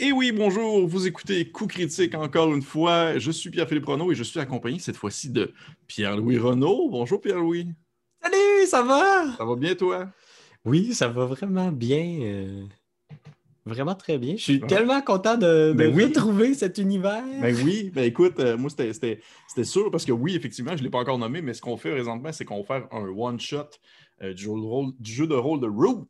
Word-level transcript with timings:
Et 0.00 0.12
oui, 0.12 0.30
bonjour, 0.32 0.86
vous 0.86 1.06
écoutez 1.06 1.50
Coup 1.50 1.66
Critique 1.66 2.14
encore 2.14 2.54
une 2.54 2.62
fois. 2.62 3.18
Je 3.18 3.30
suis 3.32 3.50
Pierre-Philippe 3.50 3.86
Renaud 3.86 4.12
et 4.12 4.14
je 4.14 4.22
suis 4.22 4.38
accompagné 4.38 4.78
cette 4.78 4.96
fois-ci 4.96 5.30
de 5.30 5.52
Pierre-Louis 5.88 6.38
Renaud. 6.38 6.88
Bonjour 6.88 7.20
Pierre-Louis. 7.20 7.72
Salut, 8.22 8.66
ça 8.66 8.82
va? 8.82 9.36
Ça 9.36 9.44
va 9.44 9.56
bien 9.56 9.74
toi? 9.74 10.08
Oui, 10.64 10.94
ça 10.94 11.08
va 11.08 11.24
vraiment 11.26 11.72
bien. 11.72 12.18
euh, 12.22 12.64
Vraiment 13.66 13.94
très 13.96 14.18
bien. 14.18 14.36
Je 14.36 14.42
suis 14.42 14.60
tellement 14.60 15.02
content 15.02 15.36
de, 15.36 15.72
de 15.72 15.72
Ben 15.74 15.94
oui. 15.94 16.04
retrouver 16.04 16.54
cet 16.54 16.78
univers. 16.78 17.22
Ben 17.42 17.54
oui, 17.64 17.90
ben 17.92 18.04
écoute, 18.04 18.38
euh, 18.40 18.56
moi 18.56 18.70
c'était- 18.70 18.92
c'était 18.94 19.20
c'était 19.46 19.64
sûr 19.64 19.90
parce 19.90 20.06
que 20.06 20.12
oui, 20.12 20.34
effectivement, 20.36 20.70
je 20.72 20.78
ne 20.78 20.84
l'ai 20.84 20.90
pas 20.90 20.98
encore 21.00 21.18
nommé, 21.18 21.42
mais 21.42 21.52
ce 21.52 21.60
qu'on 21.60 21.76
fait 21.76 21.90
présentement, 21.90 22.32
c'est 22.32 22.46
qu'on 22.46 22.62
va 22.62 22.64
faire 22.64 22.88
un 22.92 23.06
one-shot 23.08 23.68
euh, 24.22 24.32
du, 24.32 24.44
jeu 24.44 24.50
de 24.52 24.64
rôle, 24.64 24.92
du 24.98 25.12
jeu 25.12 25.26
de 25.26 25.34
rôle 25.34 25.60
de 25.60 25.66
Root, 25.66 26.06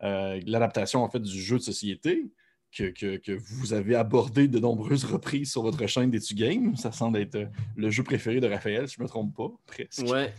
l'adaptation 0.00 1.02
en 1.02 1.10
fait 1.10 1.20
du 1.20 1.38
jeu 1.40 1.56
de 1.58 1.62
société 1.62 2.24
que, 2.72 2.90
que- 2.90 3.16
que 3.16 3.32
vous 3.32 3.72
avez 3.72 3.94
abordé 3.94 4.48
de 4.48 4.58
nombreuses 4.58 5.04
reprises 5.04 5.50
sur 5.52 5.62
votre 5.62 5.86
chaîne 5.86 6.10
d'Etu 6.10 6.34
Game. 6.34 6.76
Ça 6.76 6.92
semble 6.92 7.18
être 7.18 7.36
euh, 7.36 7.46
le 7.76 7.90
jeu 7.90 8.02
préféré 8.02 8.40
de 8.40 8.46
Raphaël, 8.48 8.88
si 8.88 8.96
je 8.96 9.00
ne 9.00 9.04
me 9.04 9.08
trompe 9.08 9.34
pas, 9.34 9.50
presque. 9.66 10.00
Ouais, 10.06 10.32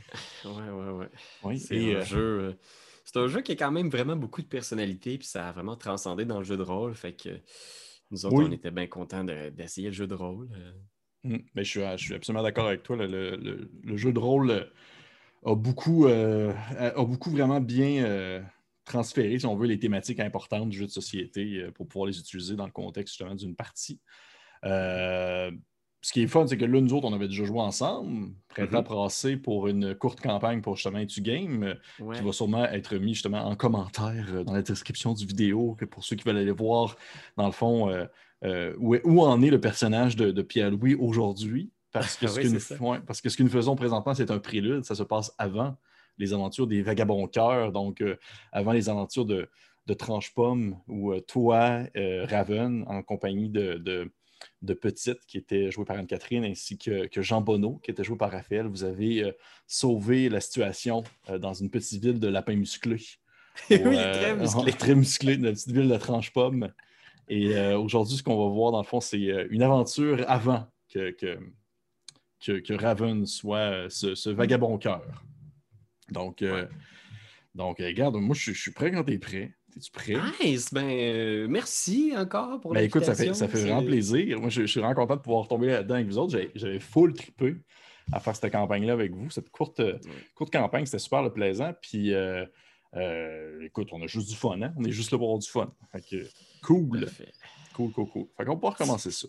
ouais, 0.46 0.70
ouais, 0.70 0.90
ouais. 0.92 1.10
Oui, 1.44 1.60
C'est 1.60 1.78
un 1.94 1.96
euh, 1.98 2.02
jeu. 2.04 2.18
euh, 2.42 2.54
C'est 3.06 3.18
un 3.18 3.28
jeu 3.28 3.42
qui 3.42 3.54
a 3.54 3.56
quand 3.56 3.72
même 3.72 3.90
vraiment 3.90 4.16
beaucoup 4.16 4.42
de 4.42 4.48
personnalité, 4.48 5.18
puis 5.18 5.28
ça 5.28 5.50
a 5.50 5.52
vraiment 5.52 5.76
transcendé 5.78 6.26
dans 6.26 6.40
le 6.40 6.44
jeu 6.44 6.58
de 6.58 6.64
rôle. 6.64 6.94
Fait 6.94 7.14
que 7.14 7.30
nous 8.12 8.26
autres, 8.26 8.38
Oui. 8.38 8.46
on 8.48 8.52
était 8.52 8.72
bien 8.72 8.88
contents 8.88 9.24
de- 9.24 9.50
d'essayer 9.50 9.88
le 9.88 9.94
jeu 9.94 10.08
de 10.08 10.14
rôle. 10.14 10.50
euh. 10.54 10.72
Mm, 11.24 11.38
mais 11.56 11.64
je, 11.64 11.70
suis, 11.70 11.82
je 11.98 12.04
suis 12.04 12.14
absolument 12.14 12.44
d'accord 12.44 12.68
avec 12.68 12.84
toi. 12.84 12.96
Le, 12.98 13.08
le- 13.08 13.70
le- 13.84 13.98
jeu 13.98 14.14
de 14.14 14.20
rôle 14.20 14.70
a 15.46 15.56
beaucoup, 15.56 16.06
euh, 16.06 16.54
a 16.78 17.04
beaucoup 17.04 17.32
vraiment 17.32 17.60
bien 17.62 18.04
euh, 18.06 18.42
transféré, 18.88 19.38
si 19.40 19.46
on 19.46 19.56
veut, 19.56 19.68
les 19.68 19.80
thématiques 19.80 20.20
importantes 20.20 20.70
du 20.70 20.78
jeu 20.78 20.86
de 20.86 20.92
société 20.92 21.62
euh, 21.62 21.72
pour 21.72 21.88
pouvoir 21.88 22.08
les 22.08 22.18
utiliser 22.20 22.56
dans 22.56 22.66
le 22.66 22.72
contexte 22.72 23.14
justement 23.14 23.36
d'une 23.36 23.56
partie. 23.56 24.00
Euh, 24.66 25.52
ce 26.02 26.14
qui 26.14 26.22
est 26.22 26.28
fun, 26.28 26.46
c'est 26.48 26.58
que 26.58 26.66
là, 26.66 26.80
nous 26.80 26.94
autres, 26.94 27.08
on 27.08 27.14
avait 27.14 27.28
déjà 27.28 27.44
joué 27.44 27.60
ensemble, 27.60 28.30
prêt 28.48 28.68
à 28.74 28.82
passer 28.84 29.36
pour 29.36 29.68
une 29.68 29.94
courte 29.96 30.22
campagne 30.22 30.62
pour 30.62 30.76
justement 30.76 31.06
tu 31.06 31.22
game, 31.22 31.64
euh, 31.64 31.74
Ouais. 32.00 32.16
qui 32.18 32.24
va 32.24 32.32
sûrement 32.32 32.66
être 32.66 32.96
mis 32.96 33.14
justement 33.14 33.44
en 33.46 33.56
commentaire 33.56 34.44
dans 34.46 34.54
la 34.54 34.62
description 34.62 35.14
du 35.14 35.26
vidéo, 35.26 35.76
que 35.78 35.86
pour 35.86 36.04
ceux 36.04 36.16
qui 36.16 36.24
veulent 36.24 36.38
aller 36.38 36.52
voir, 36.52 36.96
dans 37.36 37.46
le 37.48 37.52
fond, 37.52 37.90
euh, 37.90 38.74
où, 38.78 38.96
est- 38.96 39.02
où 39.04 39.22
en 39.22 39.42
est 39.42 39.50
le 39.50 39.60
personnage 39.60 40.16
de, 40.16 40.32
de 40.32 40.42
Pierre-Louis 40.42 40.96
aujourd'hui. 40.96 41.72
Parce, 41.92 42.16
que 42.16 42.28
ce 42.28 42.36
Oui, 42.38 42.42
que 42.44 42.48
c'est 42.50 42.54
nous- 42.54 42.60
ça. 42.60 42.82
ouais, 42.84 43.00
parce 43.06 43.20
que 43.20 43.30
ce 43.30 43.36
que 43.38 43.44
nous 43.44 43.50
faisons 43.50 43.76
présentement, 43.76 44.14
c'est 44.14 44.30
un 44.30 44.40
prélude. 44.40 44.84
Ça 44.86 44.94
se 44.96 45.04
passe 45.04 45.34
avant 45.40 45.76
les 46.18 46.34
aventures 46.34 46.68
des 46.68 46.82
Vagabonds 46.82 47.28
Cœurs, 47.28 47.72
donc 47.72 48.02
euh, 48.02 48.18
avant 48.52 48.72
les 48.72 48.90
aventures 48.90 49.26
de, 49.26 49.50
de 49.86 49.94
Tranche-Pomme, 49.94 50.78
où 50.88 51.14
euh, 51.14 51.22
toi, 51.22 51.84
euh, 51.96 52.26
Raven, 52.30 52.84
en 52.88 53.02
compagnie 53.02 53.50
de, 53.50 53.76
de, 53.76 54.12
de 54.62 54.74
Petite, 54.74 55.26
qui 55.28 55.38
était 55.38 55.72
jouée 55.72 55.86
par 55.86 55.98
Anne-Catherine, 55.98 56.44
ainsi 56.44 56.78
que, 56.78 57.08
que 57.08 57.22
Jean 57.22 57.42
Bonneau, 57.42 57.80
qui 57.84 57.92
était 57.92 58.04
joué 58.04 58.18
par 58.18 58.32
Raphaël, 58.32 58.68
vous 58.68 58.84
avez 58.84 59.34
sauvé 59.66 60.30
la 60.30 60.42
situation 60.42 61.04
dans 61.40 61.54
une 61.54 61.70
petite 61.70 62.04
ville 62.04 62.20
de 62.20 62.28
lapins 62.28 62.56
musclés. 62.56 63.04
oui, 63.70 63.78
très 63.80 64.36
musclé. 64.36 64.72
très 64.78 64.96
musclé, 64.96 65.34
une 65.36 65.52
petite 65.52 65.72
ville 65.72 65.90
de 65.90 65.98
Tranche-Pomme. 65.98 66.72
Et 67.30 67.56
euh, 67.56 67.78
aujourd'hui, 67.78 68.18
ce 68.18 68.24
qu'on 68.24 68.38
va 68.38 68.54
voir, 68.54 68.72
dans 68.72 68.82
le 68.82 68.86
fond, 68.88 69.02
c'est 69.02 69.20
une 69.50 69.62
aventure 69.62 70.24
avant 70.28 70.66
que, 70.90 71.12
que, 71.12 71.40
que, 72.40 72.60
que 72.60 72.74
Raven 72.74 73.26
soit 73.26 73.90
ce, 73.90 74.16
ce 74.16 74.30
vagabond 74.30 74.78
cœur. 74.78 75.04
Donc, 76.10 76.42
euh, 76.42 76.66
donc 77.56 77.80
euh, 77.80 77.88
regarde, 77.88 78.16
moi, 78.16 78.36
je, 78.36 78.42
suis- 78.42 78.54
je 78.54 78.62
suis 78.62 78.72
prêt 78.72 78.92
quand 78.92 79.04
tu 79.04 79.14
es 79.14 79.18
prêt. 79.20 79.54
Es-tu 79.76 79.92
prêt? 79.92 80.16
Nice! 80.44 80.74
Ben, 80.74 80.86
euh, 80.90 81.48
merci 81.50 82.14
encore 82.16 82.60
pour 82.62 82.74
Ben 82.74 82.84
écoute, 82.84 83.04
ça 83.04 83.14
fait, 83.14 83.34
ça 83.36 83.48
fait 83.48 83.62
vraiment 83.62 83.84
plaisir. 83.84 84.40
Moi, 84.40 84.50
je, 84.50 84.62
je 84.62 84.66
suis 84.68 84.80
vraiment 84.80 84.96
content 84.96 85.16
de 85.18 85.22
pouvoir 85.22 85.48
tomber 85.48 85.68
là-dedans 85.68 85.96
avec 85.96 86.08
vous 86.08 86.18
autres. 86.18 86.40
J'avais- 86.56 86.80
full 86.80 87.14
trippé 87.14 87.56
à 88.12 88.20
faire 88.20 88.36
cette 88.36 88.52
campagne-là 88.52 88.94
avec 88.94 89.12
vous. 89.14 89.30
Cette 89.30 89.50
courte, 89.50 89.82
courte 90.34 90.52
campagne, 90.52 90.86
c'était 90.86 90.98
super 91.00 91.22
le 91.22 91.32
plaisant. 91.32 91.74
Puis, 91.82 92.14
euh, 92.14 92.46
euh, 92.96 93.62
écoute, 93.66 93.90
on 93.92 94.02
a 94.02 94.08
juste 94.08 94.30
du 94.30 94.36
fun, 94.36 94.60
hein? 94.62 94.74
On 94.78 94.84
est 94.86 94.92
juste 94.92 95.12
là 95.12 95.18
pour 95.18 95.28
avoir 95.28 95.40
du 95.40 95.50
fun. 95.50 95.72
Fait 95.92 96.02
que, 96.02 96.28
cool. 96.64 97.02
Parfait. 97.02 97.32
Cool, 97.76 97.92
cool, 97.92 98.08
cool. 98.10 98.26
Fait 98.36 98.46
qu'on 98.46 98.58
peut 98.58 98.68
recommencer 98.68 99.12
ça. 99.12 99.28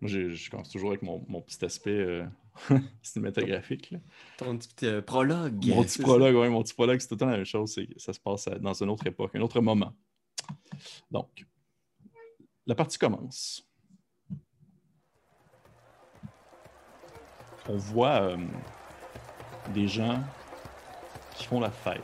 Moi, 0.00 0.08
je 0.10 0.50
commence 0.50 0.70
toujours 0.70 0.90
avec 0.90 1.02
mon, 1.02 1.24
mon 1.28 1.40
petit 1.42 1.62
aspect 1.64 2.22
cinématographique. 3.02 3.90
là. 3.90 3.98
Ton 4.38 4.56
petit 4.58 4.86
euh, 4.86 5.02
prologue. 5.02 5.64
Mon 5.66 5.82
c'est 5.82 5.98
petit 5.98 6.02
prologue, 6.02 6.34
oui, 6.36 6.48
mon 6.48 6.62
petit 6.62 6.74
prologue, 6.74 7.00
c'est 7.00 7.08
tout 7.08 7.14
le 7.14 7.18
temps 7.20 7.26
la 7.26 7.36
même 7.36 7.44
chose. 7.44 7.72
c'est- 7.74 7.88
Ça 7.98 8.12
se 8.12 8.20
passe 8.20 8.46
à- 8.48 8.58
dans 8.58 8.74
une 8.74 8.90
autre 8.90 9.06
époque, 9.06 9.32
un 9.34 9.40
autre 9.40 9.60
moment. 9.60 9.92
Donc, 11.10 11.44
la 12.66 12.74
partie 12.74 12.98
commence. 12.98 13.66
On 17.68 17.76
voit 17.76 18.20
euh, 18.22 18.36
des 19.72 19.88
gens 19.88 20.22
qui 21.36 21.46
font 21.46 21.60
la 21.60 21.70
fête, 21.70 22.02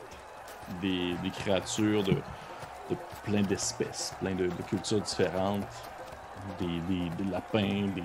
des, 0.81 1.13
des 1.23 1.29
créatures 1.29 2.03
de, 2.03 2.13
de 2.13 2.95
plein 3.23 3.41
d'espèces, 3.43 4.13
plein 4.19 4.33
de, 4.35 4.47
de 4.47 4.63
cultures 4.67 5.01
différentes, 5.01 5.65
des, 6.59 6.79
des- 6.81 7.09
des 7.23 7.29
lapins, 7.29 7.87
des, 7.87 8.01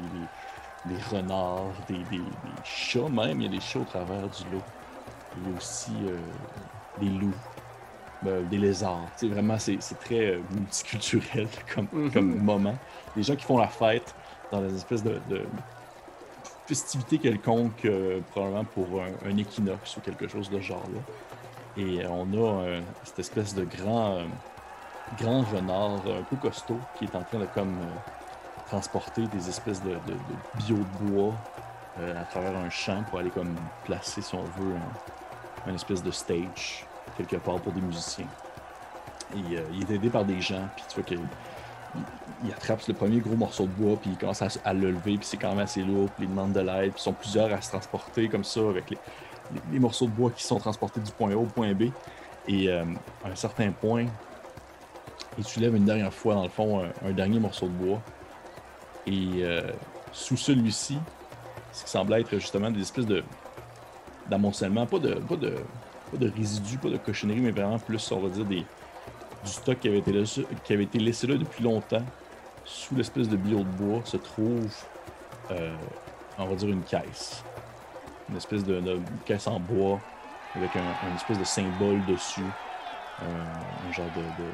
des- 0.87 0.99
renards, 1.01 1.83
des, 1.85 2.05
des- 2.07 2.37
des 2.39 2.61
chats 2.65 3.09
même. 3.11 3.41
Il 3.41 3.45
y 3.45 3.47
a 3.47 3.51
des 3.51 3.61
chats 3.61 3.81
au 3.81 3.85
travers 3.87 4.29
du 4.31 4.49
lot. 4.51 4.67
Il 5.35 5.45
y 5.47 5.51
a 5.51 5.55
aussi 5.55 6.07
euh, 6.09 6.33
des 6.97 7.11
loups, 7.11 7.43
euh, 8.27 8.47
des 8.47 8.59
lézards. 8.59 9.13
Tu 9.17 9.29
sais, 9.29 9.35
vraiment, 9.35 9.59
c'est 9.59 9.81
très 9.99 10.27
euh, 10.37 10.45
multiculturel 10.51 11.51
comme, 11.75 11.89
Mhm. 11.93 12.11
comme 12.13 12.39
moment. 12.41 12.81
Des 13.15 13.23
gens 13.25 13.37
qui 13.37 13.45
font 13.47 13.59
la 13.59 13.69
fête 13.71 14.17
dans 14.51 14.63
des 14.63 14.77
espèces 14.77 15.03
de, 15.05 15.21
de 15.21 15.53
festivités 16.69 17.19
quelconques, 17.21 17.85
euh, 17.85 18.23
probablement 18.23 18.65
pour 18.67 19.03
un, 19.03 19.17
un 19.23 19.37
équinoxe 19.37 19.97
ou 19.97 20.01
quelque 20.01 20.29
chose 20.29 20.51
de 20.51 20.57
ce 20.61 20.63
genre-là. 20.67 21.01
Et 21.77 22.07
on 22.09 22.33
a 22.35 22.83
cette 23.03 23.21
espèce 23.21 23.55
de 23.55 23.65
grand, 23.65 24.29
grand 25.13 25.45
renard 25.45 26.07
un 26.09 26.25
peu 26.25 26.37
costaud 26.39 26.89
qui 26.95 27.05
est 27.05 27.17
en 27.17 27.25
train 27.25 27.41
de 27.41 27.47
comme 27.47 28.03
transporter 28.67 29.27
des 29.29 29.49
espèces 29.49 29.83
de, 29.83 29.91
de, 29.91 30.17
bio 30.55 30.77
de 30.77 31.11
bois 31.11 31.35
euh, 32.01 32.21
à 32.21 32.25
travers 32.25 32.57
un 32.57 32.71
champ 32.71 33.03
pour 33.09 33.19
aller 33.19 33.31
comme 33.31 33.55
placer, 33.85 34.23
si 34.23 34.35
on 34.35 34.43
veut, 34.43 34.75
un, 35.67 35.71
un 35.71 35.75
espèce 35.75 36.03
de 36.03 36.11
stage 36.11 36.87
quelque 37.17 37.37
part 37.37 37.61
pour 37.61 37.73
des 37.73 37.81
musiciens. 37.81 38.27
Euh, 39.35 39.61
il 39.73 39.83
est 39.83 39.95
aidé 39.95 40.09
par 40.09 40.25
des 40.25 40.41
gens, 40.41 40.69
puis 40.77 40.85
tu 40.89 40.95
vois 40.97 41.05
qu'il 41.05 41.19
il, 41.95 42.03
il 42.45 42.53
attrape 42.53 42.87
le 42.87 42.95
premier 42.95 43.19
gros 43.19 43.35
morceau 43.35 43.65
de 43.65 43.71
bois, 43.71 43.97
puis 44.01 44.11
il 44.11 44.17
commence 44.17 44.43
à, 44.43 44.75
le 44.75 44.91
lever, 44.91 45.17
puis 45.17 45.27
c'est 45.27 45.37
quand 45.37 45.51
même 45.51 45.61
assez 45.61 45.83
lourd, 45.83 46.11
puis 46.11 46.25
il 46.25 46.31
demande 46.31 46.53
de 46.53 46.61
l'aide, 46.61 46.93
puis 46.93 47.01
ils 47.01 47.03
sont 47.03 47.13
plusieurs 47.13 47.53
à 47.53 47.61
se 47.61 47.71
transporter 47.71 48.29
comme 48.29 48.45
ça 48.45 48.61
avec 48.61 48.95
les, 49.73 49.79
morceaux 49.79 50.07
de 50.07 50.11
bois 50.11 50.31
qui 50.31 50.45
sont 50.45 50.59
transportés 50.59 51.01
du 51.01 51.11
point 51.13 51.33
A 51.33 51.37
au 51.37 51.45
point 51.45 51.73
B. 51.73 51.85
Et 52.49 52.69
euh, 52.69 52.85
à 53.25 53.29
un 53.29 53.35
certain 53.35 53.73
point, 53.73 54.07
il 55.39 55.45
soulève 55.45 55.75
une 55.75 55.85
dernière 55.85 56.13
fois, 56.13 56.35
dans 56.35 56.45
le 56.45 56.49
fond, 56.49 56.85
un 57.05 57.11
dernier 57.13 57.41
morceau 57.41 57.67
de 57.67 57.73
bois. 57.73 58.01
Et 59.07 59.43
euh, 59.43 59.63
sous 60.13 60.37
celui-ci, 60.37 60.99
ce 61.73 61.85
qui 61.85 61.91
semble 61.91 62.15
être 62.15 62.31
justement 62.39 62.71
des 62.71 62.81
espèces 62.81 63.07
de 63.07 63.23
d'amoncellement, 64.29 64.87
pas 64.87 64.99
de, 64.99 65.15
pas, 65.15 65.37
de, 65.37 65.55
pas 66.11 66.17
de 66.17 66.31
résidus, 66.31 66.79
pas 66.79 66.89
de 66.89 66.97
cochonnerie, 66.97 67.41
mais 67.41 67.53
vraiment 67.53 67.79
plus, 67.79 68.11
on 68.11 68.21
va 68.21 68.29
dire, 68.29 68.45
des, 68.45 68.65
du 69.45 69.51
stock 69.51 69.79
qui 69.79 69.89
avait, 69.89 69.99
été 69.99 70.13
laissé, 70.13 70.47
qui 70.65 70.73
avait 70.73 70.85
été 70.85 70.99
laissé 70.99 71.27
là 71.27 71.37
depuis 71.37 71.63
longtemps. 71.63 72.05
Sous 72.65 72.97
l'espèce 72.97 73.29
de 73.29 73.37
bio 73.37 73.59
de 73.59 73.65
bois 73.65 74.01
se 74.05 74.17
trouve, 74.17 74.75
euh, 75.53 75.75
on 76.39 76.47
va 76.47 76.55
dire, 76.57 76.69
une 76.69 76.83
caisse. 76.83 77.45
Une 78.29 78.37
espèce 78.37 78.65
de, 78.65 79.01
caisse 79.25 79.47
en 79.47 79.61
bois 79.61 80.01
avec 80.57 80.75
un, 80.75 80.81
un 80.81 81.15
espèce 81.15 81.39
de 81.39 81.45
symbole 81.45 82.05
dessus. 82.07 82.43
Un, 83.23 83.93
genre 83.93 84.11
de, 84.17 84.21
de 84.43 84.51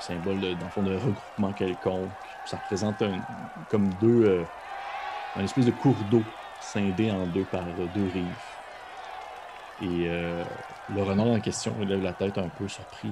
symbole, 0.00 0.40
de, 0.40 0.52
dans 0.54 0.64
le 0.64 0.70
fond, 0.70 0.82
de 0.82 0.94
regroupement 0.94 1.52
quelconque. 1.52 2.10
Ça 2.44 2.58
représente 2.58 3.02
un- 3.02 3.20
comme 3.68 3.94
deux, 3.94 4.24
euh, 4.24 4.44
un 5.34 5.44
espèce 5.44 5.66
de 5.66 5.70
cours 5.72 6.04
d'eau 6.04 6.22
scindé 6.60 7.10
en 7.10 7.26
deux 7.26 7.44
par 7.46 7.62
euh, 7.68 7.88
deux 7.88 8.06
rives. 8.08 8.60
Et 9.78 10.08
euh, 10.08 10.44
le 10.86 11.02
renard 11.02 11.26
en 11.26 11.40
question 11.40 11.78
lève 11.80 12.02
la 12.02 12.14
tête 12.14 12.38
un 12.38 12.48
peu 12.48 12.68
surpris. 12.68 13.10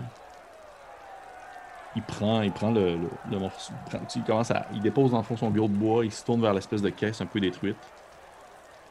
Il 1.94 2.05
prend, 2.05 2.40
il 2.43 2.52
prend 2.52 2.70
le, 2.70 2.99
morceau. 3.25 3.75
il 4.14 4.25
commence 4.25 4.50
à, 4.50 4.67
il 4.73 4.81
dépose 4.81 5.11
dans 5.11 5.19
le 5.19 5.25
fond 5.25 5.37
son 5.37 5.50
bureau 5.50 5.69
de 5.69 5.75
bois, 5.75 6.05
il 6.05 6.12
se 6.12 6.25
tourne 6.25 6.40
vers 6.40 6.55
l'espèce 6.55 6.81
de 6.82 6.88
caisse 6.90 7.20
un 7.20 7.26
peu 7.26 7.40
détruite. 7.40 7.94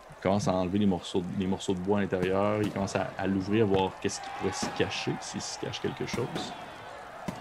Il 0.09 0.15
commence 0.21 0.47
à 0.47 0.53
enlever 0.53 0.79
les 0.79 0.85
morceaux, 0.85 1.23
les 1.37 1.47
morceaux 1.47 1.73
de 1.73 1.79
bois 1.79 1.97
à 1.99 2.01
l'intérieur. 2.01 2.61
Il 2.61 2.71
commence 2.71 2.95
à, 2.95 3.13
à 3.17 3.27
l'ouvrir, 3.27 3.65
voir 3.67 3.97
qu'est-ce 3.99 4.21
qui 4.21 4.29
pourrait 4.29 4.51
s'y 4.51 4.71
cacher, 4.71 5.17
s'il 5.19 5.41
se 5.41 5.57
cache 5.57 5.79
quelque 5.81 6.05
chose. 6.05 6.59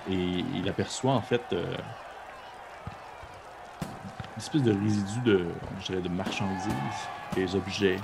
Et 0.07 0.15
il 0.15 0.69
aperçoit 0.69 1.15
en 1.15 1.23
fait 1.23 1.53
euh, 1.53 1.77
espèce 4.41 4.63
de 4.63 4.73
résidu 4.73 5.21
de, 5.25 5.47
de 6.01 6.09
marchandises, 6.09 6.69
des 7.35 7.55
objets. 7.55 7.99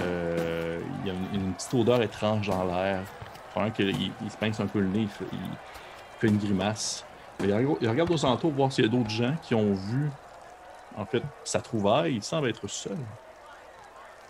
Euh, 0.00 0.80
il 1.00 1.08
y 1.08 1.10
a 1.10 1.14
une, 1.34 1.52
petite 1.54 1.74
odeur 1.74 2.02
étrange 2.02 2.48
dans 2.48 2.64
l'air. 2.64 3.00
Qu'il 3.74 3.90
il 4.22 4.30
se 4.30 4.36
pince 4.36 4.60
un 4.60 4.66
peu 4.66 4.80
le 4.80 4.88
nez, 4.88 5.00
il, 5.00 5.08
fait- 5.08 6.26
une 6.26 6.38
grimace. 6.38 7.04
Il 7.40 7.52
regarde, 7.52 8.10
aux 8.10 8.24
alentours 8.24 8.50
voir 8.52 8.72
s'il 8.72 8.84
y 8.84 8.88
a 8.88 8.90
d'autres 8.90 9.10
gens 9.10 9.34
qui 9.42 9.54
ont 9.54 9.74
vu 9.74 10.10
en 10.96 11.04
fait 11.04 11.22
sa 11.44 11.60
trouvaille. 11.60 12.14
Il 12.16 12.22
semble 12.22 12.48
être 12.48 12.66
seul. 12.68 12.96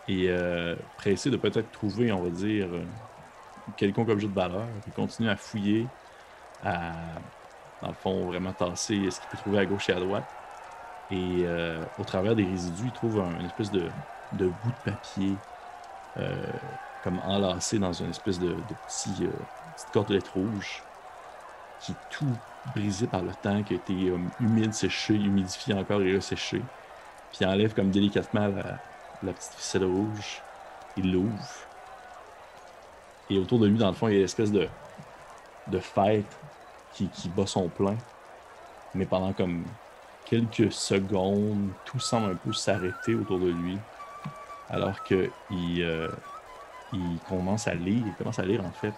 Et 0.08 0.26
euh, 0.28 0.74
pressé 0.96 1.30
de 1.30 1.36
peut-être 1.36 1.70
trouver, 1.70 2.10
on 2.10 2.22
va 2.22 2.30
dire, 2.30 2.68
quelconque 3.76 4.08
objet 4.08 4.26
de 4.26 4.34
valeur. 4.34 4.66
Il 4.86 4.92
continue 4.92 5.28
à 5.28 5.36
fouiller, 5.36 5.86
à, 6.64 6.92
dans 7.80 7.88
le 7.88 7.94
fond, 7.94 8.26
vraiment 8.26 8.52
tasser 8.52 9.10
ce 9.10 9.20
qu'il 9.20 9.28
peut 9.30 9.36
trouver 9.38 9.58
à 9.58 9.66
gauche 9.66 9.88
et 9.88 9.92
à 9.92 10.00
droite. 10.00 10.24
Et 11.12 11.44
euh, 11.44 11.84
au 11.98 12.04
travers 12.04 12.34
des 12.34 12.44
résidus, 12.44 12.86
il 12.86 12.92
trouve 12.92 13.18
une 13.38 13.44
espèce 13.44 13.70
de, 13.70 13.90
bout 14.32 14.48
de 14.48 14.90
papier 14.90 15.34
euh, 16.16 16.46
comme 17.04 17.18
enlacé 17.26 17.78
dans 17.78 17.92
une 17.92 18.08
espèce 18.08 18.40
de, 18.40 18.56
petit, 18.88 19.26
euh, 19.26 19.30
petite 19.74 19.90
cordelette 19.92 20.28
rouge 20.28 20.82
qui 21.80 21.92
est 21.92 21.96
tout 22.08 22.34
brisé 22.74 23.06
par 23.06 23.20
le 23.20 23.32
temps, 23.42 23.62
qui 23.62 23.74
a 23.74 23.76
été 23.76 23.92
humide, 24.40 24.72
séché, 24.72 25.14
humidifié 25.14 25.74
encore 25.74 26.00
et 26.00 26.14
resséché. 26.14 26.62
Puis 27.30 27.40
il 27.42 27.46
enlève 27.46 27.74
comme 27.74 27.90
délicatement 27.90 28.48
la, 29.22 29.32
petite 29.34 29.52
ficelle 29.54 29.84
rouge. 29.84 30.40
Il 30.96 31.12
l'ouvre. 31.12 31.48
Et 33.28 33.38
autour 33.38 33.58
de 33.58 33.66
lui, 33.66 33.76
dans 33.76 33.88
le 33.88 33.94
fond, 33.94 34.08
il 34.08 34.12
y 34.12 34.16
a 34.16 34.18
une 34.18 34.24
espèce 34.24 34.52
de, 34.52 34.66
de 35.66 35.78
fête 35.78 36.38
qui 36.94 37.28
bat 37.36 37.46
son 37.46 37.68
plein. 37.68 37.96
Mais 38.94 39.06
pendant 39.06 39.32
comme 39.32 39.64
quelques 40.26 40.72
secondes, 40.72 41.70
tout 41.84 42.00
semble 42.00 42.32
un 42.32 42.34
peu 42.34 42.52
s'arrêter 42.52 43.14
autour 43.14 43.38
de 43.38 43.50
lui. 43.50 43.78
Alors 44.68 45.02
qu'il 45.04 45.30
euh, 45.52 46.08
il 46.92 47.18
commence 47.28 47.68
à 47.68 47.74
lire, 47.74 48.02
il 48.06 48.14
commence 48.14 48.38
à 48.38 48.44
lire 48.44 48.64
en 48.64 48.70
fait 48.70 48.94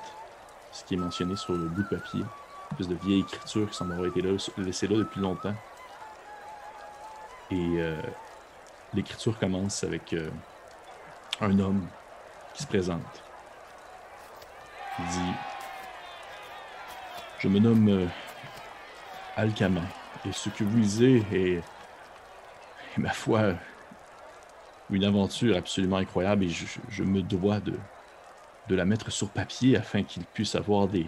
ce 0.72 0.84
qui 0.84 0.94
est 0.94 0.96
mentionné 0.96 1.36
sur 1.36 1.54
le 1.54 1.68
bout 1.68 1.82
de 1.82 1.96
papier. 1.96 2.20
Une 2.20 2.26
espèce 2.72 2.88
de 2.88 2.94
vieille 3.06 3.20
écriture 3.20 3.68
qui 3.68 3.76
semble 3.76 3.92
avoir 3.92 4.08
été 4.08 4.20
là, 4.20 4.36
laissée 4.58 4.86
là 4.86 4.96
depuis 4.96 5.20
longtemps. 5.20 5.54
Et 7.50 7.76
euh, 7.78 8.00
l'écriture 8.94 9.38
commence 9.38 9.84
avec 9.84 10.12
euh, 10.12 10.30
un 11.40 11.58
homme 11.58 11.86
qui 12.54 12.62
se 12.62 12.66
présente. 12.66 13.22
Il 14.98 15.06
dit 15.06 15.32
Je 17.38 17.48
me 17.48 17.58
nomme 17.58 18.08
Alcama. 19.36 19.82
Et 20.26 20.32
ce 20.32 20.48
que 20.48 20.64
vous 20.64 20.78
lisez 20.78 21.22
est, 21.32 21.62
ma 22.98 23.10
foi, 23.10 23.54
une 24.90 25.04
aventure 25.04 25.56
absolument 25.56 25.96
incroyable 25.96 26.44
et 26.44 26.48
je, 26.48 27.02
me 27.02 27.20
dois 27.20 27.60
de, 27.60 27.74
de, 28.68 28.74
la 28.74 28.84
mettre 28.84 29.10
sur 29.10 29.28
papier 29.28 29.76
afin 29.76 30.02
qu'il 30.02 30.24
puisse 30.24 30.54
avoir 30.54 30.88
des, 30.88 31.06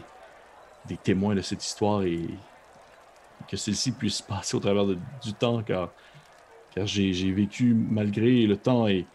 des 0.86 0.96
témoins 0.96 1.34
de 1.34 1.40
cette 1.40 1.64
histoire 1.64 2.02
et 2.02 2.26
que 3.48 3.56
celle-ci 3.56 3.92
puisse 3.92 4.20
passer 4.20 4.56
au 4.56 4.60
travers 4.60 4.86
du 4.86 5.32
temps 5.32 5.62
car, 5.62 5.90
car 6.74 6.86
j'ai 6.86 7.32
vécu 7.32 7.74
malgré 7.74 8.46
le 8.46 8.56
temps 8.56 8.86
et, 8.86 9.06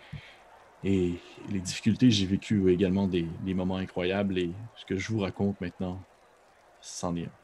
et 0.83 1.13
les 1.50 1.59
difficultés, 1.59 2.09
j'ai 2.09 2.25
vécu 2.25 2.71
également 2.71 3.07
des, 3.07 3.27
des 3.42 3.53
moments 3.53 3.77
incroyables 3.77 4.39
et 4.39 4.51
ce 4.75 4.86
que 4.86 4.98
je 4.98 5.12
vous 5.12 5.19
raconte 5.19 5.62
maintenant, 5.62 6.01
c'en 6.81 7.15
est 7.15 7.25
un. 7.25 7.41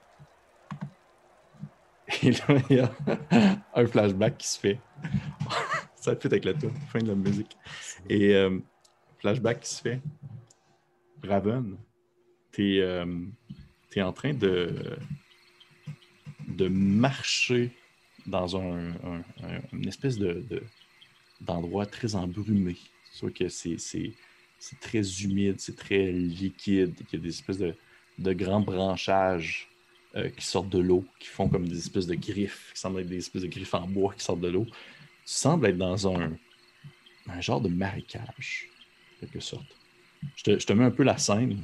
Et 2.24 2.32
là, 2.32 2.62
il 2.70 2.78
y 2.78 2.80
a 2.80 2.92
un 3.74 3.86
flashback 3.86 4.38
qui 4.38 4.48
se 4.48 4.60
fait. 4.60 4.80
Ça 5.96 6.16
fait 6.16 6.28
avec 6.28 6.46
la 6.46 6.54
tour, 6.54 6.72
fin 6.92 7.00
de 7.00 7.08
la 7.10 7.16
musique. 7.16 7.58
Et 8.10 8.34
euh, 8.36 8.60
flashback 9.20 9.60
qui 9.62 9.70
se 9.70 9.82
fait. 9.82 10.02
Raven, 11.24 11.78
euh, 12.60 13.26
en 13.98 14.14
train 14.14 14.34
de, 14.34 14.98
de 16.48 16.68
marcher 16.68 17.72
dans 18.26 18.56
un, 18.58 18.94
une 19.74 19.88
espèce 19.88 20.18
de, 20.18 20.44
d'endroit 21.42 21.86
très 21.86 22.16
embrumé. 22.16 22.78
C'est 23.12 23.34
que 23.34 23.50
c'est, 23.50 23.78
c'est, 23.80 24.14
très 24.80 25.02
humide, 25.24 25.56
c'est 25.60 25.76
très 25.76 26.12
liquide, 26.12 26.94
il 27.12 27.18
y 27.18 27.20
a 27.20 27.24
des 27.24 27.30
espèces 27.30 27.58
de, 27.58 27.74
de 28.20 28.34
grands 28.34 28.62
branchages 28.62 29.68
euh, 30.16 30.30
qui 30.30 30.46
sortent 30.46 30.70
de 30.70 30.80
l'eau, 30.80 31.06
qui 31.20 31.28
font 31.28 31.50
comme 31.50 31.68
des 31.68 31.78
espèces 31.78 32.08
de 32.08 32.16
griffes, 32.16 32.72
qui 32.74 32.80
semblent 32.80 33.02
être 33.02 33.10
des 33.10 33.18
espèces 33.18 33.42
de 33.42 33.48
griffes 33.48 33.74
en 33.74 33.88
bois 33.88 34.14
qui 34.14 34.24
sortent 34.24 34.40
de 34.40 34.48
l'eau. 34.48 34.66
Tu 34.66 34.74
sembles 35.26 35.68
être 35.68 35.78
dans 35.78 36.08
un, 36.08 36.38
genre 37.42 37.60
de 37.60 37.68
marécage, 37.68 38.70
en 39.16 39.20
quelque 39.20 39.42
sorte. 39.42 39.68
Je 40.36 40.56
te, 40.56 40.74
mets 40.74 40.86
un 40.86 40.92
peu 40.92 41.04
la 41.04 41.18
scène. 41.18 41.62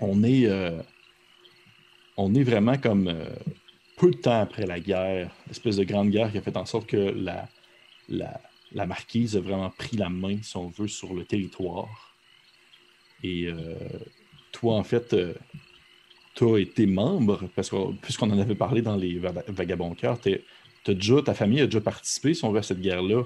On 0.00 0.22
est, 0.22 0.46
euh, 0.46 0.80
on 2.16 2.34
est 2.34 2.44
vraiment 2.44 2.78
comme 2.78 3.08
euh, 3.08 3.28
peu 3.96 4.12
de 4.12 4.16
temps 4.16 4.40
après 4.40 4.64
la 4.66 4.78
guerre, 4.78 5.34
l'espèce 5.48 5.76
de 5.76 5.84
grande 5.84 6.10
guerre 6.10 6.30
qui 6.30 6.38
a 6.38 6.42
fait 6.42 6.56
en 6.56 6.66
sorte 6.66 6.86
que 6.86 6.96
la, 6.96 7.48
la 8.08 8.86
marquise 8.86 9.36
a 9.36 9.40
vraiment 9.40 9.70
pris 9.70 9.96
la 9.96 10.08
main, 10.08 10.38
si 10.40 10.56
on 10.56 10.68
veut, 10.68 10.88
sur 10.88 11.14
le 11.14 11.24
territoire. 11.24 12.14
Et 13.24 13.48
toi, 14.52 14.74
en 14.74 14.84
fait, 14.84 15.16
tu 16.34 16.44
as 16.44 16.58
été 16.58 16.86
membre, 16.86 17.48
parce 17.54 17.70
que 17.70 17.92
puisqu'on 18.02 18.30
en 18.30 18.38
avait 18.38 18.54
parlé 18.54 18.82
dans 18.82 18.96
les 18.96 19.20
Vagabonds 19.48 19.94
Cœurs, 19.94 20.18
déjà, 20.86 21.22
ta 21.22 21.34
famille 21.34 21.60
a 21.60 21.66
déjà 21.66 21.80
participé, 21.80 22.34
si 22.34 22.44
on 22.44 22.50
veut, 22.50 22.58
à 22.58 22.62
cette 22.62 22.80
guerre-là, 22.80 23.22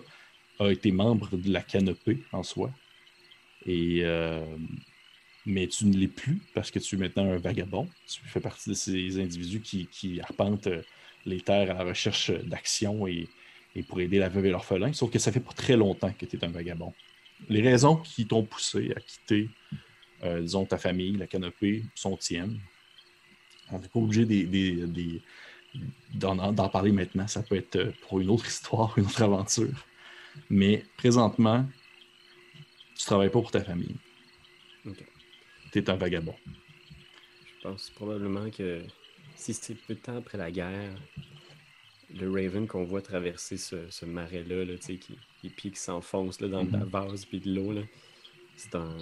a 0.61 0.69
été 0.71 0.93
membre 0.93 1.37
de 1.37 1.51
la 1.51 1.63
canopée 1.63 2.19
en 2.33 2.43
soi. 2.43 2.71
Et, 3.67 4.01
euh, 4.03 4.45
mais 5.47 5.67
tu 5.67 5.87
ne 5.87 5.97
l'es 5.97 6.09
plus 6.09 6.41
parce 6.55 6.71
que 6.71 6.79
tu 6.79 6.97
es 6.97 6.99
maintenant 6.99 7.31
un 7.31 7.39
vagabond. 7.39 7.89
Tu 8.07 8.21
fais 8.27 8.41
partie 8.41 8.71
de 8.71 8.75
ces 8.75 9.19
individus 9.21 9.61
qui, 9.61 10.21
arpentent 10.21 10.69
les 11.27 11.41
terres 11.41 11.71
à 11.71 11.75
la 11.75 11.85
recherche 11.85 12.31
d'action 12.31 13.07
et, 13.07 13.29
pour 13.87 14.01
aider 14.01 14.19
la 14.19 14.29
veuve 14.29 14.47
et 14.47 14.51
l'orphelin. 14.51 14.93
Sauf 14.93 15.11
que 15.11 15.19
ça 15.19 15.31
fait 15.31 15.41
pas 15.41 15.53
très 15.53 15.77
longtemps 15.77 16.13
que 16.13 16.27
tu 16.27 16.37
es 16.37 16.45
un 16.45 16.49
vagabond. 16.49 16.93
Les 17.49 17.63
raisons 17.63 17.97
qui 17.97 18.27
t'ont 18.27 18.43
poussé 18.43 18.93
à 18.97 19.01
quitter, 19.01 19.49
euh, 20.25 20.41
disons, 20.41 20.65
ta 20.65 20.79
famille, 20.79 21.13
la 21.17 21.29
canopée, 21.29 21.85
sont 21.95 22.17
tiennes. 22.17 22.59
On 23.73 23.79
n'est 23.79 23.89
pas 23.89 24.01
obligé 24.01 25.21
d'en 26.15 26.69
parler 26.69 26.93
maintenant. 26.93 27.27
Ça 27.27 27.43
peut 27.43 27.57
être 27.57 27.77
euh, 27.77 27.93
pour 28.03 28.21
une 28.21 28.31
autre 28.31 28.47
histoire, 28.47 28.97
une 28.99 29.05
autre 29.05 29.23
aventure. 29.23 29.87
Mais 30.51 30.85
présentement, 30.97 31.67
tu 32.97 33.05
travailles 33.05 33.31
pas 33.31 33.41
pour 33.41 33.51
ta 33.51 33.63
famille. 33.63 33.97
Tu 35.73 35.79
es 35.79 35.91
un 35.91 35.97
vagabond. 35.97 36.35
Je 37.47 37.69
pense 37.69 37.91
probablement 37.91 38.51
que 38.51 38.83
si 39.35 39.53
c'est 39.53 39.75
peu 39.75 39.95
de 39.95 40.01
temps 40.01 40.17
après 40.17 40.39
la 40.39 40.51
guerre, 40.51 40.95
le 42.15 42.31
Raven 42.31 42.67
qu'on 42.67 42.85
voit 42.85 43.03
traverser 43.03 43.57
ce, 43.57 44.05
marais-là, 44.05 44.65
qui, 44.79 45.19
les 45.43 45.51
pieds 45.51 45.71
qui 45.71 45.79
s'enfoncent 45.79 46.39
dans 46.39 46.49
la 46.49 46.65
mm-hmm. 46.65 46.85
vase 46.85 47.25
puis 47.27 47.41
de 47.41 47.55
l'eau, 47.55 47.75
c'est 48.57 48.75
un, 48.75 48.97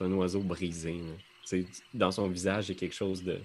un 0.00 0.12
oiseau 0.12 0.40
brisé. 0.40 1.00
Dans 1.92 2.12
son 2.12 2.28
visage, 2.28 2.68
il 2.68 2.74
y 2.74 2.76
a 2.76 2.78
quelque 2.78 2.94
chose 2.94 3.22
de, 3.24 3.40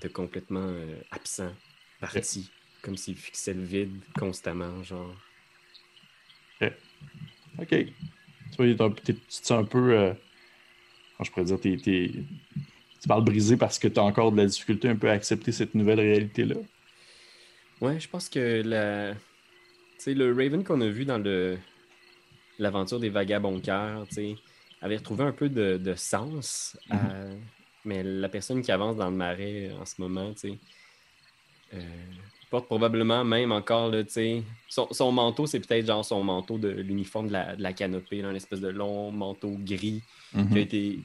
de 0.00 0.08
complètement 0.08 0.66
euh, 0.66 0.96
absent, 1.10 1.52
parti, 2.00 2.50
comme 2.82 2.96
s'il 2.96 3.16
fixait 3.16 3.54
le 3.54 3.62
vide 3.62 4.00
constamment, 4.18 4.82
genre. 4.82 5.14
Ok. 7.58 7.68
Tu 7.68 8.74
vois, 8.74 8.90
tu 9.04 9.14
te 9.14 9.52
un 9.52 9.64
peu. 9.64 9.92
Euh, 9.96 10.12
je 11.20 11.30
pourrais 11.30 11.44
dire, 11.44 11.60
tu 11.60 13.08
parles 13.08 13.24
brisé 13.24 13.56
parce 13.56 13.78
que 13.78 13.88
tu 13.88 13.98
as 13.98 14.02
encore 14.02 14.32
de 14.32 14.36
la 14.38 14.46
difficulté 14.46 14.88
un 14.88 14.96
peu 14.96 15.08
à 15.08 15.12
accepter 15.12 15.52
cette 15.52 15.74
nouvelle 15.74 16.00
réalité-là. 16.00 16.56
Ouais, 17.80 18.00
je 18.00 18.08
pense 18.08 18.28
que 18.28 18.62
la. 18.62 19.14
Tu 20.02 20.14
le 20.14 20.32
Raven 20.32 20.64
qu'on 20.64 20.80
a 20.80 20.88
vu 20.88 21.04
dans 21.04 21.18
le 21.18 21.58
l'aventure 22.58 23.00
des 23.00 23.08
vagabonds 23.08 23.60
cœurs, 23.60 24.06
tu 24.08 24.36
avait 24.80 24.96
retrouvé 24.96 25.24
un 25.24 25.32
peu 25.32 25.48
de, 25.48 25.94
sens 25.96 26.76
à, 26.90 26.96
mm-hmm. 26.96 27.38
Mais 27.84 28.02
la 28.02 28.28
personne 28.28 28.62
qui 28.62 28.70
avance 28.70 28.96
dans 28.96 29.10
le 29.10 29.16
marais 29.16 29.70
en 29.80 29.84
ce 29.84 30.00
moment, 30.00 30.32
tu 30.34 30.50
sais, 30.50 30.58
euh, 31.74 31.80
porte 32.50 32.66
probablement 32.66 33.24
même 33.24 33.50
encore, 33.50 33.90
tu 33.90 34.04
sais, 34.08 34.42
son, 34.68 35.10
manteau, 35.10 35.46
c'est 35.46 35.58
peut-être 35.58 35.86
genre 35.86 36.04
son 36.04 36.22
manteau 36.22 36.58
de 36.58 36.68
l'uniforme 36.68 37.28
de 37.28 37.32
la, 37.58 37.72
canopée, 37.72 38.20
une 38.20 38.36
espèce 38.36 38.60
de 38.60 38.68
long 38.68 39.10
manteau 39.10 39.56
gris 39.58 40.02
qui 40.32 40.38
a 40.38 40.42
mhm. 40.42 40.56
été 40.58 40.98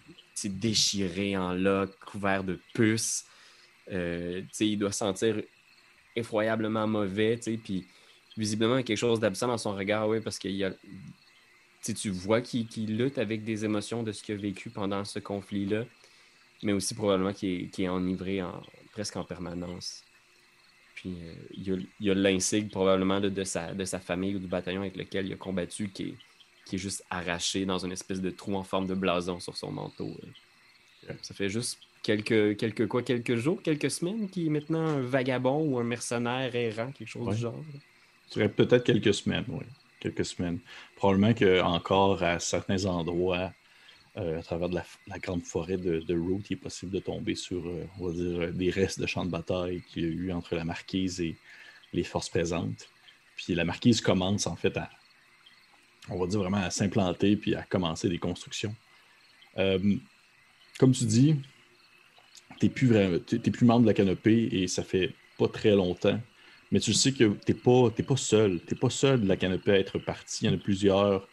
déchiré 0.46 1.38
en 1.38 1.54
loques, 1.54 1.98
couvert 2.00 2.44
de 2.44 2.60
puces. 2.74 3.26
Euh, 3.92 4.42
tu 4.42 4.48
sais, 4.52 4.68
il 4.68 4.78
doit 4.78 4.92
sentir 4.92 5.42
effroyablement 6.18 6.86
mauvais, 6.86 7.38
tu 7.38 7.44
sais, 7.44 7.58
puis 7.58 7.86
visiblement 8.36 8.84
quelque 8.84 8.98
chose 8.98 9.20
d'absent 9.20 9.48
dans 9.48 9.58
son 9.58 9.74
regard, 9.74 10.08
oui, 10.10 10.20
parce 10.20 10.38
qu'il 10.38 10.52
y 10.52 10.66
a 10.66 10.72
tu 11.94 12.10
vois 12.10 12.42
qu'il 12.42 12.98
lutte 12.98 13.18
avec 13.18 13.46
des 13.46 13.64
émotions 13.66 14.04
de 14.04 14.12
ce 14.12 14.22
qu'il 14.22 14.36
a 14.36 14.38
vécu 14.38 14.70
pendant 14.70 15.06
ce 15.06 15.20
conflit-là 15.20 15.86
mais 16.64 16.74
aussi 16.74 16.96
probablement 16.96 17.34
qui 17.34 17.70
est, 17.78 17.88
enivré 17.88 18.42
en, 18.42 18.62
presque 18.92 19.16
en 19.16 19.24
permanence. 19.24 20.04
Puis 20.96 21.14
euh, 21.22 21.34
il 21.52 21.88
y 22.00 22.10
a, 22.10 22.14
l'insigne 22.16 22.70
probablement 22.70 23.20
de, 23.20 23.44
sa, 23.44 23.74
de 23.74 23.86
sa 23.86 24.00
famille 24.00 24.36
ou 24.36 24.40
du 24.40 24.48
bataillon 24.48 24.82
avec 24.82 24.98
lequel 24.98 25.28
il 25.28 25.34
a 25.34 25.36
combattu 25.36 25.90
qui 25.90 26.04
est, 26.04 26.16
qui 26.66 26.76
est 26.76 26.80
juste 26.80 27.04
arraché 27.10 27.66
dans 27.66 27.86
une 27.86 27.92
espèce 27.92 28.22
de 28.22 28.32
trou 28.32 28.56
en 28.56 28.64
forme 28.64 28.88
de 28.88 28.96
blason 28.96 29.40
sur 29.40 29.56
son 29.56 29.72
manteau. 29.72 30.10
Euh. 31.10 31.14
Ça 31.22 31.34
fait 31.34 31.50
juste 31.50 31.80
quelques, 32.04 32.58
quelques, 32.58 32.88
quoi, 32.88 33.04
quelques 33.04 33.36
jours, 33.36 33.62
quelques 33.62 33.92
semaines, 33.92 34.30
qui 34.30 34.48
est 34.48 34.50
maintenant 34.50 34.86
un 34.86 35.02
vagabond 35.02 35.64
ou 35.64 35.78
un 35.78 35.84
mercenaire 35.84 36.56
errant, 36.56 36.92
quelque 36.92 37.08
chose 37.08 37.36
du 37.36 37.42
genre. 37.42 37.64
Ce 38.30 38.40
peut-être 38.40 38.84
quelques 38.84 39.14
semaines, 39.14 39.46
oui. 39.48 39.66
Quelques 40.00 40.26
semaines. 40.26 40.60
Probablement 40.96 41.34
qu'encore 41.34 42.22
à 42.22 42.40
certains 42.40 42.86
endroits, 42.86 43.52
à 44.18 44.42
travers 44.42 44.70
de 44.70 44.76
la, 44.76 45.20
grande 45.20 45.44
forêt 45.44 45.78
de, 45.78 46.00
de 46.00 46.18
Route, 46.18 46.50
il 46.50 46.54
est 46.54 46.58
possible 46.58 46.92
de 46.92 47.00
tomber 47.00 47.36
sur, 47.36 47.66
euh, 47.68 47.86
on 48.00 48.08
va 48.08 48.14
dire, 48.14 48.54
des 48.54 48.72
restes 48.72 49.00
de 49.00 49.06
champs 49.06 49.26
de 49.26 49.30
bataille 49.30 49.84
qu'il 49.84 50.04
y 50.04 50.06
a 50.06 50.10
eu 50.10 50.32
entre 50.32 50.56
la 50.56 50.64
marquise 50.64 51.22
et 51.22 51.36
les 51.94 52.04
forces 52.04 52.30
présentes. 52.30 52.90
Puis 53.36 53.54
la 53.54 53.64
marquise 53.64 54.02
commence 54.02 54.48
en 54.48 54.56
fait 54.56 54.76
à, 54.76 54.90
on 56.10 56.18
va 56.18 56.26
dire 56.26 56.40
vraiment 56.40 56.58
à 56.58 56.72
s'implanter 56.72 57.38
puis 57.38 57.54
à 57.54 57.62
commencer 57.62 58.10
des 58.10 58.18
constructions. 58.18 58.76
Euh, 59.58 59.96
comme 60.80 60.94
tu 60.94 61.06
dis, 61.06 61.36
tu 62.60 62.66
n'es 62.66 62.72
plus, 62.72 62.90
plus 63.52 63.66
membre 63.66 63.82
de 63.82 63.88
la 63.88 63.94
canopée 63.94 64.50
et 64.52 64.68
ça 64.68 64.84
fait 64.84 65.14
pas 65.38 65.48
très 65.48 65.76
longtemps. 65.76 66.20
Mais 66.72 66.80
tu 66.80 66.94
sais 66.94 67.12
que 67.12 67.36
tu 67.46 67.52
n'es 67.52 67.54
pas, 67.54 67.90
pas 67.92 68.18
seul. 68.18 68.60
Tu 68.66 68.74
n'es 68.74 68.80
pas 68.80 68.90
seul 68.90 69.22
de 69.22 69.28
la 69.28 69.38
canopée 69.38 69.72
à 69.72 69.80
être 69.80 70.00
parti. 70.00 70.46
Il 70.46 70.48
y 70.48 70.50
en 70.50 70.56
a 70.56 70.58
plusieurs 70.58 71.28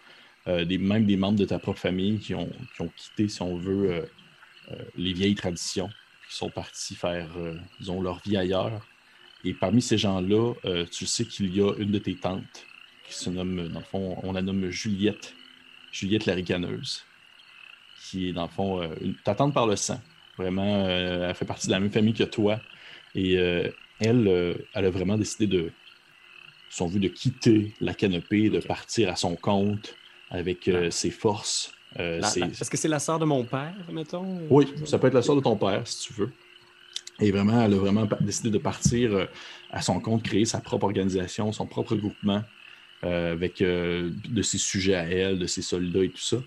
euh, 0.46 0.64
des, 0.64 0.78
même 0.78 1.06
des 1.06 1.16
membres 1.16 1.38
de 1.38 1.44
ta 1.44 1.58
propre 1.58 1.80
famille 1.80 2.18
qui 2.18 2.34
ont, 2.34 2.50
quitté, 2.96 3.28
si 3.28 3.40
on 3.42 3.56
veut, 3.56 3.90
euh, 3.90 4.06
euh, 4.72 4.82
les 4.96 5.12
vieilles 5.12 5.34
traditions, 5.34 5.88
qui 6.28 6.36
sont 6.36 6.50
partis 6.50 6.94
faire, 6.94 7.28
disons, 7.80 8.00
leur 8.00 8.20
vie 8.20 8.36
ailleurs. 8.36 8.86
Et 9.44 9.52
parmi 9.52 9.82
ces 9.82 9.98
gens-là, 9.98 10.54
tu 10.90 11.04
sais 11.04 11.26
qu'il 11.26 11.54
y 11.54 11.60
a 11.60 11.74
une 11.76 11.90
de 11.90 11.98
tes 11.98 12.14
tantes 12.14 12.66
qui 13.06 13.14
se 13.14 13.28
nomme, 13.28 13.68
dans 13.68 13.80
le 13.80 13.84
fond, 13.84 14.18
on 14.22 14.32
la 14.32 14.40
nomme 14.40 14.70
Juliette, 14.70 15.34
Juliette 15.92 16.24
la 16.24 16.32
ricaneuse, 16.32 17.04
qui 18.00 18.28
est, 18.28 18.32
dans 18.32 18.44
le 18.44 18.48
fond, 18.48 18.90
ta 19.22 19.34
tante 19.34 19.52
par 19.52 19.66
le 19.66 19.76
sang. 19.76 20.00
Vraiment, 20.38 20.88
elle 20.88 21.34
fait 21.34 21.44
partie 21.44 21.66
de 21.66 21.72
la 21.72 21.80
même 21.80 21.92
famille 21.92 22.14
que 22.14 22.24
toi. 22.24 22.58
Et 23.14 23.34
elle, 23.34 24.56
elle 24.72 24.84
a 24.84 24.90
vraiment 24.90 25.18
décidé 25.18 25.46
de, 25.46 25.70
son 26.70 26.88
vue 26.88 27.00
de 27.00 27.08
quitter 27.08 27.72
la 27.80 27.94
canopée, 27.94 28.48
de 28.48 28.60
partir 28.60 29.08
à 29.08 29.14
son 29.14 29.36
compte, 29.36 29.94
avec 30.34 30.68
euh, 30.68 30.90
ses 30.90 31.10
forces. 31.10 31.72
Euh, 31.98 32.20
est-ce 32.20 32.68
que 32.68 32.76
c'est 32.76 32.88
la 32.88 32.98
sœur 32.98 33.18
de 33.18 33.24
mon 33.24 33.44
père, 33.44 33.74
mettons? 33.92 34.40
Oui, 34.50 34.66
ça 34.84 34.98
peut 34.98 35.06
être 35.06 35.14
la 35.14 35.22
sœur 35.22 35.36
de 35.36 35.40
ton 35.40 35.56
père, 35.56 35.86
si 35.86 36.08
tu 36.08 36.12
veux. 36.14 36.32
Et 37.20 37.30
vraiment, 37.30 37.62
elle 37.62 37.74
a 37.74 37.76
vraiment 37.76 38.08
décidé 38.20 38.50
de 38.50 38.58
partir 38.58 39.14
euh, 39.14 39.26
à 39.70 39.80
son 39.80 40.00
compte, 40.00 40.24
créer 40.24 40.44
sa 40.44 40.60
propre 40.60 40.86
organisation, 40.86 41.52
son 41.52 41.66
propre 41.66 41.94
groupement, 41.94 42.42
avec 43.02 43.58
de 43.58 44.42
ses 44.42 44.56
sujets 44.56 44.94
à 44.94 45.02
elle, 45.02 45.38
de 45.38 45.46
ses 45.46 45.60
soldats 45.60 46.02
et 46.04 46.08
tout 46.08 46.16
ça. 46.16 46.38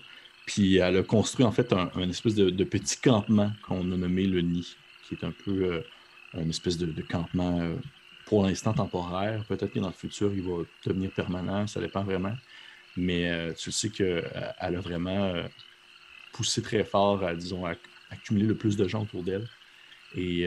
Puis 0.44 0.78
elle 0.78 0.96
a 0.96 1.02
construit 1.04 1.46
en 1.46 1.52
fait 1.52 1.72
un, 1.72 2.10
espèce 2.10 2.34
de, 2.34 2.64
petit 2.64 2.96
campement 2.96 3.52
qu'on 3.62 3.92
a 3.92 3.96
nommé 3.96 4.26
le 4.26 4.40
Nid, 4.40 4.66
qui 5.06 5.14
est 5.14 5.24
un 5.24 5.30
peu 5.30 5.84
une 6.34 6.50
espèce 6.50 6.76
de, 6.76 6.86
de 6.86 7.02
campement 7.02 7.62
pour 8.26 8.44
l'instant 8.44 8.72
temporaire. 8.72 9.44
Peut-être 9.44 9.72
que 9.72 9.78
dans 9.78 9.86
le 9.86 9.92
futur, 9.92 10.32
il 10.34 10.42
va 10.42 10.64
devenir 10.84 11.12
permanent, 11.12 11.68
ça 11.68 11.80
dépend 11.80 12.02
vraiment. 12.02 12.34
Mais 12.98 13.30
euh, 13.30 13.52
tu 13.52 13.70
sais 13.70 13.90
qu'elle 13.90 14.24
euh, 14.34 14.50
a 14.58 14.70
vraiment 14.72 15.26
euh, 15.26 15.44
poussé 16.32 16.60
très 16.62 16.82
fort 16.82 17.22
à, 17.22 17.34
disons, 17.34 17.64
accumuler 18.10 18.46
le 18.46 18.56
plus 18.56 18.76
de 18.76 18.88
gens 18.88 19.02
autour 19.02 19.22
d'elle. 19.22 19.48
Et 20.16 20.46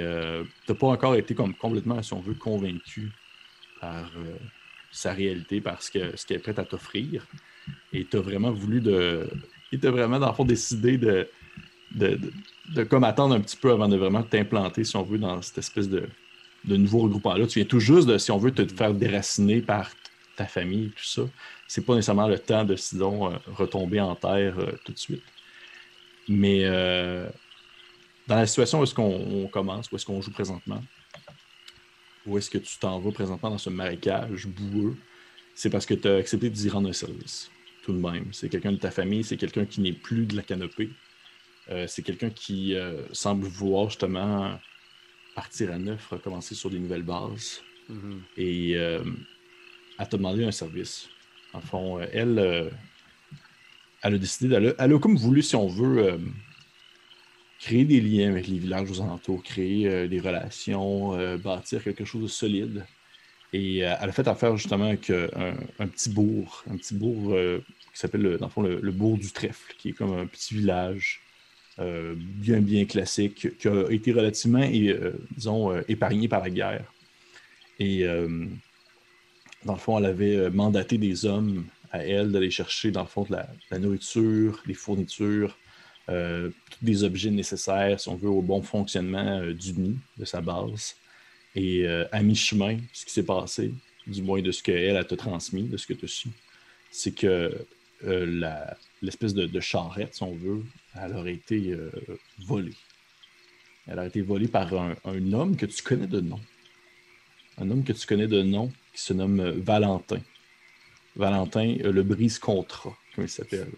tu 0.65 0.71
n'as 0.71 0.75
pas 0.75 0.87
encore 0.87 1.15
été 1.15 1.33
comme 1.33 1.53
complètement, 1.53 2.01
si 2.01 2.13
on 2.13 2.19
veut, 2.19 2.33
convaincu 2.33 3.11
par 3.79 4.11
sa 4.91 5.13
réalité, 5.13 5.61
par 5.61 5.81
ce 5.83 5.91
qu'elle 5.91 6.13
est 6.29 6.39
prête 6.39 6.57
à 6.57 6.65
t'offrir. 6.65 7.25
Et 7.93 8.05
tu 8.05 8.17
as 8.17 8.21
vraiment 8.21 8.51
voulu 8.51 8.81
de. 8.81 9.29
Et 9.71 9.77
tu 9.77 9.87
vraiment, 9.87 10.19
dans 10.19 10.29
le 10.29 10.33
fond, 10.33 10.45
décidé 10.45 10.97
de, 10.97 11.29
de, 11.91 12.19
de, 12.73 12.83
comme 12.83 13.03
attendre 13.03 13.35
un 13.35 13.39
petit 13.39 13.55
peu 13.55 13.71
avant 13.71 13.87
de 13.87 13.95
vraiment 13.95 14.23
t'implanter, 14.23 14.83
si 14.83 14.95
on 14.95 15.03
veut, 15.03 15.19
dans 15.19 15.41
cette 15.43 15.59
espèce 15.59 15.87
de, 15.87 16.09
nouveau 16.65 17.01
regroupement-là. 17.01 17.45
Tu 17.45 17.59
viens 17.59 17.67
tout 17.67 17.79
juste 17.79 18.07
de, 18.07 18.17
si 18.17 18.31
on 18.31 18.39
veut, 18.39 18.51
te 18.51 18.65
faire 18.65 18.95
déraciner 18.95 19.61
par 19.61 19.91
ta 20.35 20.47
famille, 20.47 20.89
tout 20.89 21.05
ça 21.05 21.21
c'est 21.71 21.85
pas 21.85 21.95
nécessairement 21.95 22.27
le 22.27 22.37
temps 22.37 22.65
de, 22.65 22.75
sinon, 22.75 23.31
euh, 23.31 23.37
retomber 23.47 24.01
en 24.01 24.13
terre 24.13 24.59
euh, 24.59 24.73
tout 24.83 24.91
de 24.91 24.97
suite. 24.97 25.23
Mais 26.27 26.65
euh, 26.65 27.29
dans 28.27 28.35
la 28.35 28.45
situation 28.45 28.81
où 28.81 28.83
est-ce 28.83 28.93
qu'on 28.93 29.47
commence, 29.47 29.89
où 29.89 29.95
est-ce 29.95 30.05
qu'on 30.05 30.19
joue 30.19 30.31
présentement, 30.31 30.83
où 32.25 32.37
est-ce 32.37 32.49
que 32.49 32.57
tu 32.57 32.77
t'en 32.77 32.99
vas 32.99 33.11
présentement 33.13 33.51
dans 33.51 33.57
ce 33.57 33.69
marécage 33.69 34.47
boueux, 34.47 34.97
c'est 35.55 35.69
parce 35.69 35.85
que 35.85 35.93
tu 35.93 36.09
as 36.09 36.15
accepté 36.15 36.49
d'y 36.49 36.67
rendre 36.67 36.89
un 36.89 36.93
service, 36.93 37.49
tout 37.83 37.93
de 37.93 37.99
même. 37.99 38.33
C'est 38.33 38.49
quelqu'un 38.49 38.73
de 38.73 38.77
ta 38.77 38.91
famille, 38.91 39.23
c'est 39.23 39.37
quelqu'un 39.37 39.63
qui 39.65 39.79
n'est 39.79 39.93
plus 39.93 40.25
de 40.25 40.35
la 40.35 40.43
canopée. 40.43 40.89
c'est 41.87 42.03
quelqu'un 42.03 42.31
qui 42.31 42.75
semble 43.13 43.47
vouloir 43.47 43.87
justement 43.87 44.59
partir 45.35 45.71
à 45.71 45.77
neuf, 45.77 46.09
recommencer 46.09 46.53
sur 46.53 46.69
des 46.69 46.79
nouvelles 46.79 47.03
bases. 47.03 47.61
Mm-hmm. 47.89 48.19
Et 48.35 48.75
à 49.97 50.05
te 50.05 50.17
demander 50.17 50.43
un 50.43 50.51
service. 50.51 51.07
En 51.53 51.99
euh, 51.99 52.05
elle, 52.13 52.39
euh, 52.39 52.69
elle 54.01 54.15
a 54.15 54.17
décidé, 54.17 54.55
elle 54.55 54.93
a, 54.93 54.99
comme 54.99 55.17
voulu, 55.17 55.41
si 55.41 55.55
on 55.55 55.67
veut, 55.67 56.05
euh, 56.05 56.17
créer 57.59 57.85
des 57.85 58.01
liens 58.01 58.31
avec 58.31 58.47
les 58.47 58.57
villages 58.57 58.89
aux 58.89 59.01
alentours, 59.01 59.43
créer 59.43 60.07
des 60.07 60.19
relations, 60.19 61.15
bâtir 61.37 61.83
quelque 61.83 62.05
chose 62.05 62.23
de 62.23 62.27
solide. 62.27 62.83
Et 63.53 63.79
elle 63.79 64.09
a 64.09 64.11
fait 64.11 64.27
affaire 64.27 64.57
justement 64.57 64.85
avec 64.85 65.11
un, 65.11 65.87
petit 65.87 66.09
bourg, 66.09 66.63
un 66.71 66.75
petit 66.77 66.95
bourg 66.95 67.35
qui 67.93 67.99
s'appelle, 67.99 68.37
dans 68.39 68.47
le 68.47 68.51
fond, 68.51 68.63
le, 68.63 68.91
bourg 68.91 69.19
du 69.19 69.31
Trèfle, 69.31 69.75
qui 69.77 69.89
est 69.89 69.93
comme 69.93 70.11
un 70.17 70.25
petit 70.25 70.55
village 70.55 71.21
bien, 71.77 72.61
bien 72.61 72.85
classique, 72.85 73.55
qui 73.59 73.67
a 73.67 73.91
été 73.91 74.11
relativement, 74.11 74.67
disons, 75.37 75.79
épargné 75.87 76.27
par 76.27 76.41
la 76.41 76.49
guerre. 76.49 76.91
Et 77.77 78.07
dans 79.65 79.73
le 79.73 79.79
fond, 79.79 79.97
elle 79.97 80.05
avait 80.05 80.35
euh, 80.35 80.49
mandaté 80.49 80.97
des 80.97 81.25
hommes 81.25 81.65
à 81.91 82.03
elle 82.05 82.31
d'aller 82.31 82.51
chercher, 82.51 82.91
dans 82.91 83.01
le 83.01 83.07
fond, 83.07 83.25
la, 83.29 83.47
nourriture, 83.77 84.61
des 84.65 84.73
fournitures, 84.73 85.57
euh, 86.09 86.49
tous 86.69 86.85
des 86.85 87.03
objets 87.03 87.31
nécessaires, 87.31 87.99
si 87.99 88.09
on 88.09 88.15
veut, 88.15 88.29
au 88.29 88.41
bon 88.41 88.61
fonctionnement 88.61 89.39
euh, 89.39 89.53
du 89.53 89.73
nid, 89.73 89.97
de 90.17 90.25
sa 90.25 90.41
base. 90.41 90.95
Et 91.53 91.85
à 91.85 92.23
mi-chemin, 92.23 92.77
ce 92.93 93.03
qui 93.03 93.11
s'est 93.11 93.25
passé, 93.25 93.73
du 94.07 94.21
moins 94.21 94.41
de 94.41 94.53
ce 94.53 94.63
qu'elle 94.63 94.95
a 94.95 95.03
transmis, 95.03 95.63
de 95.63 95.75
ce 95.75 95.85
que 95.85 95.91
tu 95.91 96.05
as 96.05 96.07
su, 96.07 96.29
c'est 96.91 97.11
que 97.13 97.65
l'espèce 99.01 99.33
de, 99.33 99.59
charrette, 99.59 100.15
si 100.15 100.23
on 100.23 100.33
veut, 100.33 100.63
elle 100.95 101.13
aurait 101.13 101.33
été 101.33 101.75
volée. 102.39 102.71
Elle 103.85 103.99
a 103.99 104.05
été 104.05 104.21
volée 104.21 104.47
par 104.47 104.73
un 104.73 105.33
homme 105.33 105.57
que 105.57 105.65
tu 105.65 105.83
connais 105.83 106.07
de 106.07 106.21
nom. 106.21 106.39
Un 107.57 107.69
homme 107.69 107.83
que 107.83 107.91
tu 107.91 108.07
connais 108.07 108.27
de 108.27 108.41
nom 108.43 108.71
qui 108.93 109.01
se 109.01 109.13
nomme 109.13 109.39
euh, 109.39 109.53
Valentin. 109.57 110.21
Valentin 111.15 111.75
euh, 111.83 111.91
le 111.91 112.03
brise-contrat, 112.03 112.95
comme 113.15 113.25
il 113.25 113.29
s'appelle. 113.29 113.71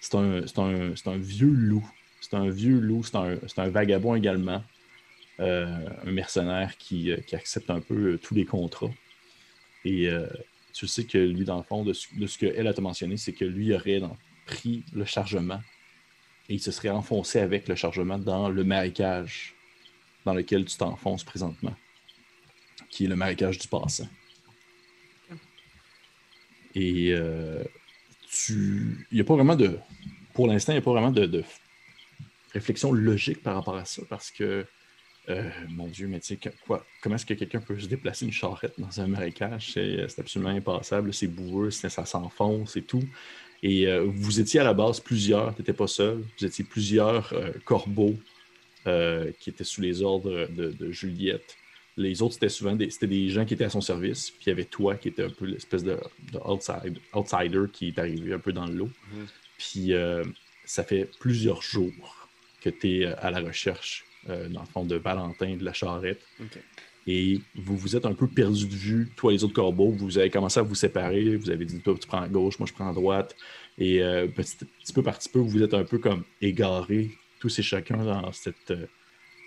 C'est 0.00 0.14
un, 0.14 1.16
vieux 1.16 1.50
loup. 1.50 1.88
C'est 2.20 2.34
un 2.34 2.48
vieux 2.48 2.78
loup, 2.78 3.02
c'est 3.02 3.16
un, 3.16 3.68
vagabond 3.68 4.14
également. 4.14 4.62
Euh, 5.40 5.88
un 6.04 6.12
mercenaire 6.12 6.76
qui, 6.78 7.12
accepte 7.32 7.70
un 7.70 7.80
peu 7.80 8.18
tous 8.22 8.34
les 8.34 8.44
contrats. 8.44 8.90
Et 9.84 10.08
tu 10.72 10.86
sais 10.86 11.04
que 11.04 11.18
lui, 11.18 11.44
dans 11.44 11.56
le 11.56 11.64
fond, 11.64 11.84
de 11.84 11.92
ce, 11.92 12.38
qu'elle 12.38 12.66
a 12.66 12.80
mentionné, 12.80 13.16
c'est 13.16 13.32
que 13.32 13.44
lui 13.44 13.74
aurait 13.74 14.00
pris 14.46 14.84
le 14.92 15.04
chargement 15.04 15.60
et 16.48 16.54
il 16.54 16.60
se 16.60 16.70
serait 16.70 16.90
enfoncé 16.90 17.40
avec 17.40 17.66
le 17.66 17.74
chargement 17.74 18.18
dans 18.18 18.48
le 18.48 18.62
marécage 18.62 19.54
dans 20.24 20.34
lequel 20.34 20.64
tu 20.64 20.76
t'enfonces 20.76 21.24
présentement 21.24 21.74
qui 22.96 23.04
est 23.04 23.08
le 23.08 23.16
marécage 23.16 23.58
du 23.58 23.68
passant. 23.68 24.08
Et 26.74 27.12
euh, 27.12 27.62
tu. 28.30 29.06
Il 29.10 29.16
n'y 29.16 29.20
a 29.20 29.24
pas 29.24 29.34
vraiment 29.34 29.54
de. 29.54 29.78
Pour 30.32 30.46
l'instant, 30.46 30.72
il 30.72 30.76
n'y 30.76 30.80
a 30.80 30.82
pas 30.82 30.92
vraiment 30.92 31.10
de, 31.10 31.44
réflexion 32.54 32.92
logique 32.92 33.42
par 33.42 33.54
rapport 33.54 33.76
à 33.76 33.84
ça 33.84 34.02
parce 34.08 34.30
que. 34.30 34.64
Euh, 35.28 35.50
mon 35.68 35.88
Dieu, 35.88 36.06
mais 36.06 36.20
tu 36.20 36.38
sais, 36.40 36.50
quoi, 36.64 36.86
comment 37.02 37.16
est-ce 37.16 37.26
que 37.26 37.34
quelqu'un 37.34 37.60
peut 37.60 37.76
se 37.80 37.86
déplacer 37.86 38.24
une 38.24 38.32
charrette 38.32 38.74
dans 38.78 39.00
un 39.00 39.08
marécage? 39.08 39.72
C'est 39.72 40.20
absolument 40.20 40.52
impassable, 40.52 41.12
c'est 41.12 41.26
boueux, 41.26 41.72
ça 41.72 41.90
s'enfonce 42.06 42.76
et 42.76 42.82
tout. 42.82 43.02
Et 43.60 43.88
euh, 43.88 44.06
vous 44.06 44.38
étiez 44.38 44.60
à 44.60 44.64
la 44.64 44.72
base 44.72 45.00
plusieurs, 45.00 45.52
tu 45.56 45.62
n'étais 45.62 45.72
pas 45.72 45.88
seul, 45.88 46.22
vous 46.38 46.46
étiez 46.46 46.64
plusieurs 46.64 47.34
corbeaux 47.64 48.14
qui 48.84 49.50
étaient 49.50 49.64
sous 49.64 49.80
les 49.80 50.00
ordres 50.00 50.46
de 50.46 50.92
Juliette 50.92 51.56
les 51.96 52.20
autres, 52.20 52.34
c'était 52.34 52.48
souvent 52.48 52.76
des, 52.76 52.90
c'était 52.90 53.06
des 53.06 53.28
gens 53.30 53.44
qui 53.44 53.54
étaient 53.54 53.64
à 53.64 53.70
son 53.70 53.80
service. 53.80 54.30
Puis 54.30 54.44
il 54.46 54.48
y 54.50 54.52
avait 54.52 54.64
toi 54.64 54.96
qui 54.96 55.08
était 55.08 55.24
un 55.24 55.30
peu 55.30 55.46
l'espèce 55.46 55.82
de, 55.82 55.96
outsider 56.44 57.64
qui 57.72 57.88
est 57.88 57.98
arrivé 57.98 58.34
un 58.34 58.38
peu 58.38 58.52
dans 58.52 58.66
l'eau. 58.66 58.90
Mhm. 59.12 59.26
Puis 59.58 59.94
euh, 59.94 60.22
ça 60.64 60.84
fait 60.84 61.08
plusieurs 61.18 61.62
jours 61.62 62.28
que 62.60 62.68
tu 62.68 63.00
es 63.00 63.06
euh, 63.06 63.14
à 63.18 63.30
la 63.30 63.40
recherche, 63.40 64.04
euh, 64.28 64.48
dans 64.48 64.60
le 64.60 64.66
fond, 64.66 64.84
de 64.84 64.96
Valentin 64.96 65.56
de 65.56 65.64
la 65.64 65.72
charrette. 65.72 66.20
Et 67.06 67.40
vous 67.54 67.76
vous 67.76 67.96
êtes 67.96 68.04
un 68.04 68.14
peu 68.14 68.26
perdu 68.26 68.66
de 68.66 68.74
vue, 68.74 69.08
toi 69.16 69.30
et 69.32 69.36
les 69.36 69.44
autres 69.44 69.54
corbeaux. 69.54 69.90
Vous 69.90 70.18
avez 70.18 70.28
commencé 70.28 70.60
à 70.60 70.64
vous 70.64 70.74
séparer. 70.74 71.36
Vous 71.36 71.50
avez 71.50 71.64
dit, 71.64 71.78
toi, 71.78 71.94
tu 71.98 72.06
prends 72.06 72.20
à 72.20 72.28
gauche, 72.28 72.58
moi, 72.58 72.66
je 72.68 72.74
prends 72.74 72.90
à 72.90 72.92
droite. 72.92 73.36
Et 73.78 74.00
petit, 74.34 74.92
peu 74.92 75.04
par 75.04 75.16
petit 75.16 75.28
peu, 75.28 75.38
vous 75.38 75.62
êtes 75.62 75.72
un 75.72 75.84
peu 75.84 75.98
comme 75.98 76.24
égarés 76.42 77.10
tous 77.38 77.60
et 77.60 77.62
chacun 77.62 78.04
dans 78.04 78.32
cette, 78.32 78.72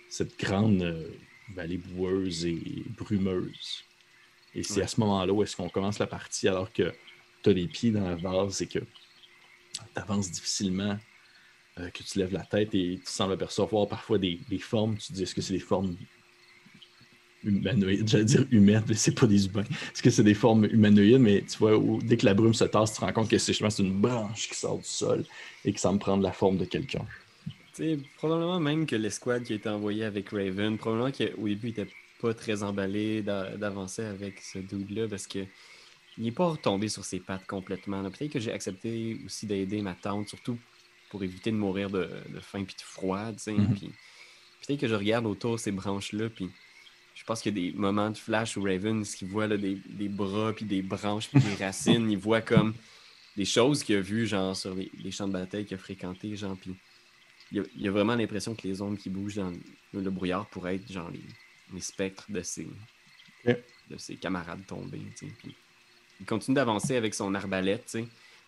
cette 0.10 0.40
grande 0.40 1.06
vallée 1.56 1.78
boueuse 1.78 2.46
et 2.46 2.84
brumeuse. 2.98 3.84
Et 4.56 4.64
c'est 4.64 4.78
Ouais. 4.78 4.84
à 4.84 4.88
ce 4.88 5.00
moment-là 5.02 5.32
où 5.32 5.44
est-ce 5.44 5.56
qu'on 5.56 5.70
commence 5.70 6.00
la 6.00 6.08
partie 6.08 6.48
alors 6.48 6.72
que 6.74 6.92
tu 7.44 7.50
as 7.50 7.54
les 7.54 7.68
pieds 7.68 7.92
dans 7.92 8.04
la 8.04 8.16
vase 8.16 8.62
et 8.62 8.68
que 8.68 8.80
tu 8.80 8.86
avances 9.96 10.32
difficilement, 10.32 10.98
euh, 11.80 11.90
que 11.92 12.04
tu 12.04 12.20
lèves 12.20 12.34
la 12.34 12.44
tête 12.44 12.74
et 12.74 13.00
tu 13.06 13.12
sembles 13.12 13.34
apercevoir 13.34 13.88
parfois 13.88 14.18
des, 14.18 14.40
des 14.50 14.60
formes. 14.60 14.98
Tu 14.98 15.08
te 15.08 15.14
dis 15.14 15.24
est-ce 15.24 15.36
que 15.36 15.42
c'est 15.42 15.54
des 15.54 15.60
formes 15.60 15.96
humanoïdes? 17.44 18.08
J'allais 18.10 18.26
dire 18.26 18.46
humaines, 18.52 18.84
mais 18.88 18.96
c'est 18.96 19.14
pas 19.18 19.28
des 19.28 19.46
humains. 19.46 19.64
Est-ce 19.94 20.02
que 20.02 20.10
c'est 20.10 20.24
des 20.24 20.34
formes 20.34 20.66
humanoïdes? 20.66 21.20
Mais 21.20 21.42
tu 21.42 21.58
vois, 21.58 21.78
où- 21.78 22.02
dès 22.02 22.18
que 22.18 22.26
la 22.26 22.34
brume 22.34 22.54
se 22.54 22.66
tasse, 22.66 22.94
tu 22.94 23.00
te 23.00 23.06
rends 23.06 23.14
compte 23.14 23.30
que 23.30 23.38
c'est 23.38 23.54
justement 23.54 23.70
c'est 23.70 23.84
une 23.84 24.00
branche 24.02 24.50
qui 24.50 24.56
sort 24.56 24.78
du 24.80 24.88
sol 24.88 25.24
et 25.64 25.72
qui 25.72 25.80
semble 25.80 26.00
prendre 26.00 26.24
la 26.24 26.34
forme 26.34 26.58
de 26.58 26.66
quelqu'un. 26.66 27.06
Tu 27.80 27.86
sais, 27.86 28.00
probablement 28.18 28.60
même 28.60 28.86
que 28.86 28.98
l'escouade 28.98 29.44
qui 29.44 29.54
a 29.54 29.56
été 29.56 29.70
envoyée 29.70 30.04
avec 30.04 30.30
Raven, 30.32 30.78
probablement 30.78 31.12
qu'au 31.12 31.48
début, 31.48 31.68
il 31.68 31.80
était 31.80 31.88
pas 32.22 32.34
très 32.34 32.62
emballé 32.62 33.22
d'a- 33.22 33.56
d'avancer 33.56 34.04
avec 34.04 34.42
ce 34.42 34.60
dude-là 34.60 35.08
parce 35.08 35.28
que 35.28 35.40
il 36.18 36.26
n'est 36.26 36.34
pas 36.34 36.48
retombé 36.48 36.90
sur 36.90 37.06
ses 37.06 37.22
pattes 37.22 37.48
complètement. 37.48 38.04
Peut-être 38.12 38.34
que 38.34 38.40
j'ai 38.42 38.52
accepté 38.52 39.18
aussi 39.26 39.46
d'aider 39.46 39.82
ma 39.82 39.94
tante, 39.94 40.28
surtout 40.28 40.60
pour 41.10 41.24
éviter 41.24 41.52
de 41.52 41.56
mourir 41.56 41.90
de, 41.90 42.10
de 42.28 42.40
faim 42.42 42.66
puis 42.66 42.76
de 42.76 42.82
froid. 42.82 43.32
Mhm. 43.48 43.74
Puis 43.78 43.92
Peut-être 44.68 44.82
que 44.82 44.88
je 44.90 44.96
regarde 44.96 45.26
autour 45.26 45.54
de 45.54 45.58
ces 45.58 45.72
branches-là, 45.72 46.30
puis 46.30 46.50
je 47.16 47.24
pense 47.24 47.42
qu'il 47.42 47.58
y 47.58 47.70
a 47.70 47.72
des 47.72 47.78
moments 47.78 48.10
de 48.10 48.18
flash 48.18 48.58
où 48.58 48.64
Raven, 48.64 49.06
ce 49.06 49.16
qu'il 49.16 49.30
voit 49.30 49.48
là, 49.48 49.56
des, 49.56 49.78
des 49.88 50.10
bras, 50.10 50.52
puis 50.52 50.66
des 50.66 50.82
branches, 50.82 51.30
puis 51.30 51.40
des 51.40 51.56
racines, 51.64 52.12
il 52.12 52.18
voit 52.18 52.42
comme 52.42 52.74
des 53.38 53.46
choses 53.46 53.84
qu'il 53.84 53.96
a 53.96 54.02
vues, 54.02 54.28
genre 54.28 54.54
sur 54.58 54.76
les, 54.76 54.92
les 55.02 55.12
champs 55.12 55.30
de 55.30 55.34
bataille 55.34 55.66
qu'il 55.66 55.76
a 55.76 55.78
fréquentés, 55.78 56.36
genre, 56.36 56.58
puis 56.60 56.76
il 57.52 57.66
il 57.76 57.88
a 57.88 57.92
vraiment 57.92 58.16
l'impression 58.16 58.56
que 58.56 58.68
les 58.68 58.82
ombres 58.82 58.98
qui 58.98 59.10
bougent 59.10 59.36
dans 59.36 59.52
le, 59.94 60.10
brouillard 60.10 60.46
pourraient 60.48 60.76
être 60.76 60.92
genre 60.92 61.10
les, 61.10 61.22
les 61.74 61.82
spectres 61.82 62.26
de 62.30 62.42
ses, 62.42 62.68
de 63.46 63.98
ses 63.98 64.16
camarades 64.16 64.66
tombés. 64.68 65.02
Puis 65.18 65.56
il 66.20 66.26
continue 66.26 66.56
d'avancer 66.56 66.96
avec 66.96 67.14
son 67.14 67.34
arbalète. 67.34 67.98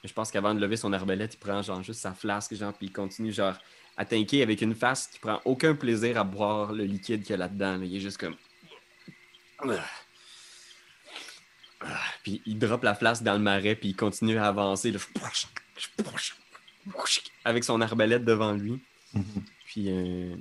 je 0.03 0.13
pense 0.13 0.31
qu'avant 0.31 0.53
de 0.53 0.59
lever 0.59 0.77
son 0.77 0.93
arbalète, 0.93 1.35
il 1.35 1.37
prend 1.37 1.61
genre 1.61 1.83
juste 1.83 2.01
sa 2.01 2.13
flasque, 2.13 2.53
genre, 2.55 2.73
puis 2.73 2.87
il 2.87 2.93
continue 2.93 3.31
genre 3.31 3.57
à 3.97 4.05
tanker 4.05 4.41
avec 4.41 4.61
une 4.61 4.75
face 4.75 5.07
qui 5.07 5.19
prend 5.19 5.41
aucun 5.45 5.75
plaisir 5.75 6.17
à 6.17 6.23
boire 6.23 6.73
le 6.73 6.83
liquide 6.83 7.21
qu'il 7.21 7.31
y 7.31 7.33
a 7.33 7.37
là-dedans. 7.37 7.77
là. 7.77 7.85
Il 7.85 7.95
est 7.95 7.99
juste 7.99 8.17
comme. 8.17 8.35
Puis 12.23 12.41
il 12.45 12.59
drop 12.59 12.83
la 12.83 12.95
flasque 12.95 13.23
dans 13.23 13.33
le 13.33 13.39
marais, 13.39 13.75
puis 13.75 13.89
il 13.89 13.95
continue 13.95 14.37
à 14.37 14.47
avancer 14.47 14.91
là, 14.91 14.99
avec 17.43 17.63
son 17.63 17.81
arbalète 17.81 18.23
devant 18.23 18.53
lui. 18.53 18.81
Puis 19.65 19.85
euh, 19.89 20.35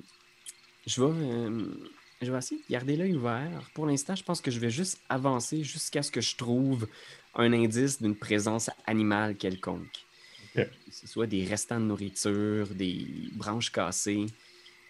je 0.87 1.03
vais, 1.03 1.11
euh, 1.11 1.67
je 2.23 2.31
vais 2.31 2.39
essayer 2.39 2.61
de 2.61 2.67
garder 2.73 2.97
l'œil 2.97 3.15
ouvert. 3.15 3.71
Pour 3.75 3.87
l'instant, 3.87 4.15
je 4.15 4.23
pense 4.23 4.41
que 4.41 4.51
je 4.51 4.59
vais 4.61 4.71
juste 4.71 5.01
avancer 5.09 5.63
jusqu'à 5.65 6.03
ce 6.03 6.11
que 6.11 6.21
je 6.21 6.37
trouve 6.37 6.87
un 7.35 7.53
indice 7.53 8.01
d'une 8.03 8.17
présence 8.17 8.71
animale 8.87 9.37
quelconque. 9.37 10.05
Que 10.87 10.93
ce 10.93 11.07
soit 11.07 11.27
des 11.27 11.45
restants 11.45 11.79
de 11.81 11.85
nourriture, 11.85 12.67
des 12.75 13.07
branches 13.33 13.71
cassées. 13.71 14.27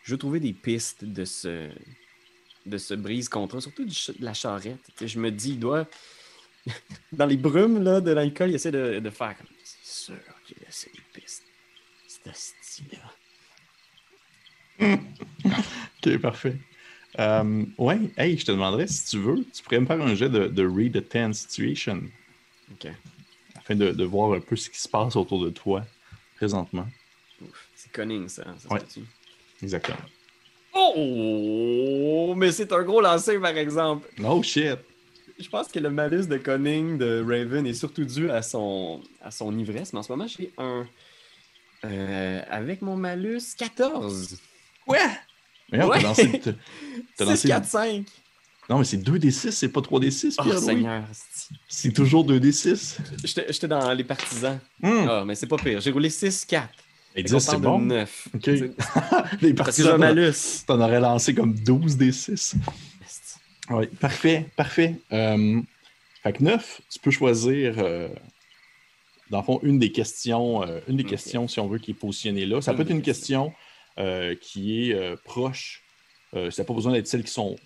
Je 0.04 0.12
veux 0.12 0.18
trouver 0.18 0.40
des 0.40 0.54
pistes 0.54 1.04
de 1.04 1.26
ce, 1.26 1.68
de 2.64 2.78
ce 2.78 2.94
brise-contrat, 2.94 3.60
surtout 3.60 3.84
du 3.84 3.94
ch- 3.94 4.18
de 4.18 4.24
la 4.24 4.32
charrette. 4.32 4.80
Je 5.04 5.18
me 5.18 5.30
dis, 5.30 5.50
il 5.50 5.60
doit. 5.60 5.86
Dans 7.12 7.26
les 7.26 7.36
brumes 7.36 7.82
là, 7.82 8.00
de 8.00 8.10
l'alcool, 8.10 8.50
il 8.50 8.54
essaie 8.54 8.70
de, 8.70 9.00
de 9.00 9.10
faire 9.10 9.36
comme. 9.36 9.46
C'est 9.62 10.04
sûr 10.04 10.16
qu'il 10.46 10.56
laissé 10.64 10.90
des 10.94 11.20
pistes. 11.20 11.44
C'est 12.06 12.34
style-là. 12.34 13.14
Ok, 16.06 16.18
parfait. 16.18 16.56
Euh, 17.18 17.64
ouais, 17.76 17.98
hey, 18.16 18.38
je 18.38 18.46
te 18.46 18.52
demanderais 18.52 18.86
si 18.86 19.04
tu 19.06 19.18
veux, 19.18 19.44
tu 19.52 19.62
pourrais 19.62 19.80
me 19.80 19.86
faire 19.86 20.00
un 20.00 20.14
jet 20.14 20.28
de, 20.30 20.46
de 20.46 20.66
Read 20.66 20.96
a 20.96 21.02
Ten 21.02 21.34
Situation 21.34 22.02
OK. 22.72 22.90
afin 23.56 23.74
de, 23.74 23.90
de 23.90 24.04
voir 24.04 24.32
un 24.32 24.40
peu 24.40 24.56
ce 24.56 24.70
qui 24.70 24.78
se 24.80 24.88
passe 24.88 25.16
autour 25.16 25.44
de 25.44 25.50
toi 25.50 25.84
présentement. 26.36 26.86
C'est 27.74 27.92
conning, 27.92 28.28
ça. 28.28 28.44
ça 28.58 28.72
Ouais. 28.74 28.80
Exactement. 29.62 29.98
Oh! 30.72 32.34
Mais 32.36 32.52
c'est 32.52 32.72
un 32.72 32.82
gros 32.82 33.00
lancer, 33.00 33.38
par 33.38 33.56
exemple. 33.56 34.08
Oh 34.24 34.42
shit! 34.42 34.78
Je 35.38 35.48
pense 35.48 35.68
que 35.68 35.78
le 35.78 35.90
malus 35.90 36.26
de 36.26 36.36
conning 36.38 36.96
de 36.98 37.22
Raven 37.26 37.66
est 37.66 37.74
surtout 37.74 38.04
dû 38.04 38.30
à 38.30 38.42
son, 38.42 39.02
à 39.22 39.30
son 39.30 39.56
ivresse. 39.58 39.92
Mais 39.92 39.98
en 39.98 40.02
ce 40.02 40.12
moment, 40.12 40.26
j'ai 40.26 40.52
un. 40.58 40.86
euh, 41.84 42.42
avec 42.50 42.82
mon 42.82 42.96
malus 42.96 43.42
14. 43.56 44.38
Ouais! 44.86 44.98
Mais 45.72 45.78
non, 45.78 45.88
Ouais. 45.88 45.98
t'as 46.00 46.08
lancé. 46.08 46.40
t'as- 46.42 46.52
t'as 47.16 47.24
6, 47.26 47.30
lancé- 47.30 47.48
4, 47.48 47.64
5. 47.66 48.04
Non, 48.68 48.78
mais 48.78 48.84
c'est 48.84 48.98
2d6, 48.98 49.50
c'est 49.52 49.68
pas 49.68 49.80
3d6, 49.80 50.36
Oh, 50.38 50.42
Pierre-Louis. 50.42 50.64
Seigneur. 50.64 51.04
c'est- 51.68 51.92
toujours 51.92 52.24
2d6. 52.24 52.98
J'étais 53.24 53.46
j'étais 53.52 53.68
dans 53.68 53.92
les 53.92 54.04
partisans. 54.04 54.58
Hmm. 54.80 55.06
Ah, 55.08 55.24
mais 55.26 55.34
c'est 55.34 55.46
pas 55.48 55.56
pire. 55.56 55.80
J'ai 55.80 55.90
roulé 55.90 56.08
6, 56.10 56.44
4. 56.44 56.68
Et 57.16 57.22
Fait 57.22 57.22
10, 57.24 57.32
qu'on 57.32 57.40
c'est 57.40 57.56
bon. 57.58 57.78
9. 57.80 58.28
Ok. 58.34 58.42
C'est- 58.44 58.70
Les 59.42 59.54
Parce 59.54 59.76
que 59.76 59.82
j'ai 59.82 59.88
un 59.88 59.98
partisans, 59.98 59.98
malus. 59.98 60.64
t'en 60.66 60.80
aurais 60.80 61.00
lancé 61.00 61.34
comme 61.34 61.54
12d6. 61.54 62.54
Oui, 63.70 63.86
parfait, 63.86 64.46
parfait. 64.56 64.94
Euh, 65.12 65.60
fait 66.22 66.32
que 66.32 66.42
9, 66.44 66.80
tu 66.90 66.98
peux 67.00 67.10
choisir, 67.12 67.74
euh, 67.78 68.08
dans 69.30 69.38
le 69.38 69.44
fond, 69.44 69.60
une 69.62 69.78
des 69.78 69.92
questions, 69.92 70.62
euh, 70.64 70.80
une 70.88 70.96
des 70.96 71.04
questions, 71.04 71.46
si 71.48 71.58
on 71.60 71.68
veut, 71.68 71.78
qui 71.78 71.92
est 71.92 71.94
positionnée 71.94 72.46
là. 72.46 72.60
Ça 72.60 72.74
peut 72.74 72.82
être 72.82 72.90
une 72.90 73.02
question 73.02 73.52
qui 74.40 74.90
est 74.90 74.94
euh, 74.94 75.16
proche. 75.24 75.82
Euh, 76.34 76.50
ça 76.50 76.62
n'a 76.62 76.66
pas 76.66 76.74
besoin 76.74 76.92
d'être 76.92 77.06
celles 77.06 77.24
qui 77.24 77.32
sont 77.32 77.56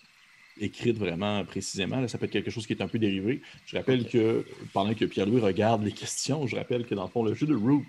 écrites 0.61 0.99
vraiment 0.99 1.45
précisément. 1.45 2.01
là. 2.01 2.09
Ça 2.09 2.19
peut 2.19 2.27
être 2.27 2.33
quelque 2.33 2.51
chose 2.51 2.67
qui 2.67 2.73
est 2.73 2.83
un 2.83 2.89
peu 2.89 2.99
dérivé. 2.99 3.43
Je 3.67 3.77
rappelle 3.77 4.09
que 4.09 4.45
pendant 4.73 4.95
que 4.95 5.05
Pierre-Louis 5.05 5.41
regarde 5.41 5.83
les 5.83 5.93
questions, 5.93 6.47
je 6.47 6.57
rappelle 6.57 6.87
que 6.87 6.95
dans 6.95 7.05
le 7.05 7.11
fond, 7.11 7.23
le 7.23 7.35
jeu 7.35 7.47
de 7.47 7.55
Root 7.55 7.87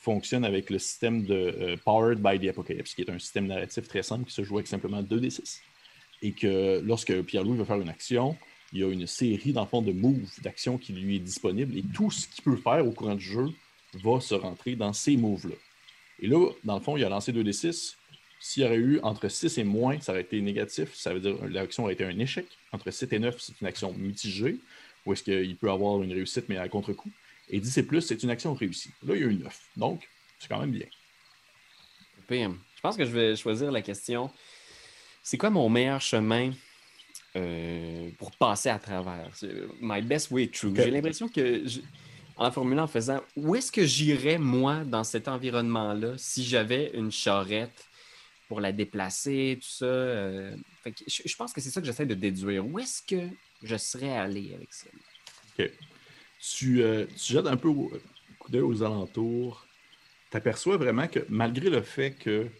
fonctionne 0.00 0.44
avec 0.44 0.70
le 0.70 0.78
système 0.78 1.24
de 1.24 1.34
euh, 1.34 1.76
Powered 1.84 2.20
by 2.20 2.38
the 2.38 2.50
Apocalypse, 2.50 2.94
qui 2.94 3.02
est 3.02 3.10
un 3.10 3.18
système 3.18 3.46
narratif 3.46 3.86
très 3.88 4.02
simple 4.02 4.24
qui 4.24 4.32
se 4.32 4.42
joue 4.42 4.56
avec 4.56 4.66
simplement 4.66 5.02
2d6 5.02 5.60
et 6.22 6.32
que 6.32 6.80
lorsque 6.84 7.22
Pierre-Louis 7.22 7.58
veut 7.58 7.64
faire 7.64 7.80
une 7.80 7.88
action, 7.88 8.36
il 8.72 8.80
y 8.80 8.84
a 8.84 8.90
une 8.90 9.06
série, 9.06 9.52
dans 9.52 9.62
le 9.62 9.68
fond, 9.68 9.82
de 9.82 9.92
moves, 9.92 10.40
d'actions 10.42 10.78
qui 10.78 10.92
lui 10.92 11.16
est 11.16 11.20
disponible 11.20 11.76
et 11.76 11.82
tout 11.94 12.10
ce 12.10 12.26
qu'il 12.28 12.44
peut 12.44 12.56
faire 12.56 12.86
au 12.86 12.90
courant 12.90 13.14
du 13.14 13.24
jeu 13.24 13.46
va 13.94 14.20
se 14.20 14.34
rentrer 14.34 14.76
dans 14.76 14.92
ces 14.92 15.16
moves-là. 15.16 15.54
Et 16.20 16.26
là, 16.26 16.50
dans 16.64 16.76
le 16.76 16.80
fond, 16.82 16.96
il 16.96 17.04
a 17.04 17.08
lancé 17.08 17.32
2d6. 17.32 17.94
S'il 18.40 18.62
y 18.62 18.66
aurait 18.66 18.76
eu 18.76 19.00
entre 19.02 19.28
6 19.28 19.58
et 19.58 19.64
moins, 19.64 20.00
ça 20.00 20.12
aurait 20.12 20.20
été 20.22 20.40
négatif. 20.40 20.94
Ça 20.94 21.12
veut 21.12 21.20
dire 21.20 21.38
que 21.40 21.46
l'action 21.46 21.84
aurait 21.84 21.94
été 21.94 22.04
un 22.04 22.18
échec. 22.18 22.46
Entre 22.72 22.90
7 22.90 23.12
et 23.14 23.18
9, 23.18 23.36
c'est 23.40 23.60
une 23.60 23.66
action 23.66 23.92
mitigée, 23.92 24.58
ou 25.04 25.12
est-ce 25.12 25.22
qu'il 25.24 25.56
peut 25.56 25.70
avoir 25.70 26.02
une 26.02 26.12
réussite, 26.12 26.48
mais 26.48 26.56
à 26.56 26.68
contre-coup. 26.68 27.10
Et 27.48 27.60
10 27.60 27.78
et 27.78 27.82
plus, 27.82 28.02
c'est 28.02 28.22
une 28.22 28.30
action 28.30 28.54
réussie. 28.54 28.90
Là, 29.06 29.14
il 29.16 29.20
y 29.20 29.24
a 29.24 29.26
eu 29.26 29.34
9. 29.34 29.60
Donc, 29.76 30.08
c'est 30.38 30.48
quand 30.48 30.60
même 30.60 30.70
bien. 30.70 30.86
Pire. 32.28 32.52
Je 32.76 32.80
pense 32.80 32.96
que 32.96 33.04
je 33.04 33.10
vais 33.10 33.34
choisir 33.36 33.72
la 33.72 33.82
question. 33.82 34.30
C'est 35.22 35.36
quoi 35.38 35.50
mon 35.50 35.68
meilleur 35.68 36.00
chemin 36.00 36.52
euh, 37.36 38.10
pour 38.18 38.30
passer 38.32 38.68
à 38.68 38.78
travers? 38.78 39.30
My 39.80 40.00
best 40.02 40.30
way 40.30 40.46
through. 40.46 40.76
J'ai 40.76 40.90
l'impression 40.90 41.28
que, 41.28 41.66
je- 41.66 41.80
en 42.38 42.50
formulant, 42.52 42.84
en 42.84 42.86
faisant, 42.86 43.20
où 43.36 43.54
est-ce 43.56 43.72
que 43.72 43.84
j'irais, 43.84 44.38
moi, 44.38 44.84
dans 44.84 45.04
cet 45.04 45.28
environnement-là, 45.28 46.16
si 46.18 46.44
j'avais 46.44 46.90
une 46.94 47.10
charrette 47.10 47.88
pour 48.46 48.60
la 48.60 48.72
déplacer, 48.72 49.58
tout 49.60 49.68
ça? 49.68 49.84
euh, 49.84 50.56
fait 50.82 50.92
que 50.92 51.04
je, 51.06 51.36
pense 51.36 51.52
que 51.52 51.60
c'est 51.60 51.70
ça 51.70 51.80
que 51.80 51.86
j'essaie 51.86 52.06
de 52.06 52.14
déduire. 52.14 52.66
Où 52.66 52.78
est-ce 52.78 53.02
que 53.02 53.28
je 53.62 53.76
serais 53.76 54.16
allé 54.16 54.54
avec 54.54 54.72
ça? 54.72 54.88
tu, 56.38 56.82
euh, 56.82 57.06
tu 57.06 57.32
jettes 57.32 57.46
un 57.46 57.56
peu 57.56 57.68
au- 57.68 57.92
coup 58.38 58.52
d'œil 58.52 58.62
aux 58.62 58.82
alentours, 58.84 59.68
tu 60.30 60.36
aperçois 60.36 60.76
vraiment 60.76 61.08
que 61.08 61.26
malgré 61.28 61.70
le 61.70 61.82
fait 61.82 62.16
que 62.16 62.50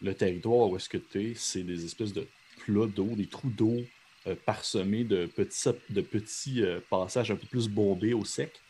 le 0.00 0.14
territoire 0.14 0.70
où 0.70 0.76
est-ce 0.76 0.88
que 0.88 0.98
tu 0.98 1.30
es, 1.30 1.34
c'est 1.34 1.62
des 1.62 1.84
espèces 1.84 2.12
de 2.12 2.28
plats 2.56 2.88
d'eau, 2.88 3.14
des 3.14 3.28
trous 3.28 3.50
d'eau 3.50 3.92
euh, 4.26 4.34
parsemés 4.34 5.04
de 5.04 5.26
petits, 5.26 5.68
de 5.88 6.00
petits 6.00 6.62
passages 6.90 7.30
un 7.30 7.36
peu 7.36 7.46
plus 7.46 7.68
bombés 7.68 8.14
au 8.14 8.24
sec, 8.24 8.63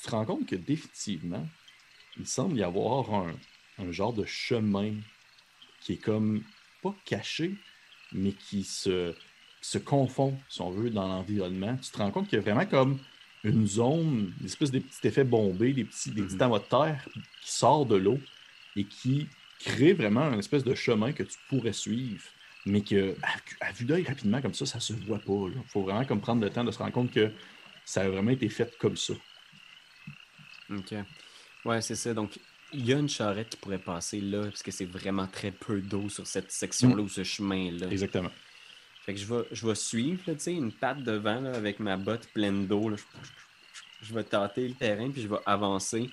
tu 0.00 0.02
te 0.06 0.10
rends 0.10 0.24
compte 0.26 0.48
que 0.48 0.56
définitivement, 0.56 1.50
il 2.16 2.26
semble 2.26 2.58
y 2.58 2.62
avoir 2.62 3.14
un, 3.14 3.40
un 3.78 3.90
genre 3.92 4.14
de 4.14 4.24
chemin 4.24 5.00
qui 5.80 5.94
est 5.94 5.98
comme 5.98 6.44
pas 6.80 6.96
caché, 7.04 7.60
mais 8.12 8.34
qui 8.36 8.64
se, 8.64 9.14
qui 9.60 9.70
se 9.70 9.78
confond, 9.78 10.44
si 10.48 10.60
on 10.60 10.70
veut, 10.70 10.90
dans 10.90 11.08
l'environnement. 11.08 11.76
Tu 11.78 11.90
te 11.90 11.98
rends 11.98 12.10
compte 12.10 12.28
qu'il 12.28 12.36
y 12.36 12.40
a 12.40 12.42
vraiment 12.42 12.66
comme 12.66 13.02
une 13.44 13.66
zone, 13.66 14.34
une 14.40 14.46
espèce 14.46 14.70
de 14.70 14.78
petits 14.80 15.06
effets 15.06 15.24
bombés, 15.24 15.72
des 15.74 15.84
petits, 15.84 16.12
des 16.12 16.22
petits 16.22 16.36
Mhm. 16.36 16.42
amas 16.42 16.58
de 16.60 16.64
terre 16.64 17.08
qui 17.40 17.52
sort 17.52 17.86
de 17.86 17.96
l'eau 17.96 18.28
et 18.76 18.88
qui 18.88 19.30
crée 19.58 19.92
vraiment 19.94 20.32
une 20.32 20.38
espèce 20.38 20.64
de 20.64 20.74
chemin 20.74 21.12
que 21.12 21.22
tu 21.22 21.38
pourrais 21.48 21.72
suivre, 21.72 22.24
mais 22.64 22.84
que 22.84 23.18
à, 23.22 23.66
à 23.68 23.72
vue 23.72 23.84
d'œil 23.84 24.04
rapidement 24.04 24.40
comme 24.42 24.54
ça, 24.54 24.66
ça 24.66 24.80
se 24.80 24.92
voit 24.92 25.24
pas. 25.24 25.48
Il 25.54 25.62
faut 25.68 25.82
vraiment 25.82 26.04
comme 26.04 26.20
prendre 26.20 26.42
le 26.42 26.50
temps 26.52 26.64
de 26.64 26.70
se 26.70 26.78
rendre 26.78 26.92
compte 26.92 27.12
que 27.12 27.32
ça 27.84 28.02
a 28.02 28.08
vraiment 28.08 28.30
été 28.30 28.48
fait 28.48 28.76
comme 28.78 28.96
ça. 28.96 29.14
OK. 30.70 30.94
Ouais, 31.64 31.80
c'est 31.80 31.94
ça. 31.96 32.14
Donc, 32.14 32.38
il 32.72 32.84
y 32.86 32.92
a 32.92 32.98
une 32.98 33.08
charrette 33.08 33.50
qui 33.50 33.56
pourrait 33.56 33.78
passer 33.78 34.20
là, 34.20 34.42
parce 34.44 34.62
que 34.62 34.70
c'est 34.70 34.84
vraiment 34.84 35.26
très 35.26 35.50
peu 35.50 35.80
d'eau 35.80 36.08
sur 36.08 36.26
cette 36.26 36.50
section-là 36.52 36.96
Mm. 36.96 37.00
ou 37.04 37.08
ce 37.08 37.24
chemin-là. 37.24 37.86
Exactement. 37.90 38.30
Fait 39.04 39.14
que 39.14 39.20
je 39.20 39.26
vais, 39.26 39.42
je 39.52 39.66
vais 39.66 39.74
suivre, 39.74 40.22
là, 40.26 40.34
tu 40.34 40.40
sais, 40.40 40.52
une 40.52 40.72
patte 40.72 41.02
devant 41.02 41.40
là, 41.40 41.54
avec 41.54 41.80
ma 41.80 41.96
botte 41.96 42.28
pleine 42.34 42.66
d'eau. 42.66 42.94
Je, 42.94 43.02
je 44.02 44.14
vais 44.14 44.24
tâter 44.24 44.68
le 44.68 44.74
terrain, 44.74 45.10
puis 45.10 45.22
je 45.22 45.28
vais 45.28 45.38
avancer. 45.46 46.10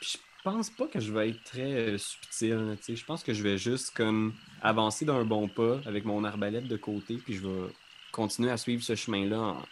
Puis 0.00 0.14
je 0.14 0.18
pense 0.42 0.68
pas 0.70 0.88
que 0.88 0.98
je 0.98 1.12
vais 1.12 1.28
être 1.30 1.44
très 1.44 1.72
euh, 1.72 1.98
subtil. 1.98 2.76
tu 2.78 2.82
sais. 2.84 2.96
Je 2.96 3.04
pense 3.04 3.22
que 3.22 3.32
je 3.32 3.42
vais 3.44 3.56
juste 3.56 3.92
comme 3.96 4.34
avancer 4.60 5.04
d'un 5.04 5.24
bon 5.24 5.46
pas 5.48 5.80
avec 5.86 6.04
mon 6.04 6.24
arbalète 6.24 6.66
de 6.66 6.76
côté, 6.76 7.18
puis 7.18 7.34
je 7.34 7.46
vais 7.46 7.72
continuer 8.10 8.50
à 8.50 8.56
suivre 8.56 8.82
ce 8.82 8.96
chemin-là 8.96 9.38
en- 9.38 9.66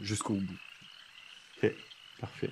jusqu'au 0.00 0.34
bout. 0.34 0.58
Parfait. 2.18 2.50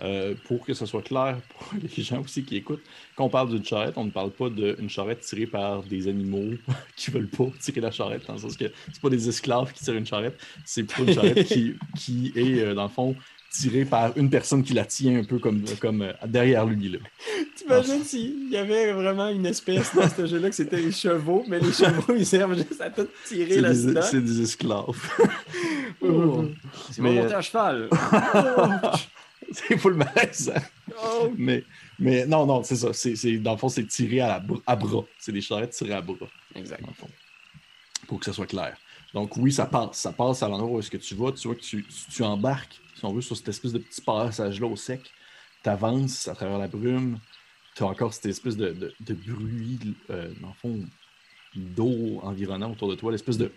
Euh, 0.00 0.34
pour 0.46 0.64
que 0.64 0.74
ce 0.74 0.86
soit 0.86 1.02
clair 1.02 1.38
pour 1.48 1.68
les 1.80 2.02
gens 2.02 2.20
aussi 2.20 2.44
qui 2.44 2.56
écoutent, 2.56 2.82
quand 3.14 3.24
on 3.24 3.28
parle 3.28 3.50
d'une 3.50 3.64
charrette, 3.64 3.94
on 3.96 4.04
ne 4.04 4.10
parle 4.10 4.30
pas 4.30 4.48
d'une 4.48 4.88
charrette 4.88 5.20
tirée 5.20 5.46
par 5.46 5.82
des 5.82 6.08
animaux 6.08 6.56
qui 6.96 7.10
veulent 7.10 7.28
pas 7.28 7.46
tirer 7.60 7.80
la 7.80 7.90
charrette, 7.90 8.26
dans 8.26 8.34
le 8.34 8.38
sens 8.40 8.56
que 8.56 8.72
c'est 8.92 9.02
pas 9.02 9.10
des 9.10 9.28
esclaves 9.28 9.72
qui 9.72 9.84
tirent 9.84 9.94
une 9.94 10.06
charrette, 10.06 10.38
c'est 10.64 10.84
plutôt 10.84 11.08
une 11.08 11.14
charrette 11.14 11.44
qui, 11.46 11.74
qui 11.96 12.32
est, 12.34 12.60
euh, 12.60 12.74
dans 12.74 12.84
le 12.84 12.88
fond, 12.88 13.14
tirée 13.52 13.84
par 13.84 14.16
une 14.16 14.30
personne 14.30 14.62
qui 14.62 14.72
la 14.72 14.84
tient 14.84 15.20
un 15.20 15.24
peu 15.24 15.38
comme, 15.38 15.62
comme 15.80 16.02
euh, 16.02 16.12
derrière 16.26 16.64
lui. 16.64 16.88
Là. 16.88 16.98
T'imagines 17.54 18.02
s'il 18.02 18.50
y 18.50 18.56
avait 18.56 18.92
vraiment 18.92 19.28
une 19.28 19.46
espèce 19.46 19.94
dans 19.94 20.08
ce 20.08 20.26
jeu-là 20.26 20.48
que 20.48 20.54
c'était 20.54 20.80
les 20.80 20.92
chevaux, 20.92 21.44
mais 21.46 21.60
les 21.60 21.72
chevaux, 21.72 22.14
ils 22.16 22.26
servent 22.26 22.56
juste 22.56 22.80
à 22.80 22.90
tout 22.90 23.06
tirer 23.26 23.54
C'est 23.54 23.92
la 23.92 24.02
c'est 24.02 24.24
des 24.24 24.40
esclaves. 24.40 24.86
Oh. 26.00 26.44
C'est 26.90 27.02
Mais, 27.02 27.10
mon 27.10 27.18
euh, 27.18 27.22
monter 27.22 27.34
à 27.34 27.42
cheval. 27.42 27.88
c'est 29.68 29.76
full 29.78 29.94
malaise. 29.94 30.52
Oh. 31.02 31.30
Mais, 31.36 31.64
mais 31.98 32.26
non, 32.26 32.46
non, 32.46 32.62
c'est 32.62 32.76
ça. 32.76 32.92
C'est, 32.92 33.38
dans 33.38 33.52
le 33.52 33.58
fond, 33.58 33.68
c'est 33.68 33.86
tiré 33.86 34.20
à, 34.20 34.28
la 34.28 34.44
à 34.66 34.76
bras. 34.76 35.04
C'est 35.18 35.32
des 35.32 35.40
charrettes 35.40 35.70
tirées 35.72 35.94
à 35.94 36.00
bras. 36.00 36.16
Exact. 36.54 36.82
pour 38.06 38.18
que 38.18 38.24
ça 38.26 38.32
soit 38.32 38.46
clair. 38.46 38.76
Donc 39.14 39.36
oui, 39.36 39.52
ça 39.52 39.66
passe. 39.66 39.98
Ça 39.98 40.12
passe 40.12 40.42
à 40.42 40.48
l'endroit 40.48 40.70
où 40.70 40.78
est-ce 40.78 40.90
que 40.90 40.96
tu 40.96 41.14
vas. 41.14 41.32
Tu 41.32 41.46
vois 41.48 41.54
que 41.56 41.60
tu, 41.62 41.84
tu- 41.84 42.10
tu 42.10 42.22
embarques, 42.22 42.80
si 42.94 43.04
on 43.04 43.12
veut, 43.12 43.20
sur 43.22 43.36
cette 43.36 43.48
espèce 43.48 43.72
de 43.72 43.78
petit 43.78 44.00
passage-là 44.00 44.66
au 44.66 44.76
sec. 44.76 45.00
Tu 45.62 45.68
avances 45.70 46.28
à 46.28 46.34
travers 46.34 46.58
la 46.58 46.68
brume. 46.68 47.18
Tu 47.74 47.82
as 47.82 47.86
encore 47.86 48.12
cette 48.12 48.26
espèce 48.26 48.56
de, 48.56 48.72
de- 48.72 48.94
de 49.00 49.14
bruit, 49.14 49.78
euh, 50.10 50.32
dans 50.40 50.48
le 50.48 50.54
fond, 50.54 50.80
d'eau 51.54 52.20
environnant 52.22 52.70
autour 52.72 52.88
de 52.90 52.94
toi, 52.94 53.12
l'espèce 53.12 53.38
de... 53.38 53.50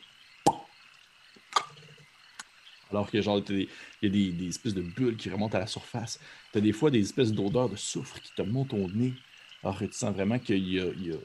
Alors 2.96 3.12
que 3.12 3.22
genre, 3.22 3.42
des- 3.44 3.70
il 4.02 4.06
y 4.06 4.08
a 4.08 4.10
des, 4.10 4.34
des 4.34 4.48
espèces 4.50 4.74
de 4.74 4.82
bulles 4.82 5.18
qui 5.18 5.30
remontent 5.30 5.58
à 5.58 5.62
la 5.62 5.68
surface. 5.68 6.20
Tu 6.54 6.60
as 6.60 6.62
des 6.62 6.72
fois 6.74 6.92
des 6.92 7.00
espèces 7.02 7.34
d'odeurs 7.34 7.70
de 7.70 7.76
soufre 7.76 8.22
qui 8.22 8.34
te 8.34 8.42
montent 8.42 8.74
au 8.74 8.90
nez. 8.90 9.22
Alors 9.64 9.80
que 9.80 9.86
tu 9.86 9.98
sens 9.98 10.14
vraiment 10.14 10.40
qu'il 10.40 10.60
y 10.68 10.80
a, 10.80 10.92
il 10.96 11.04
y 11.08 11.12
a 11.14 11.18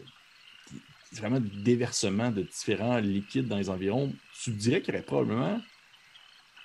c'est 1.03 1.19
vraiment 1.21 1.41
du 1.41 1.51
déversement 1.51 2.31
de 2.31 2.43
différents 2.43 2.99
liquides 2.99 3.49
dans 3.49 3.57
les 3.57 3.71
environs. 3.71 4.19
Tu 4.31 4.53
dirais 4.53 4.81
qu'il 4.83 4.95
y 4.95 4.97
aurait 4.97 5.05
probablement 5.05 5.63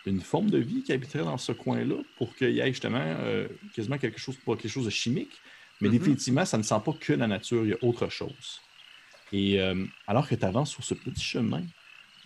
une 0.05 0.21
forme 0.21 0.49
de 0.49 0.59
vie 0.59 0.83
qui 0.83 0.91
habiterait 0.93 1.23
dans 1.23 1.37
ce 1.37 1.51
coin-là 1.51 2.03
pour 2.15 2.35
qu'il 2.35 2.51
y 2.51 2.59
ait 2.59 2.67
justement 2.67 2.99
euh, 2.99 3.47
quasiment 3.73 3.97
quelque 3.97 4.19
chose, 4.19 4.37
pas 4.37 4.55
quelque 4.55 4.69
chose 4.71 4.85
de 4.85 4.91
chimique, 4.91 5.41
mais 5.81 5.89
Mhm. 5.89 5.89
définitivement, 5.89 6.45
ça 6.45 6.57
ne 6.57 6.63
sent 6.63 6.79
pas 6.85 6.93
que 6.93 7.13
la 7.13 7.27
nature, 7.27 7.65
il 7.65 7.71
y 7.71 7.73
a 7.73 7.77
autre 7.83 8.07
chose. 8.09 8.67
Et 9.31 9.61
euh, 9.61 9.87
alors 10.07 10.27
que 10.29 10.35
tu 10.35 10.45
avances 10.45 10.71
sur 10.71 10.83
ce 10.83 10.95
petit 10.95 11.23
chemin, 11.23 11.67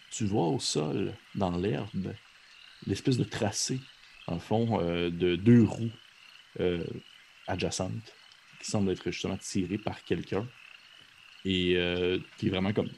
tu 0.09 0.25
vois 0.25 0.49
au 0.49 0.59
sol, 0.59 1.19
dans 1.35 1.57
l'herbe, 1.57 2.15
l'espèce 2.85 3.17
de 3.17 3.23
tracé, 3.23 3.79
en 4.27 4.39
fond, 4.39 4.79
euh, 4.81 5.09
de 5.09 5.35
deux 5.35 5.63
roues 5.63 5.91
euh, 6.59 6.83
adjacentes 7.47 8.13
qui 8.61 8.69
semblent 8.69 8.91
être 8.91 9.11
justement 9.11 9.37
tirées 9.37 9.77
par 9.77 10.03
quelqu'un 10.03 10.47
et 11.45 11.75
euh, 11.77 12.19
qui 12.37 12.47
est 12.47 12.49
vraiment 12.49 12.73
comme. 12.73 12.89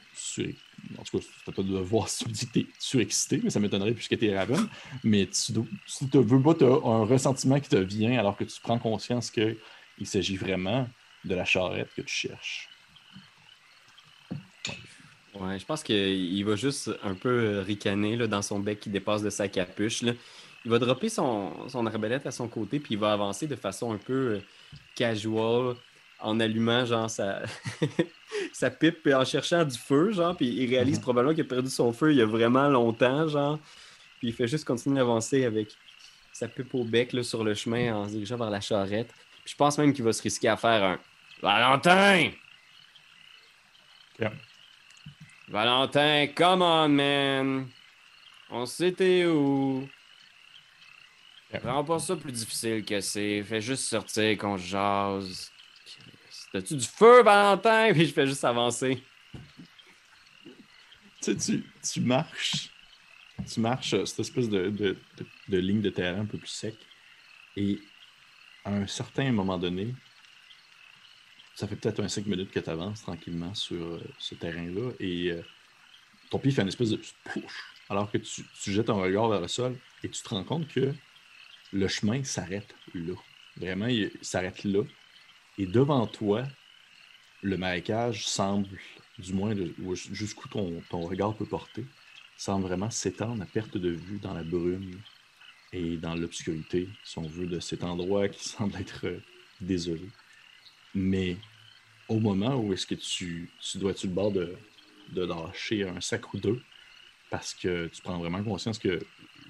En 0.98 1.04
tout 1.04 1.18
cas, 1.18 1.24
à 1.46 1.52
toi 1.52 1.64
de 1.64 1.78
voir 1.78 2.08
si 2.08 2.24
tu 2.24 2.46
tu 2.46 2.58
es 2.60 2.66
surexcité, 2.78 3.40
mais 3.42 3.50
ça 3.50 3.60
m'étonnerait 3.60 3.94
puisque 3.94 4.18
tu 4.18 4.26
es 4.26 4.36
Raven. 4.36 4.68
Mais 5.04 5.26
tu, 5.26 5.52
si 5.86 6.10
tu 6.10 6.18
veux 6.18 6.42
pas, 6.42 6.54
tu 6.54 6.64
as 6.64 6.66
un 6.66 7.04
ressentiment 7.04 7.60
qui 7.60 7.68
te 7.68 7.76
vient 7.76 8.18
alors 8.18 8.36
que 8.36 8.44
tu 8.44 8.60
prends 8.60 8.78
conscience 8.78 9.30
qu'il 9.30 9.56
s'agit 10.04 10.36
vraiment 10.36 10.88
de 11.24 11.34
la 11.34 11.44
charrette 11.44 11.88
que 11.94 12.02
tu 12.02 12.12
cherches. 12.12 12.71
Ouais, 15.34 15.58
je 15.58 15.64
pense 15.64 15.82
qu'il 15.82 16.44
va 16.44 16.56
juste 16.56 16.90
un 17.02 17.14
peu 17.14 17.28
euh, 17.30 17.62
ricaner 17.62 18.16
là, 18.16 18.26
dans 18.26 18.42
son 18.42 18.58
bec 18.60 18.80
qui 18.80 18.90
dépasse 18.90 19.22
de 19.22 19.30
sa 19.30 19.48
capuche. 19.48 20.02
là. 20.02 20.12
Il 20.64 20.70
va 20.70 20.78
dropper 20.78 21.08
son, 21.08 21.68
son 21.68 21.86
arbalète 21.86 22.26
à 22.26 22.30
son 22.30 22.48
côté, 22.48 22.78
puis 22.78 22.94
il 22.94 23.00
va 23.00 23.12
avancer 23.12 23.46
de 23.46 23.56
façon 23.56 23.92
un 23.92 23.96
peu 23.98 24.12
euh, 24.12 24.40
casual, 24.94 25.74
en 26.20 26.38
allumant 26.38 26.84
genre 26.84 27.08
sa, 27.10 27.42
sa 28.52 28.70
pipe, 28.70 29.02
puis 29.02 29.14
en 29.14 29.24
cherchant 29.24 29.64
du 29.64 29.76
feu, 29.76 30.12
genre, 30.12 30.36
puis 30.36 30.46
il 30.48 30.68
réalise 30.70 30.98
Mhm. 30.98 31.02
probablement 31.02 31.34
qu'il 31.34 31.44
a 31.44 31.48
perdu 31.48 31.70
son 31.70 31.92
feu 31.92 32.12
il 32.12 32.18
y 32.18 32.22
a 32.22 32.26
vraiment 32.26 32.68
longtemps, 32.68 33.26
genre. 33.26 33.58
Puis 34.18 34.28
il 34.28 34.32
fait 34.34 34.46
juste 34.46 34.64
continuer 34.66 34.96
d'avancer 34.96 35.44
avec 35.44 35.68
sa 36.32 36.46
pipe 36.46 36.72
au 36.74 36.84
bec 36.84 37.12
là, 37.12 37.22
sur 37.22 37.42
le 37.42 37.54
chemin 37.54 37.94
en 37.96 38.04
se 38.06 38.12
dirigeant 38.12 38.36
vers 38.36 38.50
la 38.50 38.60
charrette. 38.60 39.12
Puis 39.44 39.52
je 39.52 39.56
pense 39.56 39.78
même 39.78 39.92
qu'il 39.92 40.04
va 40.04 40.12
se 40.12 40.22
risquer 40.22 40.48
à 40.48 40.56
faire 40.56 40.84
un 40.84 40.98
Valentin! 41.42 42.30
Valentin, 45.52 46.28
come 46.34 46.62
on, 46.62 46.88
man! 46.88 47.68
On 48.48 48.64
sait 48.64 48.92
t'es 48.92 49.26
où? 49.26 49.86
Rends 51.62 51.84
pas 51.84 51.98
ça 51.98 52.16
plus 52.16 52.32
difficile 52.32 52.82
que 52.84 53.00
c'est. 53.02 53.42
Fais 53.42 53.60
juste 53.60 53.84
sortir 53.84 54.38
qu'on 54.38 54.56
jase. 54.56 55.50
T'as-tu 56.52 56.76
du 56.76 56.86
feu, 56.86 57.22
Valentin? 57.22 57.90
Puis 57.92 58.06
je 58.06 58.12
fais 58.14 58.26
juste 58.26 58.44
avancer. 58.44 59.02
Tu 61.20 61.34
sais, 61.34 61.36
tu, 61.36 61.64
tu 61.92 62.00
marches, 62.00 62.70
tu 63.52 63.60
marches 63.60 63.92
euh, 63.94 64.04
cette 64.06 64.20
espèce 64.20 64.48
de, 64.48 64.70
de- 64.70 64.96
de- 65.18 65.26
de 65.48 65.58
ligne 65.58 65.80
de 65.82 65.90
terrain 65.90 66.20
un 66.22 66.26
peu 66.26 66.38
plus 66.38 66.48
sec, 66.48 66.74
et 67.56 67.78
à 68.64 68.72
un 68.72 68.86
certain 68.86 69.30
moment 69.30 69.56
donné, 69.58 69.94
ça 71.54 71.68
fait 71.68 71.76
peut-être 71.76 72.00
un 72.00 72.08
5 72.08 72.26
minutes 72.26 72.50
que 72.50 72.60
tu 72.60 72.70
avances 72.70 73.02
tranquillement 73.02 73.54
sur 73.54 73.82
euh, 73.82 74.00
ce 74.18 74.34
terrain-là, 74.34 74.92
et 75.00 75.32
euh, 75.32 75.42
ton 76.30 76.38
pied 76.38 76.50
fait 76.50 76.62
une 76.62 76.68
espèce 76.68 76.90
de 76.90 76.96
push, 76.96 77.64
alors 77.88 78.10
que 78.10 78.18
tu, 78.18 78.44
jettes 78.66 78.90
un 78.90 78.94
regard 78.94 79.28
vers 79.28 79.40
le 79.40 79.48
sol, 79.48 79.76
et 80.02 80.08
tu 80.08 80.22
te 80.22 80.28
rends 80.28 80.44
compte 80.44 80.68
que 80.68 80.94
le 81.72 81.88
chemin 81.88 82.22
s'arrête 82.24 82.74
là. 82.94 83.14
Vraiment, 83.56 83.86
il 83.86 84.10
s'arrête 84.22 84.64
là. 84.64 84.82
Et 85.58 85.66
devant 85.66 86.06
toi, 86.06 86.44
le 87.42 87.56
marécage 87.58 88.26
semble, 88.26 88.78
du 89.18 89.34
moins 89.34 89.54
jusqu'où 89.84 90.48
ton, 90.48 90.82
ton 90.88 91.00
regard 91.00 91.34
peut 91.36 91.44
porter, 91.44 91.84
semble 92.36 92.66
vraiment 92.66 92.90
s'étendre 92.90 93.42
à 93.42 93.46
perte 93.46 93.76
de 93.76 93.90
vue 93.90 94.18
dans 94.18 94.34
la 94.34 94.42
brume 94.42 94.98
et 95.72 95.96
dans 95.96 96.14
l'obscurité, 96.14 96.88
si 97.04 97.18
on 97.18 97.28
veut, 97.28 97.46
de 97.46 97.60
cet 97.60 97.84
endroit 97.84 98.28
qui 98.28 98.48
semble 98.48 98.76
être 98.76 99.06
euh, 99.06 99.20
désolé. 99.60 100.08
Mais 100.94 101.36
au 102.08 102.20
moment 102.20 102.56
où 102.56 102.72
est-ce 102.72 102.86
que 102.86 102.94
tu, 102.94 103.50
tu 103.60 103.78
dois 103.78 103.92
être 103.92 104.02
le 104.02 104.10
bord 104.10 104.32
de, 104.32 104.54
de 105.12 105.24
lâcher 105.24 105.88
un 105.88 106.00
sac 106.00 106.32
ou 106.34 106.38
deux, 106.38 106.60
parce 107.30 107.54
que 107.54 107.88
tu 107.88 108.02
prends 108.02 108.18
vraiment 108.18 108.42
conscience 108.42 108.78
que 108.78 109.00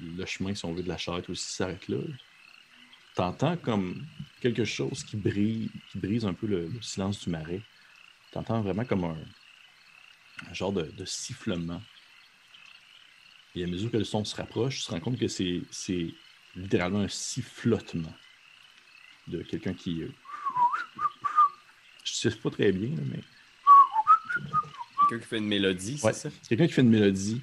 le 0.00 0.26
chemin, 0.26 0.55
si 0.55 0.64
on 0.64 0.72
veut, 0.72 0.83
de 0.83 0.88
la 0.88 0.96
charrette 0.96 1.28
aussi 1.31 1.52
s'arrête 1.52 1.88
là, 1.88 1.98
t'entends 3.14 3.57
comme 3.57 4.05
quelque 4.40 4.64
chose 4.64 5.05
qui 5.05 5.16
qui 5.20 5.98
brise 5.98 6.24
un 6.24 6.35
peu 6.35 6.46
le, 6.46 6.68
le 6.68 6.83
silence 6.83 7.20
du 7.20 7.31
marais. 7.31 7.61
T'entends 8.33 8.62
vraiment 8.62 8.85
comme 8.85 9.05
un, 9.05 9.16
genre 10.52 10.72
de, 10.72 10.83
de 10.83 11.05
sifflement. 11.05 11.81
Et 13.55 13.64
à 13.64 13.66
mesure 13.66 13.90
que 13.90 13.98
le 13.98 14.05
son 14.05 14.24
se 14.24 14.35
rapproche, 14.35 14.81
tu 14.81 14.87
te 14.87 14.90
rends 14.92 15.00
compte 15.00 15.18
que 15.18 15.28
c'est 15.28 15.61
littéralement 16.57 17.00
un 17.00 17.09
sifflotement 17.09 18.14
de 19.28 19.42
quelqu'un 19.42 19.74
qui. 19.74 20.02
Euh, 22.02 22.04
Je 22.04 22.28
sais 22.30 22.36
pas 22.36 22.50
très 22.50 22.72
bien, 22.72 22.90
mais 23.10 23.20
Quelqu'un 25.08 25.22
qui 25.24 25.28
fait 25.28 25.38
une 25.38 25.46
mélodie, 25.48 25.98
c'est 25.98 26.06
Ouais. 26.06 26.12
ça? 26.12 26.30
c'est 26.42 26.48
quelqu'un 26.50 26.66
qui 26.66 26.72
fait 26.72 26.82
une 26.82 26.90
mélodie 26.90 27.40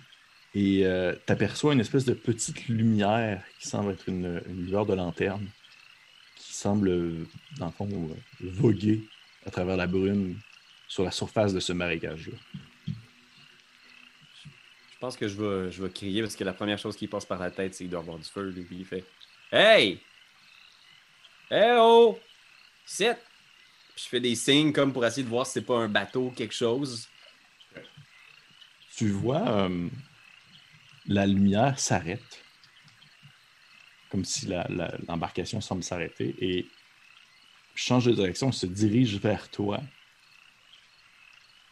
et 0.56 0.84
tu 1.26 1.32
aperçois 1.34 1.74
une 1.74 1.80
espèce 1.82 2.06
de 2.06 2.13
petite 2.13 2.67
lumière 2.67 3.43
qui 3.60 3.67
semble 3.67 3.91
être 3.91 4.08
une, 4.10 4.41
une 4.48 4.65
lueur 4.65 4.86
de 4.86 4.93
lanterne 4.95 5.48
qui 6.36 6.54
semble, 6.54 6.89
euh, 6.89 7.26
dans 7.58 7.67
le 7.67 7.72
fond, 7.74 7.88
euh, 7.91 8.15
voguer 8.50 9.04
à 9.45 9.52
travers 9.52 9.78
la 9.78 9.88
brume 9.88 10.39
sur 10.88 11.04
la 11.04 11.12
surface 11.12 11.54
de 11.54 11.60
ce 11.60 11.74
marécage-là. 11.74 12.36
Je 12.88 14.98
pense 15.00 15.15
que 15.15 15.28
je 15.28 15.36
vais, 15.41 15.72
je 15.72 15.84
vais 15.84 15.89
crier 15.91 16.22
parce 16.22 16.36
que 16.36 16.43
la 16.43 16.54
première 16.54 16.80
chose 16.80 16.95
qui 16.98 17.08
passe 17.08 17.26
par 17.26 17.39
la 17.39 17.52
tête, 17.52 17.76
c'est 17.76 17.84
qu'il 17.84 17.91
doit 17.91 18.00
avoir 18.00 18.17
du 18.17 18.24
feu. 18.26 18.50
Lui, 18.50 18.63
puis 18.63 18.78
il 18.80 18.86
fait 18.86 19.04
Hey! 19.52 20.00
Hey 21.52 21.76
oh! 21.78 22.17
Sit! 22.86 23.15
Je 24.02 24.08
fais 24.08 24.22
des 24.22 24.36
signes 24.36 24.72
comme 24.72 24.94
pour 24.94 25.06
essayer 25.06 25.24
de 25.24 25.30
voir 25.30 25.46
si 25.46 25.54
c'est 25.54 25.62
pas 25.62 25.78
un 25.78 25.90
bateau 25.90 26.28
ou 26.28 26.32
quelque 26.32 26.54
chose. 26.54 27.10
Tu 28.96 29.10
vois, 29.10 29.48
euh, 29.50 29.90
la 31.06 31.28
lumière 31.28 31.80
s'arrête, 31.80 32.44
comme 34.10 34.24
si 34.24 34.48
l'embarcation 35.08 35.60
semble 35.60 35.84
s'arrêter, 35.84 36.34
et 36.40 36.68
change 37.76 38.06
de 38.06 38.14
direction, 38.14 38.54
se 38.54 38.66
dirige 38.66 39.18
vers 39.18 39.50
toi. 39.50 39.82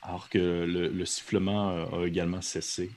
Alors 0.02 0.30
que 0.30 0.38
le, 0.38 1.06
sifflement 1.06 1.98
a 1.98 2.06
également 2.06 2.42
cessé. 2.42 2.92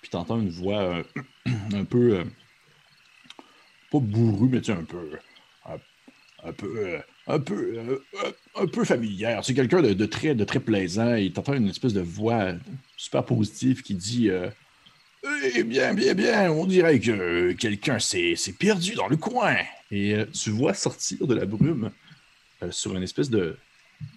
Puis 0.00 0.10
tu 0.10 0.16
entends 0.16 0.40
une 0.40 0.50
voix 0.50 1.02
un 1.72 1.84
peu. 1.84 2.24
pas 3.92 4.00
bourrue, 4.00 4.48
mais 4.48 4.60
tu 4.60 4.72
sais, 4.72 4.78
un 4.78 4.84
peu. 4.84 5.18
un 6.42 6.52
peu 6.52 7.00
un 7.26 7.40
peu, 7.40 7.74
euh, 7.76 8.32
un 8.54 8.66
peu 8.66 8.84
familière. 8.84 9.44
C'est 9.44 9.54
quelqu'un 9.54 9.82
de, 9.82 10.06
très, 10.06 10.34
de 10.34 10.44
très 10.44 10.60
plaisant. 10.60 11.14
Il 11.14 11.32
t'entend 11.32 11.54
une 11.54 11.68
espèce 11.68 11.92
de 11.92 12.00
voix 12.00 12.52
super 12.96 13.24
positive 13.24 13.82
qui 13.82 13.94
dit 13.94 14.30
euh, 14.30 14.48
Eh 15.54 15.64
bien, 15.64 15.94
bien, 15.94 16.14
bien, 16.14 16.50
on 16.50 16.66
dirait 16.66 17.00
que 17.00 17.52
quelqu'un 17.52 17.98
s'est 17.98 18.36
perdu 18.58 18.94
dans 18.94 19.08
le 19.08 19.16
coin. 19.16 19.56
Et 19.90 20.14
euh, 20.14 20.26
tu 20.26 20.50
vois 20.50 20.74
sortir 20.74 21.26
de 21.26 21.34
la 21.34 21.46
brume 21.46 21.90
sur 22.70 22.96
une 22.96 23.02
espèce 23.02 23.28
de, 23.28 23.56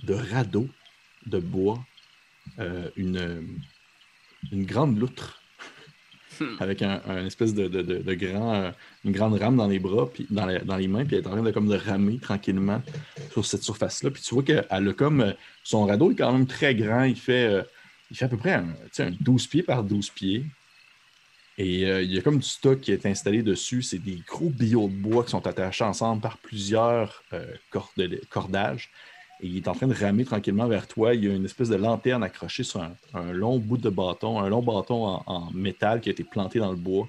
de 0.03 0.13
radeau 0.13 0.67
de 1.25 1.39
bois 1.39 1.83
une, 2.95 3.59
grande 4.53 4.97
loutre. 4.97 5.38
Avec 6.59 6.81
un, 6.81 7.25
espèce 7.25 7.53
de, 7.53 8.13
grand, 8.13 8.53
euh, 8.53 8.71
une 9.05 9.11
grande 9.11 9.39
rame 9.39 9.55
dans 9.55 9.67
les 9.67 9.79
bras, 9.79 10.09
puis 10.11 10.27
dans, 10.29 10.45
les 10.45 10.87
mains, 10.87 11.05
puis 11.05 11.15
elle 11.15 11.23
est 11.23 11.27
en 11.27 11.31
train 11.31 11.41
de, 11.41 11.51
comme 11.51 11.67
de 11.67 11.75
ramer 11.75 12.17
tranquillement 12.19 12.81
sur 13.31 13.45
cette 13.45 13.63
surface-là. 13.63 14.11
Puis 14.11 14.21
tu 14.21 14.33
vois 14.33 14.43
qu'elle 14.43 14.65
a 14.69 14.93
comme. 14.93 15.21
Euh, 15.21 15.33
son 15.63 15.85
radeau 15.85 16.11
est 16.11 16.15
quand 16.15 16.31
même 16.31 16.47
très 16.47 16.73
grand. 16.73 17.03
Il 17.03 17.15
fait, 17.15 17.45
euh, 17.45 17.63
il 18.09 18.17
fait 18.17 18.25
à 18.25 18.29
peu 18.29 18.37
près 18.37 18.53
un, 18.53 18.65
12 19.21 19.47
pieds 19.47 19.63
par 19.63 19.83
12 19.83 20.09
pieds. 20.09 20.45
Et 21.57 21.81
il 21.81 22.13
y 22.13 22.17
a 22.17 22.21
comme 22.21 22.37
du 22.37 22.47
stock 22.47 22.79
qui 22.79 22.93
est 22.93 23.05
installé 23.05 23.43
dessus. 23.43 23.81
C'est 23.81 23.97
des 23.97 24.23
gros 24.25 24.49
billots 24.49 24.87
de 24.87 24.93
bois 24.93 25.25
qui 25.25 25.31
sont 25.31 25.45
attachés 25.45 25.83
ensemble 25.83 26.21
par 26.21 26.37
plusieurs 26.37 27.21
cordages 28.29 28.89
et 29.41 29.47
il 29.47 29.57
est 29.57 29.67
en 29.67 29.73
train 29.73 29.87
de 29.87 29.93
ramer 29.93 30.25
tranquillement 30.25 30.67
vers 30.67 30.87
toi. 30.87 31.15
Il 31.15 31.23
y 31.23 31.29
a 31.29 31.33
une 31.33 31.45
espèce 31.45 31.69
de 31.69 31.75
lanterne 31.75 32.23
accrochée 32.23 32.63
sur 32.63 32.81
un, 33.13 33.31
long 33.31 33.57
bout 33.57 33.77
de 33.77 33.89
bâton, 33.89 34.39
un 34.39 34.49
long 34.49 34.61
bâton 34.61 35.21
en, 35.25 35.51
métal 35.51 36.01
qui 36.01 36.09
a 36.09 36.11
été 36.11 36.23
planté 36.23 36.59
dans 36.59 36.71
le 36.71 36.77
bois. 36.77 37.07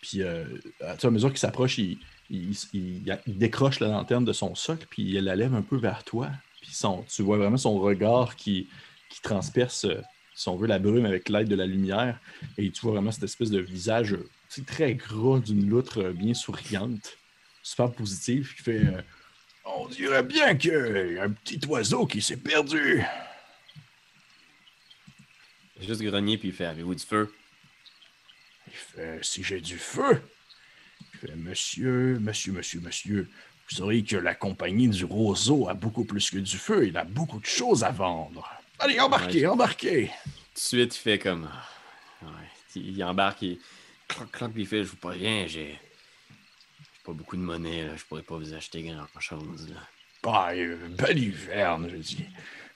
Puis, 0.00 0.22
euh, 0.22 0.44
à 0.80 1.10
mesure 1.10 1.30
qu'il 1.30 1.38
s'approche, 1.38 1.78
il, 1.78 1.98
décroche 3.26 3.78
la 3.78 3.88
lanterne 3.88 4.24
de 4.24 4.32
son 4.32 4.54
socle, 4.56 4.86
puis 4.90 5.02
il 5.02 5.24
la 5.24 5.36
lève 5.36 5.54
un 5.54 5.62
peu 5.62 5.76
vers 5.76 6.02
toi. 6.02 6.30
Puis 6.60 6.72
tu 7.08 7.22
vois 7.22 7.38
vraiment 7.38 7.56
son 7.56 7.78
regard 7.78 8.34
qui, 8.34 8.68
transperce, 9.22 9.86
si 10.34 10.48
on 10.48 10.56
veut, 10.56 10.66
la 10.66 10.78
brume 10.78 11.06
avec 11.06 11.28
l'aide 11.28 11.48
de 11.48 11.54
la 11.54 11.66
lumière. 11.66 12.18
Et 12.58 12.70
tu 12.70 12.80
vois 12.82 12.92
vraiment 12.92 13.12
cette 13.12 13.24
espèce 13.24 13.50
de 13.50 13.60
visage 13.60 14.16
très 14.66 14.94
gras 14.94 15.38
d'une 15.38 15.68
loutre 15.68 16.10
bien 16.10 16.34
souriante, 16.34 17.18
super 17.62 17.92
positive, 17.92 18.52
qui 18.56 18.62
fait. 18.62 18.86
Euh, 18.86 19.00
on 19.66 19.88
dirait 19.88 20.22
bien 20.22 20.56
qu'il 20.56 21.14
y 21.14 21.18
a 21.18 21.24
un 21.24 21.30
petit 21.30 21.60
oiseau 21.66 22.06
qui 22.06 22.22
s'est 22.22 22.36
perdu. 22.36 23.02
Juste 25.80 26.02
grogné, 26.02 26.38
puis 26.38 26.48
il 26.48 26.54
fait 26.54 26.66
Avez-vous 26.66 26.94
du 26.94 27.04
feu? 27.04 27.34
Il 28.66 28.72
fait 28.72 29.18
Si 29.22 29.42
j'ai 29.42 29.60
du 29.60 29.78
feu. 29.78 30.22
Il 31.14 31.20
fait 31.20 31.36
Monsieur, 31.36 32.18
monsieur, 32.18 32.52
monsieur, 32.52 32.80
monsieur, 32.80 33.28
vous 33.68 33.76
sauriez 33.76 34.04
que 34.04 34.16
la 34.16 34.34
compagnie 34.34 34.88
du 34.88 35.04
roseau 35.04 35.68
a 35.68 35.74
beaucoup 35.74 36.04
plus 36.04 36.30
que 36.30 36.38
du 36.38 36.56
feu. 36.56 36.86
Il 36.86 36.96
a 36.96 37.04
beaucoup 37.04 37.40
de 37.40 37.46
choses 37.46 37.84
à 37.84 37.90
vendre. 37.90 38.48
Allez, 38.78 39.00
embarquez, 39.00 39.46
embarquez. 39.46 40.10
Tout 40.24 40.30
de 40.54 40.58
suite, 40.58 40.96
il 40.96 41.00
fait 41.00 41.18
comme. 41.18 41.50
Il 42.74 43.02
embarque, 43.04 43.42
il. 43.42 43.58
Cloc, 44.08 44.52
il 44.54 44.66
fait 44.66 44.84
Je 44.84 44.90
vous 44.90 44.96
préviens, 44.96 45.46
j'ai 45.48 45.78
pas 47.06 47.12
beaucoup 47.12 47.36
de 47.36 47.42
monnaie, 47.42 47.86
là. 47.86 47.96
je 47.96 48.04
pourrais 48.04 48.22
pas 48.22 48.36
vous 48.36 48.52
acheter 48.52 48.82
grand-chose. 48.82 49.72
Bah, 50.22 50.50
euh, 50.54 50.88
belle 50.88 51.18
hiverne, 51.18 51.88
je 51.88 51.96
dis. 51.96 52.26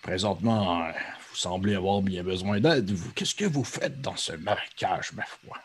Présentement, 0.03 0.89
vous 1.31 1.37
semblez 1.37 1.75
avoir 1.75 2.01
bien 2.01 2.23
besoin 2.23 2.61
d'aide. 2.61 2.97
Qu'est-ce 3.15 3.35
que 3.35 3.45
vous 3.45 3.65
faites 3.65 4.01
dans 4.01 4.17
ce 4.17 4.33
marécage, 4.33 5.13
ma 5.13 5.25
foi? 5.25 5.59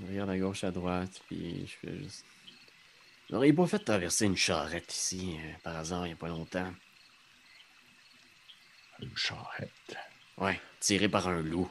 Je 0.00 0.06
regarde 0.06 0.30
à 0.30 0.38
gauche, 0.38 0.64
à 0.64 0.70
droite, 0.70 1.20
puis 1.28 1.66
je 1.66 1.86
fais 1.86 1.98
juste. 1.98 2.24
Vous 3.28 3.34
n'auriez 3.34 3.52
pas 3.52 3.66
fait 3.66 3.78
traverser 3.78 4.24
une 4.24 4.36
charrette 4.36 4.92
ici, 4.92 5.36
euh, 5.38 5.52
par 5.62 5.76
hasard, 5.76 6.06
il 6.06 6.10
n'y 6.10 6.14
a 6.14 6.16
pas 6.16 6.28
longtemps. 6.28 6.72
Une 9.00 9.16
charrette? 9.16 9.96
Ouais, 10.38 10.58
tirée 10.80 11.08
par 11.08 11.28
un 11.28 11.42
loup. 11.42 11.70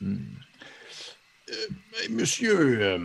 Hmm. 0.00 0.16
Euh, 1.50 1.66
monsieur, 2.10 2.98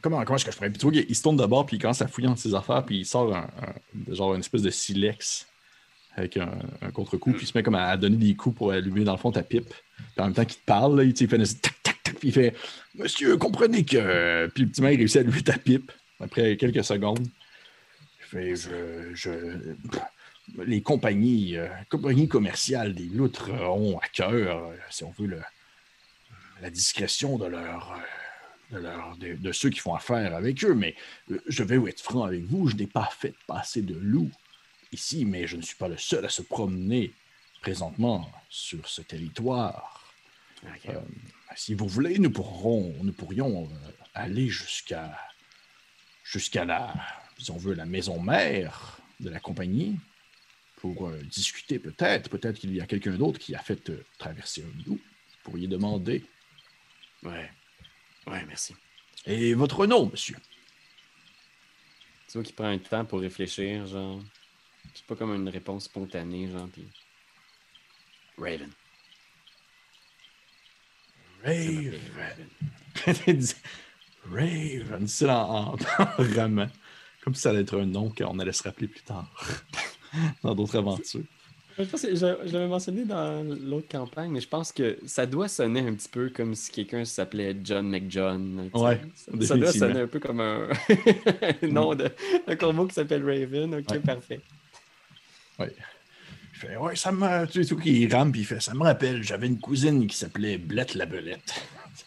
Comment, 0.00 0.22
est-ce 0.22 0.44
que 0.44 0.52
je 0.52 0.56
pourrais. 0.56 0.70
Puis 0.70 0.78
tu 0.78 0.86
vois, 0.86 0.94
il 1.08 1.16
se 1.16 1.22
tourne 1.22 1.36
d'abord, 1.36 1.66
puis 1.66 1.76
il 1.76 1.80
commence 1.80 2.00
à 2.00 2.06
fouiller 2.06 2.28
dans 2.28 2.36
ses 2.36 2.54
affaires, 2.54 2.84
puis 2.84 2.98
il 2.98 3.04
sort 3.06 3.34
un, 3.34 3.48
genre 4.08 4.34
une 4.34 4.40
espèce 4.40 4.62
de 4.62 4.70
silex 4.70 5.46
avec 6.14 6.36
un, 6.36 6.90
contre-coup, 6.92 7.32
puis 7.32 7.42
il 7.42 7.46
se 7.46 7.56
met 7.56 7.62
comme 7.62 7.74
à, 7.74 7.96
donner 7.96 8.16
des 8.16 8.34
coups 8.34 8.56
pour 8.56 8.70
allumer 8.72 9.04
dans 9.04 9.12
le 9.12 9.18
fond 9.18 9.32
ta 9.32 9.42
pipe. 9.42 9.72
Puis 9.96 10.06
en 10.18 10.24
même 10.24 10.34
temps 10.34 10.44
qu'il 10.44 10.60
te 10.60 10.64
parle, 10.64 10.96
là, 10.96 11.04
il, 11.04 11.16
fait 11.16 11.38
tac, 11.38 11.82
tac, 11.82 12.02
tac, 12.02 12.14
puis 12.18 12.28
il 12.28 12.32
fait 12.32 12.54
Monsieur, 12.94 13.36
comprenez 13.36 13.84
que. 13.84 14.46
Puis 14.54 14.64
le 14.64 14.70
petit 14.70 14.82
mec 14.82 14.96
réussit 14.96 15.16
à 15.16 15.20
allumer 15.20 15.42
ta 15.42 15.58
pipe 15.58 15.90
après 16.20 16.56
quelques 16.56 16.84
secondes. 16.84 17.26
Il 18.20 18.26
fait 18.26 18.54
Je. 19.14 19.74
les 20.66 20.82
compagnies, 20.82 21.56
euh, 21.56 21.68
compagnies 21.88 22.28
commerciales 22.28 22.94
des 22.94 23.06
loutres 23.06 23.50
ont 23.50 23.98
à 23.98 24.06
cœur, 24.08 24.70
si 24.88 25.02
on 25.02 25.10
veut, 25.18 25.40
la 26.62 26.70
discrétion 26.70 27.38
de 27.38 27.46
leur. 27.46 28.00
De, 28.70 29.50
ceux 29.50 29.68
qui 29.68 29.80
font 29.80 29.94
affaire 29.94 30.34
avec 30.34 30.64
eux, 30.64 30.74
mais 30.74 30.94
euh, 31.30 31.40
je 31.48 31.64
vais 31.64 31.76
être 31.88 32.00
franc 32.00 32.22
avec 32.22 32.44
vous, 32.44 32.68
je 32.68 32.76
n'ai 32.76 32.86
pas 32.86 33.10
fait 33.18 33.34
passer 33.48 33.82
de 33.82 33.94
loup 33.94 34.30
ici, 34.92 35.24
mais 35.24 35.48
je 35.48 35.56
ne 35.56 35.62
suis 35.62 35.74
pas 35.74 35.88
le 35.88 35.96
seul 35.96 36.24
à 36.24 36.28
se 36.28 36.42
promener 36.42 37.12
présentement 37.62 38.30
sur 38.48 38.88
ce 38.88 39.02
territoire. 39.02 40.14
Euh, 40.88 41.00
si 41.56 41.74
vous 41.74 41.88
voulez, 41.88 42.18
nous, 42.18 42.30
pourrons, 42.30 42.94
nous 43.02 43.12
pourrions 43.12 43.64
euh, 43.64 43.90
aller 44.14 44.48
jusqu'à 44.48 45.18
jusqu'à 46.22 46.64
la, 46.64 46.94
si 47.38 47.50
on 47.50 47.56
veut, 47.56 47.74
la 47.74 47.86
maison 47.86 48.20
mère 48.20 49.00
de 49.18 49.30
la 49.30 49.40
compagnie 49.40 49.98
pour 50.76 51.10
discuter 51.24 51.80
peut-être. 51.80 52.30
Peut-être 52.30 52.60
qu'il 52.60 52.72
y 52.72 52.80
a 52.80 52.86
quelqu'un 52.86 53.16
d'autre 53.16 53.40
qui 53.40 53.54
a 53.56 53.58
fait 53.58 53.90
traverser 54.16 54.62
un 54.62 54.86
loup. 54.86 55.00
Vous 55.00 55.42
pourriez 55.42 55.66
demander. 55.66 56.24
Ouais. 57.24 57.50
Ouais, 58.30 58.44
merci. 58.46 58.74
Et 59.26 59.54
votre 59.54 59.86
nom, 59.86 60.08
monsieur? 60.08 60.36
Tu 62.28 62.34
vois 62.34 62.44
qu'il 62.44 62.54
prend 62.54 62.68
un 62.68 62.78
temps 62.78 63.04
pour 63.04 63.20
réfléchir, 63.20 63.86
genre. 63.86 64.20
C'est 64.94 65.04
pas 65.04 65.16
comme 65.16 65.34
une 65.34 65.48
réponse 65.48 65.84
spontanée, 65.84 66.48
genre. 66.48 66.68
Puis... 66.72 66.86
Raven. 68.38 68.70
Raven. 71.44 72.00
Raven. 73.04 73.46
C'est 75.06 75.28
en, 75.28 75.74
en, 75.74 75.76
Comme 77.22 77.34
si 77.34 77.40
ça 77.40 77.50
allait 77.50 77.62
être 77.62 77.80
un 77.80 77.86
nom 77.86 78.10
qu'on 78.10 78.38
allait 78.38 78.52
se 78.52 78.62
rappeler 78.62 78.86
plus 78.88 79.02
tard. 79.02 79.28
dans 80.42 80.54
d'autres 80.54 80.76
aventures. 80.78 81.24
Je 81.78 81.84
pense 81.84 82.02
que 82.02 82.14
je, 82.14 82.52
l'avais 82.52 82.66
mentionné 82.66 83.04
dans 83.04 83.42
l'autre 83.42 83.88
campagne, 83.88 84.30
mais 84.30 84.40
je 84.40 84.48
pense 84.48 84.72
que 84.72 84.98
ça 85.06 85.26
doit 85.26 85.48
sonner 85.48 85.80
un 85.80 85.94
petit 85.94 86.08
peu 86.08 86.28
comme 86.28 86.54
si 86.54 86.70
quelqu'un 86.70 87.04
s'appelait 87.04 87.56
John 87.62 87.88
McJohn. 87.88 88.70
Ouais, 88.74 89.00
ça, 89.14 89.32
ça, 89.40 89.56
doit 89.56 89.72
sonner 89.72 90.00
un 90.00 90.06
peu 90.06 90.18
comme 90.18 90.40
un 90.40 90.68
nom 91.62 91.94
de 91.94 92.10
un 92.46 92.56
corbeau 92.56 92.86
qui 92.86 92.94
s'appelle 92.94 93.24
Raven. 93.24 93.76
Ok, 93.76 93.98
parfait. 94.00 94.40
Oui. 95.58 95.66
Il 96.54 96.58
fait, 96.58 96.76
ouais, 96.76 96.96
ça 96.96 97.12
me. 97.12 97.46
Tu 97.46 97.62
sais, 97.62 97.68
tout 97.68 97.78
qui 97.78 98.06
rame, 98.08 98.32
puis 98.32 98.42
il 98.42 98.46
fait, 98.46 98.60
ça 98.60 98.74
me 98.74 98.82
rappelle, 98.82 99.22
j'avais 99.22 99.46
une 99.46 99.60
cousine 99.60 100.06
qui 100.06 100.16
s'appelait 100.16 100.58
Blette 100.58 100.94
la 100.94 101.06
Belette. 101.06 101.54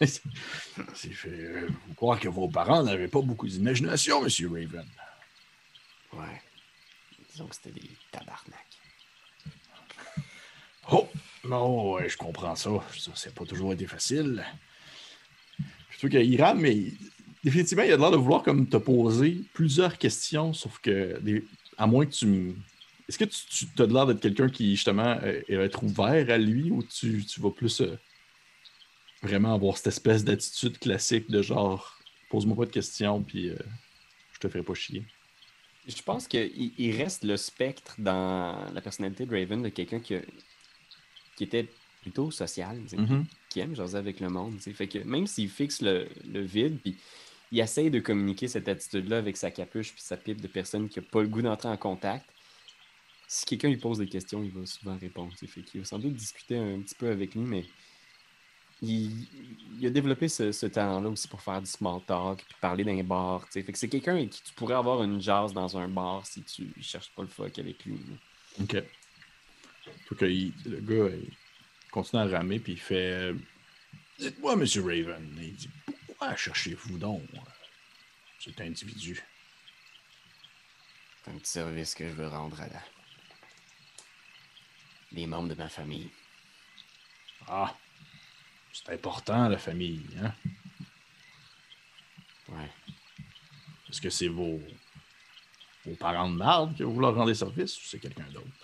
C'est 0.00 1.12
fait, 1.12 1.28
euh, 1.28 1.68
vous 1.86 1.94
croyez 1.94 2.20
que 2.22 2.28
vos 2.28 2.48
parents 2.48 2.82
n'avaient 2.82 3.08
pas 3.08 3.20
beaucoup 3.20 3.46
d'imagination, 3.46 4.22
Monsieur 4.22 4.48
Raven. 4.48 4.86
Ouais. 6.12 6.42
Disons 7.30 7.46
que 7.46 7.54
c'était 7.54 7.80
des 7.80 7.90
tabarnak. 8.12 8.73
Oh, 10.90 11.08
non, 11.44 11.98
je 12.06 12.16
comprends 12.16 12.56
ça. 12.56 12.70
Ça 13.14 13.28
n'a 13.28 13.34
pas 13.34 13.44
toujours 13.44 13.72
été 13.72 13.86
facile. 13.86 14.44
Je 15.90 15.98
trouve 15.98 16.10
qu'il 16.10 16.42
rame, 16.42 16.60
mais 16.60 16.92
définitivement, 17.44 17.84
il 17.84 17.92
a 17.92 17.96
l'air 17.96 18.10
de 18.10 18.16
vouloir 18.16 18.42
comme 18.42 18.66
te 18.68 18.76
poser 18.76 19.42
plusieurs 19.52 19.98
questions, 19.98 20.52
sauf 20.52 20.78
que, 20.78 21.20
à 21.76 21.86
moins 21.86 22.06
que 22.06 22.12
tu 22.12 22.54
Est-ce 23.08 23.18
que 23.18 23.24
tu, 23.24 23.66
as 23.82 23.86
l'air 23.86 24.06
d'être 24.06 24.20
quelqu'un 24.20 24.48
qui, 24.48 24.74
justement, 24.74 25.18
euh, 25.22 25.42
va 25.48 25.62
être 25.62 25.82
ouvert 25.82 26.30
à 26.30 26.38
lui 26.38 26.70
ou 26.70 26.82
tu, 26.82 27.22
vas 27.38 27.50
plus 27.50 27.80
euh, 27.80 27.96
vraiment 29.22 29.54
avoir 29.54 29.76
cette 29.76 29.88
espèce 29.88 30.24
d'attitude 30.24 30.78
classique 30.78 31.30
de 31.30 31.42
genre, 31.42 31.98
pose-moi 32.30 32.56
pas 32.56 32.66
de 32.66 32.70
questions, 32.70 33.22
puis 33.22 33.50
euh, 33.50 33.56
je 34.32 34.40
te 34.40 34.48
ferai 34.48 34.62
pas 34.62 34.74
chier? 34.74 35.04
Je 35.86 36.02
pense 36.02 36.26
qu'il 36.26 36.96
reste 36.96 37.24
le 37.24 37.36
spectre 37.36 37.94
dans 37.98 38.72
la 38.72 38.80
personnalité 38.80 39.26
de 39.26 39.36
Raven 39.36 39.62
de 39.62 39.68
quelqu'un 39.68 40.00
qui 40.00 40.14
qui 41.36 41.44
était 41.44 41.68
plutôt 42.02 42.30
social, 42.30 42.78
mm-hmm. 42.78 43.24
qui 43.48 43.60
aime 43.60 43.74
jaser 43.74 43.96
avec 43.96 44.20
le 44.20 44.28
monde. 44.28 44.58
Fait 44.60 44.86
que 44.86 44.98
même 44.98 45.26
s'il 45.26 45.48
fixe 45.48 45.80
le, 45.80 46.06
vide, 46.24 46.78
puis 46.80 46.96
il 47.50 47.60
essaye 47.60 47.90
de 47.90 48.00
communiquer 48.00 48.48
cette 48.48 48.68
attitude-là 48.68 49.18
avec 49.18 49.36
sa 49.36 49.50
capuche 49.50 49.92
puis 49.92 50.02
sa 50.02 50.16
pipe 50.16 50.40
de 50.40 50.48
personne 50.48 50.88
qui 50.88 50.98
n'a 50.98 51.04
pas 51.10 51.22
le 51.22 51.28
goût 51.28 51.42
d'entrer 51.42 51.68
en 51.68 51.76
contact. 51.76 52.28
Si 53.26 53.46
quelqu'un 53.46 53.68
lui 53.68 53.78
pose 53.78 53.98
des 53.98 54.06
questions, 54.06 54.44
il 54.44 54.50
va 54.50 54.66
souvent 54.66 54.98
répondre. 54.98 55.32
Fait 55.34 55.62
il 55.72 55.80
va 55.80 55.86
sans 55.86 55.98
doute 55.98 56.14
discuter 56.14 56.58
un 56.58 56.80
petit 56.80 56.94
peu 56.94 57.08
avec 57.08 57.34
lui, 57.34 57.42
mais 57.42 57.64
il, 58.82 59.86
a 59.86 59.90
développé 59.90 60.28
ce, 60.28 60.66
talent-là 60.66 61.08
aussi 61.08 61.26
pour 61.28 61.40
faire 61.40 61.60
du 61.60 61.66
small 61.66 62.00
talk 62.06 62.44
puis 62.44 62.56
parler 62.60 62.84
d'un 62.84 63.02
bar. 63.02 63.46
Fait 63.48 63.62
que 63.62 63.78
c'est 63.78 63.88
quelqu'un 63.88 64.16
avec 64.16 64.30
qui 64.30 64.42
tu 64.42 64.52
pourrais 64.52 64.74
avoir 64.74 65.02
une 65.02 65.20
jazz 65.20 65.52
dans 65.52 65.76
un 65.78 65.88
bar 65.88 66.26
si 66.26 66.42
tu 66.42 66.70
cherches 66.82 67.10
pas 67.16 67.22
le 67.22 67.28
fuck 67.28 67.58
avec 67.58 67.84
lui. 67.84 67.98
OK. 68.60 68.76
Le 70.10 70.80
gars, 70.80 71.14
il 71.14 71.30
continue 71.90 72.22
à 72.22 72.26
ramer 72.26 72.58
puis 72.58 72.74
il 72.74 72.80
fait 72.80 73.34
Dites-moi, 74.18 74.56
Monsieur 74.56 74.82
Raven, 74.82 75.36
il 75.40 75.54
dit 75.54 75.70
Pourquoi 76.06 76.36
cherchez-vous 76.36 76.98
donc 76.98 77.22
cet 78.38 78.60
individu? 78.60 79.22
C'est 81.24 81.30
un 81.30 81.38
petit 81.38 81.50
service 81.50 81.94
que 81.94 82.08
je 82.08 82.14
veux 82.14 82.28
rendre 82.28 82.60
à 82.60 82.68
la... 82.68 82.82
les 85.12 85.26
membres 85.26 85.48
de 85.48 85.54
ma 85.54 85.68
famille. 85.68 86.10
Ah, 87.48 87.76
c'est 88.72 88.90
important, 88.90 89.48
la 89.48 89.58
famille, 89.58 90.04
hein? 90.22 90.32
Ouais. 92.48 92.70
Est-ce 93.88 94.00
que 94.00 94.10
c'est 94.10 94.28
vos, 94.28 94.60
vos 95.84 95.96
parents 95.96 96.30
de 96.30 96.36
marde 96.36 96.76
que 96.76 96.84
vous 96.84 97.00
leur 97.00 97.14
rendez 97.14 97.34
service 97.34 97.76
ou 97.78 97.84
c'est 97.86 97.98
quelqu'un 97.98 98.30
d'autre? 98.30 98.63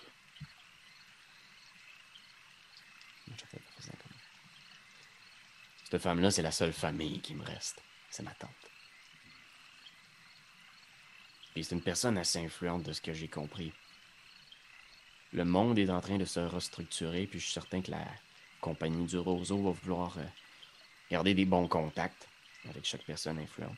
Cette 5.91 6.03
femme-là, 6.03 6.31
c'est 6.31 6.41
la 6.41 6.51
seule 6.51 6.71
famille 6.71 7.19
qui 7.19 7.35
me 7.35 7.43
reste. 7.43 7.83
C'est 8.09 8.23
ma 8.23 8.31
tante. 8.31 8.49
Puis 11.53 11.65
c'est 11.65 11.75
une 11.75 11.81
personne 11.81 12.17
assez 12.17 12.39
influente 12.39 12.83
de 12.83 12.93
ce 12.93 13.01
que 13.01 13.11
j'ai 13.11 13.27
compris. 13.27 13.73
Le 15.33 15.43
monde 15.43 15.77
est 15.77 15.89
en 15.89 15.99
train 15.99 16.17
de 16.17 16.23
se 16.23 16.39
restructurer, 16.39 17.27
puis 17.27 17.39
je 17.39 17.43
suis 17.43 17.53
certain 17.53 17.81
que 17.81 17.91
la 17.91 18.07
compagnie 18.61 19.05
du 19.05 19.17
Roseau 19.17 19.61
va 19.61 19.71
vouloir 19.71 20.17
euh, 20.17 20.23
garder 21.09 21.33
des 21.33 21.43
bons 21.43 21.67
contacts 21.67 22.29
avec 22.69 22.85
chaque 22.85 23.03
personne 23.03 23.39
influente. 23.39 23.77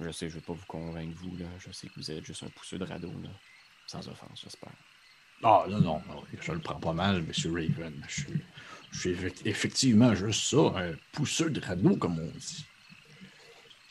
Je 0.00 0.10
sais, 0.10 0.28
je 0.28 0.34
ne 0.34 0.40
vais 0.40 0.46
pas 0.46 0.52
vous 0.52 0.66
convaincre, 0.66 1.16
vous, 1.16 1.36
là. 1.36 1.46
Je 1.60 1.70
sais 1.70 1.86
que 1.86 1.94
vous 1.94 2.10
êtes 2.10 2.24
juste 2.24 2.42
un 2.42 2.48
pousseux 2.48 2.78
de 2.78 2.84
radeau, 2.84 3.12
là. 3.22 3.30
Sans 3.86 4.06
offense, 4.08 4.40
j'espère. 4.42 4.72
Ah, 5.44 5.64
non, 5.68 5.80
non, 5.80 6.02
je 6.40 6.52
le 6.52 6.58
prends 6.58 6.80
pas 6.80 6.92
mal, 6.92 7.22
Monsieur 7.22 7.52
Raven. 7.52 8.04
Je 8.08 8.22
suis, 8.22 8.42
effectivement 9.44 10.14
juste 10.14 10.42
ça, 10.44 10.72
un 10.76 10.92
pousseux 11.12 11.50
de 11.50 11.60
radeau, 11.60 11.96
comme 11.96 12.18
on 12.18 12.38
dit. 12.38 12.64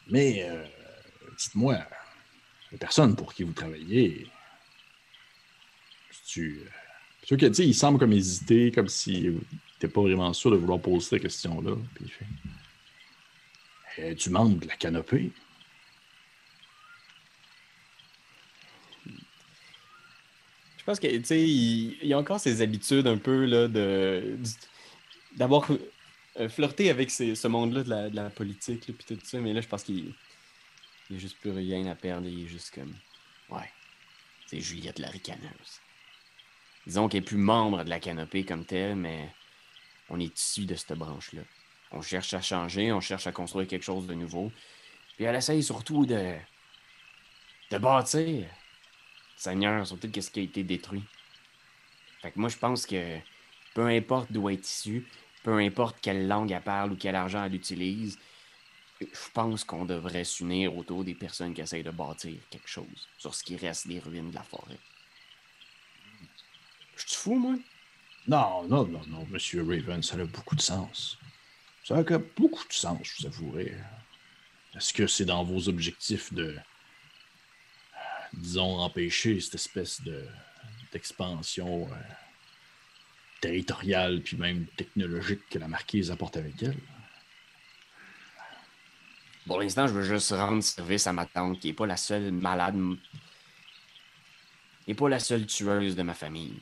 Mais, 0.10 0.48
euh, 0.50 0.66
dites-moi, 1.38 1.78
la 2.72 2.78
personne 2.78 3.16
pour 3.16 3.34
qui 3.34 3.44
vous 3.44 3.54
travaillez, 3.54 4.28
tu 6.28 6.62
euh, 6.62 6.70
sûr 7.24 7.38
que, 7.38 7.46
tu 7.46 7.54
sais, 7.54 7.66
il 7.66 7.74
semble 7.74 8.00
comme 8.00 8.14
hésiter, 8.14 8.72
comme 8.72 8.88
s'il 8.88 9.34
n'était 9.74 9.88
pas 9.88 10.02
vraiment 10.02 10.34
sûr 10.34 10.52
de 10.52 10.56
vouloir 10.58 10.80
poser 10.80 11.08
cette 11.10 11.22
question-là. 11.22 11.76
Puis 11.96 12.06
il 12.06 12.12
fait 12.12 12.26
euh, 14.00 14.16
Tu 14.16 14.30
de 14.30 14.68
la 14.68 14.76
canopée 14.76 15.32
Je 20.78 20.92
pense 20.92 21.00
que, 21.02 21.08
tu 21.08 21.26
sais, 21.26 21.42
il, 21.42 22.08
y 22.08 22.14
a 22.14 22.18
encore 22.18 22.40
ses 22.40 22.62
habitudes 22.62 23.08
un 23.08 23.18
peu, 23.18 23.44
là, 23.46 23.68
de. 23.68 24.38
D'avoir 25.38 25.70
euh, 26.40 26.50
flirté 26.50 26.90
avec 26.90 27.10
ce 27.10 27.48
monde-là 27.48 28.10
de 28.10 28.16
la, 28.16 28.30
politique, 28.30 28.82
puis 28.86 29.16
tout 29.16 29.20
ça, 29.24 29.40
mais 29.40 29.54
là, 29.54 29.62
je 29.62 29.68
pense 29.68 29.84
qu'il 29.84 30.14
n'y 31.10 31.16
a 31.16 31.20
juste 31.20 31.40
plus 31.40 31.52
rien 31.52 31.86
à 31.86 31.96
perdre. 31.96 32.28
Il 32.28 32.46
est 32.46 32.48
juste 32.48 32.74
comme. 32.74 32.94
Ouais, 33.50 33.70
c'est 34.48 34.60
Juliette 34.60 35.00
la 35.00 35.10
ricaneuse. 35.10 35.82
Disons 36.86 37.08
qu'elle 37.08 37.22
n'est 37.22 37.26
plus 37.26 37.38
membre 37.38 37.84
de 37.84 37.90
la 37.90 38.00
canopée 38.00 38.44
comme 38.44 38.66
telle, 38.66 38.96
mais 38.96 39.30
on 40.10 40.20
est 40.20 40.38
issu 40.38 40.66
de 40.66 40.76
cette 40.76 40.98
branche-là. 40.98 41.42
On 41.92 42.02
cherche 42.02 42.34
à 42.34 42.42
changer, 42.42 42.92
on 42.92 43.02
cherche 43.02 43.28
à 43.28 43.32
construire 43.32 43.68
quelque 43.68 43.84
chose 43.84 44.08
de 44.08 44.14
nouveau. 44.14 44.52
Puis 45.16 45.26
elle 45.26 45.36
essaye 45.36 45.64
surtout 45.64 46.06
de, 46.06 46.36
de 47.72 47.78
bâtir, 47.78 48.48
Seigneur, 49.36 49.86
surtout 49.88 50.10
qu'est-ce 50.10 50.32
qui 50.32 50.42
a 50.42 50.44
été 50.44 50.64
détruit. 50.64 51.04
Fait 52.22 52.32
que 52.32 52.40
moi, 52.40 52.50
je 52.50 52.58
pense 52.58 52.86
que 52.86 53.20
peu 53.74 53.86
importe 53.86 54.32
d'où 54.32 54.50
est 54.50 54.68
issue, 54.68 55.06
peu 55.48 55.60
importe 55.60 56.02
quelle 56.02 56.28
langue 56.28 56.52
elle 56.52 56.62
parle 56.62 56.92
ou 56.92 56.98
quel 56.98 57.16
argent 57.16 57.42
elle 57.46 57.56
utilise, 57.56 58.20
je 59.00 59.30
pense 59.34 59.64
qu'on 59.64 59.86
devrait 59.86 60.26
s'unir 60.26 60.76
autour 60.76 61.06
des 61.06 61.16
personnes 61.16 61.54
qui 61.54 61.62
essayent 61.62 61.86
de 61.86 61.90
bâtir 61.90 62.38
quelque 62.50 62.68
chose 62.68 63.08
sur 63.18 63.34
ce 63.34 63.46
qui 63.46 63.56
reste 63.56 63.88
des 63.88 64.00
ruines 64.00 64.30
de 64.30 64.36
la 64.36 64.44
forêt. 64.44 64.78
Je 66.98 67.08
suis 67.08 67.16
fou, 67.16 67.36
moi? 67.36 67.56
Non, 68.28 68.68
non, 68.68 68.86
non, 68.88 69.02
non, 69.08 69.26
Monsieur 69.32 69.62
Raven, 69.64 70.04
ça 70.04 70.18
a 70.18 70.26
beaucoup 70.26 70.58
de 70.58 70.62
sens. 70.62 71.18
Ça 71.86 71.96
a 71.96 72.18
beaucoup 72.36 72.68
de 72.68 72.74
sens, 72.74 73.00
je 73.04 73.22
vous 73.22 73.28
avouerai. 73.28 73.74
Est-ce 74.76 74.92
que 74.92 75.08
c'est 75.08 75.24
dans 75.24 75.46
vos 75.46 75.70
objectifs 75.70 76.34
de, 76.34 76.58
disons, 78.34 78.80
empêcher 78.80 79.40
cette 79.40 79.56
espèce 79.56 80.02
de 80.02 80.28
d'expansion 80.92 81.88
euh, 81.90 81.96
territoriale 83.42 84.22
puis 84.22 84.38
même 84.38 84.66
technologique 84.78 85.42
que 85.50 85.60
la 85.60 85.68
marquise 85.68 86.12
apporte 86.12 86.38
avec 86.38 86.62
elle? 86.62 86.78
Pour 89.46 89.62
l'instant, 89.62 89.88
je 89.88 89.94
veux 89.94 90.04
juste 90.04 90.32
rendre 90.32 90.62
service 90.62 91.08
à 91.08 91.14
ma 91.14 91.26
tante, 91.26 91.60
qui 91.60 91.68
n'est 91.68 91.74
pas 91.74 91.86
la 91.86 91.96
seule 91.96 92.32
malade, 92.32 92.76
et 94.88 94.94
pas 94.94 95.08
la 95.08 95.20
seule 95.20 95.46
tueuse 95.46 95.96
de 95.96 96.04
ma 96.04 96.14
famille. 96.14 96.60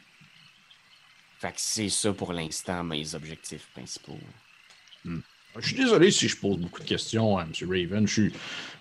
Fait 1.40 1.50
que 1.52 1.58
c'est 1.58 1.90
ça 1.90 2.14
pour 2.14 2.32
l'instant 2.32 2.84
mes 2.84 3.16
objectifs 3.16 3.68
principaux. 3.74 4.20
Hmm. 5.04 5.20
Je 5.58 5.68
suis 5.68 5.76
désolé 5.76 6.12
si 6.12 6.28
je 6.28 6.36
pose 6.36 6.58
beaucoup 6.58 6.82
de 6.82 6.88
questions 6.88 7.38
à 7.38 7.44
M. 7.44 7.52
Raven. 7.62 8.08
Je 8.08 8.14
suis, 8.14 8.34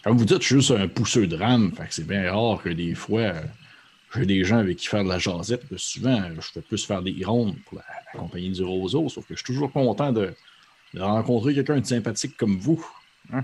comme 0.03 0.19
vous 0.19 0.25
dites, 0.25 0.43
je 0.43 0.47
suis 0.47 0.57
juste 0.57 0.73
un 0.73 0.89
pousseux 0.89 1.27
de 1.27 1.37
rame. 1.37 1.73
Fait 1.77 1.87
que 1.87 1.95
c'est 1.95 2.07
bien 2.07 2.33
rare 2.33 2.63
que 2.63 2.71
des 2.71 2.95
fois, 2.95 3.35
j'ai 4.15 4.27
des 4.27 4.45
gens 4.45 4.59
avec 4.59 4.79
qui 4.79 4.87
faire 4.87 5.05
de 5.05 5.09
la 5.09 5.19
jasette. 5.19 5.63
Souvent, 5.77 6.31
je 6.35 6.41
fais 6.41 6.63
plus 6.63 6.85
faire 6.85 7.03
des 7.03 7.25
rondes 7.25 7.57
pour 7.65 7.79
la, 7.79 7.85
compagnie 8.13 8.51
du 8.51 8.63
Roseau, 8.63 9.09
sauf 9.09 9.27
que 9.27 9.35
je 9.35 9.39
suis 9.39 9.55
toujours 9.55 9.73
content 9.73 10.13
de, 10.13 10.35
rencontrer 10.97 11.55
quelqu'un 11.55 11.81
de 11.81 11.87
sympathique 11.87 12.37
comme 12.37 12.59
vous. 12.59 12.85
Hein. 13.33 13.43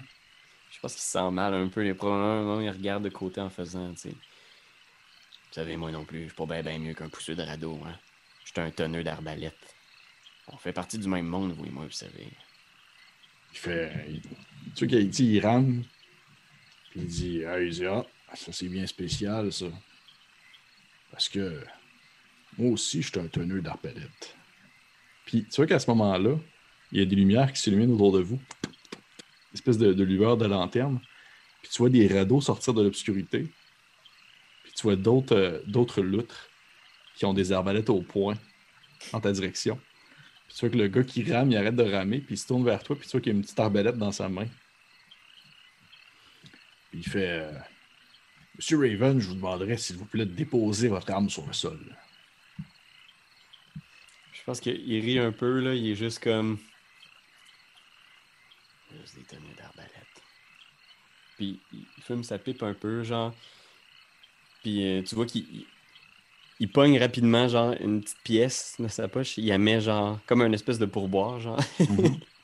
Je 0.70 0.78
pense 0.80 0.92
qu'il 0.92 1.02
se 1.02 1.11
sent 1.11 1.30
mal 1.30 1.52
un 1.52 1.68
peu. 1.68 1.83
Les 1.83 1.94
problèmes, 1.94 2.62
il 2.62 2.70
regarde 2.70 3.04
de 3.04 3.09
côté 3.09 3.40
en 3.40 3.50
faisant, 3.50 3.92
tu 3.92 4.00
sais. 4.00 4.09
Vous 4.11 5.54
savez, 5.56 5.76
moi 5.76 5.90
non 5.90 6.04
plus, 6.04 6.22
je 6.22 6.26
suis 6.26 6.46
pas 6.46 6.62
bien 6.62 6.78
mieux 6.78 6.94
qu'un 6.94 7.09
pousseux 7.09 7.35
de 7.35 7.42
radeau. 7.42 7.80
Hein. 7.85 7.94
Je 8.44 8.61
un 8.61 8.70
tonneux 8.70 9.02
d'arbalète. 9.02 9.74
On 10.48 10.56
fait 10.56 10.72
partie 10.72 10.98
du 10.98 11.09
même 11.09 11.26
monde, 11.26 11.52
vous 11.52 11.64
et 11.64 11.70
moi, 11.70 11.85
vous 11.85 11.90
savez. 11.90 12.28
Il 13.52 13.59
fait. 13.59 13.92
Tu 14.76 14.88
sais 14.88 15.11
qu'il 15.11 15.35
il 15.35 15.44
rentre. 15.44 15.87
Puis 16.90 17.00
il 17.00 17.06
dit 17.06 17.44
Ah, 17.44 17.61
il 17.61 17.70
dit, 17.70 17.87
ah 17.87 18.04
ça 18.35 18.52
c'est 18.52 18.68
bien 18.68 18.87
spécial, 18.87 19.52
ça. 19.52 19.66
Parce 21.11 21.29
que 21.29 21.62
moi 22.59 22.73
aussi, 22.73 23.03
je 23.03 23.09
suis 23.11 23.20
un 23.20 23.27
tonneux 23.27 23.61
d'arbalète. 23.61 24.37
Puis 25.27 25.44
tu 25.44 25.57
vois 25.57 25.66
qu'à 25.66 25.79
ce 25.79 25.88
moment-là, 25.90 26.37
il 26.92 26.99
y 26.99 27.03
a 27.03 27.05
des 27.05 27.16
lumières 27.16 27.53
qui 27.53 27.61
s'illuminent 27.61 27.94
autour 27.94 28.12
de 28.12 28.20
vous. 28.20 28.40
Une 28.64 29.55
espèce 29.55 29.79
de, 29.79 30.03
lueur 30.03 30.37
de 30.37 30.46
lanterne. 30.46 31.01
Puis 31.62 31.70
tu 31.70 31.79
vois 31.79 31.90
des 31.90 32.07
radeaux 32.07 32.40
sortir 32.40 32.75
de 32.75 32.83
l'obscurité. 32.83 33.46
Puis 34.64 34.73
tu 34.75 34.83
vois 34.83 34.96
d'autres 34.96 35.35
euh, 35.37 36.02
loutres 36.02 36.48
qui 37.17 37.25
ont 37.25 37.35
des 37.35 37.52
arbalètes 37.52 37.90
au 37.90 38.02
point 38.02 38.37
en 39.13 39.21
ta 39.21 39.33
direction. 39.33 39.79
Puis 40.46 40.56
tu 40.56 40.61
vois 40.61 40.71
que 40.71 40.79
le 40.79 40.88
gars 40.88 41.04
qui 41.04 41.31
rame, 41.31 41.50
il 41.50 41.56
arrête 41.56 41.77
de 41.77 41.85
ramer, 41.85 42.19
puis 42.19 42.35
il 42.35 42.38
se 42.38 42.46
tourne 42.46 42.65
vers 42.65 42.83
toi, 42.83 42.96
puis 42.96 43.06
tu 43.06 43.13
vois 43.13 43.21
qu'il 43.21 43.33
y 43.33 43.35
a 43.35 43.37
une 43.37 43.42
petite 43.42 43.61
arbalète 43.61 43.96
dans 43.96 44.13
sa 44.13 44.29
main. 44.29 44.46
Puis 46.90 46.98
il 46.98 47.08
fait 47.08 47.40
euh, 47.40 47.52
Monsieur 48.61 48.77
Raven, 48.77 49.19
je 49.19 49.27
vous 49.27 49.37
demanderais 49.37 49.79
s'il 49.79 49.96
vous 49.96 50.04
plaît 50.04 50.27
de 50.27 50.35
déposer 50.35 50.88
votre 50.88 51.11
arme 51.11 51.31
sur 51.31 51.46
le 51.46 51.54
sol. 51.54 51.81
Je 54.35 54.42
pense 54.44 54.61
qu'il 54.61 55.00
rit 55.00 55.19
un 55.19 55.33
peu, 55.33 55.61
là. 55.61 55.75
Il 55.75 55.88
est 55.88 55.94
juste 55.94 56.23
comme. 56.23 56.58
Juste 59.00 59.15
des 59.15 59.23
tonnes 59.23 59.38
d'arbalètes. 59.56 59.94
Puis 61.38 61.58
il 61.73 61.87
fume 62.02 62.23
sa 62.23 62.37
pipe 62.37 62.63
un 62.63 62.75
peu, 62.75 63.02
genre. 63.02 63.35
Puis 64.63 64.87
euh, 64.87 65.02
tu 65.04 65.15
vois 65.15 65.25
qu'il 65.25 65.65
il 66.58 66.71
pogne 66.71 66.98
rapidement, 66.98 67.48
genre, 67.48 67.75
une 67.81 68.02
petite 68.02 68.23
pièce 68.23 68.77
de 68.79 68.88
sa 68.88 69.08
poche. 69.08 69.38
Il 69.38 69.46
la 69.46 69.56
met, 69.56 69.81
genre, 69.81 70.19
comme 70.27 70.42
un 70.42 70.52
espèce 70.52 70.79
de 70.79 70.85
pourboire, 70.85 71.40
genre. 71.40 71.58
Mhm. 71.79 72.21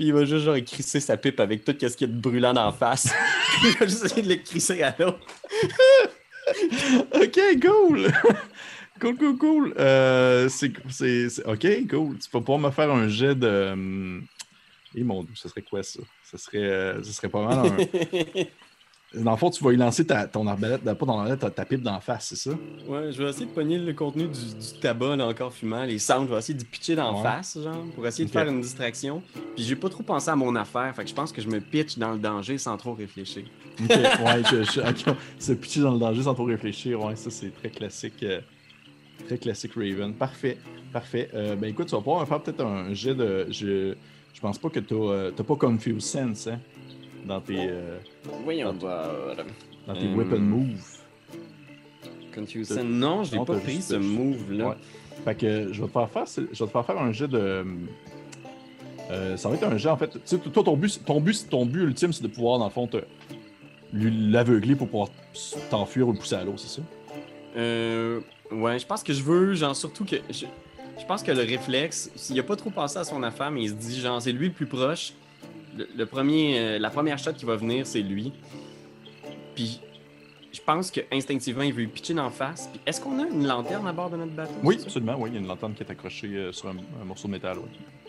Puis 0.00 0.06
il 0.06 0.14
va 0.14 0.24
juste, 0.24 0.46
genre, 0.46 0.56
crisser 0.64 0.98
sa 0.98 1.18
pipe 1.18 1.38
avec 1.40 1.62
tout 1.62 1.72
ce 1.78 1.94
qu'il 1.94 2.08
y 2.08 2.10
a 2.10 2.14
de 2.14 2.18
brûlant 2.18 2.56
en 2.56 2.72
face. 2.72 3.12
il 3.62 3.76
va 3.76 3.86
juste 3.86 4.02
essayer 4.02 4.22
de 4.22 4.30
le 4.30 4.36
crisser 4.36 4.82
à 4.82 4.96
l'eau. 4.98 5.12
ok, 7.12 7.40
cool! 7.60 8.10
cool, 8.98 9.16
cool, 9.18 9.36
cool. 9.36 9.74
Euh, 9.78 10.48
c'est, 10.48 10.72
OK, 11.44 11.66
cool. 11.90 12.18
Tu 12.18 12.30
vas 12.32 12.40
pouvoir 12.40 12.58
me 12.58 12.70
faire 12.70 12.90
un 12.90 13.08
jet 13.08 13.34
de. 13.34 14.22
Et 14.94 15.04
mon 15.04 15.22
dieu, 15.22 15.34
ce 15.34 15.50
serait 15.50 15.60
quoi 15.60 15.82
ça? 15.82 16.00
Ce 16.24 16.38
serait, 16.38 16.64
euh, 16.64 17.02
ce 17.02 17.12
serait 17.12 17.28
pas 17.28 17.44
mal 17.44 17.58
un... 17.58 17.76
Dans 19.12 19.32
le 19.32 19.36
fond, 19.36 19.50
tu 19.50 19.64
vas 19.64 19.72
y 19.72 19.76
lancer 19.76 20.06
ta, 20.06 20.28
ton 20.28 20.46
arbalète, 20.46 20.82
pas 20.84 20.94
ton 20.94 21.18
arbalète, 21.18 21.40
ta, 21.40 21.50
ta 21.50 21.64
pipe 21.64 21.82
d'en 21.82 21.98
face, 22.00 22.26
c'est 22.28 22.36
ça? 22.36 22.50
Ouais, 22.86 23.10
je 23.10 23.20
vais 23.20 23.28
essayer 23.30 23.46
de 23.46 23.50
pogner 23.50 23.76
le 23.76 23.92
contenu 23.92 24.28
du, 24.28 24.38
du 24.38 24.80
tabac 24.80 25.16
là, 25.16 25.26
encore 25.26 25.52
fumant, 25.52 25.82
les 25.84 25.98
cendres, 25.98 26.26
je 26.28 26.32
vais 26.32 26.38
essayer 26.38 26.56
de 26.58 26.62
pitcher 26.64 26.94
d'en 26.94 27.16
Ouais. 27.16 27.22
face, 27.24 27.58
genre, 27.60 27.84
pour 27.94 28.06
essayer 28.06 28.24
de 28.26 28.30
faire 28.30 28.46
une 28.46 28.60
distraction. 28.60 29.20
Puis 29.56 29.64
j'ai 29.64 29.74
pas 29.74 29.88
trop 29.88 30.04
pensé 30.04 30.30
à 30.30 30.36
mon 30.36 30.54
affaire, 30.54 30.94
fait 30.94 31.02
que 31.02 31.10
je 31.10 31.14
pense 31.14 31.32
que 31.32 31.42
je 31.42 31.48
me 31.48 31.58
pitch 31.60 31.98
dans 31.98 32.12
le 32.12 32.18
danger 32.18 32.56
sans 32.56 32.76
trop 32.76 32.94
réfléchir. 32.94 33.42
Ok, 33.82 33.88
ouais, 33.90 34.42
je, 34.48 34.62
je, 34.62 35.12
se 35.44 35.52
pitcher 35.54 35.80
dans 35.80 35.92
le 35.94 35.98
danger 35.98 36.22
sans 36.22 36.34
trop 36.34 36.44
réfléchir, 36.44 37.02
ouais, 37.04 37.16
ça 37.16 37.30
c'est 37.30 37.50
très 37.50 37.70
classique. 37.70 38.22
euh, 38.22 38.40
très 39.26 39.38
classique 39.38 39.72
Raven. 39.74 40.14
Parfait, 40.14 40.56
parfait. 40.92 41.28
Euh, 41.34 41.56
ben 41.56 41.68
écoute, 41.68 41.86
tu 41.88 41.96
vas 41.96 42.00
pouvoir 42.00 42.28
faire 42.28 42.40
peut-être 42.40 42.64
un 42.64 42.94
jet 42.94 43.14
de. 43.16 43.46
Je, 43.50 43.94
je 44.32 44.40
pense 44.40 44.56
pas 44.58 44.68
que 44.70 44.78
tu 44.78 44.94
n'as 44.94 45.32
pas 45.44 45.56
Confuse 45.56 46.04
Sense, 46.04 46.46
hein, 46.46 46.60
dans 47.24 47.40
tes, 47.40 47.56
euh, 47.58 47.98
Voyons 48.44 48.72
voir. 48.72 49.08
dans 49.86 49.94
tes 49.94 50.06
Euh, 50.06 50.14
weapon 50.14 50.38
moves. 50.40 50.96
Confusion. 52.34 52.84
Non, 52.84 53.24
je 53.24 53.32
l'ai 53.32 53.38
Non, 53.38 53.44
pas 53.44 53.56
pris 53.58 53.82
ce 53.82 53.94
move-là. 53.96 54.68
Ouais. 54.68 54.74
Fait 55.24 55.34
que 55.34 55.72
je 55.72 55.80
vais 55.82 55.88
te 55.88 55.92
faire 55.92 56.08
faire, 56.08 56.24
je 56.26 56.40
vais 56.42 56.46
te 56.48 56.66
faire 56.66 56.86
faire 56.86 56.98
un 56.98 57.12
jet 57.12 57.28
de. 57.28 57.64
euh, 59.10 59.36
ça 59.36 59.48
va 59.48 59.56
être 59.56 59.64
un 59.64 59.76
jet 59.76 59.88
en 59.88 59.96
fait. 59.96 60.10
Tu 60.12 60.20
sais, 60.24 60.38
toi, 60.38 60.62
ton 60.62 60.76
but, 60.76 61.04
ton 61.04 61.20
but, 61.20 61.48
ton 61.50 61.66
but 61.66 61.80
ultime, 61.82 62.12
c'est 62.12 62.22
de 62.22 62.28
pouvoir, 62.28 62.58
dans 62.58 62.66
le 62.66 62.70
fond, 62.70 62.86
te, 62.86 62.98
lui- 63.92 64.30
l'aveugler 64.30 64.76
pour 64.76 64.86
pouvoir 64.88 65.08
t'enfuir 65.70 66.08
ou 66.08 66.12
le 66.12 66.18
pousser 66.18 66.36
à 66.36 66.44
l'eau, 66.44 66.54
c'est 66.56 66.68
ça? 66.80 66.82
Euh, 67.56 68.20
ouais, 68.52 68.78
je 68.78 68.86
pense 68.86 69.02
que 69.02 69.12
je 69.12 69.22
veux, 69.22 69.54
genre, 69.54 69.74
surtout 69.74 70.04
que. 70.04 70.16
Je, 70.30 70.46
je 70.98 71.06
pense 71.06 71.22
que 71.22 71.32
le 71.32 71.40
réflexe, 71.42 72.10
s'il 72.14 72.38
a 72.38 72.42
pas 72.44 72.56
trop 72.56 72.70
pensé 72.70 72.98
à 72.98 73.04
son 73.04 73.22
affaire, 73.24 73.50
mais 73.50 73.62
il 73.64 73.68
se 73.70 73.74
dit, 73.74 73.98
genre, 74.00 74.22
c'est 74.22 74.32
lui 74.32 74.46
le 74.48 74.52
plus 74.54 74.66
proche. 74.66 75.14
Le, 75.76 75.88
le 75.96 76.06
premier, 76.06 76.58
euh, 76.58 76.78
la 76.78 76.90
première 76.90 77.18
shot 77.18 77.32
qui 77.32 77.44
va 77.44 77.56
venir, 77.56 77.86
c'est 77.86 78.02
lui. 78.02 78.32
Puis, 79.54 79.80
je 80.52 80.60
pense 80.60 80.90
que 80.90 81.00
instinctivement, 81.12 81.62
il 81.62 81.72
veut 81.72 81.80
lui 81.82 81.86
pitcher 81.88 82.14
d'en 82.14 82.30
face. 82.30 82.68
Puis, 82.72 82.80
est-ce 82.86 83.00
qu'on 83.00 83.18
a 83.20 83.26
une 83.26 83.46
lanterne 83.46 83.86
à 83.86 83.92
bord 83.92 84.10
de 84.10 84.16
notre 84.16 84.32
bateau? 84.32 84.52
Oui, 84.62 84.78
absolument. 84.82 85.16
Oui, 85.18 85.30
il 85.30 85.34
y 85.34 85.36
a 85.36 85.40
une 85.40 85.46
lanterne 85.46 85.74
qui 85.74 85.82
est 85.82 85.90
accrochée 85.90 86.28
euh, 86.28 86.52
sur 86.52 86.68
un, 86.68 86.76
un 87.00 87.04
morceau 87.04 87.28
de 87.28 87.32
métal. 87.32 87.58
oui. 87.58 87.68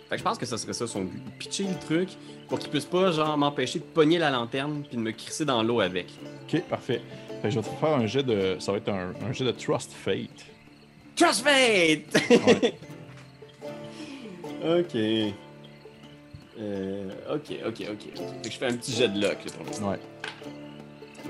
Fait 0.10 0.16
que 0.18 0.20
je 0.20 0.24
pense 0.26 0.38
que 0.38 0.46
ça 0.46 0.58
serait 0.58 0.74
ça 0.74 0.88
son 0.88 1.04
but. 1.04 1.22
Pitcher 1.40 1.64
le 1.64 1.80
truc 1.80 2.10
pour 2.50 2.60
qu'il 2.60 2.70
puisse 2.70 2.84
pas, 2.86 3.12
genre, 3.12 3.38
m'empêcher 3.38 3.80
de 3.80 3.86
pogner 3.86 4.18
la 4.20 4.30
lanterne 4.30 4.84
puis 4.86 4.98
de 4.98 5.02
me 5.02 5.12
crisser 5.12 5.46
dans 5.46 5.64
l'eau 5.64 5.80
avec. 5.80 6.08
Ok, 6.52 6.62
parfait. 6.64 7.02
Fait 7.42 7.48
que 7.48 7.50
je 7.52 7.60
vais 7.62 7.66
te 7.70 7.76
faire 7.76 7.94
un 7.94 8.06
jet 8.08 8.24
de. 8.24 8.58
Ça 8.60 8.74
va 8.74 8.80
être 8.80 8.90
un, 8.90 9.14
un 9.26 9.32
jet 9.32 9.46
de 9.46 9.52
Trust 9.52 9.94
Fate. 9.94 10.46
Trust 11.16 11.44
Fate! 11.48 12.30
Ouais. 12.30 12.74
ok. 14.80 15.34
Euh, 16.62 17.10
ok, 17.34 17.56
ok, 17.68 17.88
ok. 17.92 18.00
Fait 18.44 18.50
que 18.50 18.52
je 18.52 18.58
fais 18.58 18.68
un 18.68 18.74
petit 18.78 18.92
jet 18.92 19.08
de 19.08 19.20
luck 19.20 19.38
là, 19.46 19.52
pour 19.58 19.66
l'instant. 19.66 19.90
ouais. 19.92 20.00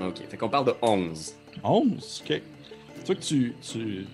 Ok, 0.06 0.16
fait 0.28 0.36
qu'on 0.36 0.48
parle 0.48 0.66
de 0.66 0.74
11. 0.82 1.34
11, 1.62 2.22
ok. 2.24 2.28
Tu 2.36 3.06
vois 3.06 3.14
que 3.14 3.20
tu, 3.20 3.54
tu, 3.62 4.06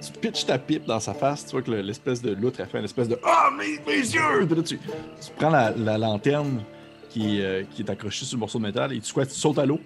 tu 0.00 0.12
pitches 0.20 0.46
ta 0.46 0.58
pipe 0.58 0.84
dans 0.86 1.00
sa 1.00 1.14
face, 1.14 1.44
tu 1.46 1.52
vois 1.52 1.62
que 1.62 1.70
le- 1.70 1.80
l'espèce 1.82 2.20
de 2.22 2.32
loutre 2.34 2.60
a 2.60 2.66
fait 2.66 2.78
une 2.78 2.84
espèce 2.84 3.08
de 3.08 3.18
Ah, 3.24 3.50
mes, 3.56 3.78
mes 3.86 3.98
yeux! 4.00 4.46
Puis 4.46 4.56
là, 4.56 4.62
tu, 4.62 4.78
tu 4.78 5.30
prends 5.36 5.50
la, 5.50 5.70
la 5.72 5.98
lanterne 5.98 6.62
qui, 7.10 7.40
euh, 7.42 7.62
qui 7.70 7.82
est 7.82 7.90
accrochée 7.90 8.24
sur 8.24 8.36
le 8.36 8.40
morceau 8.40 8.58
de 8.58 8.64
métal 8.64 8.92
et 8.92 9.00
tu, 9.00 9.12
quoi, 9.12 9.24
tu 9.26 9.32
sautes 9.34 9.58
à 9.58 9.66
l'eau? 9.66 9.80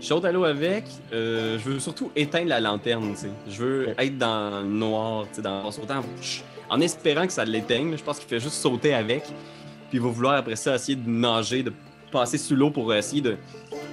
Je 0.00 0.06
saute 0.06 0.24
à 0.24 0.32
l'eau 0.32 0.44
avec. 0.44 0.84
euh, 1.12 1.58
je 1.58 1.70
veux 1.70 1.80
surtout 1.80 2.10
éteindre 2.16 2.48
la 2.48 2.60
lanterne, 2.60 3.12
tu 3.14 3.20
sais. 3.22 3.30
Je 3.48 3.62
veux 3.62 3.88
être 3.98 4.18
dans 4.18 4.60
le 4.62 4.66
noir, 4.68 5.26
tu 5.28 5.36
sais, 5.36 5.42
dans, 5.42 5.64
en 5.64 5.70
sautant. 5.70 6.02
En 6.70 6.80
espérant 6.80 7.26
que 7.26 7.32
ça 7.32 7.44
l'éteigne. 7.44 7.96
Je 7.96 8.02
pense 8.02 8.18
qu'il 8.18 8.28
fait 8.28 8.40
juste 8.40 8.54
sauter 8.54 8.94
avec. 8.94 9.24
Puis 9.92 9.98
il 9.98 10.04
va 10.04 10.08
vouloir 10.08 10.36
après 10.36 10.56
ça 10.56 10.74
essayer 10.74 10.96
de 10.96 11.06
nager, 11.06 11.62
de 11.62 11.70
passer 12.10 12.38
sous 12.38 12.56
l'eau 12.56 12.70
pour 12.70 12.94
essayer 12.94 13.20
de, 13.20 13.36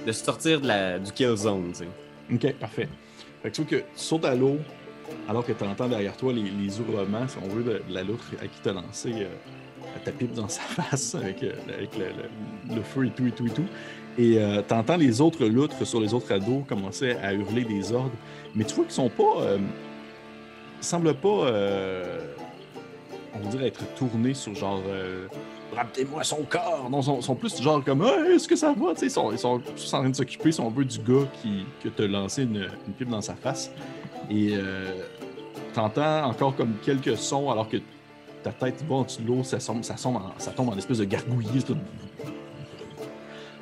de 0.06 0.12
sortir 0.12 0.58
de 0.58 0.66
la, 0.66 0.98
du 0.98 1.12
kill 1.12 1.36
zone. 1.36 1.74
Ok, 2.32 2.54
parfait. 2.54 2.88
Fait 3.42 3.50
que 3.50 3.54
tu 3.56 3.60
vois 3.60 3.70
que 3.70 3.76
tu 3.76 3.84
sautes 3.96 4.24
à 4.24 4.34
l'eau 4.34 4.56
alors 5.28 5.44
que 5.44 5.52
tu 5.52 5.62
entends 5.62 5.88
derrière 5.88 6.16
toi 6.16 6.32
les, 6.32 6.44
les 6.44 6.80
hurlements, 6.80 7.28
si 7.28 7.36
on 7.44 7.48
veut, 7.48 7.62
de, 7.62 7.82
la 7.90 8.02
loutre 8.02 8.24
à 8.42 8.46
qui 8.46 8.58
t'a 8.62 8.72
lancé 8.72 9.12
euh, 9.12 9.26
ta 10.02 10.10
pipe 10.10 10.32
dans 10.32 10.48
sa 10.48 10.62
face 10.62 11.14
avec, 11.16 11.42
euh, 11.42 11.52
avec 11.76 11.90
le, 11.98 12.80
feu 12.80 13.04
et 13.04 13.10
tout 13.10 13.26
et 13.26 13.32
tout 13.32 13.46
et 13.46 13.50
tout. 13.50 13.66
Et 14.16 14.38
euh, 14.38 14.62
tu 14.66 14.72
entends 14.72 14.96
les 14.96 15.20
autres 15.20 15.44
loutres 15.44 15.86
sur 15.86 16.00
les 16.00 16.14
autres 16.14 16.28
radeaux 16.28 16.64
commencer 16.66 17.10
à 17.22 17.34
hurler 17.34 17.64
des 17.64 17.92
ordres. 17.92 18.16
Mais 18.54 18.64
tu 18.64 18.74
vois 18.74 18.84
qu'ils 18.84 18.94
sont 18.94 19.10
pas. 19.10 19.42
euh, 19.42 19.58
semblent 20.80 21.12
pas. 21.12 21.28
euh, 21.28 22.20
on 23.34 23.50
dirait 23.50 23.66
être 23.66 23.84
tournés 23.96 24.32
sur 24.32 24.54
genre. 24.54 24.80
Rapetez-moi 25.74 26.24
son 26.24 26.42
corps! 26.48 26.88
Non, 26.90 27.00
ils 27.00 27.04
sont, 27.04 27.20
sont 27.20 27.34
plus 27.34 27.60
genre 27.62 27.82
comme 27.84 28.02
Ah, 28.02 28.28
est-ce 28.28 28.48
que 28.48 28.56
ça 28.56 28.72
va? 28.72 28.92
Ils 29.00 29.10
sont, 29.10 29.32
ils 29.32 29.38
sont 29.38 29.58
tous 29.58 29.94
en 29.94 30.00
train 30.00 30.10
de 30.10 30.16
s'occuper, 30.16 30.52
si 30.52 30.60
on 30.60 30.70
veut, 30.70 30.84
du 30.84 30.98
gars 30.98 31.26
qui, 31.40 31.64
que 31.82 31.88
t'a 31.88 32.06
lancé 32.06 32.42
une, 32.42 32.68
une 32.86 32.92
pipe 32.92 33.08
dans 33.08 33.20
sa 33.20 33.34
face. 33.34 33.70
Et 34.28 34.50
euh, 34.52 34.90
t'entends 35.72 36.24
encore 36.24 36.56
comme 36.56 36.74
quelques 36.82 37.16
sons 37.16 37.50
alors 37.50 37.68
que 37.68 37.78
ta 38.42 38.52
tête 38.52 38.82
va 38.88 38.96
en 38.96 39.02
dessous 39.02 39.22
de 39.22 39.28
l'eau, 39.28 39.44
ça, 39.44 39.60
ça, 39.60 39.74
ça 39.82 40.50
tombe 40.52 40.68
en 40.68 40.76
espèce 40.76 40.98
de 40.98 41.04
gargouillis. 41.04 41.64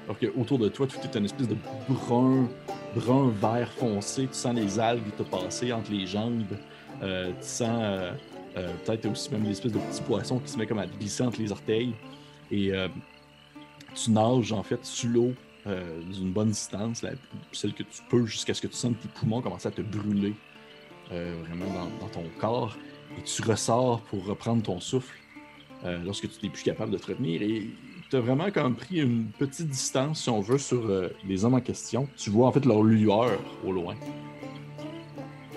Alors 0.05 0.19
que 0.19 0.27
autour 0.39 0.59
de 0.59 0.69
toi, 0.69 0.87
tout 0.87 0.97
est 1.05 1.19
une 1.19 1.27
espèce 1.27 1.49
de 1.49 1.57
brun, 1.89 2.49
brun 2.95 3.31
vert 3.43 3.71
foncé. 3.73 4.23
Tu 4.23 4.35
sens 4.35 4.55
les 4.55 4.79
algues 4.79 5.15
te 5.17 5.23
passer 5.23 5.73
entre 5.73 5.91
les 5.91 6.07
jambes. 6.07 6.57
Euh, 7.03 7.29
tu 7.41 7.47
sens 7.47 7.69
euh, 7.71 8.13
euh, 8.57 8.73
peut-être 8.85 9.07
aussi 9.07 9.31
même 9.31 9.45
des 9.45 9.51
espèces 9.51 9.73
de 9.73 9.79
petits 9.79 10.03
poissons 10.03 10.39
qui 10.39 10.51
se 10.51 10.59
mettent 10.59 10.69
comme 10.69 10.79
à 10.79 10.87
glisser 10.87 11.23
entre 11.23 11.41
les 11.41 11.53
orteils. 11.53 11.95
Et 12.51 12.73
euh, 12.73 12.89
tu 13.95 14.11
nages 14.11 14.53
en 14.53 14.63
fait 14.63 14.85
sous 14.85 15.09
l'eau 15.09 15.35
euh, 15.67 16.01
d'une 16.03 16.33
bonne 16.33 16.49
distance, 16.49 17.05
celle 17.53 17.75
que 17.75 17.83
tu 17.83 18.03
peux, 18.09 18.25
jusqu'à 18.27 18.55
ce 18.55 18.63
que 18.63 18.69
tu 18.69 18.77
sentes 18.77 18.99
tes 19.01 19.09
poumons 19.09 19.43
commencer 19.43 19.69
à 19.69 19.71
te 19.71 19.83
brûler 19.83 20.35
euh, 21.13 21.35
vraiment 21.47 21.73
dans, 21.73 22.07
dans 22.07 22.13
ton 22.13 22.25
corps. 22.39 22.77
Et 23.19 23.23
tu 23.23 23.43
ressors 23.43 24.01
pour 24.03 24.25
reprendre 24.27 24.63
ton 24.63 24.81
souffle 24.81 25.15
lorsque 26.05 26.29
tu 26.29 26.45
n'es 26.45 26.53
plus 26.53 26.65
capable 26.65 26.93
de 26.93 26.99
te 26.99 27.07
retenir. 27.07 27.41
Et 27.41 27.71
tu 28.11 28.17
as 28.17 28.21
vraiment 28.21 28.51
comme 28.51 28.75
pris 28.75 29.01
une 29.01 29.27
petite 29.27 29.69
distance, 29.69 30.23
si 30.25 30.29
on 30.29 30.41
veut, 30.41 30.59
sur 30.59 30.91
les 31.27 31.45
hommes 31.45 31.55
en 31.55 31.61
question. 31.61 32.09
Tu 32.17 32.29
vois 32.29 32.49
en 32.49 32.53
fait 32.53 32.65
leur 32.67 32.83
lueur 32.83 33.39
au 33.65 33.73
loin. 33.73 33.95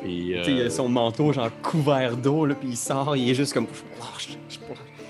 Sais, 0.02 0.08
il 0.10 0.36
euh, 0.62 0.68
a 0.68 0.70
son 0.70 0.90
manteau, 0.90 1.32
genre 1.32 1.50
couvert 1.62 2.18
d'eau, 2.18 2.48
puis 2.60 2.70
il 2.70 2.78
sort, 2.78 3.16
il 3.16 3.30
est 3.30 3.36
juste 3.36 3.54
comme. 3.54 3.68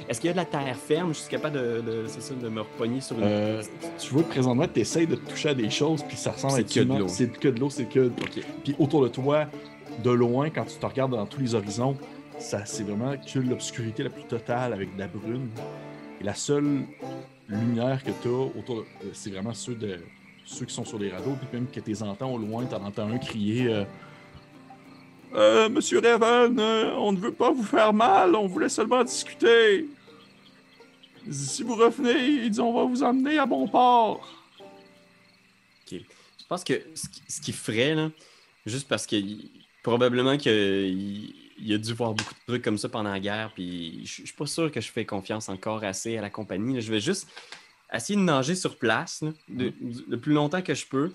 Est-ce 0.10 0.20
qu'il 0.20 0.28
y 0.28 0.32
a 0.32 0.34
de 0.34 0.38
la 0.38 0.46
terre 0.46 0.76
ferme? 0.76 1.14
Je 1.14 1.20
suis 1.20 1.30
capable 1.30 1.56
de, 1.56 1.82
de- 1.82 2.04
c'est 2.08 2.22
ça, 2.22 2.34
de 2.34 2.50
me 2.50 2.60
repogner 2.62 3.00
sur 3.00 3.18
une. 3.18 3.24
euh, 3.24 3.64
tu 3.98 4.14
vois 4.14 4.24
que 4.24 4.30
présentement, 4.30 4.66
tu 4.72 4.82
essaies 4.82 5.06
de 5.06 5.16
toucher 5.16 5.50
à 5.50 5.54
des 5.54 5.70
choses, 5.70 6.04
puis 6.04 6.18
ça 6.18 6.32
ressemble 6.32 6.54
C'est 6.54 6.80
à 6.80 6.84
que 6.84 6.89
de 6.89 7.00
l'eau. 7.00 7.08
C'est 7.08 7.32
que 7.32 7.48
de 7.48 7.60
l'eau, 7.60 7.70
c'est 7.70 7.86
que. 7.86 8.08
Ok. 8.08 8.44
Puis 8.64 8.76
autour 8.80 9.04
de 9.04 9.08
toi, 9.08 9.46
de 10.04 10.12
loin, 10.12 10.50
quand 10.50 10.66
tu 10.66 10.76
te 10.76 10.86
regardes 10.86 11.12
dans 11.12 11.26
tous 11.26 11.39
les 11.39 11.56
horizons, 11.56 11.96
ça 12.39 12.66
c'est 12.66 12.84
vraiment 12.84 13.14
que 13.16 13.39
l'obscurité 13.39 14.04
la 14.04 14.10
plus 14.10 14.24
totale 14.24 14.74
avec 14.74 14.94
de 14.96 15.00
la 15.00 15.08
brume. 15.08 15.50
Et 16.20 16.24
la 16.26 16.34
seule 16.36 16.82
lumière 17.48 18.04
que 18.04 18.12
tu 18.22 18.28
as 18.28 18.32
autour, 18.60 18.78
de- 18.78 18.82
euh, 18.82 19.10
c'est 19.14 19.30
vraiment 19.30 19.54
ceux 19.54 19.76
de 19.76 20.00
ceux 20.44 20.66
qui 20.66 20.74
sont 20.74 20.84
sur 20.86 21.00
les 21.00 21.10
radeaux, 21.10 21.38
puis 21.39 21.48
même 21.54 21.68
que 21.68 21.80
tu 21.80 21.89
les 21.89 22.04
entends 22.04 22.34
au 22.34 22.38
loin, 22.38 22.66
tu 22.66 22.76
en 22.76 22.84
entends 22.86 23.08
un 23.10 23.18
crier 23.18 23.68
euh, 23.70 23.84
Euh, 25.34 25.70
Monsieur 25.70 26.00
Raven, 26.00 26.60
euh, 26.60 26.92
on 26.98 27.12
ne 27.14 27.18
veut 27.18 27.32
pas 27.32 27.52
vous 27.52 27.64
faire 27.64 27.94
mal, 27.94 28.36
on 28.36 28.48
voulait 28.48 28.70
seulement 28.70 29.04
discuter. 29.04 29.88
Si 31.30 31.64
vous 31.64 31.76
revenez, 31.76 32.20
il 32.44 32.50
dit 32.50 32.60
on 32.60 32.74
va 32.74 32.84
vous 32.84 33.04
emmener 33.04 33.38
à 33.38 33.46
bon 33.46 33.68
port. 33.68 34.28
Je 35.90 35.98
pense 36.58 36.64
que 36.66 36.82
ce 36.96 37.08
qui- 37.08 37.22
ce 37.30 37.40
qu'il 37.42 37.54
ferait, 37.54 37.96
là, 37.96 38.12
juste 38.66 38.88
parce 38.90 39.08
que 39.08 39.16
probablement 39.84 40.36
qu'il 40.38 41.34
il 41.64 41.74
a 41.74 41.78
dû 41.78 41.94
voir 41.94 42.14
beaucoup 42.14 42.34
de 42.34 42.40
trucs 42.48 42.64
comme 42.64 42.78
ça 42.78 42.90
pendant 42.90 43.12
la 43.12 43.20
guerre, 43.22 43.52
puis 43.54 44.02
je 44.04 44.22
je 44.24 44.26
suis 44.28 44.36
pas 44.36 44.48
sûr 44.48 44.70
que 44.72 44.82
je 44.82 44.92
fais 44.92 45.06
confiance 45.06 45.48
encore 45.48 45.84
assez 45.86 46.18
à 46.18 46.22
la 46.22 46.30
compagnie. 46.30 46.74
là. 46.74 46.80
Je 46.82 46.92
vais 46.92 47.00
juste 47.00 47.30
essayer 47.94 48.18
de 48.20 48.24
nager 48.24 48.56
sur 48.56 48.78
place 48.78 49.22
là, 49.22 49.32
de- 49.48 49.70
du- 49.80 50.04
le 50.10 50.20
plus 50.20 50.34
longtemps 50.34 50.62
que 50.62 50.74
je 50.74 50.86
peux, 50.86 51.14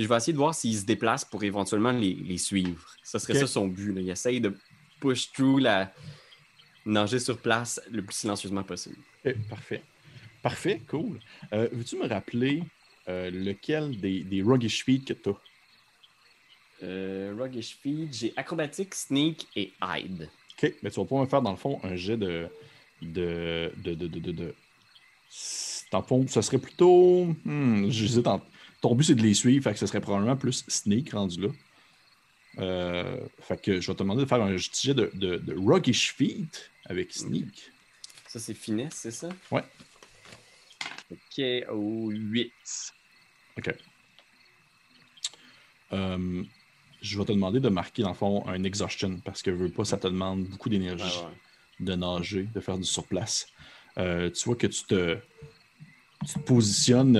puis 0.00 0.04
je 0.04 0.08
vais 0.08 0.16
essayer 0.16 0.32
de 0.32 0.38
voir 0.38 0.54
s'il 0.54 0.74
se 0.78 0.86
déplace 0.86 1.26
pour 1.26 1.44
éventuellement 1.44 1.92
les, 1.92 2.14
les 2.14 2.38
suivre. 2.38 2.86
Ça 3.02 3.18
serait 3.18 3.34
ça 3.34 3.46
son 3.46 3.68
but. 3.68 3.92
là. 3.92 4.00
Il 4.00 4.08
essaye 4.08 4.40
de 4.40 4.56
push 4.98 5.30
through 5.30 5.60
la 5.60 5.92
nager 6.86 7.18
sur 7.18 7.36
place 7.36 7.78
le 7.90 8.02
plus 8.02 8.14
silencieusement 8.16 8.62
possible. 8.62 8.96
Parfait. 9.50 9.82
Parfait, 10.42 10.80
cool. 10.88 11.20
Euh, 11.52 11.68
Veux-tu 11.70 11.96
me 11.98 12.08
rappeler 12.08 12.62
euh, 13.10 13.30
lequel 13.30 14.00
des, 14.00 14.20
des 14.24 14.40
Ruggish 14.42 14.84
Feet 14.86 15.04
que 15.04 15.12
tu 15.12 15.28
as? 15.28 15.34
Euh, 16.82 17.34
Ruggish 17.38 17.76
Feed, 17.82 18.14
j'ai 18.14 18.32
acrobatique, 18.36 18.94
sneak 18.94 19.46
et 19.54 19.72
hide. 19.82 20.30
Ok, 20.56 20.72
mais 20.82 20.90
tu 20.90 20.98
vas 20.98 21.04
pouvoir 21.04 21.24
me 21.24 21.28
faire 21.28 21.42
dans 21.42 21.50
le 21.50 21.58
fond 21.58 21.78
un 21.82 21.94
jet 21.94 22.16
de. 22.16 22.48
de. 23.02 23.70
de. 23.76 23.92
de. 23.94 24.06
de. 24.06 24.18
de, 24.18 24.32
de- 24.32 24.54
Dans 25.92 25.98
le 26.00 26.04
fond, 26.06 26.26
ce 26.26 26.40
serait 26.40 26.56
plutôt. 26.58 27.26
Hmm, 27.44 27.90
j'hésite 27.90 28.26
en- 28.26 28.42
Ton 28.80 28.94
but 28.94 29.04
c'est 29.04 29.14
de 29.14 29.22
les 29.22 29.34
suivre, 29.34 29.62
fait 29.62 29.72
que 29.72 29.78
ce 29.78 29.86
serait 29.86 30.00
probablement 30.00 30.36
plus 30.36 30.64
sneak 30.68 31.10
rendu 31.10 31.40
là. 31.40 31.48
Euh, 32.58 33.20
fait 33.40 33.60
que 33.60 33.80
je 33.80 33.86
vais 33.86 33.94
te 33.94 34.02
demander 34.02 34.22
de 34.22 34.28
faire 34.28 34.42
un 34.42 34.54
petit 34.54 34.88
jet 34.88 34.94
de, 34.94 35.10
de, 35.14 35.36
de 35.36 35.54
Ruggish 35.54 36.12
Feet 36.14 36.70
avec 36.86 37.12
sneak. 37.12 37.72
Ça, 38.26 38.38
c'est 38.38 38.54
finesse, 38.54 38.94
c'est 38.94 39.10
ça? 39.10 39.28
Ouais. 39.50 39.64
Ok, 41.10 41.44
au 41.70 42.10
8. 42.10 42.52
Ok. 43.58 43.74
Euh, 45.92 46.44
je 47.02 47.18
vais 47.18 47.24
te 47.24 47.32
demander 47.32 47.60
de 47.60 47.68
marquer, 47.68 48.02
dans 48.02 48.10
le 48.10 48.14
fond, 48.14 48.46
un 48.46 48.62
exhaustion 48.62 49.20
parce 49.24 49.42
que 49.42 49.50
veux 49.50 49.70
pas, 49.70 49.84
ça 49.84 49.96
te 49.96 50.06
demande 50.06 50.44
beaucoup 50.44 50.68
d'énergie 50.68 51.04
ouais. 51.04 51.86
de 51.86 51.94
nager, 51.94 52.48
de 52.54 52.60
faire 52.60 52.78
du 52.78 52.84
surplace. 52.84 53.48
Euh, 53.98 54.30
tu 54.30 54.44
vois 54.44 54.56
que 54.56 54.68
tu 54.68 54.84
te, 54.84 55.18
tu 56.26 56.34
te 56.34 56.38
positionnes 56.40 57.16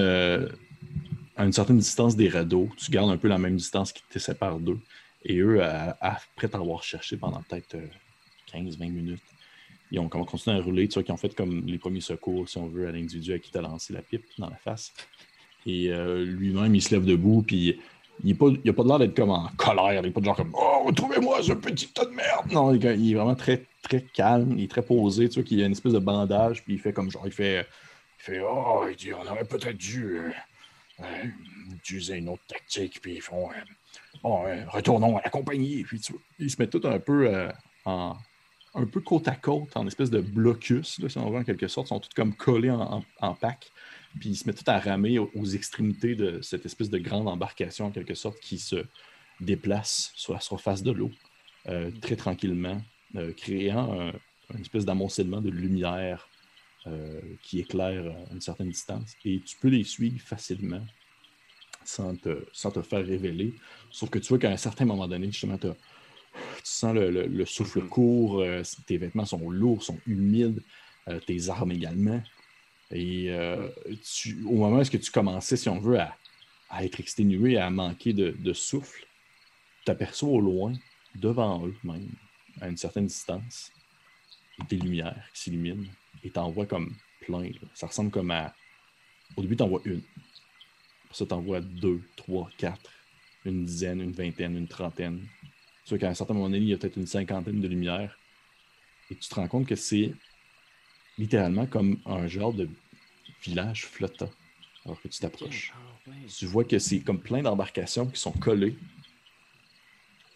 à 1.41 1.45
une 1.45 1.53
certaine 1.53 1.79
distance 1.79 2.17
des 2.17 2.29
radeaux. 2.29 2.69
Tu 2.77 2.91
gardes 2.91 3.11
un 3.11 3.17
peu 3.17 3.29
la 3.29 3.39
même 3.39 3.57
distance 3.57 3.93
qui 3.93 4.03
te 4.11 4.19
sépare 4.19 4.59
d'eux. 4.59 4.79
Et 5.25 5.39
eux, 5.39 5.63
après 5.63 6.49
t'avoir 6.49 6.83
cherché 6.83 7.17
pendant 7.17 7.43
peut-être 7.43 7.77
euh, 7.77 7.87
15-20 8.53 8.91
minutes, 8.91 9.23
ils 9.91 9.99
ont 9.99 10.09
continué 10.09 10.59
à 10.59 10.63
rouler. 10.63 10.87
Tu 10.87 10.95
vois 10.95 11.03
qu'ils 11.03 11.15
ont 11.15 11.19
fait 11.19 11.35
comme 11.35 11.67
les 11.67 11.79
premiers 11.79 12.03
secours, 12.03 12.49
si 12.49 12.59
on 12.59 12.67
veut, 12.67 12.89
à 12.89 12.93
l'individu 12.93 13.33
à 13.33 13.39
qui 13.39 13.51
t'a 13.51 13.63
lancé 13.63 13.93
la 13.95 14.03
pipe 14.03 14.25
dans 14.39 14.51
la 14.51 14.57
face. 14.57 14.93
Et 15.67 15.91
euh, 15.91 16.25
lui-même, 16.25 16.75
il 16.75 16.83
se 16.83 16.95
lève 16.95 17.05
debout, 17.05 17.43
puis 17.43 17.79
il 18.23 18.33
n'a 18.33 18.39
pas, 18.39 18.47
a 18.49 18.73
pas 18.73 18.85
l'air 18.85 18.99
d'être 18.99 19.17
comme 19.17 19.31
en 19.31 19.49
colère. 19.57 20.03
Il 20.03 20.03
n'est 20.03 20.11
pas 20.11 20.21
de 20.21 20.27
genre 20.27 20.37
comme 20.37 20.53
Oh, 20.55 20.85
retrouvez-moi 20.87 21.43
ce 21.43 21.53
petit 21.53 21.89
tas 21.89 22.05
de 22.05 22.11
merde. 22.11 22.53
Non, 22.53 22.75
il 22.75 22.85
est, 22.85 23.15
vraiment 23.15 23.35
très, 23.35 23.65
très 23.83 24.03
calme, 24.03 24.59
il 24.59 24.65
est 24.65 24.71
très 24.71 24.83
posé. 24.83 25.29
Tu 25.31 25.41
vois 25.41 25.49
qu'il 25.49 25.63
a 25.63 25.67
une 25.67 25.73
espèce 25.73 25.95
de 25.95 25.99
bandage, 25.99 26.63
puis 26.65 26.75
il 26.75 26.81
fait 26.81 26.93
comme 26.93 27.11
genre, 27.11 27.27
il 27.27 27.33
fait, 27.33 27.67
il 28.19 28.23
fait 28.23 28.41
Oh, 28.43 28.85
il 28.91 28.97
dit, 28.97 29.13
on 29.15 29.27
aurait 29.31 29.45
peut-être 29.45 29.77
dû 29.77 30.19
euh, 30.19 30.31
euh, 30.31 30.33
utiliser 31.75 32.17
une 32.17 32.29
autre 32.29 32.43
tactique, 32.47 33.01
puis 33.01 33.15
ils 33.15 33.23
font 33.23 33.51
euh, 33.51 33.55
Bon, 34.23 34.47
euh, 34.47 34.65
retournons 34.69 35.17
à 35.17 35.23
la 35.23 35.31
compagnie. 35.31 35.83
Puis 35.85 36.01
ils 36.39 36.51
se 36.51 36.61
mettent 36.61 36.71
tout 36.71 36.87
un 36.87 36.99
peu 36.99 37.27
euh, 37.29 37.51
en. 37.85 38.17
Un 38.73 38.87
peu 38.87 39.01
côte 39.01 39.27
à 39.27 39.35
côte, 39.35 39.77
en 39.77 39.85
espèce 39.89 40.11
de 40.11 40.21
blocus, 40.21 41.01
là, 41.01 41.09
si 41.09 41.19
on 41.19 41.29
veut, 41.29 41.39
en 41.39 41.43
quelque 41.43 41.67
sorte. 41.67 41.89
Ils 41.89 41.95
sont 41.95 41.99
tous 41.99 42.15
comme 42.15 42.37
collés 42.37 42.71
en, 42.71 43.35
pack. 43.35 43.69
Puis 44.21 44.29
ils 44.29 44.37
se 44.37 44.47
mettent 44.47 44.65
tout 44.65 44.71
à 44.71 44.79
ramer 44.79 45.19
aux, 45.19 45.45
extrémités 45.45 46.15
de 46.15 46.41
cette 46.41 46.65
espèce 46.67 46.89
de 46.89 46.99
grande 46.99 47.27
embarcation, 47.27 47.87
en 47.87 47.91
quelque 47.91 48.15
sorte, 48.15 48.39
qui 48.39 48.61
se 48.61 48.87
déplace 49.41 50.13
sur 50.15 50.35
la 50.35 50.41
surface 50.41 50.85
de 50.85 50.93
l'eau, 50.93 51.11
très 52.01 52.15
tranquillement, 52.15 52.81
créant 53.37 54.01
un, 54.01 54.13
une 54.55 54.61
espèce 54.61 54.85
d'amoncellement 54.85 55.41
de 55.41 55.51
lumière 55.51 56.29
euh, 56.87 57.21
qui 57.43 57.61
éclaire 57.61 58.07
à 58.31 58.33
une 58.35 58.41
certaine 58.41 58.71
distance. 58.71 59.15
Et 59.25 59.41
tu 59.41 59.57
peux 59.57 59.69
les 59.69 59.85
suivre 59.85 60.21
facilement 60.21 60.85
sans 61.85 62.17
te, 62.17 62.45
sans 62.53 62.71
te 62.71 62.83
faire 62.83 63.05
révéler. 63.05 63.55
Sauf 63.91 64.11
que 64.11 64.19
tu 64.19 64.29
vois 64.29 64.39
qu'à 64.39 64.51
un 64.51 64.57
certain 64.57 64.85
moment 64.85 65.09
donné, 65.09 65.27
justement, 65.27 65.59
tu 65.59 65.69
sens 66.65 66.95
le, 66.95 67.11
le- 67.11 67.27
le 67.27 67.47
souffle 67.47 67.83
court, 67.83 68.41
euh, 68.41 68.63
tes 68.87 68.99
vêtements 68.99 69.25
sont 69.25 69.51
lourds, 69.51 69.83
sont 69.83 69.99
humides, 70.07 70.63
euh, 71.09 71.19
tes 71.21 71.49
armes 71.49 71.73
également. 71.73 72.23
Et 72.93 73.33
au 74.45 74.57
moment 74.57 74.79
où 74.81 74.85
tu 74.85 75.11
commençais, 75.13 75.57
si 75.57 75.69
on 75.69 75.79
veut, 75.79 76.01
à, 76.01 76.17
à 76.71 76.85
être 76.85 76.99
exténué, 76.99 77.57
à 77.57 77.71
manquer 77.71 78.13
de, 78.13 78.31
de 78.37 78.53
souffle, 78.53 79.07
tu 79.85 79.91
aperçois 79.93 80.29
au 80.29 80.41
loin, 80.41 80.73
devant 81.15 81.65
eux 81.67 81.75
même, 81.85 82.09
à 82.61 82.69
une 82.69 82.77
certaine 82.77 83.07
distance, 83.07 83.71
des 84.69 84.77
lumières 84.77 85.25
qui 85.35 85.43
s'illuminent 85.43 85.87
et 86.23 86.31
t'en 86.31 86.51
vois 86.51 86.67
comme 86.67 86.95
plein. 87.21 87.43
là. 87.43 87.69
Ça 87.75 87.87
ressemble 87.87 88.11
comme 88.11 88.31
à. 88.31 88.55
Au 89.37 89.43
début, 89.43 89.57
t'en 89.57 89.69
vois 89.69 89.81
une. 89.85 90.03
Pour 91.09 91.17
ça, 91.17 91.27
t'en 91.27 91.41
vois 91.41 91.61
deux, 91.61 92.03
trois, 92.17 92.49
quatre, 92.57 92.91
une 93.45 93.65
dizaine, 93.65 94.01
une 94.01 94.13
vingtaine, 94.13 94.57
une 94.57 94.69
trentaine. 94.69 95.27
Tu 95.85 95.91
vois 95.91 95.99
qu'à 95.99 96.09
un 96.09 96.15
certain 96.15 96.35
moment 96.35 96.47
donné, 96.47 96.59
il 96.59 96.69
y 96.69 96.75
a 96.75 96.77
peut-être 96.77 96.97
une 96.97 97.07
cinquantaine 97.07 97.61
de 97.61 97.69
lumières. 97.69 98.19
Et 99.11 99.17
tu 99.17 99.29
te 99.29 99.35
rends 99.35 99.49
compte 99.49 99.67
que 99.67 99.75
c'est 99.75 100.13
littéralement 101.19 101.67
comme 101.67 101.99
un 102.07 102.29
genre 102.29 102.53
de 102.53 102.69
village 103.43 103.87
flottant 103.87 104.31
alors 104.85 105.01
que 105.01 105.09
tu 105.09 105.21
t'approches. 105.21 105.73
Tu 106.37 106.47
vois 106.47 106.65
que 106.65 106.79
c'est 106.79 107.01
comme 107.01 107.21
plein 107.21 107.43
d'embarcations 107.43 108.07
qui 108.07 108.21
sont 108.21 108.33
collées 108.33 108.77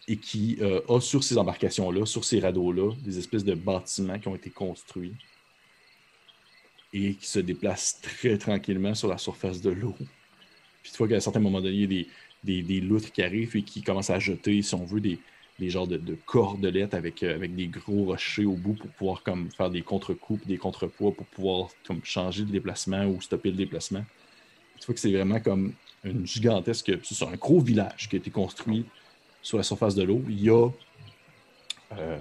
et 0.07 0.17
qui 0.17 0.57
euh, 0.61 0.81
a 0.87 0.99
sur 1.01 1.23
ces 1.23 1.37
embarcations-là, 1.37 2.05
sur 2.05 2.23
ces 2.23 2.39
radeaux-là, 2.39 2.93
des 3.01 3.17
espèces 3.17 3.43
de 3.43 3.55
bâtiments 3.55 4.19
qui 4.19 4.27
ont 4.27 4.35
été 4.35 4.51
construits 4.51 5.15
et 6.95 7.15
qui 7.15 7.27
se 7.27 7.39
déplacent 7.39 7.99
très 8.01 8.37
tranquillement 8.37 8.95
sur 8.95 9.09
la 9.09 9.17
surface 9.17 9.61
de 9.61 9.69
l'eau. 9.69 9.93
Puis 10.81 10.91
tu 10.91 10.97
vois 10.97 11.09
qu'à 11.09 11.15
un 11.15 11.19
certain 11.19 11.41
moment 11.41 11.59
donné, 11.59 11.75
il 11.75 11.81
y 11.81 11.83
a 11.83 11.87
des, 11.87 12.07
des, 12.43 12.61
des 12.61 12.79
loutres 12.79 13.11
qui 13.11 13.21
arrivent 13.21 13.55
et 13.57 13.63
qui 13.63 13.81
commencent 13.81 14.09
à 14.09 14.19
jeter, 14.19 14.61
si 14.61 14.73
on 14.75 14.85
veut, 14.85 15.01
des, 15.01 15.19
des 15.59 15.69
genres 15.69 15.87
de, 15.87 15.97
de 15.97 16.15
cordelettes 16.25 16.93
avec, 16.93 17.21
euh, 17.21 17.35
avec 17.35 17.53
des 17.53 17.67
gros 17.67 18.05
rochers 18.05 18.45
au 18.45 18.55
bout 18.55 18.75
pour 18.75 18.89
pouvoir 18.91 19.23
comme, 19.23 19.51
faire 19.51 19.69
des 19.69 19.81
contre-coups 19.81 20.39
puis 20.39 20.47
des 20.47 20.57
contrepoids 20.57 21.11
pour 21.11 21.25
pouvoir 21.25 21.69
comme, 21.85 21.99
changer 22.03 22.43
le 22.43 22.51
déplacement 22.51 23.05
ou 23.05 23.19
stopper 23.19 23.51
le 23.51 23.57
déplacement. 23.57 24.05
Tu 24.79 24.85
vois 24.85 24.95
que 24.95 25.01
c'est 25.01 25.11
vraiment 25.11 25.41
comme 25.41 25.73
une 26.05 26.25
gigantesque. 26.25 26.91
C'est 27.03 27.25
un 27.25 27.35
gros 27.35 27.59
village 27.59 28.07
qui 28.07 28.15
a 28.15 28.19
été 28.19 28.31
construit 28.31 28.85
sur 29.41 29.57
la 29.57 29.63
surface 29.63 29.95
de 29.95 30.03
l'eau. 30.03 30.23
Il 30.29 30.41
y 30.41 30.49
a 30.49 30.69
euh, 31.97 32.17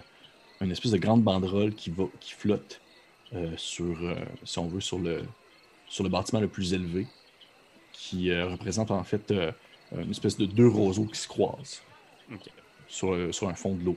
une 0.61 0.73
espèce 0.73 0.93
de 0.93 0.99
grande 0.99 1.23
banderole 1.23 1.75
qui, 1.75 1.91
va, 1.91 2.05
qui 2.19 2.33
flotte 2.33 2.81
sur, 3.57 3.97
euh, 4.03 4.15
si 4.45 4.59
on 4.59 4.67
veut, 4.67 4.81
sur 4.81 4.99
le, 4.99 5.23
sur 5.89 6.05
le 6.05 6.11
bâtiment 6.11 6.41
le 6.41 6.49
plus 6.49 6.73
élevé, 6.73 7.07
qui 7.93 8.31
euh, 8.31 8.47
représente 8.49 8.91
en 8.91 9.05
fait 9.05 9.31
euh, 9.31 9.53
une 9.97 10.11
espèce 10.11 10.37
de 10.37 10.47
deux 10.47 10.69
roseaux 10.69 11.05
qui 11.07 11.19
se 11.19 11.29
croisent 11.29 11.83
sur, 12.89 13.13
euh, 13.13 13.33
sur 13.33 13.49
un 13.49 13.55
fond 13.55 13.75
de 13.75 13.85
l'eau. 13.85 13.97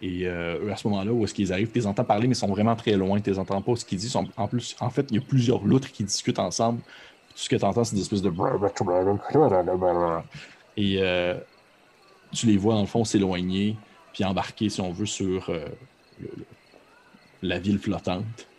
Et 0.00 0.26
euh, 0.26 0.64
eux, 0.64 0.72
à 0.72 0.76
ce 0.76 0.88
moment-là, 0.88 1.12
où 1.12 1.24
est-ce 1.24 1.34
qu'ils 1.34 1.52
arrivent, 1.52 1.70
tu 1.70 1.78
les 1.78 1.86
entends 1.86 2.04
parler, 2.04 2.26
mais 2.26 2.34
ils 2.34 2.38
sont 2.38 2.48
vraiment 2.48 2.74
très 2.76 2.96
loin, 2.96 3.20
tu 3.20 3.30
les 3.30 3.38
entends 3.38 3.60
pas 3.62 3.76
ce 3.76 3.84
qu'ils 3.84 3.98
disent. 3.98 4.16
En 4.16 4.48
plus, 4.48 4.76
en 4.80 4.90
fait, 4.90 5.06
il 5.10 5.16
y 5.16 5.18
a 5.18 5.22
plusieurs 5.22 5.62
loutres 5.64 5.90
qui 5.90 6.04
discutent 6.04 6.38
ensemble. 6.38 6.80
Tout 6.80 7.38
ce 7.38 7.48
que 7.48 7.56
tu 7.56 7.64
entends, 7.64 7.84
c'est 7.84 7.94
des 7.94 8.02
espèces 8.02 8.22
de... 8.22 8.30
Et 10.76 10.96
euh, 11.00 11.38
tu 12.32 12.46
les 12.46 12.56
vois, 12.56 12.74
dans 12.74 12.80
le 12.80 12.86
fond, 12.86 13.04
s'éloigner, 13.04 13.76
puis 14.12 14.24
embarquer, 14.24 14.68
si 14.68 14.80
on 14.80 14.92
veut, 14.92 15.06
sur 15.06 15.50
euh, 15.50 15.66
le- 16.20 16.30
la 17.42 17.58
ville 17.58 17.78
flottante 17.78 18.50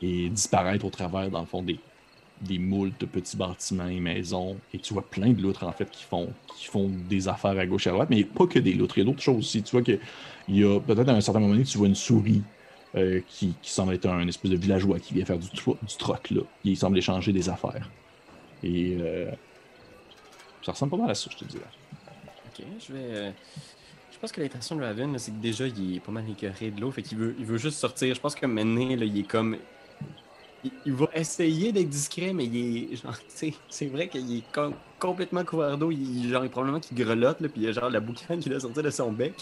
et 0.00 0.30
disparaître 0.30 0.84
au 0.84 0.90
travers, 0.90 1.30
dans 1.30 1.40
le 1.40 1.46
fond, 1.46 1.62
des, 1.62 1.86
des 2.40 2.58
moultes 2.58 3.00
de 3.00 3.06
petits 3.06 3.36
bâtiments 3.36 3.88
et 3.88 4.00
maisons. 4.00 4.64
Et 4.72 4.80
tu 4.80 4.94
vois 4.94 5.08
plein 5.10 5.32
de 5.32 5.42
loutres, 5.42 5.64
en 5.64 5.72
fait, 5.72 5.90
qui 5.90 6.04
font, 6.04 6.38
qui 6.46 6.66
font 6.66 6.90
des 6.90 7.28
affaires 7.28 7.58
à 7.58 7.66
gauche 7.66 7.86
et 7.86 7.90
à 7.90 7.92
droite, 7.94 8.10
mais 8.10 8.24
pas 8.24 8.46
que 8.46 8.58
des 8.58 8.74
loutres. 8.74 8.98
Il 8.98 9.00
y 9.00 9.04
a 9.04 9.06
d'autres 9.06 9.22
choses 9.22 9.38
aussi. 9.38 9.62
Tu 9.64 9.72
vois 9.72 9.82
qu'il 9.82 10.00
y 10.48 10.64
a 10.64 10.80
peut-être 10.80 11.08
à 11.08 11.14
un 11.14 11.20
certain 11.20 11.40
moment 11.40 11.52
donné, 11.54 11.64
tu 11.64 11.78
vois 11.78 11.88
une 11.88 11.94
souris 11.94 12.48
euh, 12.96 13.20
qui, 13.22 13.60
qui 13.60 13.70
semble 13.72 13.94
être 13.94 14.06
un 14.06 14.26
espèce 14.28 14.50
de 14.50 14.56
villageois 14.56 15.00
qui 15.00 15.14
vient 15.14 15.24
faire 15.24 15.38
du, 15.38 15.50
tro- 15.50 15.78
du 15.82 15.96
troc, 15.96 16.30
là. 16.30 16.42
Il 16.64 16.76
semble 16.76 16.98
échanger 16.98 17.32
des 17.32 17.48
affaires. 17.48 17.92
Et 18.62 18.96
euh, 19.00 19.30
ça 20.62 20.72
ressemble 20.72 20.90
pas 20.90 20.96
mal 20.96 21.10
à 21.10 21.14
ça, 21.14 21.28
je 21.30 21.36
te 21.36 21.44
dirais. 21.44 21.70
Ok, 22.46 22.62
je 22.78 22.92
vais. 22.92 23.34
Je 24.14 24.18
pense 24.20 24.30
que 24.30 24.40
l'intention 24.40 24.76
de 24.76 24.82
Raven, 24.82 25.18
c'est 25.18 25.32
que 25.32 25.40
déjà, 25.42 25.66
il 25.66 25.96
est 25.96 26.00
pas 26.00 26.12
mal 26.12 26.24
écœuré 26.30 26.70
de 26.70 26.80
l'eau. 26.80 26.90
Fait 26.92 27.02
qu'il 27.02 27.18
veut, 27.18 27.34
il 27.36 27.44
veut 27.44 27.58
juste 27.58 27.78
sortir. 27.78 28.14
Je 28.14 28.20
pense 28.20 28.34
que 28.36 28.46
maintenant, 28.46 28.88
là, 28.96 29.04
il 29.04 29.18
est 29.18 29.28
comme. 29.28 29.56
Il, 30.62 30.70
il 30.86 30.92
va 30.94 31.08
essayer 31.14 31.72
d'être 31.72 31.88
discret, 31.88 32.32
mais 32.32 32.46
il 32.46 32.92
est. 32.92 32.96
Genre, 32.96 33.14
c'est 33.68 33.86
vrai 33.86 34.08
qu'il 34.08 34.38
est 34.38 34.52
com- 34.52 34.72
complètement 35.00 35.44
couvert 35.44 35.76
d'eau. 35.76 35.90
Il, 35.90 36.28
genre, 36.30 36.48
probablement 36.48 36.78
qu'il 36.78 36.96
grelotte, 36.96 37.40
là, 37.40 37.48
puis 37.48 37.62
il 37.62 37.64
y 37.64 37.68
a 37.68 37.72
genre 37.72 37.90
la 37.90 37.98
boucane 37.98 38.38
qui 38.38 38.48
doit 38.48 38.60
sortir 38.60 38.84
de 38.84 38.90
son 38.90 39.10
bec. 39.10 39.34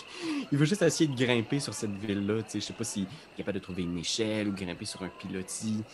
Il 0.50 0.56
veut 0.56 0.64
juste 0.64 0.80
essayer 0.82 1.08
de 1.08 1.14
grimper 1.22 1.60
sur 1.60 1.74
cette 1.74 1.94
ville-là. 1.98 2.42
Tu 2.42 2.52
sais, 2.52 2.60
je 2.60 2.64
sais 2.64 2.72
pas 2.72 2.84
s'il 2.84 3.02
est 3.02 3.06
capable 3.36 3.58
de 3.58 3.62
trouver 3.62 3.82
une 3.82 3.98
échelle 3.98 4.48
ou 4.48 4.52
grimper 4.52 4.86
sur 4.86 5.02
un 5.02 5.10
pilotis. 5.20 5.84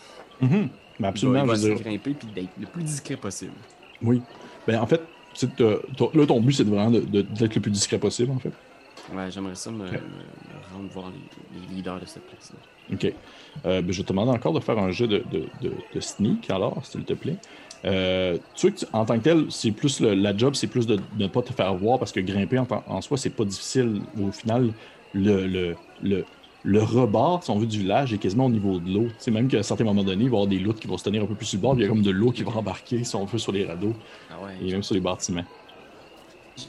Mhm. 0.40 0.68
Mais 1.00 1.08
absolument, 1.08 1.42
il 1.42 1.48
va, 1.48 1.54
il 1.56 1.60
je 1.62 1.68
veux 1.68 1.74
grimper 1.74 2.14
puis 2.14 2.28
d'être 2.28 2.52
le 2.58 2.66
plus 2.66 2.84
discret 2.84 3.16
possible. 3.16 3.52
Oui. 4.00 4.22
Ben, 4.66 4.80
en 4.80 4.86
fait, 4.86 5.02
euh, 5.60 5.80
là, 6.14 6.26
ton 6.26 6.40
but, 6.40 6.52
c'est 6.52 6.64
vraiment 6.64 6.90
d'être 6.92 7.54
le 7.54 7.60
plus 7.60 7.70
discret 7.72 7.98
possible, 7.98 8.30
en 8.30 8.38
fait. 8.38 8.52
Ouais, 9.10 9.30
j'aimerais 9.30 9.54
ça 9.54 9.70
me, 9.70 9.86
rendre 10.70 10.88
voir 10.90 11.10
les, 11.10 11.30
les 11.50 11.66
leaders 11.66 12.00
de 12.00 12.06
cette 12.06 12.26
place-là. 12.26 12.58
OK. 12.92 13.04
Euh, 13.66 13.82
ben, 13.82 13.92
je 13.92 13.98
vais 13.98 14.04
te 14.04 14.08
demander 14.12 14.30
encore 14.32 14.52
de 14.52 14.60
faire 14.60 14.78
un 14.78 14.90
jeu 14.90 15.06
de, 15.06 15.18
de- 15.18 15.50
de- 15.60 15.86
de 15.90 16.00
sneak, 16.00 16.48
alors, 16.50 16.84
s'il 16.86 17.04
te 17.04 17.12
plaît. 17.12 17.38
Euh, 17.84 18.38
tu 18.54 18.68
sais 18.68 18.72
que 18.72 18.78
tu- 18.80 18.86
en 18.92 19.04
tant 19.04 19.16
que 19.18 19.24
tel, 19.24 19.50
c'est 19.50 19.72
plus 19.72 20.00
le- 20.00 20.14
la 20.14 20.36
job, 20.36 20.54
c'est 20.54 20.68
plus 20.68 20.86
de, 20.86 21.06
ne 21.12 21.26
pas 21.26 21.42
te 21.42 21.52
faire 21.52 21.74
voir 21.76 21.98
parce 21.98 22.12
que 22.12 22.20
grimper 22.20 22.58
en, 22.58 22.66
en 22.86 23.00
soi, 23.00 23.16
c'est 23.18 23.34
pas 23.34 23.44
difficile. 23.44 24.06
Au 24.18 24.30
final, 24.32 24.74
le, 25.12 25.46
le, 25.46 25.78
le, 26.00 26.28
le 26.62 26.82
rebord, 26.82 27.44
si 27.44 27.50
on 27.50 27.58
veut, 27.58 27.66
du 27.66 27.78
village 27.78 28.12
est 28.12 28.18
quasiment 28.18 28.46
au 28.46 28.50
niveau 28.50 28.80
de 28.80 28.90
l'eau. 28.90 29.10
Tu 29.18 29.24
sais, 29.24 29.30
même 29.30 29.48
qu'à 29.48 29.58
un 29.58 29.62
certain 29.62 29.84
moment 29.84 30.04
donné, 30.04 30.24
il 30.24 30.30
va 30.30 30.36
y 30.36 30.38
avoir 30.38 30.48
des 30.48 30.58
loutres 30.58 30.80
qui 30.80 30.86
vont 30.88 30.98
se 30.98 31.04
tenir 31.04 31.22
un 31.22 31.26
peu 31.26 31.36
plus 31.36 31.46
sur 31.46 31.58
le 31.58 31.62
bord, 31.62 31.74
puis 31.74 31.82
il 31.84 31.86
y 31.86 31.86
a 31.86 31.88
comme 31.90 32.02
de 32.02 32.10
l'eau 32.10 32.30
qui 32.32 32.42
va 32.42 32.52
embarquer, 32.52 33.04
si 33.04 33.14
on 33.16 33.24
veut, 33.24 33.38
sur 33.38 33.52
les 33.52 33.64
radeaux 33.66 33.98
Ah 34.28 34.40
ouais. 34.40 34.56
et 34.60 34.72
même 34.72 34.82
sur 34.82 34.94
les 34.94 35.00
bâtiments. 35.00 35.44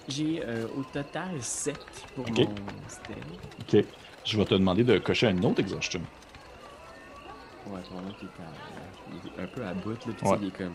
J'ai 0.08 0.42
euh, 0.46 0.68
au 0.78 0.84
total 0.84 1.42
7 1.42 1.78
pour 2.16 2.30
mon 2.30 2.56
stèle. 2.88 3.18
OK. 3.62 3.86
Je 4.26 4.38
vais 4.38 4.46
te 4.46 4.54
demander 4.54 4.84
de 4.84 4.98
cocher 5.00 5.28
un 5.28 5.44
autre 5.44 5.60
exhaustion. 5.62 6.02
Ouais, 7.68 7.80
pendant 7.90 8.12
qu'il 8.14 8.28
est, 8.28 8.42
à- 8.42 9.14
il 9.14 9.18
est 9.40 9.44
un 9.44 9.48
peu 9.48 9.66
à 9.66 9.74
bout, 9.74 9.92
là, 10.06 10.14
puis 10.18 10.28
Ouais. 10.28 10.38
il 10.42 10.48
est 10.48 10.58
comme... 10.58 10.74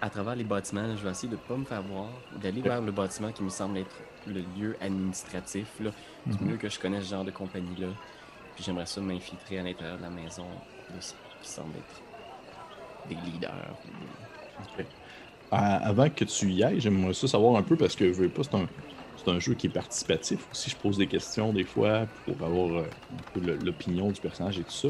À, 0.00 0.06
à 0.06 0.10
travers 0.10 0.34
les 0.34 0.44
bâtiments, 0.44 0.82
là, 0.86 0.96
je 0.96 1.02
vais 1.04 1.10
essayer 1.10 1.28
de 1.30 1.36
pas 1.36 1.56
me 1.56 1.64
faire 1.64 1.82
voir, 1.82 2.08
d'aller 2.40 2.62
vers 2.62 2.80
le 2.80 2.90
bâtiment 2.92 3.30
qui 3.32 3.42
me 3.42 3.50
semble 3.50 3.78
être 3.78 3.94
le 4.26 4.40
lieu 4.56 4.76
administratif, 4.80 5.66
là. 5.80 5.90
C'est 6.30 6.40
Mhm. 6.40 6.48
mieux 6.50 6.56
que 6.56 6.68
je 6.68 6.78
connaisse 6.80 7.04
ce 7.04 7.10
genre 7.10 7.24
de 7.24 7.30
compagnie-là. 7.30 7.88
Puis 8.54 8.64
j'aimerais 8.64 8.86
ça 8.86 9.00
m'infiltrer 9.00 9.58
à 9.58 9.62
l'intérieur 9.62 9.98
de 9.98 10.02
la 10.02 10.10
maison 10.10 10.46
de 10.94 11.00
ce 11.00 11.12
qui 11.42 11.48
semble 11.48 11.76
être 11.76 13.08
des 13.08 13.16
leaders. 13.30 13.74
Avant 15.56 16.10
que 16.10 16.24
tu 16.24 16.50
y 16.50 16.62
ailles, 16.62 16.80
j'aimerais 16.80 17.14
ça 17.14 17.28
savoir 17.28 17.56
un 17.56 17.62
peu 17.62 17.76
parce 17.76 17.96
que 17.96 18.12
je 18.12 18.22
veux 18.22 18.28
pas, 18.28 18.42
c'est 18.44 18.54
un, 18.54 18.66
c'est 19.16 19.30
un 19.30 19.38
jeu 19.38 19.54
qui 19.54 19.68
est 19.68 19.70
participatif 19.70 20.46
aussi. 20.50 20.70
Je 20.70 20.76
pose 20.76 20.98
des 20.98 21.06
questions 21.06 21.52
des 21.52 21.64
fois 21.64 22.06
pour 22.24 22.46
avoir 22.46 22.78
euh, 22.78 22.82
un 22.82 23.40
peu 23.40 23.64
l'opinion 23.64 24.10
du 24.10 24.20
personnage 24.20 24.58
et 24.58 24.64
tout 24.64 24.70
ça. 24.70 24.88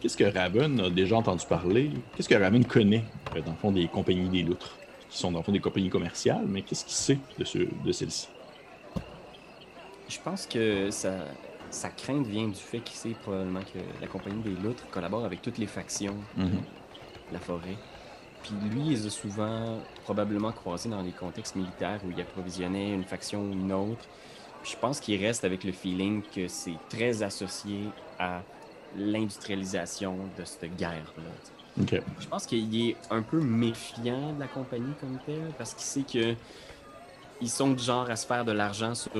Qu'est-ce 0.00 0.16
que 0.16 0.24
Raven 0.24 0.80
a 0.80 0.90
déjà 0.90 1.16
entendu 1.16 1.44
parler? 1.46 1.90
Qu'est-ce 2.16 2.28
que 2.28 2.34
Raven 2.34 2.64
connaît, 2.64 3.04
euh, 3.36 3.40
dans 3.40 3.52
le 3.52 3.56
fond, 3.56 3.72
des 3.72 3.86
compagnies 3.88 4.28
des 4.28 4.42
loutres, 4.42 4.76
qui 5.08 5.18
sont 5.18 5.30
dans 5.30 5.38
le 5.38 5.44
fond 5.44 5.52
des 5.52 5.60
compagnies 5.60 5.90
commerciales, 5.90 6.44
mais 6.46 6.62
qu'est-ce 6.62 6.84
qu'il 6.84 6.94
sait 6.94 7.18
de, 7.38 7.44
ce, 7.44 7.58
de 7.58 7.92
celles-ci? 7.92 8.28
Je 10.08 10.18
pense 10.22 10.46
que 10.46 10.90
sa 10.90 11.88
crainte 11.88 12.26
vient 12.26 12.48
du 12.48 12.54
fait 12.54 12.80
qu'il 12.80 12.96
sait 12.96 13.16
probablement 13.22 13.60
que 13.60 13.78
la 14.00 14.06
compagnie 14.06 14.42
des 14.42 14.60
loutres 14.62 14.88
collabore 14.90 15.24
avec 15.24 15.40
toutes 15.40 15.58
les 15.58 15.66
factions 15.66 16.16
de 16.36 16.42
mhm. 16.42 16.62
la 17.32 17.38
forêt. 17.38 17.76
Puis 18.42 18.54
lui, 18.70 18.94
il 18.94 19.06
a 19.06 19.10
souvent 19.10 19.78
probablement 20.04 20.52
croisé 20.52 20.88
dans 20.88 21.02
des 21.02 21.12
contextes 21.12 21.56
militaires 21.56 22.00
où 22.04 22.10
il 22.10 22.20
approvisionnait 22.20 22.92
une 22.92 23.04
faction 23.04 23.42
ou 23.42 23.52
une 23.52 23.72
autre. 23.72 24.04
je 24.64 24.76
pense 24.76 25.00
qu'il 25.00 25.24
reste 25.24 25.44
avec 25.44 25.64
le 25.64 25.72
feeling 25.72 26.22
que 26.22 26.48
c'est 26.48 26.78
très 26.88 27.22
associé 27.22 27.88
à 28.18 28.42
l'industrialisation 28.96 30.16
de 30.38 30.44
cette 30.44 30.76
guerre-là. 30.76 31.86
Je 31.88 32.28
pense 32.28 32.46
qu'il 32.46 32.88
est 32.88 32.96
un 33.10 33.22
peu 33.22 33.40
méfiant 33.40 34.32
de 34.34 34.40
la 34.40 34.46
compagnie 34.46 34.92
comme 35.00 35.18
tel 35.24 35.52
parce 35.56 35.74
qu'il 35.74 35.84
sait 35.84 36.02
que 36.02 36.34
ils 37.40 37.50
sont 37.50 37.72
du 37.72 37.82
genre 37.82 38.08
à 38.08 38.16
se 38.16 38.26
faire 38.26 38.44
de 38.44 38.52
l'argent 38.52 38.94
sur 38.94 39.10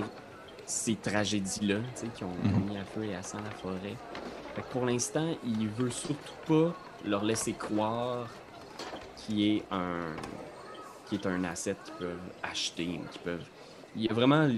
ces 0.64 0.94
tragédies-là, 0.94 1.78
qui 2.14 2.24
ont, 2.24 2.28
mhm. 2.44 2.70
mis 2.70 2.78
à 2.78 2.84
feu 2.84 3.04
et 3.04 3.14
à 3.14 3.22
sang 3.22 3.38
la 3.44 3.50
forêt. 3.50 3.96
pour 4.70 4.86
l'instant, 4.86 5.34
il 5.44 5.68
veut 5.68 5.90
surtout 5.90 6.34
pas 6.46 6.72
leur 7.04 7.24
laisser 7.24 7.52
croire 7.52 8.28
qu'il 9.26 9.40
est 9.42 9.62
un 9.70 10.14
qui 11.12 11.16
est 11.16 11.26
un 11.26 11.44
asset 11.44 11.76
qu'ils 11.84 11.94
peuvent 11.94 12.30
acheter, 12.42 13.00
qui 13.10 13.18
peuvent. 13.18 13.44
Il 13.96 14.02
y 14.04 14.08
a 14.08 14.14
vraiment, 14.14 14.48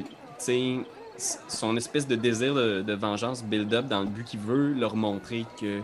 son 1.49 1.77
espèce 1.77 2.07
de 2.07 2.15
désir 2.15 2.55
de, 2.55 2.93
vengeance 2.95 3.43
build-up 3.43 3.87
dans 3.87 4.01
le 4.01 4.07
but 4.07 4.25
qu'il 4.25 4.41
veut 4.41 4.73
leur 4.73 4.95
montrer 4.95 5.47
qu'il 5.57 5.83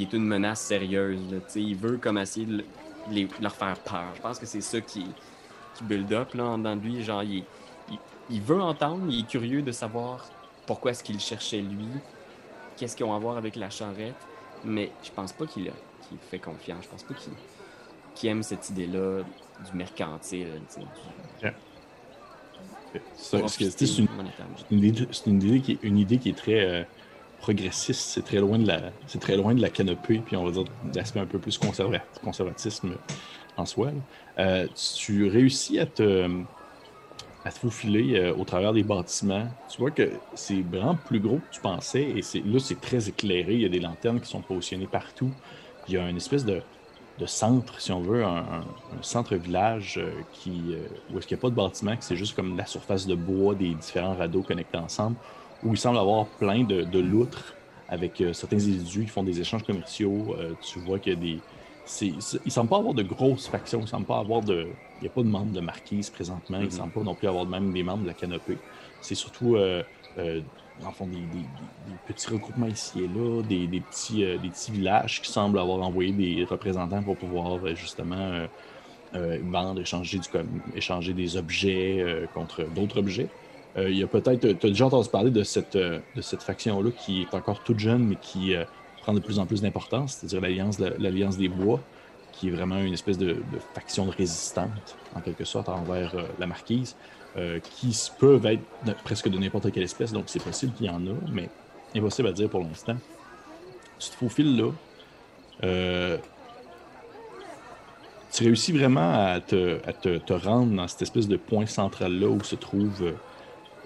est 0.00 0.12
une 0.12 0.24
menace 0.24 0.60
sérieuse. 0.60 1.20
il 1.54 1.76
veut 1.76 1.98
comme 1.98 2.16
essayer 2.16 2.46
de 2.46 2.64
leur 3.40 3.54
faire 3.54 3.78
peur. 3.80 4.06
Je 4.16 4.20
pense 4.22 4.38
que 4.38 4.46
c'est 4.46 4.62
ça 4.62 4.80
qui, 4.80 5.04
qui 5.74 5.84
build-up 5.84 6.34
dans 6.34 6.80
lui. 6.82 7.02
Genre, 7.02 7.22
il, 7.22 8.40
veut 8.42 8.62
entendre, 8.62 9.04
il 9.10 9.20
est 9.20 9.28
curieux 9.28 9.60
de 9.60 9.72
savoir 9.72 10.26
pourquoi 10.66 10.92
est-ce 10.92 11.04
qu'il 11.04 11.20
cherchait 11.20 11.60
lui, 11.60 11.88
qu'est-ce 12.76 12.96
qu'ils 12.96 13.06
ont 13.06 13.14
à 13.14 13.18
voir 13.18 13.36
avec 13.36 13.56
la 13.56 13.68
charrette, 13.68 14.26
mais 14.64 14.90
je 15.02 15.10
pense 15.10 15.32
pas 15.32 15.46
qu'il 15.46 15.70
fait 16.30 16.38
confiance. 16.38 16.84
Je 16.84 16.88
pense 16.88 17.02
pas 17.02 17.14
qu'il 17.14 17.32
aime 18.26 18.42
cette 18.42 18.70
idée-là 18.70 19.22
du 19.70 19.76
mercantile. 19.76 20.48
C'est 23.14 23.38
une, 24.70 24.84
idée 24.84 25.60
qui 25.60 25.72
est, 25.72 25.78
une 25.82 25.98
idée 25.98 26.18
qui 26.18 26.30
est 26.30 26.36
très 26.36 26.64
euh, 26.64 26.82
progressiste. 27.40 28.00
C'est 28.00 28.24
très 28.24 28.38
loin 28.38 28.58
de 28.58 28.66
la, 28.66 28.92
c'est 29.06 29.20
très 29.20 29.36
loin 29.36 29.54
de 29.54 29.60
la 29.60 29.70
canopée, 29.70 30.22
puis 30.24 30.36
on 30.36 30.44
va 30.44 30.50
dire 30.50 30.64
d'aspect 30.84 31.20
un 31.20 31.26
peu 31.26 31.38
plus 31.38 31.58
conservatisme 31.58 32.94
en 33.56 33.66
soi. 33.66 33.90
Euh, 34.38 34.66
tu 34.96 35.28
réussis 35.28 35.78
à 35.78 35.86
te, 35.86 36.28
à 37.44 37.50
te 37.50 37.58
faufiler 37.58 38.18
euh, 38.18 38.34
au 38.34 38.44
travers 38.44 38.72
des 38.72 38.82
bâtiments. 38.82 39.48
Tu 39.68 39.78
vois 39.78 39.90
que 39.90 40.10
c'est 40.34 40.62
vraiment 40.62 40.94
plus 40.94 41.20
gros 41.20 41.38
que 41.38 41.50
tu 41.54 41.60
pensais, 41.60 42.02
et 42.02 42.22
c'est, 42.22 42.40
là 42.40 42.58
c'est 42.58 42.80
très 42.80 43.08
éclairé. 43.08 43.54
Il 43.54 43.60
y 43.60 43.66
a 43.66 43.70
des 43.70 43.80
lanternes 43.80 44.20
qui 44.20 44.28
sont 44.28 44.40
positionnées 44.40 44.86
partout. 44.86 45.30
Il 45.88 45.94
y 45.94 45.96
a 45.96 46.08
une 46.08 46.16
espèce 46.16 46.44
de 46.44 46.62
de 47.18 47.26
centre, 47.26 47.80
si 47.80 47.92
on 47.92 48.00
veut, 48.00 48.24
un, 48.24 48.64
centre-village 49.02 49.98
euh, 49.98 50.10
qui, 50.32 50.62
euh, 50.70 50.86
où 51.12 51.18
est-ce 51.18 51.26
qu'il 51.26 51.36
n'y 51.36 51.40
a 51.40 51.42
pas 51.42 51.50
de 51.50 51.54
bâtiment, 51.54 51.96
que 51.96 52.04
c'est 52.04 52.16
juste 52.16 52.34
comme 52.34 52.56
la 52.56 52.66
surface 52.66 53.06
de 53.06 53.14
bois 53.14 53.54
des 53.54 53.74
différents 53.74 54.14
radeaux 54.14 54.42
connectés 54.42 54.78
ensemble, 54.78 55.16
où 55.62 55.72
il 55.72 55.78
semble 55.78 55.98
avoir 55.98 56.26
plein 56.26 56.64
de, 56.64 56.82
de 56.82 56.98
loutres 56.98 57.54
avec 57.88 58.20
euh, 58.20 58.32
certains 58.32 58.56
individus 58.56 59.04
qui 59.04 59.10
font 59.10 59.22
des 59.22 59.40
échanges 59.40 59.64
commerciaux. 59.64 60.36
tu 60.62 60.78
vois 60.80 60.98
qu'il 60.98 61.12
y 61.14 61.16
a 61.16 61.18
des. 61.18 61.40
il 62.02 62.16
ne 62.16 62.50
semble 62.50 62.70
pas 62.70 62.78
avoir 62.78 62.94
de 62.94 63.02
grosses 63.02 63.48
factions, 63.48 63.80
il 63.80 63.84
ne 63.84 63.88
semble 63.88 64.06
pas 64.06 64.18
avoir 64.18 64.42
de. 64.42 64.68
Il 65.00 65.02
n'y 65.02 65.08
a 65.08 65.10
pas 65.10 65.22
de 65.22 65.28
membres 65.28 65.52
de 65.52 65.60
marquise 65.60 66.10
présentement, 66.10 66.58
il 66.58 66.64
ne 66.64 66.68
mm-hmm. 66.68 66.72
semble 66.72 66.92
pas 66.92 67.02
non 67.02 67.14
plus 67.14 67.28
avoir 67.28 67.46
même 67.46 67.72
des 67.72 67.82
membres 67.82 68.02
de 68.02 68.08
la 68.08 68.14
canopée. 68.14 68.58
C'est 69.00 69.14
surtout 69.14 69.56
en 70.84 70.92
fond, 70.92 71.06
des, 71.06 71.18
petits 72.06 72.30
regroupements 72.30 72.66
ici 72.66 73.00
et 73.00 73.08
là, 73.08 73.42
des, 73.42 73.80
petits, 73.80 74.24
euh, 74.24 74.38
des 74.38 74.48
petits 74.48 74.72
villages 74.72 75.20
qui 75.20 75.30
semblent 75.30 75.58
avoir 75.58 75.80
envoyé 75.82 76.12
des 76.12 76.44
représentants 76.44 77.02
pour 77.02 77.16
pouvoir 77.16 77.58
euh, 77.64 77.74
justement 77.74 78.46
euh, 79.14 79.38
vendre, 79.44 79.80
échanger, 79.80 80.18
du, 80.18 80.28
échanger 80.74 81.12
des 81.12 81.36
objets 81.36 82.26
contre 82.34 82.64
d'autres 82.74 82.98
objets. 82.98 83.28
il 83.76 83.96
y 83.96 84.02
a 84.02 84.06
peut-être, 84.06 84.40
tu 84.40 84.66
as 84.66 84.70
déjà 84.70 84.86
entendu 84.86 85.08
parler 85.08 85.30
de 85.30 85.42
cette, 85.42 85.76
de 85.76 86.20
cette 86.20 86.42
faction-là 86.42 86.90
qui 86.90 87.22
est 87.22 87.34
encore 87.34 87.62
toute 87.62 87.78
jeune, 87.78 88.04
mais 88.04 88.16
qui 88.16 88.54
prend 89.00 89.14
de 89.14 89.20
plus 89.20 89.38
en 89.38 89.46
plus 89.46 89.62
d'importance, 89.62 90.12
c'est-à-dire 90.12 90.42
l'Alliance, 90.42 90.78
l'Alliance 90.78 91.38
des 91.38 91.48
Bois, 91.48 91.80
qui 92.32 92.48
est 92.48 92.50
vraiment 92.50 92.78
une 92.78 92.92
espèce 92.92 93.16
de, 93.16 93.28
de 93.28 93.58
faction 93.72 94.10
résistante, 94.10 94.96
en 95.14 95.20
quelque 95.20 95.44
sorte, 95.44 95.70
envers 95.70 96.14
la 96.38 96.46
marquise. 96.46 96.94
Euh, 97.36 97.60
qui 97.60 97.94
peuvent 98.18 98.46
être 98.46 98.64
presque 99.04 99.28
de 99.28 99.38
n'importe 99.38 99.70
quelle 99.70 99.82
espèce, 99.82 100.12
donc 100.12 100.24
c'est 100.26 100.42
possible 100.42 100.72
qu'il 100.72 100.86
y 100.86 100.90
en 100.90 101.06
a, 101.06 101.14
mais 101.30 101.50
impossible 101.94 102.26
à 102.28 102.32
dire 102.32 102.48
pour 102.48 102.60
l'instant. 102.60 102.96
Tu 103.98 104.08
te 104.08 104.14
faufiles 104.14 104.56
là. 104.56 104.70
Euh, 105.62 106.16
tu 108.32 108.44
réussis 108.44 108.72
vraiment 108.72 109.12
à, 109.12 109.40
te, 109.40 110.32
rendre 110.32 110.74
dans 110.74 110.88
cette 110.88 111.02
espèce 111.02 111.28
de 111.28 111.36
point 111.36 111.66
central-là 111.66 112.28
où 112.28 112.42
se 112.42 112.56
trouve 112.56 113.02
euh, 113.02 113.12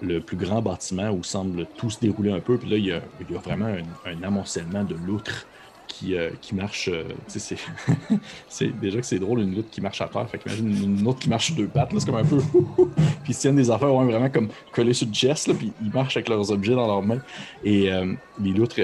le 0.01 0.19
plus 0.19 0.37
grand 0.37 0.61
bâtiment 0.61 1.11
où 1.11 1.21
semble 1.21 1.67
tout 1.77 1.89
se 1.89 1.99
dérouler 1.99 2.31
un 2.31 2.39
peu. 2.39 2.57
Puis 2.57 2.69
là, 2.69 2.77
il 2.77 2.85
y 2.85 2.91
a, 2.93 3.01
vraiment 3.43 3.65
un, 3.65 4.09
un 4.09 4.23
amoncellement 4.23 4.85
de 4.85 4.95
loutres 4.95 5.45
qui, 5.93 6.15
euh, 6.15 6.31
qui 6.41 6.55
marche. 6.55 6.89
Euh, 6.91 7.03
c'est 8.49 8.79
déjà 8.79 8.99
que 8.99 9.05
c'est 9.05 9.19
drôle, 9.19 9.41
une 9.41 9.55
loutre 9.55 9.69
qui 9.69 9.81
marche 9.81 10.01
à 10.01 10.07
terre. 10.07 10.27
Fait 10.29 10.39
qu'imagine 10.39 10.67
une, 10.67 10.99
une 10.99 11.15
qui 11.15 11.29
marche 11.29 11.47
sur 11.47 11.55
deux 11.55 11.67
pattes, 11.67 11.91
c'est 11.97 12.05
comme 12.05 12.15
un 12.15 12.25
peu. 12.25 12.37
puis 13.23 13.33
ils 13.33 13.35
tiennent 13.35 13.55
des 13.55 13.69
affaires 13.69 13.93
vraiment 13.93 14.29
comme 14.29 14.49
collés 14.71 14.93
sur 14.93 15.07
le 15.07 15.13
chest, 15.13 15.47
là, 15.47 15.53
puis 15.53 15.71
ils 15.83 15.91
marchent 15.91 16.17
avec 16.17 16.29
leurs 16.29 16.51
objets 16.51 16.73
dans 16.73 16.87
leurs 16.87 17.03
mains. 17.03 17.21
Et 17.63 17.91
euh, 17.91 18.13
les 18.41 18.51
loutres, 18.51 18.79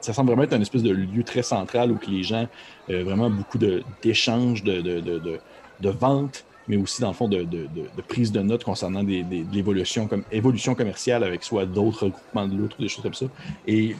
ça 0.00 0.12
semble 0.12 0.28
vraiment 0.28 0.42
être 0.42 0.54
un 0.54 0.60
espèce 0.60 0.82
de 0.82 0.90
lieu 0.90 1.22
très 1.22 1.42
central 1.42 1.92
où 1.92 1.96
que 1.96 2.10
les 2.10 2.22
gens, 2.22 2.48
vraiment 2.88 3.30
beaucoup 3.30 3.58
d'échanges, 4.02 4.62
de, 4.62 4.80
de, 4.80 5.00
de, 5.00 5.38
de, 5.80 5.88
ventes 5.88 6.44
mais 6.66 6.78
aussi 6.78 7.02
dans 7.02 7.08
le 7.08 7.14
fond 7.14 7.28
de, 7.28 7.42
de, 7.42 7.66
de, 7.74 8.02
prise 8.08 8.32
de 8.32 8.40
notes 8.40 8.64
concernant 8.64 9.04
des, 9.04 9.22
de 9.22 9.44
l'évolution 9.52 10.06
comme 10.06 10.24
évolution 10.32 10.74
commerciale 10.74 11.22
avec 11.22 11.44
soit 11.44 11.66
d'autres 11.66 12.08
groupements 12.08 12.48
de 12.48 12.56
loutres 12.56 12.76
ou 12.78 12.82
des 12.82 12.88
choses 12.88 13.02
comme 13.02 13.12
ça. 13.12 13.26
Et 13.66 13.94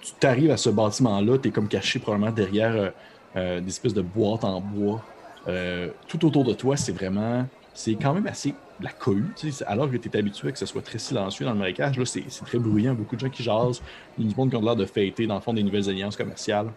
tu 0.00 0.12
t'arrives 0.18 0.50
à 0.50 0.56
ce 0.56 0.70
bâtiment-là, 0.70 1.38
tu 1.38 1.48
es 1.48 1.50
comme 1.50 1.68
caché 1.68 1.98
probablement 1.98 2.32
derrière 2.32 2.74
euh, 2.74 2.90
euh, 3.36 3.60
des 3.60 3.68
espèces 3.68 3.94
de 3.94 4.02
boîtes 4.02 4.44
en 4.44 4.60
bois. 4.60 5.02
Euh, 5.48 5.88
tout 6.08 6.24
autour 6.26 6.44
de 6.44 6.52
toi, 6.52 6.76
c'est 6.76 6.92
vraiment. 6.92 7.46
C'est 7.72 7.94
quand 7.94 8.12
même 8.12 8.26
assez 8.26 8.54
la 8.80 8.90
cohue. 8.90 9.32
alors 9.66 9.90
que 9.90 9.96
tu 9.96 10.08
es 10.08 10.16
habitué 10.16 10.52
que 10.52 10.58
ce 10.58 10.66
soit 10.66 10.82
très 10.82 10.98
silencieux 10.98 11.44
dans 11.44 11.52
le 11.52 11.58
marécage, 11.58 11.98
là, 11.98 12.04
c'est, 12.04 12.24
très 12.44 12.58
bruyant. 12.58 12.94
Beaucoup 12.94 13.14
de 13.14 13.20
gens 13.20 13.28
qui 13.30 13.42
jasent. 13.42 13.82
Il 14.18 14.24
y 14.24 14.26
a 14.26 14.30
du 14.30 14.36
monde 14.36 14.50
qui 14.50 14.56
ont 14.56 14.62
l'air 14.62 14.76
de 14.76 14.86
fêter, 14.86 15.26
dans 15.26 15.36
le 15.36 15.40
fond, 15.40 15.52
des 15.52 15.62
nouvelles 15.62 15.88
alliances 15.88 16.16
commerciales. 16.16 16.70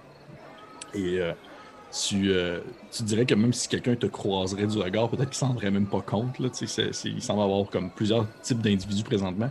Et 0.94 1.20
tu, 1.92 2.32
tu, 2.92 3.04
dirais 3.04 3.26
que 3.26 3.34
même 3.34 3.54
si 3.54 3.68
quelqu'un 3.68 3.96
te 3.96 4.06
croiserait 4.06 4.68
du 4.68 4.78
regard, 4.78 5.10
peut-être 5.10 5.30
qu'il 5.30 5.30
ne 5.30 5.34
s'en 5.34 5.48
rendrait 5.48 5.72
même 5.72 5.88
pas 5.88 6.02
compte. 6.02 6.40
Là, 6.40 6.50
il 7.06 7.22
semble 7.22 7.42
avoir 7.42 7.70
comme 7.70 7.90
plusieurs 7.90 8.28
types 8.42 8.62
d'individus 8.62 9.04
présentement. 9.04 9.50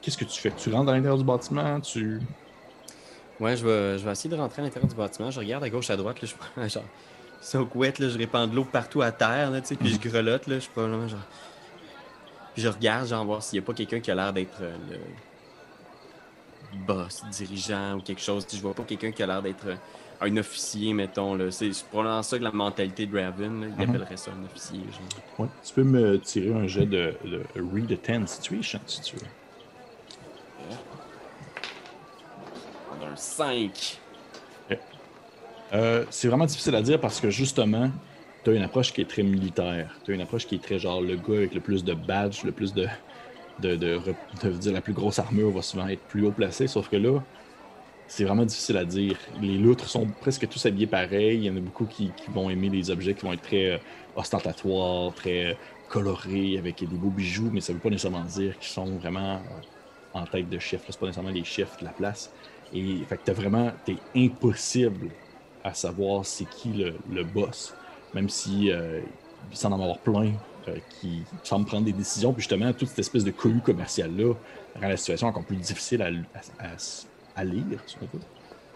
Qu'est-ce 0.00 0.16
que 0.16 0.24
tu 0.24 0.40
fais? 0.40 0.50
Tu 0.50 0.70
rentres 0.72 0.90
à 0.90 0.92
l'intérieur 0.92 1.18
du 1.18 1.24
bâtiment? 1.24 1.80
Tu. 1.80 2.20
Ouais, 3.40 3.56
je 3.56 3.64
vais, 3.64 3.98
je 3.98 4.04
vais 4.04 4.12
essayer 4.12 4.30
de 4.30 4.40
rentrer 4.40 4.62
à 4.62 4.64
l'intérieur 4.64 4.88
du 4.88 4.96
bâtiment. 4.96 5.30
Je 5.30 5.38
regarde 5.38 5.64
à 5.64 5.70
gauche, 5.70 5.90
à 5.90 5.96
droite. 5.96 6.20
Là, 6.20 6.28
je 6.28 6.34
prends 6.34 6.68
genre. 6.68 6.84
Soak 7.40 7.74
wet, 7.76 7.94
là, 7.98 8.08
je 8.08 8.18
répands 8.18 8.48
de 8.48 8.56
l'eau 8.56 8.64
partout 8.64 9.00
à 9.00 9.12
terre, 9.12 9.50
là, 9.50 9.60
puis 9.60 9.88
je 9.88 9.94
mhm. 9.94 10.00
grelotte. 10.00 10.46
Là, 10.48 10.56
je 10.56 10.60
suis 10.60 10.70
probablement 10.70 11.08
genre. 11.08 11.20
Puis 12.54 12.62
je 12.62 12.68
regarde, 12.68 13.06
genre, 13.06 13.24
voir 13.24 13.42
s'il 13.42 13.60
n'y 13.60 13.64
a 13.64 13.66
pas 13.66 13.74
quelqu'un 13.74 14.00
qui 14.00 14.10
a 14.10 14.14
l'air 14.14 14.32
d'être 14.32 14.58
euh, 14.60 14.76
le 14.90 16.86
boss, 16.86 17.22
dirigeant 17.30 17.96
ou 17.96 18.00
quelque 18.00 18.20
chose. 18.20 18.46
Je 18.52 18.60
vois 18.60 18.74
pas 18.74 18.82
quelqu'un 18.82 19.12
qui 19.12 19.22
a 19.22 19.26
l'air 19.26 19.42
d'être 19.42 19.66
euh, 19.66 19.76
un 20.20 20.36
officier, 20.36 20.92
mettons. 20.92 21.34
Là. 21.36 21.50
C'est 21.50 21.70
probablement 21.88 22.22
ça 22.22 22.38
que 22.38 22.44
la 22.44 22.50
mentalité 22.50 23.06
de 23.06 23.16
Raven, 23.16 23.74
il 23.78 23.84
mhm. 23.84 23.88
appellerait 23.88 24.16
ça 24.16 24.32
un 24.32 24.44
officier. 24.44 24.80
Ouais. 25.38 25.46
Tu 25.64 25.74
peux 25.74 25.84
me 25.84 26.18
tirer 26.18 26.52
un 26.52 26.66
jet 26.66 26.86
de, 26.86 27.14
de 27.24 27.42
Read 27.72 27.92
a 27.92 27.96
Ten 27.96 28.26
Situation 28.26 28.80
si 28.86 29.00
tu 29.02 29.16
veux. 29.16 29.26
5. 33.16 34.00
Euh, 35.72 36.04
c'est 36.10 36.28
vraiment 36.28 36.46
difficile 36.46 36.74
à 36.74 36.82
dire 36.82 37.00
parce 37.00 37.20
que 37.20 37.30
justement, 37.30 37.90
tu 38.44 38.50
as 38.50 38.54
une 38.54 38.62
approche 38.62 38.92
qui 38.92 39.00
est 39.00 39.08
très 39.08 39.22
militaire. 39.22 39.98
Tu 40.04 40.12
as 40.12 40.14
une 40.14 40.20
approche 40.20 40.46
qui 40.46 40.54
est 40.54 40.62
très 40.62 40.78
genre 40.78 41.00
le 41.00 41.16
gars 41.16 41.36
avec 41.36 41.54
le 41.54 41.60
plus 41.60 41.84
de 41.84 41.94
badges, 41.94 42.44
le 42.44 42.52
plus 42.52 42.72
de. 42.72 42.86
de, 43.60 43.76
de, 43.76 44.50
dire 44.50 44.72
la 44.72 44.80
plus 44.80 44.92
grosse 44.92 45.18
armure 45.18 45.50
va 45.50 45.62
souvent 45.62 45.88
être 45.88 46.02
plus 46.02 46.26
haut 46.26 46.32
placé. 46.32 46.66
Sauf 46.66 46.88
que 46.88 46.96
là, 46.96 47.20
c'est 48.06 48.24
vraiment 48.24 48.46
difficile 48.46 48.78
à 48.78 48.84
dire. 48.84 49.18
Les 49.40 49.58
loutres 49.58 49.88
sont 49.88 50.06
presque 50.06 50.48
tous 50.48 50.64
habillés 50.64 50.86
pareil. 50.86 51.36
Il 51.36 51.44
y 51.44 51.50
en 51.50 51.56
a 51.56 51.60
beaucoup 51.60 51.84
qui, 51.84 52.10
vont 52.28 52.48
aimer 52.48 52.70
les 52.70 52.90
objets 52.90 53.14
qui 53.14 53.26
vont 53.26 53.32
être 53.32 53.42
très 53.42 53.72
euh, 53.72 53.78
ostentatoires, 54.16 55.12
très 55.14 55.56
colorés, 55.88 56.56
avec 56.58 56.78
des 56.80 56.86
beaux 56.86 57.10
bijoux, 57.10 57.50
mais 57.52 57.60
ça 57.60 57.72
ne 57.72 57.78
veut 57.78 57.82
pas 57.82 57.90
nécessairement 57.90 58.24
dire 58.24 58.58
qu'ils 58.58 58.70
sont 58.70 58.86
vraiment 58.96 59.36
euh, 59.36 60.14
en 60.14 60.24
tête 60.24 60.48
de 60.48 60.58
chef. 60.58 60.82
C'est 60.88 60.98
pas 60.98 61.06
nécessairement 61.06 61.30
les 61.30 61.44
chefs 61.44 61.78
de 61.80 61.84
la 61.84 61.90
place. 61.90 62.32
Et 62.72 62.98
fait 63.08 63.16
que 63.16 63.22
t'as 63.24 63.32
vraiment, 63.32 63.72
t'es 63.84 63.96
impossible 64.14 65.08
à 65.64 65.74
savoir 65.74 66.24
c'est 66.24 66.44
qui 66.44 66.84
le, 67.10 67.24
boss, 67.24 67.74
même 68.14 68.28
si 68.28 68.70
euh, 68.70 69.00
il 69.50 69.56
semble 69.56 69.74
en 69.74 69.82
avoir 69.82 69.98
plein 69.98 70.32
qui 71.00 71.22
semblent 71.42 71.66
prendre 71.66 71.84
des 71.84 71.92
décisions. 71.92 72.32
Puis 72.32 72.42
justement, 72.42 72.72
toute 72.72 72.88
cette 72.88 72.98
espèce 72.98 73.24
de 73.24 73.30
cohue 73.30 73.60
commercial-là 73.60 74.34
rend 74.80 74.88
la 74.88 74.96
situation 74.96 75.28
encore 75.28 75.44
plus 75.44 75.56
difficile 75.56 76.02
à, 76.02 76.10
à 77.36 77.44
lire, 77.44 77.78
si 77.86 77.96
on 78.00 78.04
veut. 78.16 78.22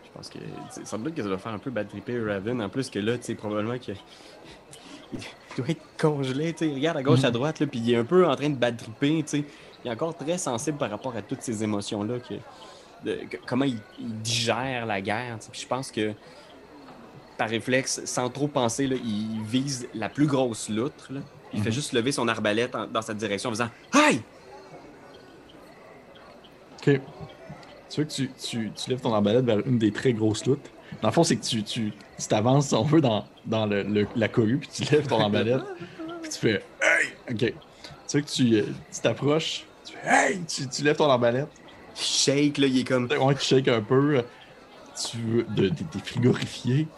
Je 0.05 0.11
pense 0.15 0.29
que 0.29 0.39
ça 0.85 0.99
doute 0.99 1.15
que 1.15 1.23
ça 1.23 1.29
doit 1.29 1.39
faire 1.39 1.53
un 1.53 1.59
peu 1.59 1.71
bad 1.71 1.89
tripper 1.89 2.21
Raven. 2.21 2.61
En 2.61 2.69
plus 2.69 2.91
que 2.91 2.99
là, 2.99 3.17
tu 3.17 3.25
sais, 3.25 3.35
probablement 3.35 3.79
que. 3.79 3.93
Il 5.13 5.57
doit 5.57 5.69
être 5.69 5.83
congelé, 5.99 6.55
tu 6.55 6.67
sais. 6.67 6.75
Regarde 6.75 6.97
à 6.97 7.03
gauche, 7.03 7.25
à 7.25 7.27
mhm. 7.27 7.35
droite, 7.35 7.61
là, 7.61 7.67
puis 7.67 7.79
il 7.79 7.93
est 7.93 7.97
un 7.97 8.05
peu 8.05 8.27
en 8.27 8.35
train 8.35 8.49
de 8.49 8.57
bad 8.57 8.75
tripper, 8.79 9.23
tu 9.23 9.29
sais. 9.29 9.45
Il 9.85 9.89
est 9.89 9.93
encore 9.93 10.17
très 10.17 10.39
sensible 10.39 10.79
par 10.79 10.89
rapport 10.89 11.15
à 11.15 11.21
toutes 11.21 11.43
ces 11.43 11.63
émotions-là. 11.63 12.19
Que, 12.21 12.35
comment 13.47 13.65
il, 13.65 13.81
digère 13.99 14.87
la 14.87 15.01
guerre. 15.01 15.39
Puis 15.51 15.63
je 15.63 15.67
pense 15.67 15.91
que 15.91 16.13
par 17.37 17.49
réflexe, 17.49 18.03
sans 18.05 18.29
trop 18.29 18.49
penser, 18.49 18.87
là, 18.87 18.97
il 19.03 19.43
vise 19.43 19.89
la 19.95 20.09
plus 20.09 20.27
grosse 20.27 20.69
loutre. 20.69 21.11
Il 21.53 21.61
fait 21.61 21.71
mhm. 21.71 21.75
juste 21.75 21.93
lever 21.93 22.13
son 22.13 22.29
arbalète 22.29 22.77
dans 22.93 23.03
cette 23.03 23.17
direction 23.17 23.51
en 23.51 23.53
faisant 23.53 23.69
Aïe! 23.93 24.23
Ok. 26.79 27.01
Tu 27.91 27.97
vois 27.97 28.05
que 28.05 28.11
tu, 28.11 28.31
tu, 28.43 28.73
tu, 28.73 28.91
lèves 28.91 29.01
ton 29.01 29.13
arbalète 29.13 29.45
vers 29.45 29.67
une 29.67 29.79
des 29.79 29.93
très 29.93 30.13
grosses 30.13 30.47
loutres? 30.47 30.71
Dans 31.03 31.09
le 31.09 31.13
fond, 31.13 31.25
c'est 31.25 31.37
que 31.37 31.45
tu, 31.45 31.63
tu, 31.63 31.93
tu 32.19 32.27
t'avances, 32.27 32.69
si 32.69 32.75
on 32.75 32.85
veut, 32.85 33.01
dans, 33.01 33.27
dans 33.45 33.67
le, 33.67 34.07
la 34.17 34.29
cohue, 34.29 34.59
puis 34.59 34.69
tu 34.73 34.93
lèves 34.93 35.07
ton 35.07 35.21
arbalète, 35.21 35.63
puis 36.23 36.31
tu 36.31 36.39
fais 36.39 36.65
Hey! 36.81 37.09
Ok. 37.31 37.55
Tu 38.09 38.19
vois 38.19 38.23
que 38.23 38.33
tu, 38.33 38.55
euh, 38.55 38.63
tu 38.93 39.01
t'approches, 39.01 39.67
tu 39.85 39.93
fais 39.93 40.09
Hey! 40.09 40.41
Tu, 40.45 40.69
tu 40.69 40.83
lèves 40.83 40.97
ton 40.97 41.11
arbalète. 41.11 41.49
Shake, 41.95 42.59
là, 42.59 42.67
il 42.67 42.81
est 42.81 42.85
comme. 42.85 43.09
Ouais, 43.21 43.35
tu 43.35 43.45
shake 43.45 43.69
un 43.69 43.83
peu. 43.83 44.23
Tu 45.11 45.45
de, 45.49 45.69
t'es 45.69 45.99
frigorifié. 46.05 46.89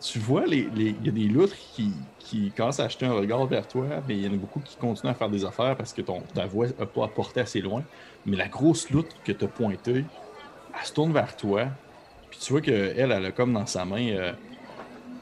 Tu 0.00 0.18
vois, 0.18 0.44
il 0.46 0.68
les, 0.74 0.96
y 1.04 1.08
a 1.08 1.12
des 1.12 1.28
loutres 1.28 1.56
qui, 1.56 1.92
qui 2.18 2.50
commencent 2.50 2.80
à 2.80 2.84
acheter 2.84 3.06
un 3.06 3.12
regard 3.12 3.46
vers 3.46 3.68
toi, 3.68 3.86
mais 4.08 4.16
il 4.16 4.24
y 4.24 4.28
en 4.28 4.32
a 4.32 4.36
beaucoup 4.36 4.58
qui 4.60 4.76
continuent 4.76 5.10
à 5.10 5.14
faire 5.14 5.30
des 5.30 5.44
affaires 5.44 5.76
parce 5.76 5.92
que 5.92 6.02
ton, 6.02 6.22
ta 6.34 6.46
voix 6.46 6.66
n'a 6.66 6.86
pas 6.86 7.04
apporté 7.04 7.40
assez 7.40 7.60
loin. 7.60 7.84
Mais 8.26 8.36
la 8.36 8.48
grosse 8.48 8.90
loutre 8.90 9.14
que 9.22 9.30
tu 9.30 9.44
as 9.44 9.48
pointée, 9.48 10.04
elle 10.78 10.86
se 10.86 10.92
tourne 10.92 11.12
vers 11.12 11.36
toi, 11.36 11.66
puis 12.30 12.40
tu 12.40 12.52
vois 12.52 12.62
qu'elle, 12.62 12.96
elle 12.96 13.12
a 13.12 13.30
comme 13.30 13.52
dans 13.52 13.66
sa 13.66 13.84
main 13.84 14.08
euh, 14.08 14.32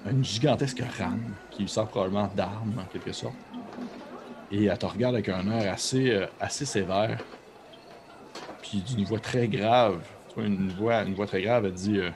une 0.08 0.24
gigantesque 0.24 0.82
rame 0.98 1.34
qui 1.50 1.62
lui 1.62 1.68
sert 1.68 1.86
probablement 1.86 2.30
d'arme 2.34 2.74
en 2.78 2.84
quelque 2.84 3.12
sorte. 3.12 3.34
Et 4.52 4.64
elle 4.64 4.78
te 4.78 4.86
regarde 4.86 5.14
avec 5.14 5.28
un 5.28 5.50
air 5.50 5.72
assez, 5.72 6.10
euh, 6.10 6.26
assez 6.40 6.64
sévère, 6.64 7.18
puis 8.62 8.78
d'une 8.78 9.04
voix 9.04 9.20
très 9.20 9.48
grave. 9.48 10.00
Une 10.36 10.70
voix, 10.70 11.02
une 11.02 11.14
voix 11.14 11.26
très 11.26 11.42
grave, 11.42 11.66
elle 11.66 11.72
dit 11.72 11.98
euh, 11.98 12.11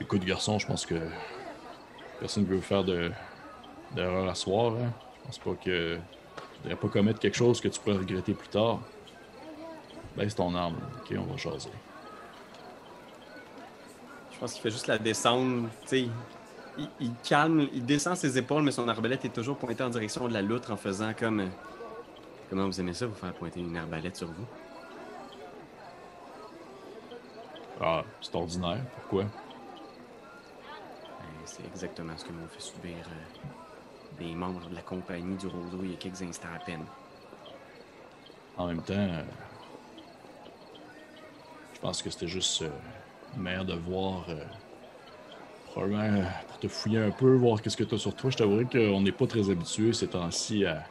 Écoute, 0.00 0.24
garçon, 0.24 0.58
je 0.58 0.66
pense 0.66 0.86
que 0.86 0.96
personne 2.18 2.44
ne 2.44 2.48
veut 2.48 2.60
faire 2.60 2.84
d'erreur 2.84 4.28
à 4.28 4.34
soir. 4.34 4.72
Hein. 4.74 4.90
Je 5.20 5.26
pense 5.26 5.38
pas 5.38 5.54
que 5.62 5.96
tu 5.96 6.62
devrais 6.64 6.76
pas 6.76 6.88
commettre 6.88 7.20
quelque 7.20 7.36
chose 7.36 7.60
que 7.60 7.68
tu 7.68 7.78
pourrais 7.80 7.98
regretter 7.98 8.34
plus 8.34 8.48
tard. 8.48 8.80
Baisse 10.16 10.34
ton 10.34 10.54
arme. 10.54 10.76
Ok, 10.98 11.16
on 11.16 11.30
va 11.30 11.36
jaser. 11.36 11.70
Je 14.32 14.38
pense 14.38 14.54
qu'il 14.54 14.62
fait 14.62 14.70
juste 14.70 14.86
la 14.88 14.98
descendre. 14.98 15.68
Tu 15.86 16.08
il, 16.78 16.88
il, 17.00 17.12
calme, 17.22 17.68
il 17.74 17.84
descend 17.84 18.16
ses 18.16 18.38
épaules, 18.38 18.62
mais 18.62 18.72
son 18.72 18.88
arbalète 18.88 19.24
est 19.24 19.32
toujours 19.34 19.56
pointée 19.56 19.84
en 19.84 19.90
direction 19.90 20.26
de 20.26 20.32
la 20.32 20.42
loutre 20.42 20.72
en 20.72 20.76
faisant 20.76 21.12
comme. 21.14 21.48
Comment 22.52 22.66
vous 22.66 22.80
aimez 22.80 22.92
ça, 22.92 23.06
vous 23.06 23.14
faire 23.14 23.32
pointer 23.32 23.60
une 23.60 23.74
arbalète 23.78 24.14
sur 24.14 24.26
vous? 24.26 24.44
Ah, 27.80 28.04
c'est 28.20 28.34
ordinaire. 28.34 28.84
Pourquoi? 28.94 29.24
Ben, 29.24 29.30
c'est 31.46 31.64
exactement 31.64 32.12
ce 32.14 32.26
que 32.26 32.32
m'ont 32.32 32.46
fait 32.48 32.60
subir 32.60 33.08
euh, 33.08 34.22
des 34.22 34.34
membres 34.34 34.68
de 34.68 34.74
la 34.74 34.82
compagnie 34.82 35.34
du 35.38 35.46
Roseau 35.46 35.78
il 35.82 35.92
y 35.92 35.94
a 35.94 35.96
quelques 35.96 36.20
instants 36.20 36.52
à 36.54 36.58
peine. 36.58 36.84
En 38.58 38.66
même 38.66 38.82
temps, 38.82 38.92
euh, 38.98 39.22
je 41.72 41.80
pense 41.80 42.02
que 42.02 42.10
c'était 42.10 42.28
juste 42.28 42.60
euh, 42.60 42.70
une 43.34 43.64
de 43.64 43.76
voir. 43.76 44.26
Euh, 44.28 44.44
probablement 45.68 46.22
pour 46.48 46.58
te 46.58 46.68
fouiller 46.68 46.98
un 46.98 47.12
peu, 47.12 47.34
voir 47.34 47.62
qu'est-ce 47.62 47.78
que 47.78 47.84
tu 47.84 47.94
as 47.94 47.98
sur 47.98 48.14
toi. 48.14 48.28
Je 48.28 48.36
t'avouerais 48.36 48.66
qu'on 48.66 49.00
n'est 49.00 49.10
pas 49.10 49.26
très 49.26 49.48
habitué 49.48 49.94
ces 49.94 50.08
temps-ci 50.08 50.66
à, 50.66 50.84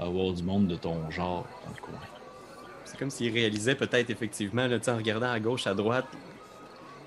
avoir 0.00 0.32
du 0.32 0.42
monde 0.42 0.66
de 0.66 0.76
ton 0.76 1.10
genre 1.10 1.46
dans 1.64 1.72
le 1.74 1.80
coin. 1.80 2.00
C'est 2.84 2.98
comme 2.98 3.10
s'il 3.10 3.32
réalisait 3.32 3.74
peut-être 3.74 4.10
effectivement, 4.10 4.66
là, 4.66 4.78
en 4.88 4.96
regardant 4.96 5.30
à 5.30 5.38
gauche, 5.38 5.66
à 5.66 5.74
droite, 5.74 6.06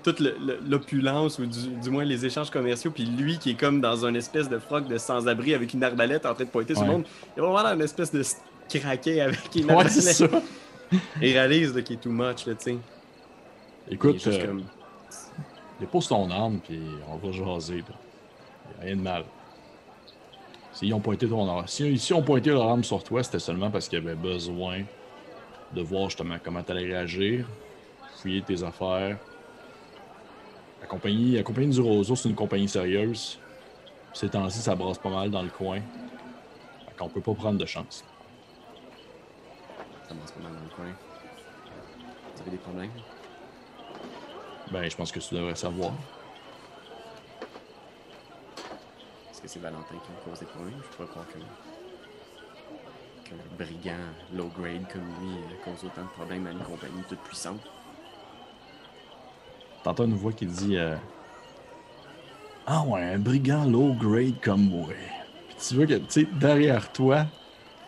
toute 0.02 0.20
l'opulence 0.20 1.38
ou 1.38 1.46
du, 1.46 1.90
moins 1.90 2.04
les 2.04 2.26
échanges 2.26 2.50
commerciaux, 2.50 2.90
puis 2.90 3.04
lui 3.04 3.38
qui 3.38 3.50
est 3.50 3.54
comme 3.54 3.80
dans 3.80 4.04
une 4.04 4.16
espèce 4.16 4.48
de 4.48 4.58
froc 4.58 4.86
de 4.86 4.98
sans-abri 4.98 5.54
avec 5.54 5.72
une 5.72 5.82
arbalète 5.82 6.26
en 6.26 6.34
train 6.34 6.44
de 6.44 6.50
pointer 6.50 6.74
sur 6.74 6.84
le 6.84 6.92
monde. 6.92 7.04
Il 7.36 7.42
y 7.42 7.44
a 7.44 7.48
vraiment 7.48 7.68
une 7.68 7.80
espèce 7.80 8.12
de 8.12 8.22
craquet 8.68 9.20
avec 9.20 9.54
une 9.54 9.70
arbalète. 9.70 9.94
Ouais, 9.94 10.00
c'est 10.00 10.12
ça. 10.12 10.28
Il 11.20 11.32
réalise 11.32 11.72
qu'il 11.84 11.96
est 11.96 12.00
too 12.00 12.10
much, 12.10 12.46
là, 12.46 12.54
tu 12.54 12.64
sais. 12.64 12.76
Écoute, 13.90 14.26
euh, 14.26 14.60
dépose 15.80 16.08
ton 16.08 16.30
arme, 16.30 16.60
puis 16.60 16.80
on 17.08 17.16
va 17.16 17.32
jaser. 17.32 17.78
Là. 17.78 17.94
Y 18.78 18.80
a 18.80 18.84
rien 18.84 18.96
de 18.96 19.02
mal. 19.02 19.24
S'ils 20.74 20.90
ton 20.90 21.66
si, 21.66 21.98
si 21.98 22.12
ont 22.12 22.22
pointé 22.22 22.50
leur 22.50 22.68
arme 22.68 22.82
sur 22.82 23.02
toi, 23.04 23.22
c'était 23.22 23.38
seulement 23.38 23.70
parce 23.70 23.88
qu'ils 23.88 23.98
avaient 23.98 24.16
besoin 24.16 24.82
de 25.72 25.80
voir 25.82 26.10
justement 26.10 26.36
comment 26.42 26.64
tu 26.64 26.72
allais 26.72 26.86
réagir, 26.86 27.46
fouiller 28.16 28.42
tes 28.42 28.60
affaires. 28.64 29.16
La 30.80 30.86
compagnie, 30.88 31.36
la 31.36 31.44
compagnie 31.44 31.72
du 31.72 31.80
Roseau, 31.80 32.16
c'est 32.16 32.28
une 32.28 32.34
compagnie 32.34 32.68
sérieuse. 32.68 33.38
Ces 34.12 34.28
temps-ci, 34.28 34.58
ça 34.58 34.74
brasse 34.74 34.98
pas 34.98 35.10
mal 35.10 35.30
dans 35.30 35.42
le 35.42 35.48
coin. 35.48 35.76
Fait 35.76 36.94
qu'on 36.98 37.08
peut 37.08 37.20
pas 37.20 37.34
prendre 37.34 37.58
de 37.58 37.66
chance. 37.66 38.04
Ça 40.08 40.14
brasse 40.14 40.32
pas 40.32 40.40
mal 40.40 40.52
dans 40.54 40.60
le 40.60 40.74
coin. 40.74 40.92
Vous 42.34 42.42
avez 42.42 42.50
des 42.50 42.56
problèmes? 42.56 42.90
Ben, 44.72 44.90
je 44.90 44.96
pense 44.96 45.12
que 45.12 45.20
tu 45.20 45.34
devrais 45.34 45.54
savoir. 45.54 45.92
Est-ce 49.30 49.33
que 49.44 49.50
c'est 49.50 49.60
Valentin 49.60 49.84
qui 49.90 50.10
a 50.10 50.30
causé 50.30 50.46
problème? 50.46 50.74
Je 50.82 50.96
peux 50.96 51.04
pas 51.04 51.10
croire 51.10 51.26
que 51.28 51.38
qu'un 53.28 53.36
brigand 53.58 53.92
low 54.34 54.50
grade 54.58 54.86
comme 54.90 55.02
lui 55.02 55.34
euh, 55.34 55.64
cause 55.64 55.84
autant 55.84 56.02
de 56.02 56.08
problèmes 56.08 56.46
à 56.46 56.50
une 56.50 56.58
compagnie 56.58 57.02
toute 57.08 57.18
puissante. 57.20 57.60
T'entends 59.82 60.04
une 60.04 60.14
voix 60.14 60.32
qui 60.32 60.46
dit 60.46 60.78
euh, 60.78 60.96
Ah 62.66 62.82
ouais, 62.84 63.02
un 63.02 63.18
brigand 63.18 63.64
low 63.66 63.92
grade 63.92 64.40
comme 64.42 64.66
moi. 64.66 64.88
Puis 65.48 65.56
tu 65.68 65.74
vois 65.74 65.86
que, 65.86 65.94
tu 65.94 66.04
sais, 66.08 66.26
derrière 66.40 66.90
toi, 66.90 67.26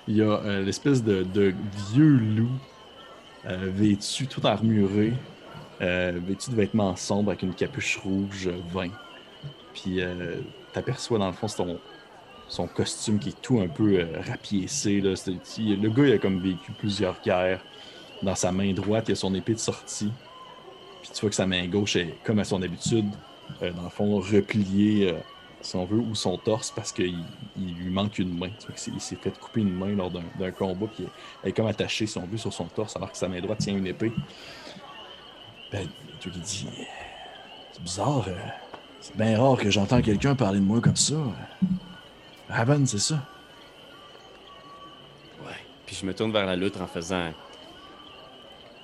il 0.08 0.16
y 0.16 0.22
a 0.22 0.26
euh, 0.26 0.62
l'espèce 0.62 1.02
de, 1.02 1.54
vieux 1.92 2.18
loup 2.18 2.52
vêtu, 3.44 4.26
tout 4.26 4.44
armuré, 4.44 5.12
vêtu 5.80 6.50
de 6.50 6.56
vêtements 6.56 6.96
sombres 6.96 7.30
avec 7.30 7.42
une 7.42 7.54
capuche 7.54 7.96
rouge 7.98 8.50
vin. 8.72 8.88
Puis 9.72 10.00
t'aperçois 10.76 11.18
dans 11.18 11.28
le 11.28 11.32
fond 11.32 11.48
son, 11.48 11.78
son 12.48 12.66
costume 12.66 13.18
qui 13.18 13.30
est 13.30 13.40
tout 13.40 13.60
un 13.60 13.68
peu 13.68 13.98
euh, 13.98 14.20
rapiécé. 14.28 15.00
Là. 15.00 15.14
Le 15.16 15.88
gars 15.88 16.06
il 16.06 16.12
a 16.12 16.18
comme 16.18 16.38
vécu 16.40 16.72
plusieurs 16.72 17.20
guerres. 17.22 17.64
Dans 18.22 18.34
sa 18.34 18.52
main 18.52 18.72
droite, 18.72 19.06
il 19.08 19.12
a 19.12 19.14
son 19.14 19.34
épée 19.34 19.54
de 19.54 19.58
sortie. 19.58 20.12
Puis 21.02 21.10
tu 21.14 21.20
vois 21.20 21.30
que 21.30 21.36
sa 21.36 21.46
main 21.46 21.66
gauche 21.66 21.96
est, 21.96 22.14
comme 22.24 22.38
à 22.38 22.44
son 22.44 22.62
habitude, 22.62 23.06
euh, 23.62 23.72
dans 23.72 23.84
le 23.84 23.88
fond, 23.88 24.18
repliée, 24.20 25.14
si 25.62 25.76
on 25.76 25.84
veut, 25.84 25.98
ou 25.98 26.14
son 26.14 26.36
torse 26.36 26.70
parce 26.70 26.92
qu'il 26.92 27.24
lui 27.56 27.90
manque 27.90 28.18
une 28.18 28.36
main. 28.38 28.50
Tu 28.58 28.66
vois 28.66 28.76
qu'il 28.76 29.00
s'est 29.00 29.16
fait 29.16 29.38
couper 29.38 29.62
une 29.62 29.74
main 29.74 29.94
lors 29.94 30.10
d'un 30.10 30.50
combat, 30.50 30.86
puis 30.94 31.04
elle 31.42 31.50
est 31.50 31.52
comme 31.52 31.66
attachée, 31.66 32.06
si 32.06 32.18
on 32.18 32.26
veut, 32.26 32.38
sur 32.38 32.52
son 32.52 32.66
torse, 32.66 32.96
alors 32.96 33.10
que 33.10 33.18
sa 33.18 33.28
main 33.28 33.40
droite 33.40 33.58
tient 33.58 33.76
une 33.76 33.86
épée. 33.86 34.12
Ben, 35.72 35.88
tu 36.20 36.30
lui 36.30 36.40
dis 36.40 36.68
C'est 37.72 37.82
bizarre. 37.82 38.26
C'est 39.00 39.16
bien 39.16 39.40
rare 39.40 39.56
que 39.56 39.70
j'entends 39.70 40.02
quelqu'un 40.02 40.34
parler 40.34 40.58
de 40.58 40.64
moi 40.64 40.80
comme 40.80 40.96
ça. 40.96 41.16
Raven, 42.48 42.86
c'est 42.86 42.98
ça. 42.98 43.20
Ouais. 45.44 45.52
Puis 45.84 45.96
je 46.00 46.06
me 46.06 46.14
tourne 46.14 46.32
vers 46.32 46.46
la 46.46 46.56
loutre 46.56 46.80
en 46.80 46.86
faisant 46.86 47.32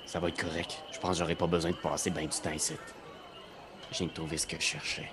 Ça 0.07 0.21
va 0.21 0.29
être 0.29 0.41
correct. 0.41 0.83
Je 0.93 0.99
pense 0.99 1.13
que 1.13 1.17
j'aurais 1.19 1.35
pas 1.35 1.47
besoin 1.47 1.71
de 1.71 1.77
passer 1.77 2.11
bien 2.11 2.25
du 2.25 2.39
temps 2.41 2.53
ici. 2.53 2.75
Je 3.93 4.05
de 4.05 4.11
trouver 4.11 4.39
ce 4.39 4.47
que 4.47 4.57
je 4.57 4.63
cherchais. 4.63 5.11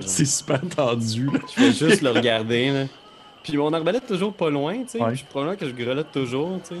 c'est 0.00 0.24
super 0.24 0.60
tendu. 0.68 1.26
Là. 1.26 1.38
Je 1.54 1.60
vais 1.62 1.72
juste 1.72 2.02
le 2.02 2.10
regarder. 2.10 2.70
Là. 2.70 2.84
Puis 3.42 3.56
mon 3.56 3.72
arbalète 3.72 4.06
toujours 4.06 4.32
pas 4.32 4.50
loin, 4.50 4.82
tu 4.82 4.88
sais. 4.88 5.02
Ouais. 5.02 5.14
Probablement 5.30 5.56
que 5.56 5.68
je 5.68 5.72
grelotte 5.72 6.10
toujours, 6.10 6.60
tu 6.62 6.74
sais. 6.74 6.80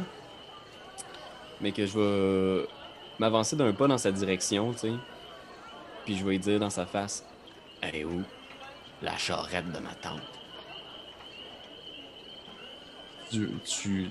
mais 1.60 1.70
que 1.70 1.86
je 1.86 1.96
vais 1.96 2.66
m'avancer 3.18 3.56
d'un 3.56 3.72
pas 3.72 3.86
dans 3.86 3.98
sa 3.98 4.12
direction, 4.12 4.72
tu 4.72 4.78
sais. 4.78 4.92
Puis 6.04 6.16
je 6.16 6.24
vais 6.24 6.32
lui 6.32 6.38
dire 6.38 6.60
dans 6.60 6.70
sa 6.70 6.86
face 6.86 7.24
Elle 7.80 7.96
est 7.96 8.04
où? 8.04 8.22
La 9.02 9.16
charrette 9.16 9.70
de 9.72 9.78
ma 9.78 9.94
tante. 9.94 10.20
Tu, 13.30 13.50
tu, 13.64 14.08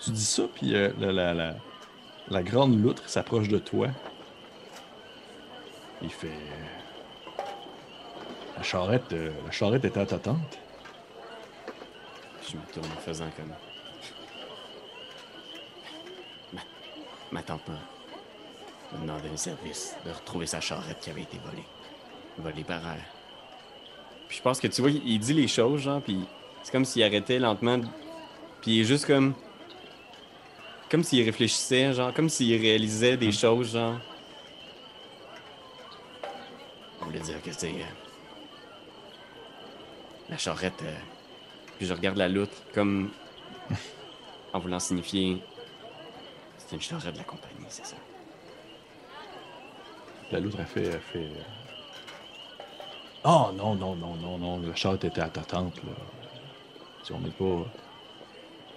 tu 0.00 0.10
dis 0.10 0.24
ça, 0.24 0.44
puis 0.54 0.74
euh, 0.74 0.92
la, 0.98 1.12
la, 1.12 1.34
la, 1.34 1.54
la 2.28 2.42
grande 2.42 2.80
loutre 2.80 3.08
s'approche 3.08 3.48
de 3.48 3.58
toi. 3.58 3.88
Il 6.02 6.10
fait. 6.10 6.38
La 8.56 8.62
charrette, 8.62 9.12
euh, 9.12 9.32
la 9.44 9.50
charrette 9.50 9.84
est 9.84 9.96
à 9.96 10.06
ta 10.06 10.18
tante. 10.18 10.58
Je 12.48 12.56
me 12.56 12.62
tourne 12.72 12.86
en 12.86 13.00
faisant 13.00 13.30
comme. 13.36 13.52
Ma 17.32 17.42
tante 17.42 17.66
m'a 17.68 17.74
m'a 18.92 18.98
demandé 19.00 19.28
le 19.28 19.36
service 19.36 19.96
de 20.04 20.10
retrouver 20.12 20.46
sa 20.46 20.60
charrette 20.60 21.00
qui 21.00 21.10
avait 21.10 21.22
été 21.22 21.38
volée. 21.44 21.64
Volée 22.38 22.64
par 22.64 22.78
elle. 22.86 23.02
Puis 24.28 24.38
je 24.38 24.42
pense 24.42 24.60
que 24.60 24.66
tu 24.68 24.80
vois, 24.80 24.90
il 24.90 25.18
dit 25.18 25.34
les 25.34 25.48
choses, 25.48 25.80
genre, 25.82 26.00
puis 26.00 26.18
c'est 26.62 26.70
comme 26.72 26.84
s'il 26.84 27.02
arrêtait 27.02 27.38
lentement. 27.38 27.80
Puis 28.60 28.72
il 28.76 28.80
est 28.80 28.84
juste 28.84 29.06
comme. 29.06 29.34
Comme 30.90 31.02
s'il 31.02 31.24
réfléchissait, 31.24 31.92
genre, 31.92 32.12
comme 32.14 32.28
s'il 32.28 32.60
réalisait 32.60 33.16
des 33.16 33.32
choses, 33.32 33.72
genre. 33.72 33.96
On 37.00 37.06
voulait 37.06 37.20
dire 37.20 37.42
que 37.42 37.50
c'est. 37.52 37.68
euh, 37.70 37.84
la 40.28 40.38
charrette. 40.38 40.82
euh, 40.82 40.94
Puis 41.78 41.86
je 41.86 41.92
regarde 41.94 42.16
la 42.18 42.28
loutre 42.28 42.56
comme. 42.72 43.10
en 44.52 44.58
voulant 44.60 44.80
signifier. 44.80 45.42
C'est 46.66 46.76
une 46.76 46.82
charrette 46.82 47.12
de 47.14 47.18
la 47.18 47.24
compagnie, 47.24 47.66
c'est 47.68 47.86
ça. 47.86 47.96
La 50.32 50.40
loutre 50.40 50.60
a 50.60 50.64
fait. 50.64 50.82
elle 50.84 51.00
fait... 51.00 51.18
euh, 51.18 51.42
Oh 53.24 53.50
non, 53.56 53.74
non, 53.74 53.96
non, 53.96 54.14
non, 54.16 54.38
non. 54.38 54.60
La 54.60 54.74
charrette 54.74 55.04
était 55.04 55.20
à 55.20 55.28
ta 55.28 55.40
tante. 55.42 55.76
Là. 55.84 55.92
Sais, 57.02 57.12
on 57.14 57.20
n'est 57.20 57.30
pas. 57.30 57.66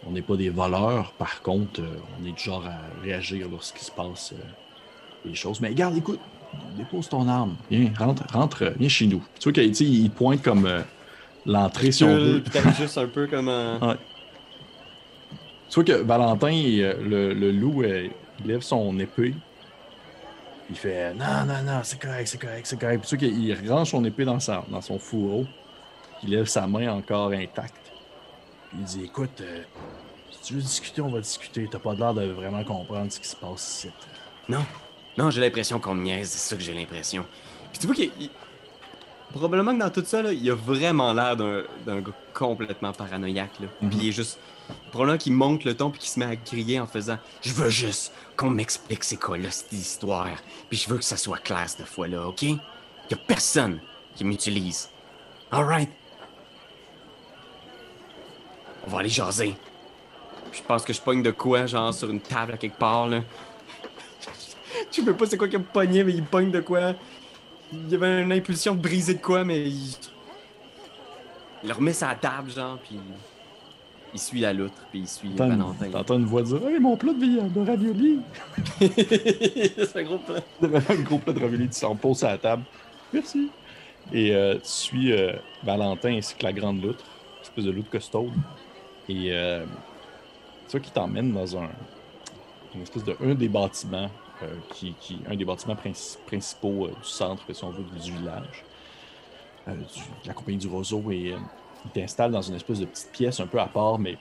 On 0.07 0.11
n'est 0.11 0.21
pas 0.21 0.35
des 0.37 0.49
voleurs. 0.49 1.11
Par 1.13 1.41
contre, 1.41 1.81
euh, 1.81 1.97
on 2.19 2.25
est 2.25 2.31
du 2.31 2.41
genre 2.43 2.65
à 2.65 3.01
réagir 3.03 3.47
lorsqu'il 3.49 3.81
se 3.83 3.91
passe 3.91 4.33
euh, 4.33 5.27
des 5.29 5.35
choses. 5.35 5.59
Mais 5.59 5.69
regarde, 5.69 5.97
écoute, 5.97 6.19
dépose 6.77 7.09
ton 7.09 7.27
arme. 7.27 7.55
Viens, 7.69 7.91
rentre, 7.97 8.23
rentre, 8.31 8.63
euh, 8.63 8.71
viens 8.79 8.89
chez 8.89 9.07
nous. 9.07 9.21
Tu 9.39 9.51
vois 9.51 9.73
sais, 9.73 9.85
il 9.85 10.09
pointe 10.09 10.41
comme 10.41 10.65
euh, 10.65 10.81
l'entrée, 11.45 11.91
si 11.91 12.03
on 12.03 12.15
veut. 12.15 12.41
Peut-être 12.41 12.75
juste 12.75 12.97
un 12.97 13.07
peu 13.07 13.27
comme 13.27 13.49
un. 13.49 13.79
Ouais. 13.87 13.97
Tu 15.69 15.75
vois 15.75 15.83
que 15.83 15.91
Valentin, 16.01 16.51
euh, 16.51 16.93
le, 17.01 17.33
le 17.33 17.51
loup, 17.51 17.83
euh, 17.83 18.07
il 18.39 18.47
lève 18.47 18.61
son 18.61 18.97
épée. 18.99 19.35
Il 20.69 20.75
fait 20.75 21.13
Non, 21.13 21.45
non, 21.47 21.61
non, 21.63 21.79
c'est 21.83 21.99
correct, 22.01 22.27
c'est 22.27 22.39
correct, 22.41 22.65
c'est 22.65 22.79
correct. 22.79 22.99
Puis 23.01 23.17
tu 23.17 23.27
vois 23.27 23.57
qu'il 23.57 23.71
range 23.71 23.89
son 23.91 24.03
épée 24.05 24.25
dans, 24.25 24.39
sa, 24.39 24.63
dans 24.69 24.81
son 24.81 24.97
fourreau. 24.99 25.45
Il 26.23 26.31
lève 26.31 26.45
sa 26.45 26.67
main 26.67 26.91
encore 26.91 27.31
intacte. 27.31 27.75
Puis 28.69 28.77
il 28.79 28.83
dit 28.83 29.03
Écoute, 29.05 29.41
euh, 29.41 29.61
si 30.31 30.41
tu 30.41 30.53
veux 30.55 30.61
discuter, 30.61 31.01
on 31.01 31.09
va 31.09 31.19
discuter. 31.19 31.67
T'as 31.71 31.79
pas 31.79 31.93
l'air 31.93 32.13
de 32.13 32.25
vraiment 32.25 32.63
comprendre 32.63 33.11
ce 33.11 33.19
qui 33.19 33.27
se 33.27 33.35
passe 33.35 33.67
ici. 33.85 33.89
Non, 34.47 34.65
non, 35.17 35.29
j'ai 35.31 35.41
l'impression 35.41 35.79
qu'on 35.79 35.95
me 35.95 36.03
niaise, 36.03 36.29
c'est 36.29 36.49
ça 36.49 36.55
que 36.55 36.61
j'ai 36.63 36.73
l'impression. 36.73 37.25
Puis 37.71 37.79
tu 37.79 37.85
vois 37.87 37.95
qu'il. 37.95 38.11
il- 38.19 38.29
Probablement 39.31 39.75
que 39.75 39.79
dans 39.79 39.91
tout 39.91 40.03
ça, 40.03 40.23
là, 40.23 40.33
il 40.33 40.49
a 40.49 40.55
vraiment 40.55 41.13
l'air 41.13 41.37
d'un 41.37 41.61
gars 42.01 42.11
complètement 42.33 42.91
paranoïaque. 42.91 43.59
Là. 43.59 43.67
Mhm. 43.79 43.89
Puis 43.91 43.99
il 44.01 44.09
est 44.09 44.11
juste. 44.11 44.39
Probablement 44.91 45.17
qu'il 45.17 45.33
monte 45.33 45.63
le 45.65 45.75
ton 45.75 45.89
puis 45.89 45.99
qu'il 45.99 46.09
se 46.09 46.19
met 46.19 46.25
à 46.25 46.35
crier 46.35 46.79
en 46.79 46.87
faisant 46.87 47.17
Je 47.41 47.53
veux 47.53 47.69
juste 47.69 48.11
qu'on 48.35 48.49
m'explique 48.49 49.03
c'est 49.03 49.17
quoi 49.17 49.37
là, 49.37 49.51
cette 49.51 49.71
histoire. 49.73 50.29
Puis 50.69 50.79
je 50.79 50.89
veux 50.89 50.97
que 50.97 51.03
ça 51.03 51.17
soit 51.17 51.37
clair 51.37 51.69
cette 51.69 51.85
fois-là, 51.85 52.27
ok? 52.27 52.43
Y 52.43 52.57
a 53.11 53.15
personne 53.15 53.79
qui 54.15 54.23
m'utilise. 54.23 54.89
Alright. 55.51 55.89
On 58.85 58.89
va 58.89 58.99
aller 58.99 59.09
jaser. 59.09 59.55
Je 60.51 60.61
pense 60.63 60.83
que 60.83 60.93
je 60.93 61.01
pogne 61.01 61.21
de 61.21 61.31
quoi, 61.31 61.65
genre 61.65 61.93
sur 61.93 62.09
une 62.09 62.21
table 62.21 62.53
à 62.53 62.57
quelque 62.57 62.77
part, 62.77 63.07
là. 63.07 63.21
Je 64.91 65.01
sais 65.01 65.13
pas 65.13 65.25
c'est 65.25 65.37
quoi 65.37 65.47
qu'il 65.47 65.59
a 65.59 65.63
pogné, 65.63 66.03
mais 66.03 66.13
il 66.13 66.23
pogne 66.23 66.51
de 66.51 66.59
quoi. 66.59 66.93
Il 67.71 67.89
y 67.89 67.95
avait 67.95 68.23
une 68.23 68.31
impulsion 68.31 68.73
de 68.73 68.81
briser 68.81 69.13
de 69.15 69.21
quoi, 69.21 69.43
mais 69.43 69.69
il. 69.69 69.95
Il 71.61 71.67
le 71.67 71.73
remet 71.73 71.93
la 72.01 72.15
table, 72.15 72.49
genre, 72.51 72.79
puis. 72.79 72.99
Il 74.13 74.19
suit 74.19 74.39
la 74.39 74.53
loutre, 74.53 74.81
puis 74.89 74.99
il 75.01 75.07
suit 75.07 75.29
Valentin. 75.35 75.89
T'entends 75.91 76.17
une 76.17 76.25
voix 76.25 76.41
dire 76.41 76.67
Hey, 76.67 76.79
mon 76.79 76.97
plat 76.97 77.13
de, 77.13 77.49
de 77.49 77.59
ravioli 77.67 78.19
c'est 78.79 79.95
un 79.97 80.03
gros 80.03 80.17
plan. 80.17 80.35
un 80.63 80.95
gros 81.03 81.19
plat 81.19 81.33
de 81.33 81.39
ravioli, 81.39 81.67
tu 81.69 81.77
s'en 81.77 81.95
poses 81.95 82.23
à 82.23 82.31
la 82.31 82.37
table. 82.39 82.63
Merci. 83.13 83.49
Et 84.11 84.33
euh, 84.35 84.55
tu 84.55 84.61
suis 84.67 85.11
euh, 85.13 85.33
Valentin 85.63 86.15
ainsi 86.15 86.33
que 86.35 86.43
la 86.43 86.53
grande 86.53 86.81
loutre, 86.83 87.03
une 87.37 87.41
espèce 87.43 87.65
de 87.65 87.71
loutre 87.71 87.89
costaude. 87.91 88.31
Et 89.07 89.31
euh, 89.31 89.65
tu 90.67 90.71
vois 90.71 90.79
qu'il 90.79 90.93
t'emmène 90.93 91.31
dans 91.33 91.57
un 91.57 91.69
une 92.75 92.81
espèce 92.83 93.03
de 93.03 93.15
un 93.23 93.33
des 93.33 93.49
bâtiments 93.49 94.09
euh, 94.43 94.47
qui, 94.73 94.93
qui 94.99 95.19
un 95.29 95.35
des 95.35 95.45
bâtiments 95.45 95.75
princi- 95.75 96.17
principaux 96.25 96.85
euh, 96.85 96.89
du 96.89 97.07
centre, 97.09 97.43
si 97.51 97.63
on 97.63 97.71
veut, 97.71 97.83
du 97.83 98.11
village, 98.11 98.63
euh, 99.67 99.73
du- 99.73 99.99
de 100.23 100.27
la 100.27 100.33
compagnie 100.33 100.57
du 100.57 100.67
roseau. 100.67 101.03
Et 101.11 101.33
euh, 101.89 101.93
il 101.95 102.01
t'installe 102.01 102.31
dans 102.31 102.41
une 102.41 102.55
espèce 102.55 102.79
de 102.79 102.85
petite 102.85 103.11
pièce 103.11 103.39
un 103.39 103.47
peu 103.47 103.59
à 103.59 103.67
part, 103.67 103.99
mais 103.99 104.17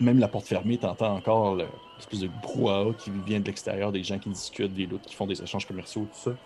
même 0.00 0.18
la 0.18 0.28
porte 0.28 0.46
fermée, 0.46 0.78
t'entends 0.78 1.16
encore 1.16 1.54
le- 1.54 1.66
l'espèce 1.96 2.20
de 2.20 2.28
brouhaha 2.42 2.92
qui 2.94 3.10
vient 3.10 3.40
de 3.40 3.44
l'extérieur, 3.44 3.92
des 3.92 4.02
gens 4.02 4.18
qui 4.18 4.28
discutent, 4.28 4.74
des 4.74 4.86
loutres 4.86 5.04
qui 5.06 5.14
font 5.14 5.26
des 5.26 5.42
échanges 5.42 5.66
commerciaux, 5.66 6.06
tout 6.12 6.30
ça. 6.30 6.36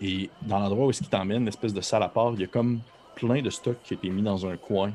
Et 0.00 0.28
dans 0.42 0.58
l'endroit 0.58 0.86
où 0.86 0.90
est-ce 0.90 0.98
qu'il 0.98 1.08
t'emmène, 1.08 1.42
une 1.42 1.48
espèce 1.48 1.72
de 1.72 1.80
salle 1.80 2.02
à 2.02 2.08
part, 2.08 2.32
il 2.34 2.40
y 2.40 2.44
a 2.44 2.48
comme 2.48 2.80
plein 3.14 3.40
de 3.40 3.50
stocks 3.50 3.82
qui 3.84 3.94
a 3.94 3.96
été 3.96 4.10
mis 4.10 4.22
dans 4.22 4.46
un 4.46 4.56
coin. 4.56 4.92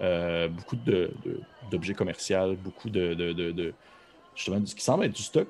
Euh, 0.00 0.48
beaucoup 0.48 0.76
de- 0.76 1.12
de- 1.24 1.40
d'objets 1.70 1.94
commerciaux, 1.94 2.54
beaucoup 2.56 2.90
de, 2.90 3.14
de, 3.14 3.74
justement, 4.34 4.64
ce 4.64 4.74
qui 4.74 4.82
semble 4.82 5.04
être 5.04 5.12
du 5.12 5.22
stock 5.22 5.48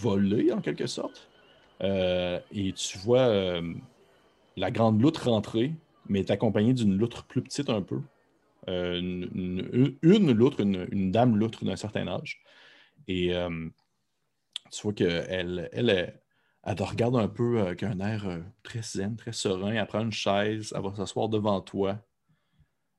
volé 0.00 0.52
en 0.52 0.60
quelque 0.60 0.86
sorte. 0.86 1.28
Euh, 1.82 2.40
et 2.52 2.72
tu 2.72 2.98
vois 2.98 3.20
euh, 3.20 3.74
la 4.56 4.70
grande 4.70 5.00
loutre 5.00 5.28
rentrer, 5.28 5.72
mais 6.06 6.20
est 6.20 6.30
accompagnée 6.30 6.74
d'une 6.74 6.96
loutre 6.96 7.24
plus 7.24 7.42
petite 7.42 7.70
un 7.70 7.82
peu. 7.82 8.00
Euh, 8.68 8.98
une, 8.98 9.98
une- 10.02 10.32
loutre, 10.32 10.60
une, 10.60 11.12
dame 11.12 11.36
loutre 11.36 11.64
d'un 11.64 11.76
certain 11.76 12.06
âge. 12.08 12.42
Et 13.08 13.34
euh, 13.34 13.68
tu 14.70 14.82
vois 14.82 14.92
qu'elle 14.92 15.68
elle, 15.72 16.20
elle, 16.62 16.74
te 16.74 16.82
regarde 16.82 17.16
un 17.16 17.28
peu 17.28 17.60
avec 17.60 17.82
un 17.82 18.00
air 18.00 18.26
euh, 18.26 18.40
très 18.62 18.82
zen, 18.82 19.16
très 19.16 19.32
serein. 19.32 19.72
Elle 19.72 19.86
prend 19.86 20.00
une 20.00 20.12
chaise, 20.12 20.72
elle 20.74 20.82
va 20.82 20.94
s'asseoir 20.94 21.28
devant 21.28 21.60
toi. 21.60 22.00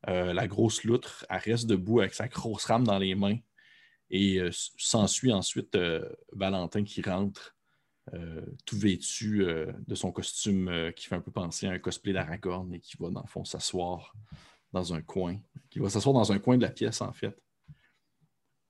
Euh, 0.07 0.33
la 0.33 0.47
grosse 0.47 0.83
loutre, 0.83 1.25
elle 1.29 1.39
reste 1.39 1.65
debout 1.65 2.01
avec 2.01 2.13
sa 2.13 2.27
grosse 2.27 2.65
rame 2.65 2.83
dans 2.83 2.99
les 2.99 3.15
mains. 3.15 3.37
Et 4.11 4.39
euh, 4.39 4.51
s'ensuit 4.51 5.33
ensuite 5.33 5.75
euh, 5.75 6.07
Valentin 6.31 6.83
qui 6.83 7.01
rentre, 7.01 7.55
euh, 8.13 8.45
tout 8.67 8.77
vêtu 8.77 9.43
euh, 9.43 9.71
de 9.87 9.95
son 9.95 10.11
costume 10.11 10.67
euh, 10.67 10.91
qui 10.91 11.07
fait 11.07 11.15
un 11.15 11.21
peu 11.21 11.31
penser 11.31 11.65
à 11.65 11.71
un 11.71 11.79
cosplay 11.79 12.13
d'Aragorn 12.13 12.71
et 12.71 12.79
qui 12.79 12.97
va, 12.99 13.09
dans 13.09 13.21
le 13.21 13.27
fond, 13.27 13.43
s'asseoir 13.43 14.13
dans 14.75 14.93
un 14.93 15.01
coin. 15.01 15.37
Qui 15.69 15.79
va 15.79 15.89
s'asseoir 15.89 16.13
dans 16.13 16.31
un 16.31 16.39
coin 16.39 16.57
de 16.57 16.61
la 16.61 16.69
pièce, 16.69 17.01
en 17.01 17.11
fait. 17.11 17.35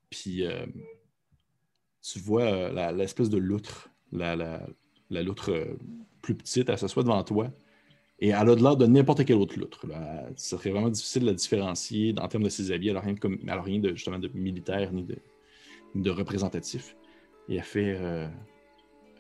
Puis 0.09 0.45
euh, 0.45 0.65
tu 2.01 2.19
vois 2.19 2.43
euh, 2.43 2.91
l'espèce 2.93 3.29
de 3.29 3.37
loutre, 3.37 3.89
la, 4.11 4.35
la, 5.09 5.23
loutre 5.23 5.51
euh, 5.51 5.77
plus 6.21 6.35
petite, 6.35 6.69
elle 6.69 6.77
s'assoit 6.77 7.03
devant 7.03 7.23
toi. 7.23 7.51
Et 8.19 8.29
elle 8.29 8.49
a 8.49 8.55
de 8.55 8.63
l'air 8.63 8.77
de 8.77 8.85
n'importe 8.85 9.25
quelle 9.25 9.35
autre 9.35 9.59
loutre. 9.59 9.85
Là. 9.87 10.29
Ce 10.37 10.55
serait 10.55 10.69
vraiment 10.69 10.89
difficile 10.89 11.23
de 11.23 11.27
la 11.27 11.33
différencier 11.33 12.15
en 12.17 12.27
termes 12.29 12.43
de 12.43 12.49
ses 12.49 12.71
habits. 12.71 12.87
Elle 12.89 12.93
n'a 12.95 13.01
rien, 13.01 13.13
de, 13.79 13.89
rien 13.89 13.95
justement 13.95 14.19
de 14.19 14.29
militaire 14.29 14.93
ni 14.93 15.05
de, 15.95 16.09
représentatif. 16.09 16.95
Et 17.49 17.55
elle 17.57 17.63
fait. 17.63 17.97
euh, 17.99 18.27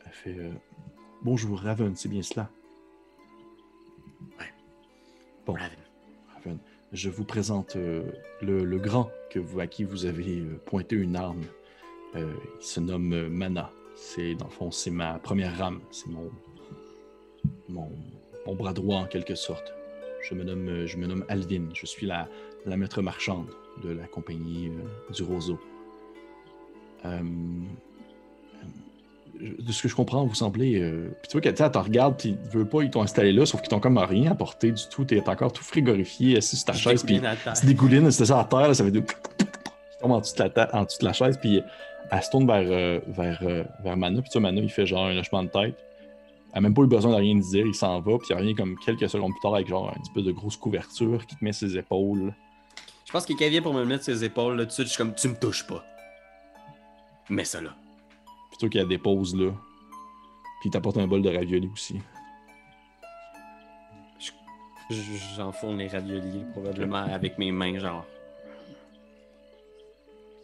elle 0.05 0.13
fait 0.13 0.51
Bonjour, 1.23 1.59
Raven, 1.59 1.95
c'est 1.95 2.09
bien 2.09 2.21
cela. 2.21 2.49
Bon. 5.45 5.53
Raven. 5.53 5.84
Je 6.95 7.09
vous 7.09 7.25
présente 7.25 7.75
euh, 7.75 8.09
le, 8.41 8.77
grand 8.77 9.11
que 9.29 9.37
vous, 9.37 9.59
à 9.59 9.67
qui 9.67 9.83
vous 9.83 10.05
avez 10.05 10.39
euh, 10.39 10.61
pointé 10.65 10.95
une 10.95 11.17
arme. 11.17 11.41
Euh, 12.15 12.33
il 12.57 12.65
se 12.65 12.79
nomme 12.79 13.27
Mana. 13.27 13.69
C'est, 13.97 14.33
dans 14.35 14.45
le 14.45 14.51
fond, 14.51 14.71
c'est 14.71 14.91
ma 14.91 15.19
première 15.19 15.57
rame. 15.57 15.81
C'est 15.91 16.07
mon, 16.07 16.31
mon, 17.67 18.55
bras 18.55 18.71
droit, 18.71 18.99
en 18.99 19.07
quelque 19.07 19.35
sorte. 19.35 19.73
Je 20.21 20.35
me 20.35 20.45
nomme, 20.45 20.85
je 20.85 20.95
me 20.95 21.05
nomme 21.05 21.25
Alvin. 21.27 21.67
Je 21.73 21.85
suis 21.85 22.07
la, 22.07 22.29
la 22.65 22.77
maître 22.77 23.01
marchande 23.01 23.49
de 23.83 23.89
la 23.89 24.07
compagnie 24.07 24.71
du 25.13 25.23
Roseau. 25.23 25.59
De 29.59 29.71
ce 29.71 29.81
que 29.83 29.87
je 29.89 29.95
comprends, 29.95 30.25
vous 30.25 30.33
semblez. 30.35 30.79
euh, 30.79 31.09
Puis 31.21 31.29
tu 31.29 31.31
vois 31.33 31.41
tu 31.41 31.61
elle 31.63 31.71
te 31.71 31.77
regarde, 31.77 32.17
puis 32.17 32.37
ils 32.43 32.49
veulent 32.51 32.67
pas, 32.69 32.81
ils 32.83 32.89
t'ont 32.89 33.01
installé 33.01 33.31
là, 33.33 33.45
sauf 33.45 33.61
qu'ils 33.61 33.69
t'ont 33.69 33.79
comme 33.79 33.97
rien 33.97 34.31
apporté 34.31 34.71
du 34.71 34.81
tout. 34.89 35.03
T'es 35.05 35.27
encore 35.27 35.51
tout 35.51 35.63
frigorifié, 35.63 36.37
assis 36.37 36.55
sur 36.55 36.65
ta 36.65 36.73
chaise, 36.73 37.03
puis 37.03 37.15
tu 37.59 37.65
dégouline, 37.65 38.09
c'était 38.11 38.25
ça 38.25 38.39
à 38.39 38.45
terre, 38.45 38.67
là, 38.69 38.73
ça 38.73 38.83
fait 38.83 38.91
de. 38.91 38.99
qui 39.01 39.15
tombe 40.01 40.11
en 40.11 40.19
dessous 40.19 40.35
de 40.35 40.43
la, 40.43 40.49
ta- 40.49 40.69
en 40.73 40.83
dessous 40.85 40.99
de 40.99 41.05
la 41.05 41.13
chaise, 41.13 41.37
puis 41.39 41.61
elle 42.11 42.23
se 42.23 42.29
tourne 42.29 42.47
vers, 42.47 42.63
euh, 42.69 42.99
vers, 43.07 43.39
euh, 43.43 43.63
vers 43.83 43.97
Mana, 43.97 44.21
puis 44.21 44.29
tu 44.31 44.39
vois, 44.39 44.49
Mana, 44.51 44.61
il 44.61 44.69
fait 44.69 44.85
genre 44.85 45.05
un 45.05 45.13
lâchement 45.13 45.43
de 45.43 45.49
tête. 45.49 45.75
Elle 46.53 46.59
a 46.59 46.61
même 46.61 46.73
pas 46.73 46.83
eu 46.83 46.87
besoin 46.87 47.11
de 47.11 47.17
rien 47.17 47.35
dire, 47.35 47.65
il 47.67 47.75
s'en 47.75 47.99
va, 47.99 48.17
puis 48.17 48.27
il 48.29 48.33
revient 48.35 48.55
comme 48.55 48.77
quelques 48.85 49.09
secondes 49.09 49.31
plus 49.33 49.41
tard 49.41 49.55
avec 49.55 49.67
genre 49.67 49.89
un 49.89 49.99
petit 49.99 50.11
peu 50.13 50.21
de 50.21 50.31
grosse 50.31 50.55
couverture 50.55 51.25
qui 51.27 51.35
te 51.35 51.43
met 51.43 51.51
ses 51.51 51.77
épaules. 51.77 52.33
Je 53.05 53.11
pense 53.11 53.25
qu'il 53.25 53.35
vient 53.37 53.61
pour 53.61 53.73
me 53.73 53.83
mettre 53.83 54.05
ses 54.05 54.23
épaules 54.23 54.55
là, 54.55 54.63
tout 54.63 54.67
de 54.69 54.71
suite, 54.73 54.85
je 54.87 54.91
suis 54.93 54.97
comme 54.97 55.13
tu 55.13 55.27
me 55.27 55.35
touches 55.35 55.67
pas. 55.67 55.83
Mets 57.29 57.43
ça 57.43 57.59
là. 57.59 57.71
Plutôt 58.57 58.69
qu'il 58.69 58.79
la 58.81 58.87
dépose 58.87 59.35
là. 59.35 59.51
Puis 60.61 60.69
il 60.69 60.71
t'apporte 60.71 60.97
un 60.97 61.07
bol 61.07 61.21
de 61.21 61.29
ravioli 61.29 61.69
aussi. 61.73 61.99
Je- 64.89 65.01
J'enfourne 65.35 65.77
les 65.79 65.87
raviolis 65.87 66.43
probablement 66.51 66.97
avec 67.03 67.37
mes 67.37 67.51
mains, 67.51 67.77
genre. 67.79 68.05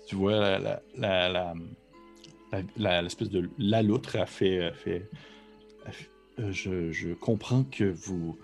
Tu 0.07 0.15
vois 0.15 0.33
la, 0.59 0.59
la, 0.59 1.29
la, 1.29 1.53
la- 2.75 3.01
l'espèce 3.01 3.29
de 3.29 3.49
la 3.57 3.81
loutre 3.81 4.17
a 4.17 4.25
fait, 4.25 4.65
a 4.65 4.73
fait, 4.73 5.09
a 5.85 5.91
fait- 5.91 6.09
euh, 6.39 6.51
je, 6.51 6.91
je 6.91 7.13
comprends 7.13 7.63
que 7.63 7.85
vous, 7.85 8.37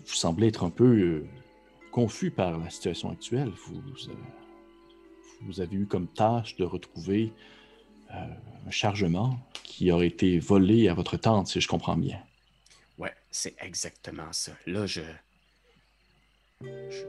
vous 0.00 0.14
semblez 0.14 0.48
être 0.48 0.64
un 0.64 0.70
peu 0.70 0.84
euh, 0.98 1.26
confus 1.92 2.30
par 2.30 2.58
la 2.58 2.70
situation 2.70 3.10
actuelle. 3.10 3.52
Vous, 3.66 3.76
euh, 4.10 4.14
vous 5.42 5.60
avez 5.60 5.76
eu 5.76 5.86
comme 5.86 6.08
tâche 6.08 6.56
de 6.56 6.64
retrouver 6.64 7.32
un 8.10 8.70
chargement 8.70 9.38
qui 9.62 9.90
aurait 9.92 10.06
été 10.08 10.38
volé 10.38 10.88
à 10.88 10.94
votre 10.94 11.16
tante, 11.16 11.48
si 11.48 11.60
je 11.60 11.68
comprends 11.68 11.96
bien. 11.96 12.18
Ouais, 12.98 13.12
c'est 13.30 13.54
exactement 13.62 14.32
ça. 14.32 14.52
Là, 14.66 14.86
je. 14.86 15.02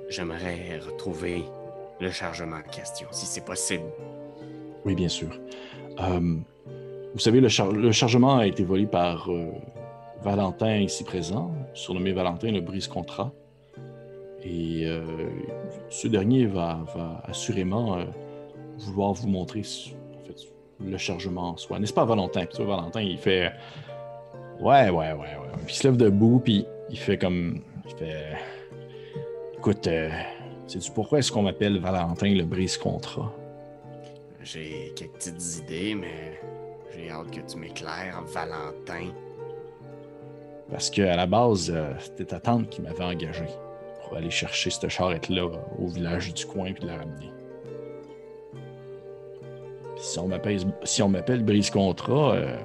J'aimerais 0.09 0.79
retrouver 0.79 1.43
le 2.01 2.11
chargement 2.11 2.57
en 2.57 2.69
question, 2.69 3.07
si 3.11 3.25
c'est 3.25 3.45
possible. 3.45 3.85
Oui, 4.83 4.93
bien 4.95 5.07
sûr. 5.07 5.29
Euh, 5.99 6.35
vous 7.13 7.19
savez, 7.19 7.39
le, 7.39 7.47
char- 7.47 7.71
le 7.71 7.91
chargement 7.91 8.37
a 8.37 8.45
été 8.47 8.63
volé 8.63 8.85
par 8.85 9.31
euh, 9.31 9.51
Valentin 10.21 10.79
ici 10.79 11.03
présent, 11.05 11.53
surnommé 11.73 12.11
Valentin 12.11 12.51
le 12.51 12.61
brise-contrat. 12.61 13.31
Et 14.43 14.85
euh, 14.85 15.29
ce 15.89 16.07
dernier 16.07 16.45
va, 16.45 16.85
va 16.93 17.23
assurément 17.25 17.97
vouloir 18.77 19.13
vous 19.13 19.27
montrer 19.27 19.63
le 20.85 20.97
chargement 20.97 21.51
en 21.51 21.57
soi. 21.57 21.79
N'est-ce 21.79 21.93
pas, 21.93 22.05
Valentin? 22.05 22.45
Puis 22.45 22.57
tu 22.57 22.63
vois, 22.63 22.75
Valentin, 22.77 23.01
il 23.01 23.17
fait 23.17 23.51
Ouais, 24.59 24.89
ouais, 24.89 25.11
ouais, 25.11 25.13
ouais. 25.13 25.37
Puis 25.65 25.75
il 25.75 25.77
se 25.77 25.87
lève 25.87 25.97
debout, 25.97 26.41
puis 26.43 26.65
il 26.89 26.97
fait 26.97 27.17
comme. 27.17 27.61
Il 27.85 27.95
fait 27.95 28.37
Écoute, 29.57 29.87
euh, 29.87 30.09
sais-tu 30.67 30.91
pourquoi 30.91 31.19
est-ce 31.19 31.31
qu'on 31.31 31.41
m'appelle 31.41 31.79
Valentin 31.79 32.33
le 32.33 32.43
brise-contrat? 32.43 33.33
J'ai 34.43 34.93
quelques 34.95 35.13
petites 35.13 35.57
idées, 35.57 35.95
mais 35.95 36.39
j'ai 36.95 37.09
hâte 37.09 37.31
que 37.31 37.41
tu 37.41 37.57
m'éclaires, 37.57 38.23
Valentin. 38.27 39.11
Parce 40.69 40.89
qu'à 40.89 41.15
la 41.15 41.25
base, 41.25 41.71
euh, 41.73 41.93
c'était 41.99 42.25
ta 42.25 42.39
tante 42.39 42.69
qui 42.69 42.81
m'avait 42.81 43.03
engagé 43.03 43.45
pour 44.03 44.17
aller 44.17 44.29
chercher 44.29 44.69
cette 44.69 44.89
charrette-là 44.89 45.49
au 45.79 45.87
village 45.87 46.33
du 46.33 46.45
coin 46.45 46.71
puis 46.71 46.83
de 46.83 46.87
la 46.87 46.97
ramener. 46.97 47.31
Si 49.97 50.19
on 50.19 50.27
m'appelle, 50.27 50.59
si 50.83 51.01
Brise 51.43 51.69
Contrat, 51.69 52.35
euh, 52.35 52.57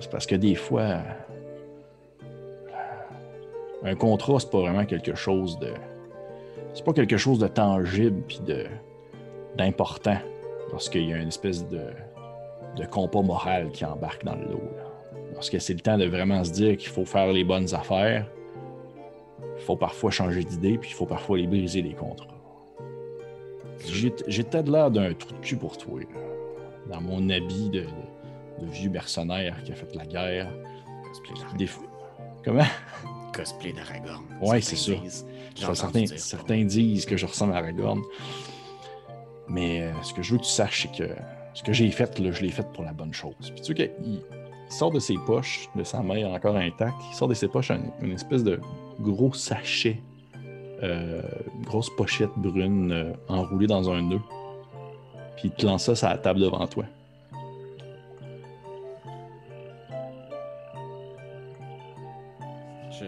c'est 0.00 0.10
parce 0.10 0.26
que 0.26 0.34
des 0.34 0.54
fois, 0.54 0.80
euh, 0.80 1.02
un 3.84 3.94
contrat, 3.94 4.38
c'est 4.38 4.50
pas 4.50 4.60
vraiment 4.60 4.84
quelque 4.84 5.14
chose 5.14 5.58
de. 5.58 5.72
C'est 6.74 6.84
pas 6.84 6.92
quelque 6.92 7.16
chose 7.16 7.38
de 7.38 7.48
tangible 7.48 8.22
puis 8.26 8.40
de 8.46 8.66
d'important 9.56 10.18
lorsqu'il 10.70 11.08
y 11.08 11.12
a 11.12 11.16
une 11.16 11.28
espèce 11.28 11.66
de, 11.66 11.80
de 12.76 12.84
compas 12.84 13.22
moral 13.22 13.70
qui 13.70 13.84
embarque 13.84 14.24
dans 14.24 14.36
le 14.36 14.44
lot. 14.44 14.62
Lorsque 15.34 15.60
c'est 15.60 15.72
le 15.72 15.80
temps 15.80 15.98
de 15.98 16.06
vraiment 16.06 16.44
se 16.44 16.52
dire 16.52 16.76
qu'il 16.76 16.90
faut 16.90 17.04
faire 17.04 17.32
les 17.32 17.44
bonnes 17.44 17.74
affaires, 17.74 18.26
il 19.56 19.62
faut 19.62 19.76
parfois 19.76 20.10
changer 20.10 20.44
d'idée, 20.44 20.78
puis 20.78 20.90
il 20.90 20.94
faut 20.94 21.06
parfois 21.06 21.38
les 21.38 21.46
briser 21.46 21.82
les 21.82 21.94
contrats. 21.94 22.26
J'ai 23.86 24.12
j'ai 24.26 24.42
peut-être 24.42 24.68
l'air 24.68 24.90
d'un 24.90 25.14
trou 25.14 25.32
de 25.32 25.38
cul 25.40 25.56
pour 25.56 25.76
toi. 25.76 26.00
Dans 26.88 27.00
mon 27.00 27.28
habit 27.30 27.70
de, 27.70 27.80
de- 27.80 27.86
de 28.60 28.66
vieux 28.70 28.90
mercenaire 28.90 29.62
qui 29.64 29.72
a 29.72 29.74
fait 29.74 29.94
la 29.94 30.04
guerre. 30.06 30.50
Cosplay 31.04 31.56
Des 31.58 31.68
Comment? 32.44 32.64
Cosplay 33.32 33.72
d'Aragorn. 33.72 34.24
Ouais, 34.40 34.60
c'est 34.60 34.76
ça. 34.76 34.92
certains, 35.74 36.00
dire 36.02 36.08
ça. 36.10 36.16
certains 36.18 36.64
disent 36.64 37.06
que 37.06 37.16
je 37.16 37.26
ressemble 37.26 37.52
à 37.52 37.58
Aragorn. 37.58 38.00
Mais 39.48 39.82
euh, 39.82 39.92
ce 40.02 40.12
que 40.12 40.22
je 40.22 40.32
veux 40.32 40.38
que 40.38 40.44
tu 40.44 40.50
saches, 40.50 40.82
c'est 40.92 41.04
que 41.06 41.10
ce 41.54 41.62
que 41.62 41.72
j'ai 41.72 41.90
fait, 41.90 42.18
là, 42.18 42.30
je 42.32 42.42
l'ai 42.42 42.50
fait 42.50 42.66
pour 42.72 42.84
la 42.84 42.92
bonne 42.92 43.12
chose. 43.12 43.34
Puis 43.40 43.60
tu 43.62 43.74
vois 43.74 43.86
qu'il 43.86 43.92
il 44.04 44.72
sort 44.74 44.90
de 44.90 44.98
ses 45.00 45.14
poches, 45.26 45.68
de 45.74 45.82
sa 45.84 46.02
main 46.02 46.26
encore 46.34 46.56
intacte, 46.56 46.96
il 47.10 47.14
sort 47.16 47.28
de 47.28 47.34
ses 47.34 47.48
poches 47.48 47.70
un- 47.70 47.80
une 48.02 48.12
espèce 48.12 48.44
de 48.44 48.60
gros 49.00 49.32
sachet, 49.32 50.02
euh, 50.82 51.22
une 51.56 51.64
grosse 51.64 51.88
pochette 51.96 52.30
brune 52.36 52.92
euh, 52.92 53.12
enroulée 53.28 53.66
dans 53.66 53.88
un 53.90 54.02
nœud. 54.02 54.20
Puis 55.38 55.50
il 55.50 55.50
te 55.52 55.64
lance 55.64 55.84
ça 55.84 55.94
sur 55.94 56.08
la 56.08 56.18
table 56.18 56.40
devant 56.40 56.66
toi. 56.66 56.84
Je. 62.90 63.04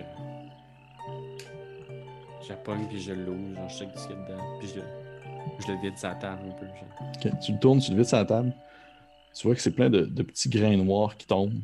Je 2.41 2.49
la 2.51 2.55
pogne 2.55 2.87
puis 2.87 3.01
je 3.01 3.12
l'ouvre, 3.12 3.57
genre 3.57 3.68
je 3.68 3.74
sais 3.74 3.89
ce 3.97 4.07
qu'il 4.07 4.16
y 4.16 4.20
a 4.20 4.22
dedans. 4.22 4.45
Puis 4.61 4.68
je, 4.68 4.81
je 5.66 5.72
le 5.72 5.81
vide 5.81 5.99
sa 5.99 6.14
table 6.14 6.43
un 6.49 6.53
peu. 6.53 6.66
Genre. 6.66 7.37
Tu 7.41 7.53
le 7.53 7.59
tournes, 7.59 7.81
tu 7.81 7.91
le 7.91 7.97
vides 7.97 8.07
sur 8.07 8.18
la 8.18 8.24
table. 8.24 8.53
Tu 9.35 9.47
vois 9.49 9.57
que 9.57 9.61
c'est 9.61 9.72
plein 9.72 9.91
de, 9.91 10.03
de 10.03 10.22
petits 10.22 10.49
grains 10.49 10.76
noirs 10.76 11.16
qui 11.16 11.26
tombent. 11.26 11.61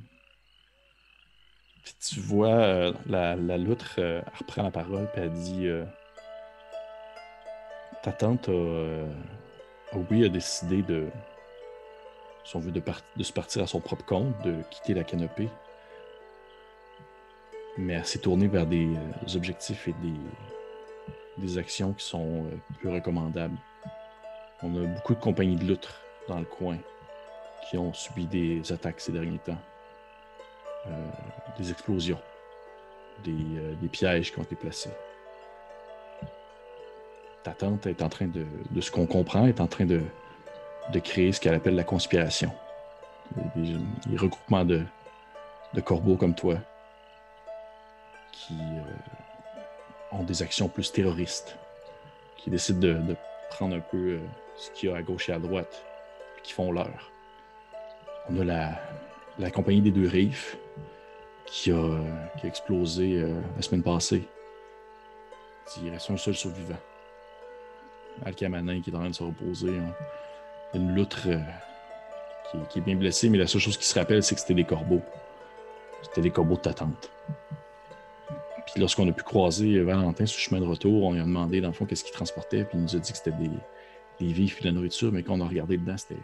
Puis 1.84 1.94
tu 2.00 2.18
vois 2.18 2.48
euh, 2.48 2.92
la, 3.08 3.36
la 3.36 3.56
loutre, 3.56 3.94
euh, 3.98 4.20
elle 4.20 4.38
reprend 4.40 4.64
la 4.64 4.72
parole, 4.72 5.08
puis 5.12 5.22
elle 5.22 5.32
dit 5.32 5.66
euh, 5.68 5.84
Ta 8.02 8.10
tante 8.10 8.48
a, 8.48 9.04
euh, 9.94 9.98
a, 9.98 10.02
oui, 10.10 10.24
a 10.24 10.28
décidé 10.28 10.82
de, 10.82 11.08
si 12.46 12.54
on 12.54 12.60
de, 12.60 13.22
se 13.24 13.32
partir 13.32 13.62
à 13.64 13.66
son 13.66 13.80
propre 13.80 14.04
compte, 14.04 14.40
de 14.44 14.62
quitter 14.70 14.94
la 14.94 15.02
canopée. 15.02 15.48
Mais 17.76 17.94
elle 17.94 18.06
s'est 18.06 18.20
tournée 18.20 18.46
vers 18.46 18.66
des 18.66 18.86
euh, 18.86 19.36
objectifs 19.36 19.88
et 19.88 19.94
des, 21.38 21.58
actions 21.58 21.92
qui 21.92 22.04
sont 22.04 22.46
euh, 22.46 22.56
plus 22.78 22.88
recommandables. 22.88 23.56
On 24.62 24.74
a 24.76 24.86
beaucoup 24.86 25.14
de 25.14 25.20
compagnies 25.20 25.56
de 25.56 25.64
loutres 25.64 26.00
dans 26.28 26.38
le 26.38 26.44
coin 26.44 26.78
qui 27.68 27.76
ont 27.76 27.92
subi 27.92 28.26
des 28.26 28.72
attaques 28.72 29.00
ces 29.00 29.12
derniers 29.12 29.38
temps. 29.38 29.58
Euh, 30.86 31.10
des 31.58 31.72
explosions, 31.72 32.20
des 33.24 33.88
pièges 33.90 34.32
qui 34.32 34.38
ont 34.38 34.44
été 34.44 34.54
placés. 34.54 34.90
Ta 37.46 37.52
tante 37.52 37.86
est 37.86 38.02
en 38.02 38.08
train 38.08 38.26
de, 38.26 38.44
ce 38.80 38.90
qu'on 38.90 39.06
comprend, 39.06 39.46
est 39.46 39.60
en 39.60 39.68
train 39.68 39.86
de, 39.86 40.02
créer 40.98 41.30
ce 41.30 41.40
qu'elle 41.40 41.54
appelle 41.54 41.76
la 41.76 41.84
conspiration. 41.84 42.50
Des, 43.54 43.76
des- 44.08 44.16
regroupements 44.16 44.64
de, 44.64 44.82
corbeaux 45.84 46.16
comme 46.16 46.34
toi 46.34 46.58
qui 48.32 48.54
euh, 48.54 50.10
ont 50.10 50.24
des 50.24 50.42
actions 50.42 50.66
plus 50.66 50.90
terroristes, 50.90 51.56
qui 52.36 52.50
décident 52.50 52.80
de, 52.80 53.16
prendre 53.50 53.76
un 53.76 53.80
peu 53.80 53.96
euh, 53.96 54.20
ce 54.56 54.72
qu'il 54.72 54.88
y 54.88 54.92
a 54.92 54.96
à 54.96 55.02
gauche 55.02 55.28
et 55.28 55.32
à 55.32 55.38
droite, 55.38 55.84
qui 56.42 56.52
font 56.52 56.72
leur. 56.72 57.12
On 58.28 58.40
a 58.40 58.76
la, 59.38 59.50
compagnie 59.52 59.82
des 59.82 59.92
deux 59.92 60.08
rives 60.08 60.56
qui 61.44 61.70
a, 61.70 62.00
qui 62.38 62.46
a 62.46 62.48
explosé 62.48 63.22
euh, 63.22 63.40
la 63.54 63.62
semaine 63.62 63.84
passée. 63.84 64.26
Il 65.80 65.90
reste 65.90 66.10
un 66.10 66.16
seul 66.16 66.34
survivant. 66.34 66.74
Alcamanin 68.24 68.80
qui 68.80 68.90
est 68.90 68.94
en 68.94 69.00
train 69.00 69.10
de 69.10 69.14
se 69.14 69.22
reposer. 69.22 69.78
hein. 69.78 69.94
Une 70.74 70.94
loutre 70.94 71.22
euh, 71.26 71.38
qui, 72.70 72.78
est 72.78 72.82
bien 72.82 72.96
blessée, 72.96 73.28
mais 73.28 73.38
la 73.38 73.46
seule 73.46 73.60
chose 73.60 73.76
qui 73.76 73.86
se 73.86 73.98
rappelle, 73.98 74.22
c'est 74.22 74.34
que 74.34 74.40
c'était 74.40 74.54
des 74.54 74.64
corbeaux. 74.64 75.02
C'était 76.02 76.22
des 76.22 76.30
corbeaux 76.30 76.56
de 76.56 76.60
ta. 76.60 76.72
Puis 76.74 78.80
lorsqu'on 78.80 79.08
a 79.08 79.12
pu 79.12 79.22
croiser 79.22 79.80
Valentin 79.80 80.26
sur 80.26 80.38
le 80.38 80.42
chemin 80.42 80.60
de 80.60 80.66
retour, 80.70 81.04
on 81.04 81.12
lui 81.12 81.20
a 81.20 81.24
demandé 81.24 81.60
dans 81.60 81.68
le 81.68 81.74
fond 81.74 81.86
qu'est-ce 81.86 82.04
qu'il 82.04 82.12
transportait, 82.12 82.64
puis 82.64 82.78
il 82.78 82.82
nous 82.82 82.96
a 82.96 82.98
dit 82.98 83.12
que 83.12 83.18
c'était 83.18 83.30
des, 83.32 83.50
des 84.20 84.32
vifs 84.32 84.58
et 84.58 84.62
de 84.62 84.66
la 84.66 84.72
nourriture, 84.72 85.12
mais 85.12 85.22
quand 85.22 85.34
on 85.34 85.40
a 85.44 85.48
regardé 85.48 85.76
dedans, 85.76 85.96
c'était. 85.96 86.20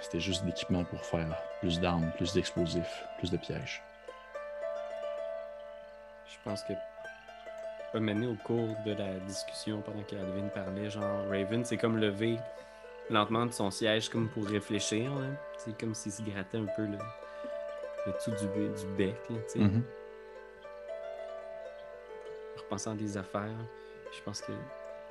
C'était 0.00 0.20
juste 0.20 0.42
de 0.42 0.48
l'équipement 0.48 0.82
pour 0.82 1.00
faire 1.04 1.36
plus 1.60 1.78
d'armes, 1.78 2.10
plus 2.16 2.32
d'explosifs, 2.34 3.04
plus 3.18 3.30
de 3.30 3.36
pièges. 3.36 3.80
Je 6.26 6.36
pense 6.44 6.64
que 6.64 6.72
pas 7.92 8.00
mener 8.00 8.26
au 8.26 8.34
cours 8.44 8.68
de 8.86 8.92
la 8.92 9.14
discussion 9.26 9.80
pendant 9.82 10.02
que 10.02 10.16
Alvin 10.16 10.48
parlait, 10.48 10.90
genre 10.90 11.26
Raven 11.28 11.64
s'est 11.64 11.76
comme 11.76 11.98
levé 11.98 12.38
lentement 13.10 13.44
de 13.46 13.52
son 13.52 13.70
siège 13.70 14.08
comme 14.08 14.28
pour 14.28 14.46
réfléchir. 14.46 15.10
C'est 15.58 15.78
comme 15.78 15.94
s'il 15.94 16.12
se 16.12 16.22
grattait 16.22 16.58
un 16.58 16.66
peu 16.76 16.82
le, 16.86 16.98
le 18.06 18.12
dessous 18.12 18.30
du, 18.30 18.46
du 18.46 18.86
bec, 18.96 19.16
là, 19.30 19.36
tu 19.46 19.52
sais, 19.52 19.58
Mhm. 19.58 19.82
repensant 22.56 22.92
à 22.92 22.94
des 22.94 23.16
affaires. 23.16 23.50
Je 24.16 24.22
pense 24.22 24.40
que 24.40 24.52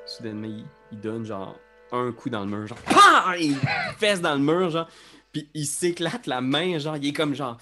soudainement 0.05 0.47
il, 0.47 0.65
il 0.91 0.99
donne 0.99 1.25
genre 1.25 1.55
un 1.91 2.11
coup 2.11 2.29
dans 2.29 2.41
le 2.41 2.47
mur, 2.47 2.67
genre, 2.67 2.77
PAH! 2.79 3.37
Il 3.37 3.55
fesse 3.97 4.21
dans 4.21 4.33
le 4.33 4.39
mur, 4.39 4.69
genre, 4.69 4.87
puis 5.31 5.49
il 5.53 5.65
s'éclate 5.65 6.25
la 6.27 6.41
main, 6.41 6.77
genre, 6.79 6.97
il 6.97 7.07
est 7.09 7.13
comme 7.13 7.35
genre, 7.35 7.57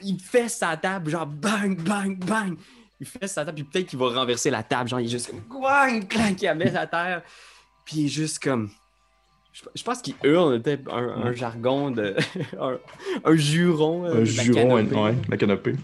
il 0.00 0.18
fesse 0.20 0.56
sa 0.56 0.76
table, 0.76 1.10
genre, 1.10 1.26
bang, 1.26 1.76
bang, 1.80 2.16
bang. 2.24 2.56
Il 3.00 3.06
fesse 3.06 3.32
sa 3.32 3.44
table, 3.44 3.56
puis 3.56 3.64
peut-être 3.64 3.86
qu'il 3.88 3.98
va 3.98 4.08
renverser 4.08 4.50
la 4.50 4.62
table, 4.62 4.88
genre, 4.88 5.00
il 5.00 5.06
est 5.06 5.10
juste 5.10 5.28
comme, 5.28 5.60
bang, 5.60 6.06
clank, 6.06 6.40
il 6.40 6.44
la 6.44 6.54
met 6.54 6.76
à 6.76 6.86
terre, 6.86 7.22
puis 7.84 7.96
il 7.96 8.04
est 8.06 8.08
juste 8.08 8.38
comme, 8.38 8.70
je, 9.74 9.84
pense 9.84 10.02
qu'il 10.02 10.14
hurle, 10.24 10.60
peut-être 10.60 10.92
un, 10.92 11.32
jargon 11.32 11.92
de. 11.92 12.16
un, 13.24 13.36
juron. 13.36 14.04
Euh, 14.04 14.22
un 14.22 14.24
juron, 14.24 14.76
la 14.76 14.82
ouais, 14.82 15.14
la 15.28 15.36
canopée. 15.36 15.76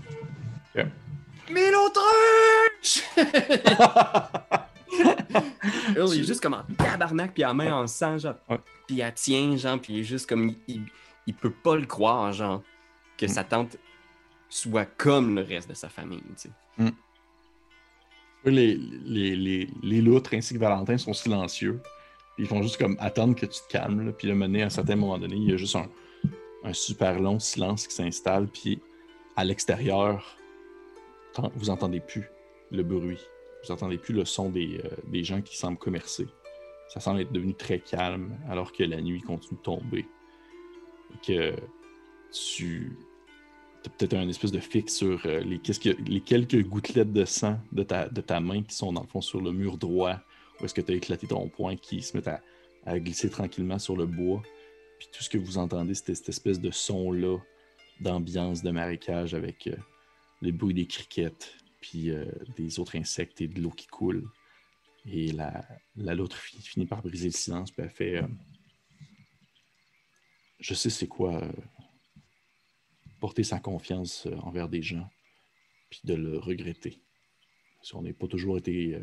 Yeah. 0.74 0.88
Mélotruche! 1.48 3.04
il 5.96 6.20
est 6.20 6.24
juste 6.24 6.40
comme 6.40 6.54
en 6.54 6.64
tabarnak, 6.76 7.32
puis 7.32 7.42
la 7.42 7.54
main 7.54 7.72
en 7.72 7.86
sang, 7.86 8.18
genre. 8.18 8.34
Puis 8.88 8.96
il 8.96 9.12
tient, 9.14 9.56
genre, 9.56 9.78
puis 9.78 9.94
il 9.94 10.00
est 10.00 10.04
juste 10.04 10.28
comme. 10.28 10.52
Il, 10.66 10.82
il, 11.28 11.34
peut 11.34 11.52
pas 11.52 11.76
le 11.76 11.86
croire, 11.86 12.32
genre, 12.32 12.62
que 13.16 13.28
sa 13.28 13.44
tante 13.44 13.76
soit 14.50 14.84
comme 14.84 15.36
le 15.36 15.42
reste 15.42 15.68
de 15.70 15.74
sa 15.74 15.88
famille, 15.88 16.22
tu 16.36 16.48
sais. 16.48 16.50
Mm. 16.76 16.90
Les, 18.44 18.74
les, 18.74 19.36
les, 19.36 19.68
les 19.82 20.00
loutres 20.00 20.34
ainsi 20.34 20.54
que 20.54 20.58
Valentin 20.58 20.98
sont 20.98 21.12
silencieux. 21.12 21.80
Ils 22.38 22.46
font 22.46 22.62
juste 22.62 22.78
comme 22.78 22.96
attendre 23.00 23.34
que 23.34 23.46
tu 23.46 23.60
te 23.60 23.68
calmes. 23.68 24.12
Puis 24.14 24.30
à 24.30 24.34
un 24.34 24.70
certain 24.70 24.96
moment 24.96 25.18
donné, 25.18 25.36
il 25.36 25.50
y 25.50 25.52
a 25.52 25.56
juste 25.56 25.76
un, 25.76 26.72
super 26.72 27.20
long 27.20 27.38
silence 27.38 27.86
qui 27.86 27.94
s'installe. 27.94 28.48
Puis 28.48 28.80
à 29.36 29.44
l'extérieur, 29.44 30.36
vous 31.54 31.68
entendez 31.68 32.00
plus 32.00 32.24
le 32.70 32.82
bruit. 32.82 33.20
Vous 33.62 33.72
entendez 33.72 33.98
plus 33.98 34.14
le 34.14 34.24
son 34.24 34.48
des, 34.48 34.80
euh, 34.82 35.22
gens 35.22 35.42
qui 35.42 35.56
semblent 35.56 35.78
commercer. 35.78 36.26
Ça 36.88 36.98
semble 36.98 37.20
être 37.20 37.32
devenu 37.32 37.54
très 37.54 37.78
calme 37.78 38.38
alors 38.48 38.72
que 38.72 38.84
la 38.84 39.02
nuit 39.02 39.20
continue 39.20 39.58
de 39.58 39.62
tomber. 39.62 40.06
Que 41.22 41.54
tu 42.32 42.96
peut-être 43.82 44.14
un 44.14 44.28
espèce 44.28 44.52
de 44.52 44.60
fixe 44.60 44.96
sur 44.96 45.24
euh, 45.24 45.40
les, 45.40 45.60
les, 46.06 46.20
quelques 46.20 46.62
gouttelettes 46.64 47.12
de 47.12 47.24
sang 47.24 47.58
de 47.72 47.82
ta, 47.82 48.08
de 48.08 48.20
ta 48.20 48.40
main 48.40 48.62
qui 48.62 48.74
sont 48.74 48.92
dans 48.92 49.02
le 49.02 49.08
fond 49.08 49.20
sur 49.20 49.40
le 49.40 49.52
mur 49.52 49.78
droit 49.78 50.20
où 50.60 50.64
est-ce 50.64 50.74
que 50.74 50.80
tu 50.80 50.92
as 50.92 50.96
éclaté 50.96 51.26
ton 51.26 51.48
poing 51.48 51.76
qui 51.76 52.02
se 52.02 52.16
met 52.16 52.24
à, 52.84 52.98
glisser 52.98 53.30
tranquillement 53.30 53.78
sur 53.78 53.96
le 53.96 54.06
bois. 54.06 54.42
Puis 54.98 55.08
tout 55.12 55.22
ce 55.22 55.30
que 55.30 55.38
vous 55.38 55.58
entendez, 55.58 55.94
c'est 55.94 56.14
cette 56.14 56.28
espèce 56.28 56.60
de 56.60 56.70
son-là 56.70 57.38
d'ambiance 58.00 58.62
de 58.62 58.70
marécage 58.70 59.34
avec 59.34 59.66
euh, 59.66 59.76
le 60.40 60.52
bruit 60.52 60.74
des 60.74 60.86
criquettes, 60.86 61.54
puis 61.80 62.10
euh, 62.10 62.24
des 62.56 62.78
autres 62.78 62.96
insectes 62.96 63.40
et 63.40 63.48
de 63.48 63.60
l'eau 63.60 63.70
qui 63.70 63.86
coule. 63.86 64.26
Et 65.06 65.32
la, 65.32 65.64
la 65.96 66.14
l'autre 66.14 66.36
finit, 66.36 66.86
par 66.86 67.02
briser 67.02 67.26
le 67.26 67.32
silence, 67.32 67.70
puis 67.70 67.82
elle 67.82 67.90
fait 67.90 68.16
euh, 68.16 68.26
Je 70.58 70.74
sais 70.74 70.90
c'est 70.90 71.06
quoi 71.06 71.42
porter 73.20 73.44
sa 73.44 73.60
confiance 73.60 74.26
envers 74.42 74.68
des 74.68 74.82
gens, 74.82 75.08
puis 75.90 76.00
de 76.04 76.14
le 76.14 76.38
regretter. 76.38 77.00
Si 77.82 77.94
on 77.94 78.02
n'est 78.02 78.12
pas 78.12 78.26
toujours 78.26 78.58
été 78.58 78.98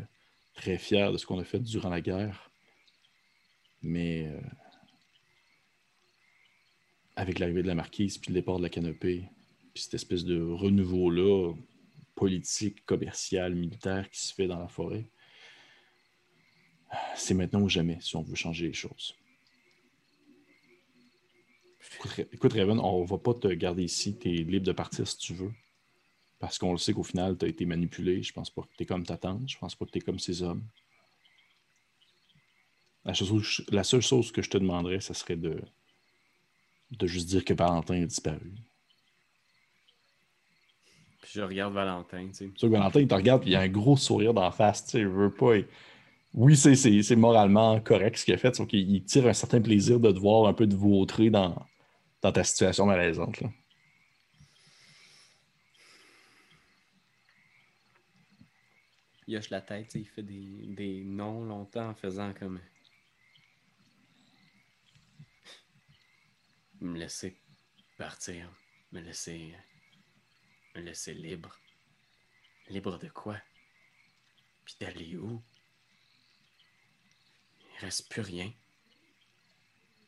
très 0.58 0.76
fier 0.76 1.12
de 1.12 1.18
ce 1.18 1.24
qu'on 1.24 1.38
a 1.38 1.44
fait 1.44 1.60
durant 1.60 1.88
la 1.88 2.00
guerre. 2.00 2.50
Mais 3.80 4.26
euh, 4.26 4.40
avec 7.16 7.38
l'arrivée 7.38 7.62
de 7.62 7.68
la 7.68 7.76
marquise, 7.76 8.18
puis 8.18 8.32
le 8.32 8.40
départ 8.40 8.58
de 8.58 8.64
la 8.64 8.68
canopée, 8.68 9.28
puis 9.72 9.84
cette 9.84 9.94
espèce 9.94 10.24
de 10.24 10.42
renouveau-là, 10.42 11.54
politique, 12.16 12.84
commercial, 12.84 13.54
militaire 13.54 14.10
qui 14.10 14.20
se 14.20 14.34
fait 14.34 14.48
dans 14.48 14.58
la 14.58 14.66
forêt, 14.66 15.08
c'est 17.14 17.34
maintenant 17.34 17.62
ou 17.62 17.68
jamais 17.68 17.98
si 18.00 18.16
on 18.16 18.22
veut 18.22 18.34
changer 18.34 18.66
les 18.66 18.72
choses. 18.72 19.14
Écoute, 22.32 22.52
Raven, 22.52 22.78
on 22.78 23.04
va 23.04 23.18
pas 23.18 23.34
te 23.34 23.48
garder 23.48 23.84
ici. 23.84 24.16
Tu 24.16 24.28
es 24.28 24.42
libre 24.42 24.66
de 24.66 24.72
partir 24.72 25.06
si 25.06 25.18
tu 25.18 25.34
veux. 25.34 25.52
Parce 26.38 26.58
qu'on 26.58 26.72
le 26.72 26.78
sait 26.78 26.92
qu'au 26.92 27.02
final, 27.02 27.36
tu 27.36 27.44
as 27.44 27.48
été 27.48 27.66
manipulé. 27.66 28.22
Je 28.22 28.32
pense 28.32 28.50
pas 28.50 28.62
que 28.62 28.68
tu 28.76 28.84
es 28.84 28.86
comme 28.86 29.04
ta 29.04 29.16
tante. 29.16 29.48
Je 29.48 29.58
pense 29.58 29.74
pas 29.74 29.84
que 29.84 29.90
tu 29.90 29.98
es 29.98 30.00
comme 30.00 30.18
ces 30.18 30.42
hommes. 30.42 30.62
La, 33.04 33.84
seule 33.84 34.02
chose 34.02 34.30
que 34.32 34.42
je 34.42 34.50
te 34.50 34.58
demanderais, 34.58 35.00
ce 35.00 35.14
serait 35.14 35.36
de, 35.36 35.60
de 36.90 37.06
juste 37.06 37.28
dire 37.28 37.44
que 37.44 37.54
Valentin 37.54 38.02
a 38.02 38.06
disparu. 38.06 38.52
Puis 41.22 41.32
je 41.34 41.40
regarde 41.40 41.72
Valentin, 41.72 42.28
tu 42.28 42.34
sais. 42.34 42.48
que 42.48 42.66
Valentin, 42.66 43.00
il 43.00 43.08
te 43.08 43.14
regarde, 43.14 43.42
puis 43.42 43.50
il 43.50 43.56
a 43.56 43.60
un 43.60 43.68
gros 43.68 43.96
sourire 43.96 44.34
dans 44.34 44.42
la 44.42 44.50
face, 44.50 44.84
tu 44.84 44.90
sais, 44.90 44.98
il 45.00 45.08
veut 45.08 45.32
pas. 45.32 45.54
Oui, 46.34 46.56
c'est 46.56 47.16
moralement 47.16 47.80
correct 47.80 48.18
ce 48.18 48.26
qu'il 48.26 48.34
a 48.34 48.38
fait, 48.38 48.54
sauf 48.54 48.68
qu'il 48.68 49.02
tire 49.04 49.26
un 49.26 49.32
certain 49.32 49.62
plaisir 49.62 49.98
de 49.98 50.12
te 50.12 50.18
voir 50.18 50.46
un 50.46 50.52
peu 50.52 50.66
de 50.66 50.76
vautrer 50.76 51.30
dans, 51.30 51.56
dans 52.22 52.32
ta 52.32 52.44
situation 52.44 52.86
malaisante. 52.86 53.40
Là. 53.40 53.48
il 59.28 59.36
hoche 59.36 59.50
la 59.50 59.60
tête, 59.60 59.94
il 59.94 60.08
fait 60.08 60.22
des, 60.22 60.66
des 60.68 61.04
noms 61.04 61.44
longtemps 61.44 61.90
en 61.90 61.94
faisant 61.94 62.32
comme. 62.32 62.60
Me 66.80 66.98
laisser 66.98 67.38
partir, 67.98 68.50
me 68.90 69.00
laisser. 69.00 69.54
me 70.74 70.80
laisser 70.80 71.12
libre. 71.12 71.54
Libre 72.68 72.98
de 72.98 73.08
quoi? 73.08 73.38
Puis 74.64 74.76
d'aller 74.80 75.16
où? 75.16 75.42
Il 77.60 77.80
reste 77.80 78.08
plus 78.08 78.22
rien. 78.22 78.50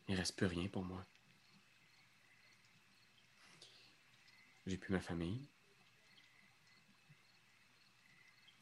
Il 0.09 0.15
reste 0.15 0.37
plus 0.37 0.47
rien 0.47 0.69
pour 0.69 0.83
moi. 0.83 1.05
J'ai 4.71 4.77
plus 4.77 4.93
ma 4.93 5.01
famille. 5.01 5.49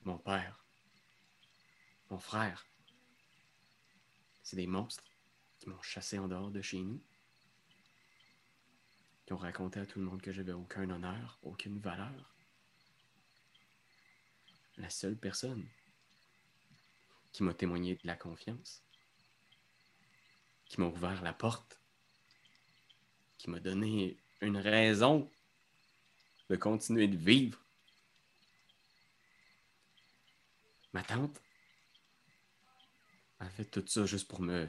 mon 0.05 0.17
père, 0.17 0.65
mon 2.09 2.19
frère. 2.19 2.67
C'est 4.43 4.57
des 4.57 4.67
monstres 4.67 5.05
qui 5.59 5.69
m'ont 5.69 5.83
chassé 5.83 6.19
en 6.19 6.27
dehors 6.27 6.51
de 6.51 6.63
chez 6.63 6.81
nous, 6.81 7.05
qui 9.27 9.35
ont 9.35 9.37
raconté 9.37 9.81
à 9.81 9.85
tout 9.85 9.99
le 9.99 10.07
monde 10.07 10.23
que 10.23 10.33
j'avais 10.33 10.53
aucun 10.53 10.89
honneur, 10.89 11.39
aucune 11.43 11.79
valeur. 11.79 12.35
La 14.79 14.89
seule 14.89 15.19
personne 15.19 15.69
qui 17.33 17.43
m'a 17.43 17.53
témoigné 17.53 17.97
de 17.97 18.07
la 18.07 18.17
confiance, 18.17 18.83
qui 20.65 20.81
m'a 20.81 20.87
ouvert 20.87 21.21
la 21.21 21.35
porte, 21.35 21.79
qui 23.37 23.51
m'a 23.51 23.61
donné 23.61 24.17
une 24.41 24.57
raison 24.57 25.31
de 26.49 26.57
continuer 26.57 27.09
de 27.09 27.17
vivre, 27.17 27.59
Ma 30.93 31.03
tante 31.03 31.43
a 33.41 33.49
fait 33.49 33.67
tout 33.67 33.85
ça 33.87 34.07
juste 34.07 34.27
pour 34.27 34.41
me, 34.41 34.67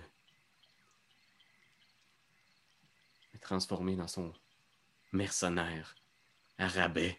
me 3.34 3.39
transformer 3.39 3.95
dans 3.95 4.07
son 4.07 4.34
mercenaire 5.14 5.95
à 6.57 6.68
rabais. 6.68 7.18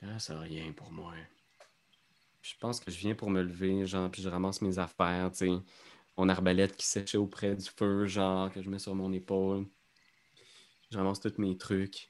Là, 0.00 0.18
ça 0.18 0.38
rien 0.40 0.72
pour 0.72 0.90
moi. 0.90 1.14
Je 2.42 2.54
pense 2.58 2.80
que 2.80 2.90
je 2.90 2.98
viens 2.98 3.14
pour 3.14 3.30
me 3.30 3.42
lever, 3.42 3.86
genre, 3.86 4.10
puis 4.10 4.22
je 4.22 4.28
ramasse 4.28 4.60
mes 4.60 4.78
affaires, 4.78 5.30
tu 5.30 5.38
sais. 5.38 5.50
Mon 6.16 6.28
arbalète 6.28 6.76
qui 6.76 6.86
séchait 6.86 7.18
auprès 7.18 7.54
du 7.54 7.68
feu, 7.68 8.06
genre, 8.06 8.50
que 8.52 8.62
je 8.62 8.68
mets 8.70 8.78
sur 8.78 8.94
mon 8.94 9.12
épaule. 9.12 9.66
Je 10.94 11.28
tous 11.28 11.42
mes 11.42 11.56
trucs. 11.56 12.08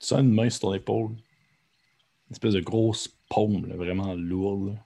Tu 0.00 0.06
sens 0.06 0.20
une 0.20 0.32
main 0.32 0.50
sur 0.50 0.60
ton 0.62 0.74
épaule. 0.74 1.12
Une 1.12 2.32
espèce 2.32 2.54
de 2.54 2.60
grosse 2.60 3.08
paume, 3.28 3.72
vraiment 3.72 4.14
lourde. 4.14 4.76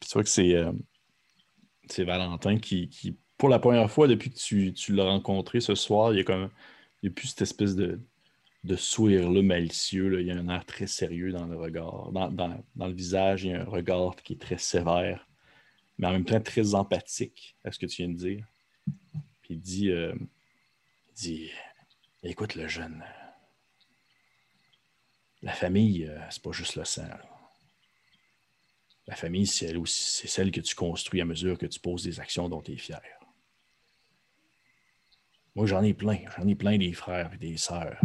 Tu 0.00 0.08
vois 0.12 0.22
que 0.22 0.28
c'est, 0.30 0.54
euh, 0.54 0.72
c'est 1.88 2.04
Valentin 2.04 2.58
qui, 2.58 2.88
qui, 2.88 3.16
pour 3.36 3.50
la 3.50 3.58
première 3.58 3.90
fois 3.90 4.08
depuis 4.08 4.30
que 4.30 4.38
tu, 4.38 4.72
tu 4.72 4.94
l'as 4.94 5.04
rencontré 5.04 5.60
ce 5.60 5.74
soir, 5.74 6.12
il 6.12 6.16
y 6.16 6.20
a 6.20 6.24
comme 6.24 6.50
il 7.02 7.08
y 7.08 7.10
a 7.10 7.12
plus 7.12 7.28
cette 7.28 7.42
espèce 7.42 7.76
de, 7.76 8.00
de 8.64 8.76
sourire-là 8.76 9.42
malicieux. 9.42 10.08
Là. 10.08 10.20
Il 10.20 10.26
y 10.26 10.30
a 10.30 10.36
un 10.36 10.48
air 10.48 10.64
très 10.64 10.86
sérieux 10.86 11.30
dans 11.30 11.46
le 11.46 11.56
regard. 11.56 12.10
Dans, 12.12 12.30
dans, 12.30 12.64
dans, 12.74 12.86
le 12.86 12.94
visage, 12.94 13.44
il 13.44 13.50
y 13.50 13.54
a 13.54 13.62
un 13.62 13.64
regard 13.64 14.16
qui 14.16 14.32
est 14.34 14.40
très 14.40 14.58
sévère, 14.58 15.28
mais 15.98 16.06
en 16.06 16.12
même 16.12 16.24
temps 16.24 16.40
très 16.40 16.74
empathique 16.74 17.56
à 17.64 17.70
ce 17.70 17.78
que 17.78 17.86
tu 17.86 18.02
viens 18.02 18.12
de 18.12 18.18
dire. 18.18 18.51
Il 19.52 19.60
dit, 19.60 19.90
euh, 19.90 20.14
dit 21.14 21.50
Écoute 22.22 22.54
le 22.54 22.68
jeune, 22.68 23.04
la 25.42 25.52
famille, 25.52 26.06
euh, 26.06 26.18
c'est 26.30 26.42
pas 26.42 26.52
juste 26.52 26.76
le 26.76 26.84
sang. 26.86 27.02
La 29.06 29.14
famille, 29.14 29.46
c'est 29.46 29.74
c'est 29.84 30.28
celle 30.28 30.50
que 30.50 30.60
tu 30.60 30.74
construis 30.74 31.20
à 31.20 31.26
mesure 31.26 31.58
que 31.58 31.66
tu 31.66 31.80
poses 31.80 32.02
des 32.02 32.18
actions 32.18 32.48
dont 32.48 32.62
tu 32.62 32.72
es 32.72 32.76
fier. 32.78 33.02
Moi, 35.54 35.66
j'en 35.66 35.82
ai 35.82 35.92
plein. 35.92 36.20
J'en 36.34 36.48
ai 36.48 36.54
plein 36.54 36.78
des 36.78 36.94
frères 36.94 37.34
et 37.34 37.36
des 37.36 37.58
sœurs. 37.58 38.00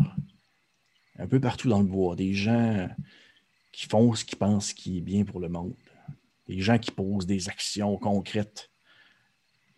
Un 1.18 1.28
peu 1.28 1.40
partout 1.40 1.69
dans 1.69 1.80
le 1.80 1.88
bois. 1.88 2.18
Des 2.18 2.34
gens 2.34 2.90
qui 3.72 3.88
font 3.88 4.14
ce 4.15 4.26
qu'ils 4.26 4.38
pensent 4.38 4.74
qui 4.74 4.98
est 4.98 5.02
bien 5.02 5.24
pour 5.24 5.40
le 5.40 5.48
monde. 5.48 5.76
Des 6.45 6.60
gens 6.60 6.78
qui 6.78 6.91
posent 6.91 7.26
des 7.26 7.48
actions 7.48 7.95
concrètes. 7.98 8.69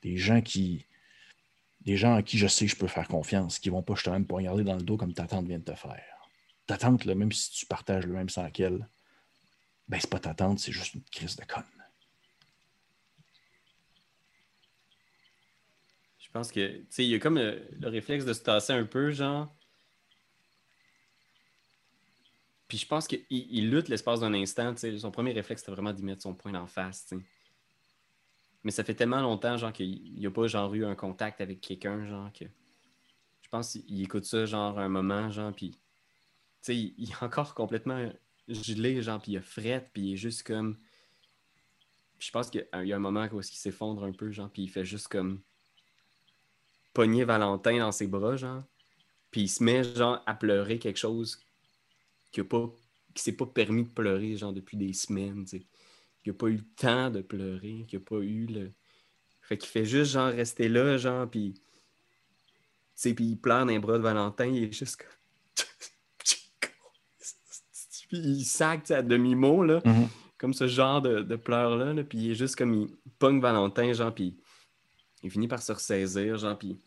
Des 0.02 0.18
gens 0.18 0.42
qui. 0.42 0.88
Des 1.82 1.98
gens 1.98 2.16
à 2.16 2.24
qui 2.24 2.38
je 2.38 2.48
sais 2.48 2.66
que 2.66 2.72
je 2.72 2.76
peux 2.76 2.88
faire 2.88 3.08
confiance, 3.08 3.60
qui 3.60 3.70
ne 3.70 3.76
vont 3.76 3.84
pas 3.84 3.96
justement 3.96 4.20
me 4.20 4.26
poignarder 4.26 4.64
dans 4.64 4.76
le 4.76 4.82
dos 4.82 4.98
comme 4.98 5.14
ta 5.14 5.28
tante 5.28 5.48
vient 5.48 5.60
de 5.60 5.64
te 5.64 5.76
faire. 5.76 6.30
Ta 6.68 6.78
tante, 6.78 7.06
même 7.06 7.32
si 7.32 7.52
tu 7.52 7.66
partages 7.66 8.06
le 8.06 8.14
même 8.14 8.30
sang 8.30 8.50
qu'elle, 8.52 8.88
ben 9.88 10.00
c'est 10.00 10.10
pas 10.10 10.20
ta 10.20 10.34
tante, 10.34 10.60
c'est 10.60 10.72
juste 10.72 10.94
une 10.94 11.04
crise 11.04 11.36
de 11.36 11.46
conne. 11.46 11.64
Je 16.20 16.30
pense 16.32 16.52
que, 16.52 16.78
tu 16.78 16.86
sais, 16.92 17.04
il 17.04 17.10
y 17.10 17.16
a 17.16 17.20
comme 17.20 17.40
le, 17.40 17.68
réflexe 17.82 18.24
de 18.24 18.34
se 18.34 18.42
tasser 18.42 18.74
un 18.74 18.86
peu, 18.86 19.10
genre. 19.10 19.52
Puis 22.68 22.78
je 22.78 22.86
pense 22.86 23.08
qu'il 23.08 23.26
il 23.32 23.72
lutte 23.72 23.88
l'espace 23.88 24.20
d'un 24.20 24.36
instant, 24.36 24.72
tu 24.76 24.82
sais. 24.82 24.98
Son 25.00 25.10
premier 25.10 25.32
réflexe, 25.32 25.62
c'était 25.62 25.72
vraiment 25.72 25.92
d'y 25.92 26.04
mettre 26.04 26.22
son 26.22 26.36
poing 26.36 26.54
en 26.54 26.68
face, 26.68 27.08
tu. 27.08 27.26
Mais 28.64 28.72
ça 28.72 28.84
fait 28.84 28.96
tellement 28.96 29.22
longtemps, 29.22 29.58
genre, 29.58 29.72
qu'il 29.72 30.14
n'y 30.16 30.26
a 30.26 30.32
pas, 30.32 30.48
genre, 30.48 30.74
eu 30.74 30.86
un 30.86 30.96
contact 30.96 31.42
avec 31.42 31.62
quelqu'un, 31.62 32.06
genre, 32.06 32.32
que. 32.34 32.46
Je 33.42 33.50
pense 33.50 33.74
qu'il 33.74 34.02
écoute 34.02 34.26
ça, 34.26 34.46
genre, 34.46 34.78
un 34.80 34.90
moment, 34.90 35.30
genre, 35.30 35.54
puis. 35.54 35.72
Tu 35.72 35.78
sais, 36.62 36.76
il, 36.76 37.10
est 37.10 37.24
encore 37.24 37.54
complètement 37.54 38.12
gelé, 38.48 39.02
genre, 39.02 39.22
puis 39.22 39.34
il 39.34 39.38
a 39.38 39.42
fret, 39.42 39.90
puis 39.94 40.02
il 40.04 40.14
est 40.14 40.18
juste 40.18 40.44
comme. 40.44 40.78
Je 42.20 42.32
pense 42.32 42.50
qu'il 42.50 42.68
y 42.84 42.92
a 42.92 42.96
un 42.96 43.00
moment 43.00 43.28
où 43.32 43.40
il 43.40 43.44
s'effondre 43.44 44.04
un 44.04 44.12
peu, 44.12 44.30
genre, 44.32 44.50
puis 44.50 44.64
il 44.64 44.68
fait 44.68 44.84
juste 44.84 45.08
comme 45.08 45.42
pogner 46.94 47.24
Valentin 47.24 47.80
dans 47.80 47.94
ses 47.94 48.08
bras, 48.08 48.36
genre. 48.36 48.64
Puis 49.32 49.42
il 49.44 49.48
se 49.48 49.64
met, 49.64 49.84
genre, 49.84 50.22
à 50.26 50.34
pleurer 50.34 50.80
quelque 50.80 50.98
chose 50.98 51.40
qui 52.32 52.44
pas 52.44 52.70
qui 53.14 53.24
s'est 53.24 53.36
pas 53.36 53.46
permis 53.46 53.84
de 53.84 53.90
pleurer, 53.90 54.36
genre, 54.36 54.54
depuis 54.54 54.78
des 54.78 54.94
semaines, 54.94 55.46
tu 55.46 55.60
sais. 55.60 55.66
Qui 56.24 56.32
a 56.32 56.34
pas 56.34 56.48
eu 56.48 56.58
le 56.58 56.66
temps 56.76 57.10
de 57.10 57.22
pleurer, 57.22 57.86
qui 57.88 57.96
a 57.96 58.00
pas 58.00 58.18
eu 58.18 58.46
le... 58.46 58.72
Fait 59.42 59.58
qu'il 59.58 59.70
fait 59.70 59.86
juste, 59.86 60.12
genre, 60.12 60.32
rester 60.32 60.70
là, 60.70 60.98
genre, 60.98 61.30
puis... 61.30 61.54
Tu 61.54 61.62
sais, 62.96 63.14
puis 63.14 63.26
il 63.26 63.38
pleure 63.38 63.66
dans 63.66 63.72
les 63.72 63.80
bras 63.80 63.98
de 63.98 64.04
Valentin, 64.04 64.46
il 64.46 64.66
est 64.66 64.72
juste 64.72 64.98
comme... 64.98 65.56
puis 68.10 68.18
il 68.20 68.44
sac 68.44 68.92
à 68.92 69.02
demi-mot, 69.02 69.64
là. 69.64 69.80
Mm-hmm. 69.80 70.08
Comme 70.38 70.54
ce 70.54 70.68
genre 70.68 71.02
de, 71.02 71.22
de 71.22 71.36
pleurs-là, 71.36 71.94
là, 71.94 72.04
puis 72.04 72.18
il 72.18 72.32
est 72.32 72.36
juste 72.36 72.56
comme... 72.56 72.74
Il 72.74 73.12
pogne 73.18 73.40
Valentin, 73.40 73.92
genre, 73.94 74.14
puis 74.14 74.38
il 75.24 75.32
finit 75.32 75.48
par 75.48 75.62
se 75.62 75.72
ressaisir, 75.72 76.38
genre, 76.38 76.58
puis 76.58 76.78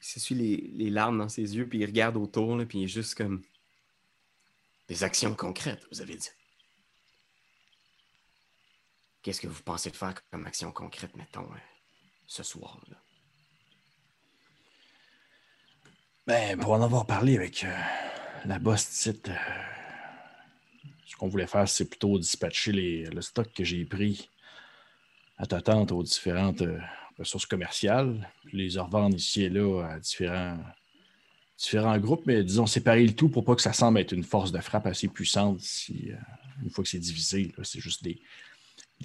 il 0.00 0.04
s'essuie 0.04 0.34
les, 0.34 0.56
les, 0.74 0.90
larmes 0.90 1.18
dans 1.18 1.28
ses 1.28 1.56
yeux, 1.56 1.66
puis 1.68 1.78
il 1.78 1.86
regarde 1.86 2.16
autour, 2.16 2.56
là, 2.56 2.66
puis 2.66 2.80
il 2.80 2.84
est 2.84 2.88
juste 2.88 3.14
comme. 3.14 3.42
Des 4.88 5.02
actions 5.02 5.34
concrètes, 5.34 5.84
vous 5.90 6.00
avez 6.00 6.16
dit. 6.16 6.28
Qu'est-ce 9.26 9.40
que 9.40 9.48
vous 9.48 9.62
pensez 9.64 9.90
de 9.90 9.96
faire 9.96 10.14
comme 10.30 10.46
action 10.46 10.70
concrète, 10.70 11.16
mettons, 11.16 11.50
euh, 11.50 11.58
ce 12.28 12.44
soir? 12.44 12.80
Là? 12.88 12.96
Ben, 16.28 16.56
pour 16.56 16.70
en 16.70 16.80
avoir 16.80 17.06
parlé 17.06 17.36
avec 17.36 17.64
euh, 17.64 17.76
la 18.44 18.60
boss 18.60 18.88
titre, 18.88 19.32
euh, 19.32 20.90
ce 21.06 21.16
qu'on 21.16 21.26
voulait 21.26 21.48
faire, 21.48 21.68
c'est 21.68 21.86
plutôt 21.86 22.16
dispatcher 22.20 22.70
les, 22.70 23.06
le 23.06 23.20
stock 23.20 23.52
que 23.52 23.64
j'ai 23.64 23.84
pris 23.84 24.30
à 25.38 25.46
ta 25.46 25.60
tante 25.60 25.90
aux 25.90 26.04
différentes 26.04 26.62
ressources 27.18 27.46
commerciales, 27.46 28.30
les 28.52 28.78
revendre 28.78 29.16
ici 29.16 29.42
et 29.42 29.48
là 29.48 29.88
à 29.88 29.98
différents, 29.98 30.56
différents 31.58 31.98
groupes, 31.98 32.26
mais 32.26 32.44
disons 32.44 32.66
séparer 32.66 33.04
le 33.04 33.16
tout 33.16 33.28
pour 33.28 33.44
pas 33.44 33.56
que 33.56 33.62
ça 33.62 33.72
semble 33.72 33.98
être 33.98 34.12
une 34.12 34.22
force 34.22 34.52
de 34.52 34.60
frappe 34.60 34.86
assez 34.86 35.08
puissante 35.08 35.58
si, 35.62 36.12
une 36.62 36.70
fois 36.70 36.84
que 36.84 36.90
c'est 36.90 37.00
divisé. 37.00 37.52
C'est 37.64 37.80
juste 37.80 38.04
des, 38.04 38.20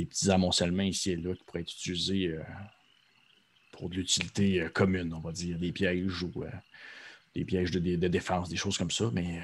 petits 0.06 0.32
amoncellements 0.32 0.84
ici 0.84 1.12
et 1.12 1.16
là 1.16 1.34
qui 1.36 1.44
pourraient 1.44 1.62
être 1.62 1.74
utilisés 1.74 2.28
euh, 2.28 2.44
pour 3.72 3.90
de 3.90 3.96
l'utilité 3.96 4.62
euh, 4.62 4.70
commune, 4.70 5.14
on 5.14 5.20
va 5.20 5.32
dire, 5.32 5.58
des 5.58 5.72
pièges 5.72 6.24
ou 6.24 6.32
des 7.36 7.46
pièges 7.46 7.72
de, 7.72 8.08
défense, 8.08 8.50
des 8.50 8.58
choses 8.58 8.78
comme 8.78 8.92
ça. 8.92 9.10
Mais 9.14 9.42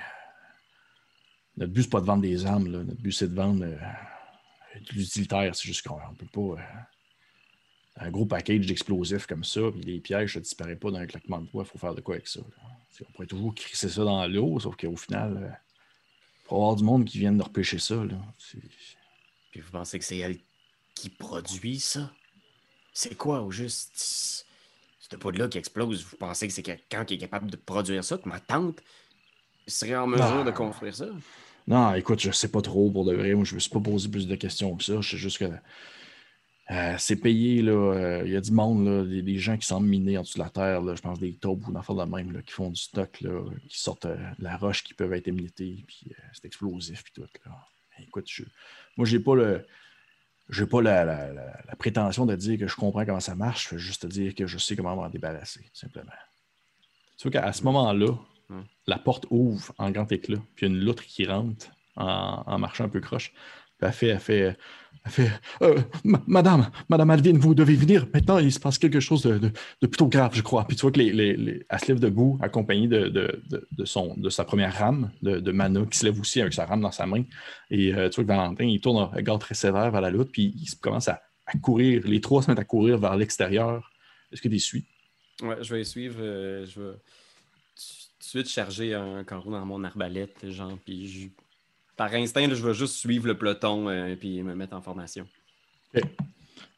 notre 1.58 1.74
but, 1.74 1.84
c'est 1.84 1.90
pas 1.90 2.02
de 2.02 2.06
vendre 2.06 2.22
des 2.22 2.46
armes. 2.46 2.68
Notre 2.68 3.02
but, 3.02 3.12
c'est 3.12 3.30
de 3.30 3.36
vendre 3.36 3.66
de 3.66 3.78
l'utilitaire. 4.94 5.56
C'est 5.56 5.68
juste 5.68 5.88
qu'on 5.88 6.00
ne 6.12 6.16
peut 6.16 6.26
pas 6.26 6.62
un 8.00 8.12
gros 8.12 8.26
package 8.26 8.66
d'explosifs 8.66 9.26
comme 9.26 9.44
ça, 9.44 9.62
puis 9.72 9.82
les 9.82 10.00
pièges, 10.00 10.34
ça 10.34 10.40
ne 10.40 10.44
disparaît 10.44 10.76
pas 10.76 10.92
dans 10.92 11.00
un 11.00 11.08
claquement 11.08 11.40
de 11.40 11.48
doigts, 11.48 11.64
il 11.66 11.70
faut 11.70 11.78
faire 11.78 11.96
de 11.96 12.02
quoi 12.02 12.16
avec 12.16 12.28
ça. 12.28 12.40
On 13.02 13.12
pourrait 13.12 13.28
toujours 13.28 13.54
crisser 13.56 13.90
ça 13.90 14.04
dans 14.04 14.26
l'eau, 14.28 14.60
sauf 14.60 14.76
qu'au 14.76 14.96
final, 14.96 15.60
il 16.44 16.48
faut 16.48 16.56
avoir 16.56 16.76
du 16.76 16.84
monde 16.84 17.06
qui 17.06 17.20
vienne 17.20 17.38
de 17.38 17.44
repêcher 17.44 17.80
ça. 17.80 18.04
Puis 19.52 19.62
vous 19.62 19.72
pensez 19.72 20.00
que 20.00 20.06
c'est 20.06 20.18
elle 20.18 20.38
qui 20.96 21.10
produit 21.10 21.80
ça? 21.80 22.12
C'est 22.94 23.16
quoi 23.16 23.42
au 23.42 23.52
juste? 23.52 24.46
C'est 25.00 25.18
pas 25.18 25.32
de 25.32 25.40
là 25.40 25.48
qui 25.48 25.58
explose? 25.58 26.04
Vous 26.04 26.18
pensez 26.18 26.48
que 26.48 26.54
c'est 26.54 26.64
quelqu'un 26.64 27.06
qui 27.06 27.14
est 27.14 27.20
capable 27.20 27.50
de 27.50 27.56
produire 27.56 28.04
ça, 28.04 28.18
que 28.18 28.28
ma 28.28 28.40
tante 28.40 28.82
serait 29.68 29.96
en 29.96 30.08
mesure 30.08 30.44
de 30.44 30.52
construire 30.52 30.96
ça? 30.96 31.08
Non, 31.68 31.94
écoute, 31.94 32.20
je 32.20 32.32
sais 32.32 32.48
pas 32.48 32.62
trop 32.62 32.90
pour 32.90 33.06
de 33.06 33.14
vrai. 33.14 33.34
Moi, 33.34 33.44
je 33.44 33.56
me 33.56 33.60
suis 33.60 33.70
pas 33.70 33.80
posé 33.80 34.10
plus 34.10 34.28
de 34.28 34.36
questions 34.36 34.76
que 34.76 34.84
ça. 34.84 35.00
Je 35.02 35.10
sais 35.10 35.18
juste 35.18 35.38
que 35.38 35.52
euh, 36.72 36.96
c'est 36.98 37.16
payé, 37.16 37.62
là. 37.62 37.72
Euh, 37.72 38.24
il 38.26 38.32
y 38.32 38.36
a 38.36 38.42
du 38.42 38.52
monde, 38.52 38.86
là, 38.86 39.04
des, 39.04 39.38
gens 39.38 39.58
qui 39.58 39.66
sont 39.68 39.80
minés 39.80 40.18
en 40.18 40.22
dessous 40.22 40.38
de 40.38 40.44
la 40.44 40.50
terre, 40.50 40.82
là, 40.82 40.96
je 40.96 41.02
pense 41.02 41.20
des 41.20 41.34
taupes 41.36 41.66
ou 41.68 41.72
d'enfants 41.72 41.96
de 41.96 42.04
même, 42.04 42.32
là, 42.32 42.42
qui 42.42 42.52
font 42.52 42.70
du 42.70 42.82
stock, 42.82 43.22
là, 43.22 43.44
qui 43.70 43.80
sortent 43.80 44.06
euh, 44.06 44.18
la 44.40 44.58
roche 44.58 44.84
qui 44.84 44.94
peuvent 44.94 45.14
être 45.14 45.28
émiettés, 45.28 45.86
puis 45.88 46.12
c'est 46.34 46.46
explosif, 46.46 47.04
puis 47.04 47.14
tout. 47.14 47.28
Là. 47.46 47.52
Écoute, 48.00 48.26
je, 48.28 48.44
moi, 48.96 49.06
j'ai 49.06 49.20
pas 49.20 49.36
le. 49.36 49.66
J'ai 50.50 50.66
pas 50.66 50.82
la, 50.82 51.04
la, 51.04 51.76
prétention 51.78 52.26
de 52.26 52.34
dire 52.34 52.58
que 52.58 52.68
je 52.68 52.76
comprends 52.78 53.06
comment 53.06 53.20
ça 53.20 53.36
marche, 53.36 53.66
je 53.66 53.76
veux 53.76 53.80
juste 53.80 54.04
te 54.04 54.08
dire 54.08 54.34
que 54.34 54.48
je 54.48 54.58
sais 54.58 54.78
comment 54.78 54.96
m'en 54.96 55.10
débarrasser, 55.10 55.70
simplement. 55.74 56.14
Tu 57.18 57.28
vois 57.28 57.42
qu'à 57.42 57.52
ce 57.52 57.64
moment-là, 57.64 58.14
la 58.86 58.98
porte 58.98 59.26
ouvre 59.30 59.74
en 59.78 59.92
grand 59.92 60.10
éclat, 60.10 60.38
puis 60.56 60.66
il 60.66 60.70
y 60.70 60.72
a 60.72 60.76
une 60.76 60.86
loutre 60.86 61.04
qui 61.04 61.26
rentre 61.26 61.68
en, 61.98 62.44
en 62.48 62.60
marchant 62.60 62.86
un 62.86 62.90
peu 62.90 63.02
croche. 63.02 63.34
Elle 63.82 63.92
fait, 63.92 64.08
elle 64.08 64.20
fait 64.20 64.58
elle 65.08 65.12
fait 65.12 65.32
euh, 65.62 65.82
Madame, 66.04 66.70
Madame 66.90 67.10
Alvin, 67.10 67.38
vous 67.38 67.56
devez 67.56 67.76
venir. 67.76 68.08
Maintenant, 68.14 68.40
il 68.40 68.52
se 68.52 68.60
passe 68.60 68.78
quelque 68.78 69.00
chose 69.00 69.24
de, 69.24 69.52
plutôt 69.80 70.08
grave, 70.08 70.32
je 70.34 70.42
crois. 70.42 70.66
Puis 70.66 70.76
tu 70.76 70.82
vois 70.82 70.92
que 70.92 71.00
les, 71.00 71.12
les, 71.12 71.66
elle 71.70 71.80
se 71.80 71.88
lève 71.88 72.00
debout, 72.00 72.38
accompagnée 72.42 72.88
de, 72.88 73.44
son, 73.86 74.16
de 74.18 74.30
sa 74.30 74.44
première 74.44 74.74
rame, 74.74 75.12
de, 75.22 75.52
Mana, 75.52 75.86
qui 75.86 75.98
se 75.98 76.06
lève 76.06 76.20
aussi 76.20 76.42
avec 76.42 76.54
sa 76.54 76.66
rame 76.66 76.82
dans 76.82 76.92
sa 76.92 77.06
main. 77.06 77.24
Et 77.70 77.94
euh, 77.94 78.10
tu 78.10 78.16
vois 78.16 78.24
que 78.24 78.28
Valentin, 78.28 78.66
il 78.66 78.82
tourne 78.82 78.98
un 78.98 79.06
regard 79.06 79.40
très 79.40 79.56
sévère 79.56 79.92
vers 79.92 80.02
la 80.02 80.10
lutte, 80.10 80.32
puis 80.32 80.54
il 80.56 80.80
commence 80.80 81.08
à, 81.08 81.22
courir. 81.62 82.04
Les 82.06 82.20
trois 82.20 82.42
se 82.42 82.52
mettent 82.52 82.60
à 82.60 82.66
courir 82.66 82.98
vers 82.98 83.16
l'extérieur. 83.16 83.90
Est-ce 84.32 84.42
que 84.42 84.50
tu 84.50 84.60
suis? 84.60 84.86
Ouais, 85.42 85.56
je 85.62 85.74
vais 85.74 85.84
suivre. 85.86 86.18
Euh, 86.20 86.66
je 86.66 86.82
vais 86.82 86.94
tout 86.94 88.36
de 88.36 88.44
suite 88.44 88.50
charger 88.50 88.94
un 88.94 89.24
carreau 89.24 89.52
dans 89.52 89.66
mon 89.66 89.82
arbalète, 89.86 90.50
genre, 90.50 90.78
puis 90.84 91.08
je 91.08 91.28
par 91.98 92.14
instinct, 92.14 92.48
je 92.54 92.66
vais 92.66 92.76
juste 92.76 92.96
suivre 92.96 93.28
le 93.28 93.38
peloton 93.38 93.90
et 93.90 94.18
euh, 94.24 94.44
me 94.44 94.54
mettre 94.54 94.76
en 94.76 94.82
formation. 94.82 95.28
Tu 95.94 96.02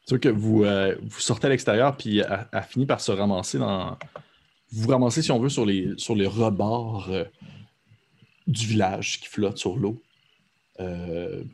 vois 0.09 0.19
que 0.19 0.29
vous, 0.29 0.63
euh, 0.63 0.95
vous 1.01 1.19
sortez 1.19 1.47
à 1.47 1.49
l'extérieur, 1.49 1.95
puis 1.97 2.21
a 2.23 2.61
fini 2.63 2.85
par 2.85 3.01
se 3.01 3.11
ramasser 3.11 3.59
dans. 3.59 3.97
Vous 4.71 4.87
ramassez, 4.87 5.21
si 5.21 5.31
on 5.31 5.39
veut, 5.39 5.49
sur 5.49 5.65
les, 5.65 5.93
sur 5.97 6.15
les 6.15 6.25
rebords 6.25 7.09
euh, 7.09 7.25
du 8.47 8.65
village 8.65 9.19
qui 9.19 9.27
flotte 9.27 9.57
sur 9.57 9.75
l'eau. 9.75 10.01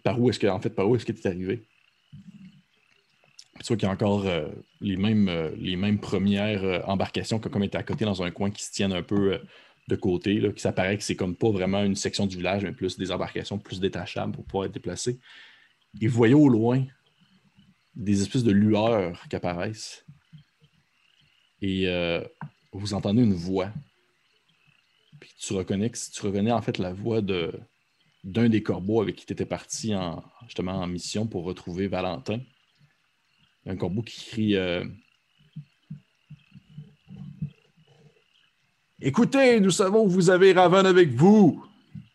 par 0.04 0.22
où 0.22 0.30
est-ce 0.30 0.40
que, 0.40 0.48
en 0.48 0.60
fait, 0.60 0.70
par 0.70 0.88
où 0.88 0.96
est-ce 0.96 1.06
que 1.06 1.12
tu 1.12 1.22
es 1.22 1.28
arrivé? 1.28 1.64
tu 3.64 3.68
vois 3.68 3.78
qu'il 3.78 3.88
y 3.88 3.90
a 3.90 3.94
encore 3.94 4.26
les, 4.82 4.98
mêmes, 4.98 5.32
les 5.58 5.76
mêmes 5.76 6.00
premières 6.00 6.88
embarcations 6.88 7.40
qui 7.40 7.48
ont 7.48 7.50
comme 7.50 7.64
été 7.64 7.78
à 7.78 7.84
côté 7.84 8.06
dans 8.06 8.22
un 8.22 8.30
coin 8.30 8.52
qui 8.52 8.64
se 8.64 8.72
tiennent 8.72 8.94
un 8.94 9.02
peu 9.02 9.40
de 9.88 9.96
côté, 9.96 10.40
là, 10.40 10.52
qui 10.52 10.62
s'apparaît 10.62 10.98
que 10.98 11.04
c'est 11.04 11.16
comme 11.16 11.36
pas 11.36 11.52
vraiment 11.52 11.84
une 11.84 11.96
section 11.96 12.26
du 12.26 12.38
village, 12.38 12.64
mais 12.64 12.72
plus 12.72 12.98
des 12.98 13.12
embarcations 13.12 13.60
plus 13.60 13.80
détachables 13.80 14.34
pour 14.34 14.44
pouvoir 14.46 14.66
être 14.66 14.74
déplacées. 14.74 15.20
Et 16.02 16.08
vous 16.08 16.16
voyez 16.16 16.34
au 16.34 16.50
loin 16.50 16.86
des 17.96 18.22
espèces 18.22 18.44
de 18.44 18.52
lueurs 18.52 19.24
qui 19.30 19.36
apparaissent. 19.36 20.06
Et 21.62 21.88
euh, 21.88 22.22
vous 22.72 22.94
entendez 22.94 23.24
une 23.24 23.34
voix. 23.34 23.72
Puis 25.20 25.34
tu 25.40 25.54
reconnais 25.54 25.90
que 25.90 25.98
tu 25.98 26.22
reconnais 26.26 26.52
en 26.52 26.62
fait 26.62 26.78
la 26.78 26.94
voix 26.94 27.22
de 27.22 27.54
d'un 28.24 28.50
des 28.50 28.64
corbeaux 28.64 29.02
avec 29.02 29.16
qui 29.16 29.26
tu 29.28 29.34
étais 29.34 29.46
parti 29.46 29.94
en, 29.94 30.24
justement 30.46 30.74
en 30.74 30.88
mission 30.88 31.28
pour 31.28 31.44
retrouver 31.44 31.88
Valentin. 31.88 32.40
Un 33.68 33.76
corbeau 33.76 34.02
qui 34.02 34.26
crie 34.26 34.56
euh, 34.56 34.84
Écoutez, 39.08 39.60
nous 39.60 39.70
savons 39.70 40.06
que 40.06 40.10
vous 40.10 40.32
avez 40.32 40.52
Raven 40.52 40.84
avec 40.88 41.10
vous. 41.10 41.64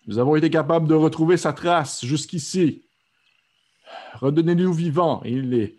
Nous 0.09 0.19
avons 0.19 0.35
été 0.35 0.51
capables 0.51 0.89
de 0.89 0.95
retrouver 0.95 1.37
sa 1.37 1.53
trace 1.53 2.05
jusqu'ici. 2.05 2.83
Redonnez-lui 4.15 4.75
vivant. 4.75 5.23
Il 5.25 5.55
est, 5.55 5.77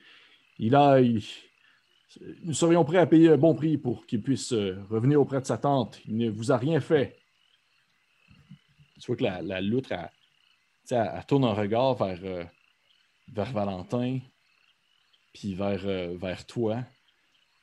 il 0.58 0.74
a, 0.74 1.02
nous 1.02 2.54
serions 2.54 2.86
prêts 2.86 3.00
à 3.00 3.06
payer 3.08 3.28
un 3.28 3.36
bon 3.36 3.54
prix 3.56 3.78
pour 3.78 4.06
qu'il 4.06 4.22
puisse 4.22 4.54
euh, 4.54 4.82
revenir 4.90 5.20
auprès 5.20 5.42
de 5.42 5.46
sa 5.46 5.58
tante. 5.58 6.00
Il 6.08 6.16
ne 6.16 6.30
vous 6.30 6.54
a 6.54 6.56
rien 6.56 6.80
fait. 6.80 7.20
Tu 9.02 9.08
vois 9.08 9.18
que 9.18 9.24
la, 9.46 9.60
loutre, 9.60 9.92
elle, 9.92 10.10
elle 10.90 11.26
tourne 11.28 11.44
un 11.44 11.54
regard 11.54 11.96
vers, 11.96 12.20
euh, 12.24 12.46
vers 13.34 13.52
Valentin, 13.52 14.20
puis 15.34 15.56
vers, 15.56 15.82
euh, 15.84 16.16
vers 16.18 16.46
toi. 16.46 16.86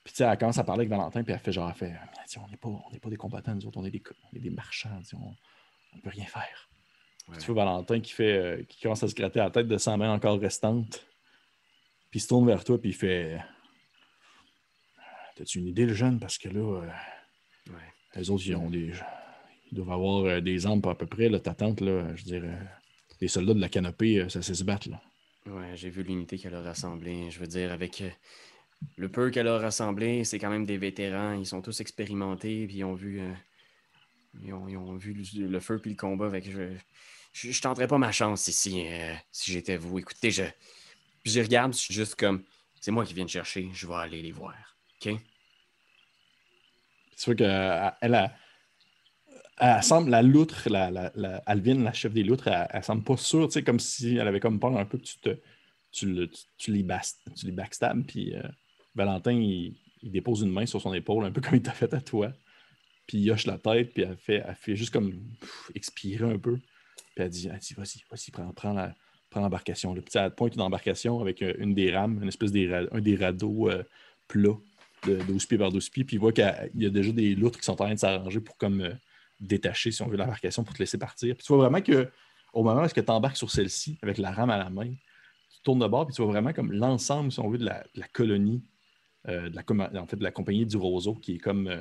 Puis 0.09 0.15
tu 0.15 0.25
sais, 0.25 0.25
elle 0.25 0.39
commence 0.39 0.57
à 0.57 0.65
parler 0.65 0.87
avec 0.87 0.89
Valentin, 0.89 1.23
puis 1.23 1.35
elle 1.35 1.39
fait 1.39 1.53
genre, 1.53 1.69
elle 1.69 1.75
fait, 1.75 1.91
Mais, 1.91 2.23
sais, 2.25 2.41
on 2.41 2.49
n'est 2.49 2.57
pas, 2.57 2.71
on 2.71 2.99
pas 2.99 3.11
des 3.11 3.19
combattants, 3.19 3.55
nous 3.55 3.67
autres, 3.67 3.77
on 3.77 3.85
est 3.85 3.91
des, 3.91 4.03
on 4.33 4.35
est 4.35 4.41
des 4.41 4.49
marchands, 4.49 5.03
on 5.13 5.97
ne 5.97 6.01
peut 6.01 6.09
rien 6.09 6.25
faire. 6.25 6.71
Puis. 7.31 7.37
Tu 7.41 7.53
vois 7.53 7.63
Valentin 7.63 8.01
qui, 8.01 8.15
fait, 8.15 8.33
euh, 8.33 8.63
qui 8.63 8.81
commence 8.81 9.03
à 9.03 9.09
se 9.09 9.15
gratter 9.15 9.39
la 9.41 9.51
tête 9.51 9.69
de 9.69 9.77
sa 9.77 9.99
main 9.99 10.11
encore 10.11 10.41
restante. 10.41 11.07
Puis 12.11 12.21
il 12.21 12.23
se 12.23 12.29
tourne 12.29 12.47
vers 12.47 12.65
toi, 12.65 12.81
puis 12.81 12.89
il 12.89 12.95
fait 12.95 13.39
T'as-tu 15.37 15.59
une 15.59 15.67
idée, 15.67 15.85
le 15.85 15.93
jeune? 15.93 16.19
Parce 16.19 16.39
que 16.39 16.49
là, 16.49 16.81
euh, 16.81 16.91
Ouais. 17.71 17.77
les 18.17 18.31
autres, 18.31 18.45
ils, 18.47 18.57
ont 18.57 18.71
des, 18.71 18.95
ils 19.71 19.75
doivent 19.75 19.91
avoir 19.91 20.25
euh, 20.25 20.41
des 20.41 20.65
armes 20.65 20.81
à 20.87 20.95
peu 20.95 21.05
près. 21.05 21.29
Là, 21.29 21.39
ta 21.39 21.53
tante, 21.53 21.83
là, 21.83 22.17
je 22.17 22.25
veux 22.25 22.41
dire, 22.41 22.45
euh, 22.45 22.65
les 23.21 23.29
soldats 23.29 23.53
de 23.53 23.61
la 23.61 23.69
canopée, 23.69 24.27
ça 24.31 24.41
sait 24.41 24.55
se 24.55 24.65
battre. 24.65 24.89
Là. 24.89 25.03
Ouais, 25.45 25.77
j'ai 25.77 25.91
vu 25.91 26.03
l'unité 26.03 26.39
qu'elle 26.39 26.55
a 26.55 26.63
rassemblée. 26.63 27.31
Je 27.31 27.39
veux 27.41 27.47
dire, 27.47 27.73
avec 27.73 28.03
le 28.97 29.09
peu 29.09 29.31
qu'elle 29.31 29.49
a 29.49 29.59
rassemblé, 29.59 30.25
c'est 30.25 30.39
quand 30.39 30.51
même 30.51 30.67
des 30.67 30.79
vétérans. 30.79 31.33
Ils 31.33 31.47
sont 31.47 31.63
tous 31.63 31.81
expérimentés, 31.81 32.67
puis 32.67 32.77
ils 32.77 32.85
ont 32.85 32.95
vu, 32.95 33.21
euh, 33.21 33.33
ils 34.43 34.53
ont, 34.53 34.97
vu 34.97 35.15
le, 35.37 35.61
feu 35.61 35.79
puis 35.79 35.91
le 35.93 35.97
combat. 35.97 36.31
Fait 36.31 36.43
que 36.43 36.51
je, 36.51 36.75
je, 37.33 37.51
je 37.51 37.63
tenterais 37.63 37.89
pas 37.89 37.99
ma 37.99 38.13
chance 38.13 38.49
ici 38.49 38.85
euh, 38.87 39.15
si 39.33 39.53
j'étais 39.53 39.77
vous. 39.77 39.99
Écoutez, 39.99 40.31
je, 40.31 40.45
je 41.25 41.41
regarde, 41.41 41.73
je 41.75 41.79
suis 41.79 41.95
juste 41.95 42.15
comme, 42.15 42.45
c'est 42.81 42.91
moi 42.91 43.05
qui 43.05 43.15
viens 43.15 43.25
de 43.25 43.31
chercher. 43.31 43.69
Je 43.73 43.87
vais 43.87 43.95
aller 43.95 44.23
les 44.23 44.33
voir. 44.33 44.55
Ok? 45.01 45.15
C'est 47.17 47.21
sûr 47.25 47.37
qu'elle 47.37 47.93
elle, 48.01 48.15
a- 48.15 48.33
elle 49.59 49.83
semble, 49.83 50.11
la 50.11 50.23
loutre, 50.23 50.69
la, 50.71 50.91
la, 50.91 51.11
la- 51.17 51.43
Alvin, 51.47 51.83
la 51.83 51.93
chef 51.93 52.13
des 52.13 52.23
loutres, 52.23 52.47
elle, 52.47 52.69
elle 52.71 52.85
semble 52.85 53.03
pas 53.03 53.17
sûre, 53.17 53.49
comme 53.67 53.81
si 53.81 54.17
elle 54.17 54.29
avait 54.29 54.39
comme 54.41 54.61
peur 54.61 54.77
un 54.77 54.85
peu 54.85 54.99
que 54.99 55.05
tu 55.05 55.19
te 55.19 55.37
tu, 55.91 56.07
le- 56.07 56.31
tu- 56.59 56.71
les, 56.71 56.83
bas- 56.83 57.01
tu 57.35 57.47
les 57.47 57.53
backstab, 57.53 58.05
puis 58.07 58.35
euh, 58.37 58.43
Valentin, 58.99 59.33
il, 59.33 59.75
dépose 60.03 60.43
une 60.43 60.53
main 60.53 60.67
sur 60.67 60.81
son 60.81 60.93
épaule, 60.93 61.25
un 61.25 61.31
peu 61.31 61.41
comme 61.41 61.55
il 61.55 61.63
t'a 61.63 61.73
fait 61.73 61.93
à 61.95 62.01
toi, 62.01 62.33
puis 63.07 63.19
il 63.19 63.31
hoche 63.31 63.47
la 63.47 63.59
tête, 63.59 63.95
puis 63.95 64.03
elle 64.03 64.17
fait, 64.17 64.45
elle 64.47 64.55
fait 64.55 64.77
juste 64.77 64.93
comme 64.93 65.13
expirer 65.75 66.31
un 66.31 66.39
peu, 66.39 66.57
puis 66.57 67.25
elle 67.25 67.31
dit, 67.31 67.49
dit 67.49 67.75
vas-y, 67.75 68.03
vas-y, 68.11 68.53
prends, 68.55 68.73
la- 68.73 68.95
l'embarcation. 69.35 69.95
Puis 69.95 70.03
pointe 70.37 70.55
une 70.57 71.21
avec 71.21 71.43
euh, 71.43 71.55
une 71.59 71.75
des 71.75 71.91
rames, 71.93 72.19
une 72.23 72.29
espèce 72.29 72.53
des, 72.53 72.73
un 72.73 73.01
des 73.01 73.17
radeaux 73.17 73.71
euh, 73.71 73.83
plats 74.27 74.59
de 75.07 75.17
12 75.23 75.47
pieds 75.47 75.59
par 75.59 75.71
12 75.71 75.89
pieds, 75.91 76.05
puis 76.05 76.17
il 76.17 76.19
voit 76.19 76.33
qu'il 76.33 76.45
y 76.75 76.87
a- 76.87 76.91
déjà 76.91 77.13
des 77.13 77.35
loutres 77.35 77.59
qui 77.59 77.65
sont 77.65 77.73
en 77.73 77.77
train 77.87 77.95
de 77.95 77.99
s'arranger 77.99 78.41
pour 78.41 78.57
comme 78.57 78.81
euh, 78.81 78.95
détacher, 79.41 79.91
si 79.91 80.03
on 80.03 80.09
veut, 80.09 80.17
l'embarcation 80.17 80.65
pour 80.65 80.75
te 80.75 80.81
laisser 80.81 80.99
partir. 80.99 81.35
Puis 81.37 81.45
tu 81.45 81.53
vois 81.53 81.69
vraiment 81.69 81.81
que 81.81 82.09
au 82.53 82.63
moment 82.63 82.83
où 82.83 82.89
tu 82.89 83.01
embarques 83.09 83.37
sur 83.37 83.51
celle-ci 83.51 83.99
avec 84.03 84.19
la 84.19 84.33
rame 84.33 84.51
à 84.51 84.59
la 84.59 84.71
main, 84.71 84.91
tu 84.91 85.63
tournes 85.63 85.79
de 85.81 85.87
bord, 85.87 86.07
puis 86.07 86.15
tu 86.15 86.23
vois 86.23 86.33
vraiment 86.33 86.53
comme 86.53 86.73
l'ensemble, 86.73 87.31
si 87.31 87.41
on 87.41 87.49
veut, 87.49 87.59
de 87.59 87.65
la, 87.65 88.09
colonie, 88.13 88.63
de 89.29 89.55
la, 89.57 90.01
en 90.03 90.07
fait, 90.07 90.17
de 90.17 90.23
la 90.25 90.31
compagnie 90.33 90.67
du 90.67 90.77
Roseau, 90.77 91.15
qui 91.15 91.35
est 91.35 91.39
comme 91.39 91.67
euh, 91.69 91.81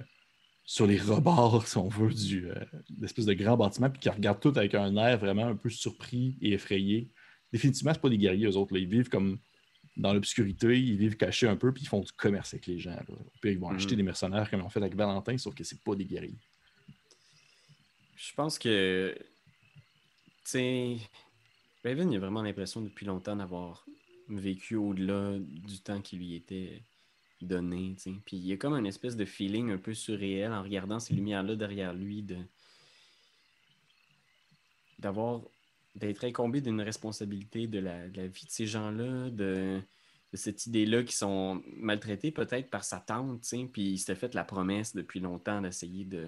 sur 0.66 0.86
les 0.88 0.98
rebords, 1.00 1.66
si 1.68 1.78
on 1.78 1.88
veut, 1.88 2.14
du, 2.14 2.50
euh, 2.50 2.56
d'espèce 2.90 3.26
de 3.26 3.34
grand 3.34 3.58
bâtiment, 3.58 3.90
puis 3.90 4.00
qui 4.00 4.10
regarde 4.10 4.40
tout 4.40 4.54
avec 4.56 4.76
un 4.76 4.96
air 4.98 5.18
vraiment 5.18 5.46
un 5.46 5.56
peu 5.56 5.70
surpris 5.70 6.38
et 6.42 6.54
effrayé. 6.54 7.10
Définitivement, 7.54 7.94
c'est 7.94 8.02
pas 8.02 8.10
des 8.10 8.18
guerriers, 8.18 8.48
eux 8.48 8.58
autres. 8.58 8.74
là. 8.74 8.80
Ils 8.80 8.88
vivent 8.90 9.10
comme 9.10 9.40
dans 9.96 10.14
l'obscurité, 10.14 10.78
ils 10.80 10.98
vivent 10.98 11.18
cachés 11.18 11.48
un 11.48 11.56
peu, 11.56 11.74
puis 11.74 11.84
ils 11.84 11.88
font 11.88 12.02
du 12.02 12.12
commerce 12.12 12.54
avec 12.54 12.68
les 12.68 12.78
gens. 12.80 12.92
là. 12.92 13.04
Puis 13.42 13.52
ils 13.54 13.58
vont 13.60 13.70
Mhm. 13.70 13.76
acheter 13.78 13.96
des 13.96 14.04
mercenaires 14.04 14.50
comme 14.50 14.60
ils 14.60 14.64
ont 14.64 14.70
fait 14.70 14.80
avec 14.82 14.96
Valentin, 14.96 15.38
sauf 15.38 15.56
que 15.56 15.64
c'est 15.64 15.82
pas 15.82 15.96
des 15.96 16.06
guerriers. 16.06 16.38
Je 18.16 18.34
pense 18.36 18.60
que, 18.60 19.16
tu 19.18 19.24
sais, 20.44 20.98
Raven, 21.84 22.12
il 22.12 22.18
a 22.18 22.20
vraiment 22.20 22.42
l'impression 22.42 22.82
depuis 22.82 23.06
longtemps 23.06 23.36
d'avoir 23.36 23.86
vécu 24.28 24.76
au-delà 24.76 25.38
du 25.40 25.80
temps 25.80 26.02
qui 26.02 26.18
lui 26.18 26.36
était 26.36 26.82
donné. 27.42 27.96
Puis 28.26 28.38
il 28.38 28.48
y 28.48 28.54
a 28.54 28.58
comme 28.58 28.74
un 28.74 28.84
espèce 28.84 29.16
de 29.16 29.26
feeling 29.26 29.72
un 29.72 29.78
peu 29.78 29.94
surréel 29.94 30.52
en 30.52 30.64
regardant 30.64 31.00
ces 31.00 31.14
lumières-là 31.14 31.56
derrière 31.56 31.94
lui, 31.94 32.24
de 32.24 32.38
d'avoir 35.00 35.42
d'être 35.96 36.24
incombé 36.24 36.62
d'une 36.62 36.82
responsabilité 36.82 37.68
de 37.68 37.80
la, 37.80 38.08
vie 38.08 38.46
de 38.46 38.52
ces 38.52 38.66
gens-là, 38.66 39.30
de, 39.30 39.80
cette 40.34 40.66
idée-là 40.68 41.04
qui 41.04 41.16
sont 41.16 41.64
maltraités 41.76 42.32
peut-être 42.32 42.70
par 42.70 42.84
sa 42.84 43.00
tante. 43.00 43.42
Puis 43.72 43.82
il 43.82 43.98
s'était 43.98 44.16
fait 44.16 44.34
la 44.34 44.44
promesse 44.44 44.96
depuis 44.96 45.20
longtemps 45.20 45.62
d'essayer 45.62 46.06
de 46.06 46.28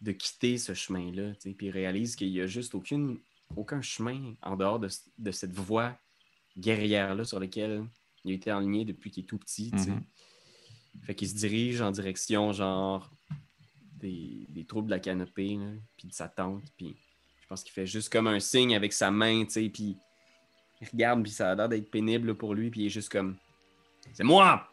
de 0.00 0.10
quitter 0.10 0.58
ce 0.58 0.74
chemin-là, 0.74 1.32
puis 1.40 1.54
il 1.60 1.70
réalise 1.70 2.16
qu'il 2.16 2.32
n'y 2.32 2.40
a 2.40 2.46
juste 2.48 2.74
aucun 2.74 3.82
chemin 3.82 4.34
en 4.42 4.56
dehors 4.56 4.80
de, 4.80 4.88
de 5.18 5.30
cette 5.30 5.52
voie 5.52 5.96
guerrière-là 6.58 7.24
sur 7.24 7.38
laquelle 7.38 7.84
il 8.24 8.32
a 8.32 8.34
été 8.34 8.52
enligné 8.52 8.84
depuis 8.84 9.10
qu'il 9.10 9.24
est 9.24 9.26
tout 9.26 9.38
petit. 9.38 9.70
Mhm. 9.72 10.02
Fait 11.02 11.14
qu'il 11.14 11.28
se 11.28 11.34
dirige 11.34 11.80
en 11.80 11.90
direction, 11.90 12.52
genre, 12.52 13.10
des, 14.02 14.46
des 14.48 14.64
troubles 14.64 14.88
de 14.88 14.92
la 14.92 15.00
canopée, 15.00 15.56
là, 15.56 15.70
puis 15.96 16.08
de 16.08 16.12
sa 16.12 16.28
tante, 16.28 16.64
puis 16.76 16.96
je 17.40 17.46
pense 17.46 17.62
qu'il 17.62 17.72
fait 17.72 17.86
juste 17.86 18.12
comme 18.12 18.26
un 18.26 18.40
signe 18.40 18.74
avec 18.74 18.92
sa 18.92 19.10
main, 19.10 19.44
tu 19.44 19.52
sais, 19.52 19.68
puis 19.68 19.96
il 20.80 20.88
regarde, 20.88 21.22
puis 21.22 21.32
ça 21.32 21.52
a 21.52 21.54
l'air 21.54 21.68
d'être 21.68 21.90
pénible 21.90 22.28
là, 22.28 22.34
pour 22.34 22.54
lui, 22.54 22.70
puis 22.70 22.82
il 22.82 22.86
est 22.86 22.90
juste 22.90 23.10
comme 23.10 23.36
«C'est 24.12 24.24
moi! 24.24 24.68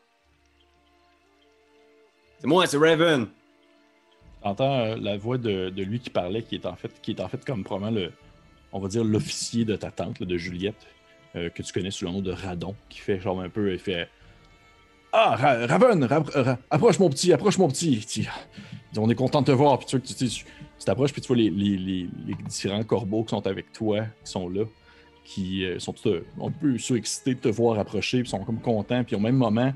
C'est 2.39 2.47
moi, 2.47 2.65
c'est 2.67 2.77
Raven!» 2.77 3.27
T'entends 4.41 4.80
euh, 4.80 4.95
la 4.95 5.17
voix 5.17 5.38
de, 5.38 5.69
de 5.69 5.84
lui 5.84 5.99
qui 5.99 6.09
parlait, 6.09 6.41
qui 6.41 6.55
est 6.55 6.65
en 6.65 6.76
fait, 6.76 7.01
qui 7.01 7.11
est 7.11 7.19
en 7.19 7.27
fait 7.27 7.43
comme 7.43 7.63
probablement 7.63 7.99
le, 7.99 8.13
on 8.71 8.80
va 8.80 8.88
dire 8.88 9.03
l'officier 9.03 9.65
de 9.65 9.76
ta 9.76 9.91
tante, 9.91 10.19
là, 10.19 10.26
de 10.26 10.38
Juliette, 10.38 10.88
euh, 11.35 11.49
que 11.49 11.61
tu 11.61 11.72
connais 11.73 11.91
sous 11.91 12.06
le 12.06 12.11
nom 12.11 12.22
de 12.22 12.31
Radon, 12.31 12.76
qui 12.89 12.99
fait 12.99 13.19
genre 13.19 13.39
un 13.41 13.49
peu, 13.49 13.73
il 13.73 13.80
fait 13.80 14.07
Ah, 15.11 15.35
Ra- 15.35 15.65
Raven, 15.68 16.03
Ra- 16.03 16.23
Ra- 16.35 16.60
approche 16.69 16.99
mon 16.99 17.10
petit, 17.10 17.34
approche 17.34 17.57
mon 17.57 17.68
petit. 17.68 18.27
On 18.97 19.10
est 19.10 19.15
content 19.15 19.41
de 19.41 19.47
te 19.47 19.51
voir. 19.51 19.80
Puis 19.80 19.88
tu 19.88 20.01
tu 20.01 20.27
tu- 20.27 20.45
t'approches, 20.85 21.11
puis 21.14 21.22
tu 21.22 21.27
vois 21.27 21.38
les, 21.38 21.49
les- 21.49 21.77
les- 21.77 22.10
les 22.27 22.34
différents 22.47 22.84
corbeaux 22.84 23.23
qui 23.23 23.30
sont 23.31 23.45
avec 23.47 23.72
toi, 23.73 24.01
qui 24.23 24.31
sont 24.31 24.47
là, 24.49 24.65
qui 25.26 25.65
euh, 25.65 25.80
sont 25.80 25.93
tous, 25.93 26.07
euh, 26.10 26.26
un 26.43 26.51
peu 26.51 26.77
surexcités 26.77 27.34
de 27.35 27.39
te 27.39 27.47
voir 27.49 27.77
approcher, 27.80 28.22
puis 28.22 28.30
sont 28.30 28.43
comme 28.43 28.60
contents. 28.61 29.03
Puis 29.03 29.15
au 29.15 29.19
même 29.19 29.35
moment, 29.35 29.73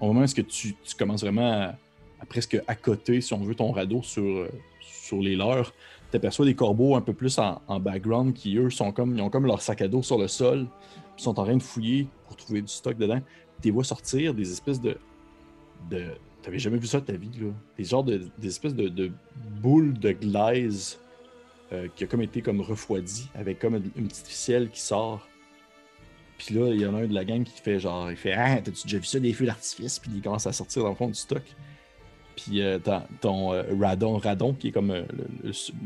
au 0.00 0.06
moment 0.12 0.22
où 0.22 0.26
tu, 0.26 0.42
tu 0.44 0.74
commences 0.98 1.22
vraiment 1.22 1.74
à, 2.20 2.26
presque 2.28 2.60
à 2.66 2.74
côté, 2.74 3.20
si 3.20 3.32
on 3.34 3.38
veut, 3.38 3.54
ton 3.54 3.70
radeau 3.72 4.02
sur, 4.02 4.48
sur 4.80 5.18
les 5.20 5.36
leurs, 5.36 5.72
tu 6.18 6.26
aperçois 6.26 6.46
des 6.46 6.54
corbeaux 6.54 6.96
un 6.96 7.00
peu 7.00 7.12
plus 7.12 7.38
en, 7.38 7.80
background 7.80 8.34
qui, 8.34 8.56
eux, 8.56 8.70
sont 8.70 8.92
comme, 8.92 9.16
ils 9.16 9.22
ont 9.22 9.30
comme 9.30 9.46
leur 9.46 9.62
sac 9.62 9.82
à 9.82 9.88
dos 9.88 10.02
sur 10.02 10.18
le 10.18 10.28
sol, 10.28 10.66
puis 11.14 11.22
sont 11.22 11.38
en 11.38 11.44
train 11.44 11.56
de 11.56 11.62
fouiller 11.62 12.08
pour 12.26 12.36
trouver 12.36 12.62
du 12.62 12.68
stock 12.68 12.96
dedans. 12.96 13.20
Tu 13.62 13.70
vois 13.70 13.84
sortir 13.84 14.34
des 14.34 14.50
espèces 14.52 14.80
de. 14.80 14.98
de 15.90 16.04
T'avais 16.42 16.58
jamais 16.58 16.78
vu 16.78 16.86
ça 16.86 17.00
de 17.00 17.06
ta 17.06 17.14
vie, 17.14 17.30
là. 17.40 17.48
Des 17.76 17.84
genres 17.84 18.04
de. 18.04 18.28
des 18.38 18.48
espèces 18.48 18.74
de, 18.74 19.10
boules 19.60 19.98
de 19.98 20.12
glaise 20.12 20.98
euh, 21.72 21.88
qui 21.96 22.04
a 22.04 22.06
comme 22.06 22.22
été 22.22 22.42
comme 22.42 22.60
refroidi, 22.60 23.28
avec 23.34 23.58
comme 23.58 23.76
une, 23.76 23.90
une 23.96 24.08
petite 24.08 24.26
ficelle 24.26 24.70
qui 24.70 24.80
sort. 24.80 25.26
Puis 26.38 26.54
là, 26.54 26.70
il 26.72 26.80
y 26.80 26.86
en 26.86 26.94
a 26.94 26.98
un 26.98 27.06
de 27.06 27.14
la 27.14 27.24
gang 27.24 27.42
qui 27.44 27.60
fait 27.60 27.80
genre, 27.80 28.10
il 28.10 28.16
fait 28.16 28.32
Ah, 28.32 28.60
t'as-tu 28.62 28.86
déjà 28.86 28.98
vu 28.98 29.04
ça, 29.04 29.18
des 29.18 29.32
feux 29.32 29.46
d'artifice? 29.46 29.98
Puis 29.98 30.10
il 30.14 30.22
commence 30.22 30.46
à 30.46 30.52
sortir 30.52 30.82
dans 30.82 30.90
le 30.90 30.94
fond 30.94 31.08
du 31.08 31.14
stock. 31.14 31.42
Puis 32.36 32.60
euh, 32.60 32.78
ton, 33.22 33.54
euh, 33.54 33.62
Radon, 33.80 34.18
Radon, 34.18 34.52
qui 34.52 34.68
est 34.68 34.72
comme 34.72 34.90
euh, 34.90 35.04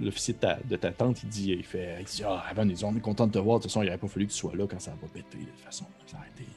l'officier 0.02 0.34
de 0.34 0.40
ta, 0.40 0.58
de 0.64 0.76
ta 0.76 0.90
tante, 0.90 1.22
il 1.22 1.28
dit, 1.28 1.52
il 1.52 1.64
fait, 1.64 1.98
il 2.00 2.04
dit, 2.04 2.22
ah, 2.26 2.42
Raven, 2.48 2.68
ils 2.68 2.74
dit, 2.74 2.84
on 2.84 2.94
est 2.96 3.00
content 3.00 3.28
de 3.28 3.32
te 3.32 3.38
voir. 3.38 3.58
De 3.58 3.62
toute 3.62 3.70
façon, 3.70 3.82
il 3.82 3.86
n'aurait 3.86 3.98
pas 3.98 4.08
fallu 4.08 4.26
que 4.26 4.32
tu 4.32 4.38
sois 4.38 4.54
là 4.56 4.66
quand 4.66 4.80
ça 4.80 4.90
va 5.00 5.08
péter. 5.08 5.38
De 5.38 5.44
toute 5.44 5.60
façon, 5.60 5.86
ça 6.06 6.18
a 6.18 6.26
été. 6.26 6.48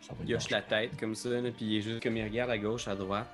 Ça 0.00 0.14
va 0.14 0.22
être 0.22 0.28
Il 0.28 0.34
hoche 0.34 0.50
la 0.50 0.62
tête 0.62 0.98
comme 0.98 1.14
ça, 1.14 1.28
là, 1.28 1.50
puis 1.52 1.64
il 1.64 1.76
est 1.76 1.80
juste 1.80 2.02
comme 2.02 2.16
il 2.16 2.24
regarde 2.24 2.50
à 2.50 2.58
gauche, 2.58 2.88
à 2.88 2.96
droite. 2.96 3.28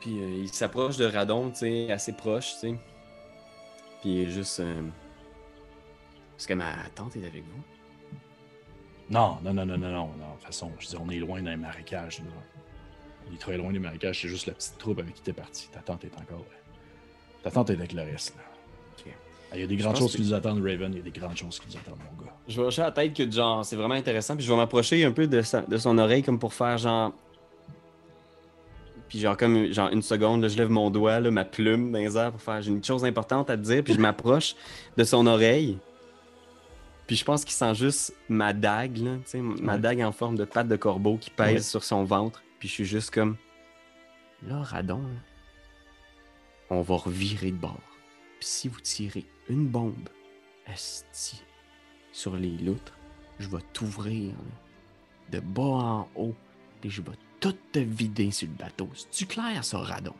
Puis 0.00 0.18
euh, 0.18 0.42
il 0.42 0.48
s'approche 0.48 0.96
de 0.96 1.04
Radon, 1.04 1.50
tu 1.50 1.58
sais, 1.58 1.92
assez 1.92 2.14
proche, 2.14 2.54
tu 2.54 2.58
sais. 2.60 2.74
Puis 4.00 4.12
il 4.12 4.20
est 4.20 4.30
juste. 4.30 4.60
Est-ce 4.60 6.48
que 6.48 6.54
ma 6.54 6.72
tante 6.94 7.16
est 7.16 7.26
avec 7.26 7.44
vous? 7.44 7.62
Non, 9.10 9.36
non, 9.42 9.52
non, 9.52 9.66
non, 9.66 9.76
non, 9.76 9.90
non, 9.90 10.06
non. 10.06 10.06
De 10.06 10.34
toute 10.36 10.46
façon, 10.46 10.72
je 10.78 10.86
dis, 10.88 10.96
on 10.96 11.10
est 11.10 11.18
loin 11.18 11.42
d'un 11.42 11.58
marécage. 11.58 12.20
Là. 12.20 12.53
On 13.30 13.34
est 13.34 13.38
très 13.38 13.56
loin 13.56 13.72
des 13.72 13.78
marécages. 13.78 14.20
C'est 14.22 14.28
juste 14.28 14.46
la 14.46 14.52
petite 14.54 14.76
troupe 14.78 14.98
avec 14.98 15.14
qui 15.14 15.22
t'es 15.22 15.32
parti. 15.32 15.68
Ta 15.72 15.80
tante 15.80 16.04
est 16.04 16.14
encore. 16.18 16.44
Ta 17.42 17.50
tante 17.50 17.70
est 17.70 17.74
avec 17.74 17.92
le 17.92 18.02
reste. 18.02 18.34
Là. 18.36 18.42
Ah, 19.52 19.56
Il 19.56 19.60
y 19.60 19.64
a 19.64 19.66
des 19.68 19.76
grandes 19.76 19.96
choses 19.96 20.12
que- 20.12 20.16
qui 20.16 20.22
nous 20.24 20.34
attendent, 20.34 20.58
Raven. 20.64 20.92
Il 20.92 20.96
y 20.96 21.00
a 21.00 21.04
des 21.04 21.10
grandes 21.12 21.36
choses 21.36 21.60
qui 21.60 21.68
nous 21.68 21.76
attendent, 21.76 21.98
mon 22.18 22.24
gars. 22.24 22.32
Je 22.48 22.60
vais 22.60 22.66
hocher 22.66 22.82
la 22.82 22.90
tête 22.90 23.14
que 23.14 23.30
genre, 23.30 23.64
c'est 23.64 23.76
vraiment 23.76 23.94
intéressant, 23.94 24.34
puis 24.34 24.44
je 24.44 24.50
vais 24.50 24.56
m'approcher 24.56 25.04
un 25.04 25.12
peu 25.12 25.28
de, 25.28 25.42
sa- 25.42 25.60
de 25.62 25.76
son 25.76 25.96
oreille 25.98 26.22
comme 26.24 26.38
pour 26.40 26.52
faire 26.54 26.76
genre. 26.76 27.12
Puis 29.08 29.20
genre 29.20 29.36
comme 29.36 29.72
genre 29.72 29.90
une 29.90 30.02
seconde, 30.02 30.42
là, 30.42 30.48
je 30.48 30.56
lève 30.56 30.70
mon 30.70 30.90
doigt, 30.90 31.20
là, 31.20 31.30
ma 31.30 31.44
plume 31.44 31.92
dans 31.92 31.98
les 31.98 32.16
airs 32.16 32.32
pour 32.32 32.40
faire 32.42 32.60
j'ai 32.62 32.70
une 32.70 32.82
chose 32.82 33.04
importante 33.04 33.48
à 33.50 33.56
te 33.56 33.62
dire, 33.62 33.84
puis 33.84 33.94
je 33.94 34.00
m'approche 34.00 34.56
de 34.96 35.04
son 35.04 35.26
oreille. 35.26 35.78
Puis 37.06 37.16
je 37.16 37.24
pense 37.24 37.44
qu'il 37.44 37.52
sent 37.54 37.74
juste 37.74 38.14
ma 38.28 38.52
dague, 38.52 38.96
là, 38.96 39.16
tu 39.16 39.22
sais, 39.26 39.38
ma 39.40 39.74
Ouais. 39.74 39.78
dague 39.78 40.00
en 40.00 40.10
forme 40.10 40.36
de 40.36 40.44
patte 40.44 40.68
de 40.68 40.76
corbeau 40.76 41.16
qui 41.18 41.30
pèse 41.30 41.52
Ouais. 41.54 41.60
sur 41.60 41.84
son 41.84 42.02
ventre. 42.02 42.42
Puis 42.64 42.70
je 42.70 42.74
suis 42.76 42.84
juste 42.86 43.10
comme 43.10 43.36
là, 44.48 44.62
Radon, 44.62 45.04
on 46.70 46.80
va 46.80 46.96
revirer 46.96 47.50
de 47.50 47.58
bord. 47.58 47.78
Puis 48.40 48.48
si 48.48 48.68
vous 48.68 48.80
tirez 48.80 49.26
une 49.50 49.66
bombe, 49.66 50.08
esti, 50.66 51.42
sur 52.10 52.38
les 52.38 52.56
loutres, 52.56 52.96
je 53.38 53.50
vais 53.50 53.60
t'ouvrir 53.74 54.32
de 55.30 55.40
bas 55.40 55.62
en 55.62 56.08
haut, 56.16 56.34
et 56.82 56.88
je 56.88 57.02
vais 57.02 57.18
tout 57.38 57.54
te 57.70 57.80
vider 57.80 58.30
sur 58.30 58.48
le 58.48 58.54
bateau. 58.54 58.88
C'est-tu 58.94 59.26
clair, 59.26 59.62
ça, 59.62 59.80
Radon? 59.80 60.14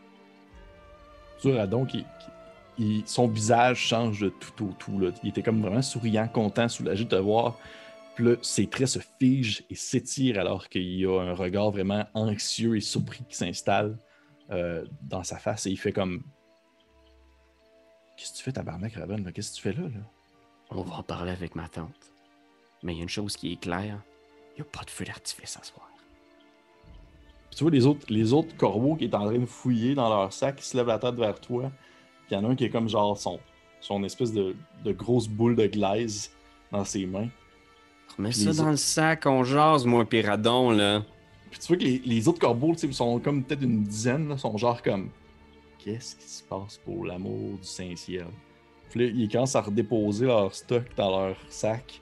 Vois, 1.41 1.55
Radon, 1.55 1.87
qui, 1.87 2.05
son 3.07 3.27
visage 3.27 3.79
change 3.79 4.19
de 4.19 4.29
tout 4.29 4.65
au 4.65 4.73
tout. 4.77 4.99
Là. 4.99 5.09
Il 5.23 5.29
était 5.29 5.41
comme 5.41 5.63
vraiment 5.63 5.81
souriant, 5.81 6.27
content, 6.27 6.69
soulagé 6.69 7.05
de 7.05 7.09
te 7.09 7.15
voir. 7.15 7.57
Puis 8.15 8.23
là, 8.23 8.35
ses 8.41 8.67
traits 8.67 8.87
se 8.87 8.99
figent 9.19 9.63
et 9.69 9.75
s'étirent 9.75 10.39
alors 10.39 10.69
qu'il 10.69 10.83
y 10.83 11.05
a 11.05 11.19
un 11.19 11.33
regard 11.33 11.71
vraiment 11.71 12.05
anxieux 12.13 12.77
et 12.77 12.81
surpris 12.81 13.23
qui 13.29 13.35
s'installe 13.35 13.97
euh, 14.51 14.85
dans 15.01 15.23
sa 15.23 15.37
face 15.37 15.65
et 15.65 15.71
il 15.71 15.77
fait 15.77 15.91
comme 15.91 16.23
Qu'est-ce 18.15 18.31
que 18.31 18.37
tu 18.37 18.43
fais, 18.43 18.51
tabarnak, 18.53 18.93
Raven? 18.93 19.31
Qu'est-ce 19.33 19.51
que 19.51 19.55
tu 19.55 19.61
fais 19.61 19.73
là? 19.73 19.89
là? 19.89 19.99
On 20.69 20.81
va 20.83 20.95
en 20.95 21.03
parler 21.03 21.31
avec 21.31 21.55
ma 21.55 21.67
tante. 21.67 22.13
Mais 22.81 22.93
il 22.93 22.97
y 22.97 22.99
a 23.01 23.03
une 23.03 23.09
chose 23.09 23.35
qui 23.35 23.51
est 23.51 23.59
claire, 23.59 24.01
il 24.53 24.61
n'y 24.61 24.67
a 24.67 24.71
pas 24.71 24.83
de 24.83 24.89
feu 24.89 25.03
d'artifice 25.03 25.57
à 25.57 25.63
soir. 25.63 25.89
Puis 27.49 27.57
tu 27.57 27.63
vois 27.63 27.71
les 27.71 27.85
autres, 27.85 28.05
les 28.09 28.31
autres 28.31 28.55
corbeaux 28.55 28.95
qui 28.95 29.05
est 29.05 29.15
en 29.15 29.25
train 29.25 29.37
de 29.37 29.45
fouiller 29.45 29.95
dans 29.95 30.07
leur 30.07 30.31
sac, 30.31 30.55
qui 30.55 30.65
se 30.65 30.77
lèvent 30.77 30.87
la 30.87 30.99
tête 30.99 31.15
vers 31.15 31.39
toi. 31.39 31.71
Puis 32.27 32.31
il 32.31 32.33
y 32.35 32.37
en 32.37 32.45
a 32.45 32.47
un 32.49 32.55
qui 32.55 32.63
est 32.63 32.69
comme 32.69 32.87
genre 32.87 33.17
son, 33.17 33.39
son 33.81 34.03
espèce 34.03 34.31
de, 34.31 34.55
de 34.83 34.91
grosse 34.93 35.27
boule 35.27 35.55
de 35.55 35.67
glaise 35.67 36.31
dans 36.71 36.85
ses 36.85 37.05
mains. 37.05 37.29
Remets 38.17 38.29
Puis 38.29 38.39
ça 38.39 38.51
les 38.51 38.57
dans 38.57 38.69
le 38.69 38.77
sac, 38.77 39.25
on 39.25 39.43
jase, 39.43 39.85
moi, 39.85 40.05
pis 40.05 40.21
Radon, 40.21 40.71
là. 40.71 41.03
Puis 41.51 41.59
tu 41.59 41.67
vois 41.67 41.77
que 41.77 41.83
les, 41.83 42.01
les 42.05 42.27
autres 42.27 42.39
corbeaux, 42.39 42.73
tu 42.73 42.79
sais, 42.79 42.87
ils 42.87 42.93
sont 42.93 43.19
comme 43.19 43.43
peut-être 43.43 43.63
une 43.63 43.83
dizaine, 43.83 44.29
là, 44.29 44.37
sont 44.37 44.57
genre 44.57 44.81
comme 44.81 45.09
Qu'est-ce 45.79 46.15
qui 46.15 46.27
se 46.27 46.43
passe 46.43 46.79
pour 46.83 47.05
l'amour 47.05 47.57
du 47.59 47.67
Saint-Ciel? 47.67 48.25
Puis 48.89 48.99
là, 48.99 49.11
ils 49.13 49.29
commencent 49.29 49.55
à 49.55 49.61
redéposer 49.61 50.25
leur 50.25 50.53
stock 50.53 50.83
dans 50.95 51.11
leur 51.11 51.37
sac. 51.49 52.01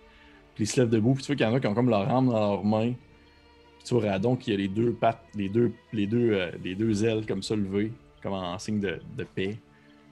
Puis 0.55 0.63
ils 0.63 0.67
se 0.67 0.79
lèvent 0.79 0.89
debout, 0.89 1.15
puis 1.15 1.23
tu 1.23 1.27
vois 1.27 1.35
qu'il 1.35 1.45
y 1.45 1.49
en 1.49 1.53
a 1.53 1.59
qui 1.59 1.67
ont 1.67 1.73
comme 1.73 1.89
leur 1.89 2.07
arme 2.09 2.27
dans 2.27 2.39
leurs 2.39 2.63
mains. 2.63 2.93
Puis 2.93 3.83
tu 3.85 3.93
vois 3.95 4.11
Radon 4.11 4.35
qui 4.35 4.53
a 4.53 4.55
les 4.55 4.67
deux 4.67 4.93
pattes, 4.93 5.23
les 5.35 5.49
deux, 5.49 5.73
les 5.91 6.07
deux, 6.07 6.31
euh, 6.31 6.51
les 6.63 6.75
deux 6.75 7.03
ailes 7.03 7.25
comme 7.25 7.43
ça 7.43 7.55
levées, 7.55 7.91
comme 8.21 8.33
en 8.33 8.57
signe 8.57 8.79
de, 8.79 9.01
de 9.17 9.23
paix. 9.23 9.57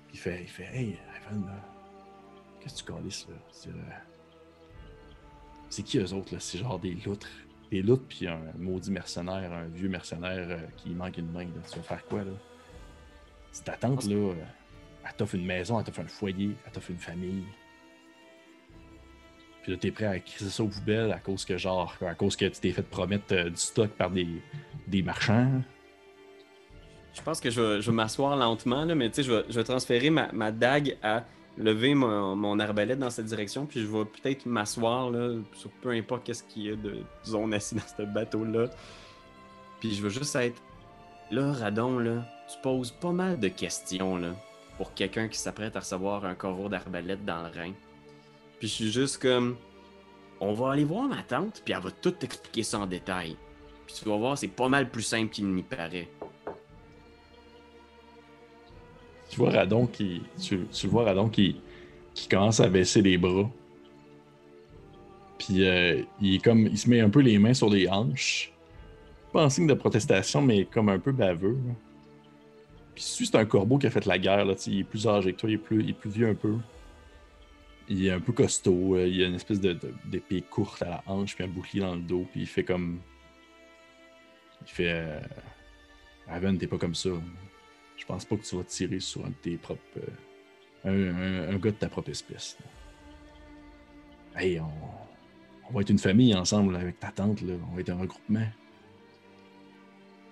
Puis 0.08 0.16
il 0.16 0.20
fait, 0.20 0.42
il 0.42 0.50
fait 0.50 0.68
Hey, 0.74 0.98
Ivan, 1.30 1.46
là, 1.46 1.54
qu'est-ce 2.60 2.84
que 2.84 2.92
tu 2.92 2.94
calisses 2.94 3.28
là? 3.30 3.76
C'est, 5.72 5.84
qui 5.84 5.98
eux 5.98 6.14
autres 6.14 6.34
là? 6.34 6.40
C'est 6.40 6.58
genre 6.58 6.78
des 6.78 6.96
loutres. 7.06 7.30
Des 7.72 7.82
loutres, 7.82 8.04
puis 8.10 8.28
un 8.28 8.42
maudit 8.60 8.92
mercenaire, 8.92 9.54
un 9.54 9.68
vieux 9.68 9.88
mercenaire 9.88 10.48
euh, 10.50 10.58
qui 10.76 10.90
manque 10.90 11.18
une 11.18 11.32
main. 11.32 11.46
Là. 11.46 11.62
Tu 11.72 11.78
vas 11.78 11.84
faire 11.84 12.06
quoi 12.06 12.26
là? 12.26 12.34
C'est 13.54 13.64
ta 13.64 13.74
tante 13.74 14.04
là, 14.06 14.34
elle 15.06 15.14
t'offre 15.16 15.36
une 15.36 15.46
maison, 15.46 15.80
elle 15.80 15.86
t'offre 15.86 16.02
un 16.02 16.08
foyer, 16.08 16.52
elle 16.66 16.72
t'offre 16.72 16.92
une 16.92 16.98
famille. 16.98 17.44
Puis 19.64 19.72
là, 19.72 19.78
t'es 19.78 19.92
prêt 19.92 20.06
à 20.06 20.20
crisser 20.20 20.50
ça 20.50 20.64
aux 20.64 20.68
poubelles 20.68 21.12
à 21.12 21.20
cause 21.20 21.46
que, 21.46 21.58
genre, 21.58 21.96
à 22.02 22.16
cause 22.16 22.36
que 22.36 22.46
tu 22.46 22.60
t'es 22.60 22.72
fait 22.72 22.82
promettre 22.82 23.34
euh, 23.34 23.50
du 23.50 23.58
stock 23.58 23.92
par 23.92 24.10
des, 24.10 24.42
marchands. 25.04 25.62
Je 27.14 27.22
pense 27.22 27.40
que 27.40 27.50
je 27.50 27.62
vais, 27.62 27.92
m'asseoir 27.92 28.36
lentement, 28.36 28.86
là, 28.86 28.96
mais 28.96 29.10
tu 29.10 29.16
sais, 29.16 29.24
je 29.24 29.32
vais, 29.32 29.44
je 29.50 29.56
vais 29.60 29.64
transférer 29.64 30.10
ma, 30.10 30.32
ma 30.32 30.52
dague 30.52 30.98
à 31.04 31.26
lever 31.58 31.96
mon, 31.96 32.60
arbalète 32.60 33.00
dans 33.00 33.10
cette 33.10 33.26
direction, 33.26 33.66
puis 33.66 33.82
je 33.82 33.88
vais 33.88 34.06
peut-être 34.06 34.46
m'asseoir 34.46 35.12
sur 35.54 35.70
peu 35.82 35.92
importe 35.92 36.24
qu'est-ce 36.24 36.44
qu'il 36.44 36.64
y 36.64 36.70
a 36.70 36.76
de 36.76 37.00
zone 37.26 37.54
assis 37.54 37.76
dans 37.76 37.82
ce 37.98 38.04
bateau-là. 38.04 38.70
Puis 39.80 39.94
je 39.94 40.02
veux 40.02 40.10
juste 40.10 40.36
être. 40.36 40.62
Là, 41.32 41.54
Radon, 41.54 42.00
là, 42.00 42.26
tu 42.52 42.58
poses 42.62 42.92
pas 42.92 43.12
mal 43.12 43.40
de 43.40 43.48
questions, 43.48 44.18
là, 44.18 44.36
pour 44.78 44.94
quelqu'un 44.94 45.28
qui 45.28 45.38
s'apprête 45.38 45.76
à 45.76 45.80
recevoir 45.80 46.26
un 46.26 46.36
coraux 46.36 46.70
d'arbalète 46.70 47.24
dans 47.26 47.44
le 47.44 47.50
rein. 47.50 47.74
Puis 48.60 48.68
je 48.68 48.74
suis 48.74 48.92
juste 48.92 49.22
comme. 49.22 49.58
On 50.44 50.54
va 50.54 50.72
aller 50.72 50.86
voir 50.86 51.04
ma 51.04 51.22
tante, 51.22 51.62
puis 51.64 51.74
elle 51.74 51.84
va 51.84 51.92
tout 51.92 52.12
t'expliquer 52.12 52.64
ça 52.64 52.80
en 52.80 52.88
détail. 52.88 53.38
Puis 53.86 53.96
tu 54.00 54.10
vas 54.10 54.18
voir, 54.18 54.38
c'est 54.38 54.48
pas 54.48 54.70
mal 54.70 54.90
plus 54.90 55.04
simple 55.04 55.30
qu'il 55.30 55.48
n'y 55.54 55.62
paraît. 55.62 56.10
Tu 59.32 59.38
vois 59.38 59.52
Radon 59.52 59.88
qui. 59.88 60.22
Tu, 60.40 60.88
vois 60.88 61.06
Radon 61.06 61.30
qui, 61.30 61.56
qui 62.14 62.28
commence 62.28 62.60
à 62.60 62.68
baisser 62.68 63.02
les 63.02 63.18
bras. 63.18 63.50
Puis 65.40 65.66
euh, 65.66 66.04
il 66.20 66.36
est 66.36 66.44
comme. 66.44 66.68
Il 66.68 66.78
se 66.78 66.90
met 66.90 67.00
un 67.00 67.10
peu 67.10 67.22
les 67.22 67.40
mains 67.40 67.54
sur 67.54 67.70
les 67.70 67.88
hanches. 67.88 68.52
Pas 69.32 69.46
en 69.46 69.50
signe 69.50 69.68
de 69.68 69.74
protestation, 69.74 70.42
mais 70.42 70.66
comme 70.66 70.90
un 70.90 71.00
peu 71.00 71.14
baveux. 71.14 71.58
là. 71.66 71.74
Puis 72.94 73.04
si 73.06 73.26
c'est 73.26 73.38
un 73.38 73.46
corbeau 73.46 73.78
qui 73.78 73.88
a 73.88 73.90
fait 73.90 74.06
la 74.06 74.20
guerre, 74.20 74.44
là, 74.44 74.54
il 74.68 74.80
est 74.80 74.84
plus 74.84 75.08
âgé 75.08 75.32
que 75.32 75.40
toi, 75.40 75.50
il 75.50 75.54
est 75.54 75.58
plus, 75.58 75.82
il 75.82 75.90
est 75.92 75.94
plus 75.94 76.10
vieux 76.10 76.28
un 76.28 76.36
peu. 76.36 76.58
Il 77.88 78.06
est 78.06 78.12
un 78.12 78.20
peu 78.20 78.34
costaud, 78.34 78.96
euh, 78.96 79.08
il 79.08 79.24
a 79.24 79.28
une 79.28 79.36
espèce 79.36 79.62
de- 79.62 79.78
d'épée 80.06 80.42
courte 80.42 80.82
à 80.82 80.90
la 80.90 81.04
hanche, 81.08 81.36
puis 81.36 81.46
un 81.46 81.48
bouclier 81.48 81.80
dans 81.82 81.96
le 81.96 82.02
dos, 82.02 82.28
puis 82.32 82.42
il 82.42 82.48
fait 82.48 82.66
comme. 82.66 83.00
Il 84.62 84.72
fait. 84.72 84.92
Euh... 84.92 85.20
Raven, 86.28 86.58
t'es 86.58 86.68
pas 86.68 86.78
comme 86.78 86.96
ça. 86.96 87.10
Je 88.02 88.06
pense 88.08 88.26
pas 88.26 88.36
que 88.36 88.42
tu 88.42 88.56
vas 88.56 88.64
tirer 88.64 89.00
sur 89.00 89.24
un 89.24 89.30
de 89.30 89.36
tes 89.36 89.58
propres. 89.58 89.80
euh, 90.88 91.54
un, 91.54 91.58
gars 91.58 91.70
de 91.70 91.76
ta 91.76 91.88
propre 91.88 92.10
espèce. 92.10 92.58
Hey, 94.36 94.60
on, 94.60 94.72
on 95.70 95.74
va 95.74 95.82
être 95.82 95.92
une 95.92 96.00
famille 96.00 96.34
ensemble 96.34 96.76
avec 96.76 97.00
ta 97.00 97.12
tante, 97.12 97.42
là. 97.42 97.54
on 97.72 97.76
va 97.76 97.82
être 97.82 97.92
un 97.92 98.00
regroupement. 98.00 98.48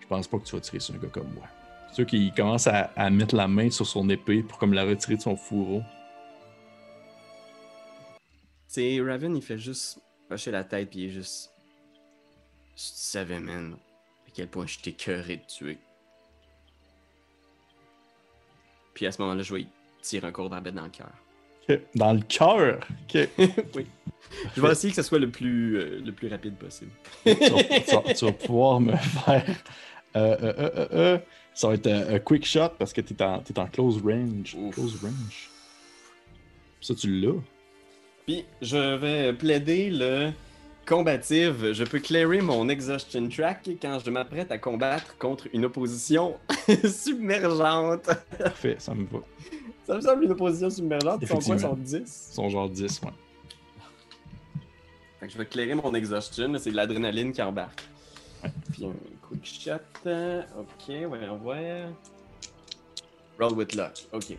Je 0.02 0.08
pense 0.08 0.28
pas 0.28 0.40
que 0.40 0.46
tu 0.46 0.56
vas 0.56 0.62
tirer 0.62 0.80
sur 0.80 0.96
un 0.96 0.98
gars 0.98 1.10
comme 1.10 1.32
moi. 1.36 1.46
C'est 1.90 1.96
sûr 1.98 2.06
qu'il 2.08 2.34
commence 2.34 2.66
à, 2.66 2.91
à 2.96 3.12
mettre 3.12 3.36
la 3.36 3.48
main 3.48 3.70
sur 3.70 3.86
son 3.86 4.10
épée 4.10 4.41
pour 4.41 4.58
comme 4.58 4.74
la 4.74 4.84
retirer 4.86 5.18
de 5.18 5.22
son 5.22 5.36
fourreau. 5.36 5.84
C'est 8.66 9.00
Raven, 9.00 9.36
il 9.36 9.44
fait 9.44 9.60
juste 9.60 10.00
hocher 10.32 10.50
la 10.50 10.64
tête, 10.64 10.90
puis 10.90 11.02
il 11.02 11.06
est 11.06 11.12
juste. 11.12 11.52
Tu 12.76 12.84
savais, 12.84 13.40
man, 13.40 13.78
à 14.28 14.32
quel 14.34 14.48
point 14.48 14.66
je 14.66 14.80
t'ai 14.80 14.91
de 14.91 15.46
tuer. 15.48 15.78
Puis 18.99 19.05
à 19.07 19.13
ce 19.13 19.21
moment-là, 19.21 19.41
je 19.43 19.53
vais 19.55 19.65
tirer 20.01 20.27
un 20.27 20.31
cours 20.34 20.49
d'arbalète 20.49 20.76
dans 20.76 20.84
le 20.84 20.89
cœur. 20.89 21.80
Dans 21.95 22.11
le 22.11 22.19
cœur? 22.19 22.81
Ok. 23.03 23.30
oui. 23.77 23.85
Je 24.57 24.61
vais 24.61 24.71
essayer 24.73 24.89
que 24.89 24.97
ce 25.01 25.07
soit 25.07 25.19
le 25.19 25.30
plus, 25.30 25.77
euh, 25.77 26.01
le 26.03 26.11
plus 26.11 26.27
rapide 26.27 26.55
possible. 26.55 26.91
tu, 27.26 27.31
vas, 27.34 27.63
tu 27.63 27.95
vas- 27.95 28.13
tu 28.13 28.26
vas 28.26 28.31
pouvoir 28.34 28.81
me 28.81 28.93
faire. 28.97 29.55
Euh, 30.17 30.35
euh, 30.91 31.17
ça 31.53 31.69
va 31.69 31.76
être 31.76 31.88
un 31.88 32.19
quick 32.19 32.45
shot 32.45 32.71
parce 32.77 32.91
que 32.91 32.99
t'es 32.99 33.23
en, 33.23 33.39
t'es 33.39 33.57
en 33.57 33.67
close 33.67 34.01
range. 34.03 34.53
Ouf. 34.59 34.76
Close 34.76 34.99
range. 35.01 35.49
Ça, 36.81 36.93
tu 36.93 37.21
l'as. 37.21 37.39
Puis 38.26 38.43
je 38.61 38.95
vais 38.97 39.31
plaider 39.31 39.89
le 39.91 40.31
combative. 40.90 41.72
Je 41.74 41.84
peux 41.84 41.99
clairer 41.99 42.41
mon 42.41 42.68
exhaustion 42.68 43.30
track 43.30 43.70
quand 43.82 43.99
je 44.03 44.10
m'apprête 44.10 44.52
à 44.52 44.57
combattre 44.57 45.16
contre 45.20 45.48
une 45.53 45.66
opposition 45.66 46.38
submergente. 46.84 48.10
Parfait, 48.38 48.76
ça 48.80 48.95
me 48.95 49.06
va. 49.06 49.20
Ça 49.86 49.95
me 49.95 50.02
semble 50.02 50.24
une 50.26 50.32
opposition 50.32 50.70
submergente. 50.70 51.20
Ils 51.22 51.28
sont 51.28 51.36
quoi, 51.40 51.56
ils 51.56 51.60
sont 51.60 51.74
Effectivement. 51.74 52.03
10? 52.06 52.28
Ils 52.32 52.34
sont 52.36 52.49
genre 52.49 52.70
10, 52.70 53.02
ouais. 53.03 53.10
Fait 55.20 55.28
que 55.28 55.34
je 55.34 55.38
vais 55.38 55.45
clairer 55.45 55.76
mon 55.76 55.94
exhaustion, 55.94 56.53
c'est 56.57 56.72
de 56.72 56.76
l'adrénaline 56.76 57.32
qui 57.34 57.41
embarque. 57.41 57.82
Ouais. 58.44 58.49
Puis 58.72 58.86
un 58.86 58.94
quick 59.28 59.45
shot. 59.45 59.72
euh, 60.07 60.41
Ok, 60.57 60.95
voyons 61.07 61.38
voir. 61.38 61.90
Roll 63.40 63.53
with 63.53 63.76
luck. 63.76 63.94
Ok. 64.11 64.36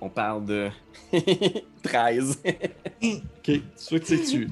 On 0.00 0.08
parle 0.08 0.44
de 0.46 0.68
13. 1.82 2.42
Ok, 3.02 3.22
tu 3.44 3.60
vois 3.90 3.98
que 3.98 4.30
tu, 4.30 4.48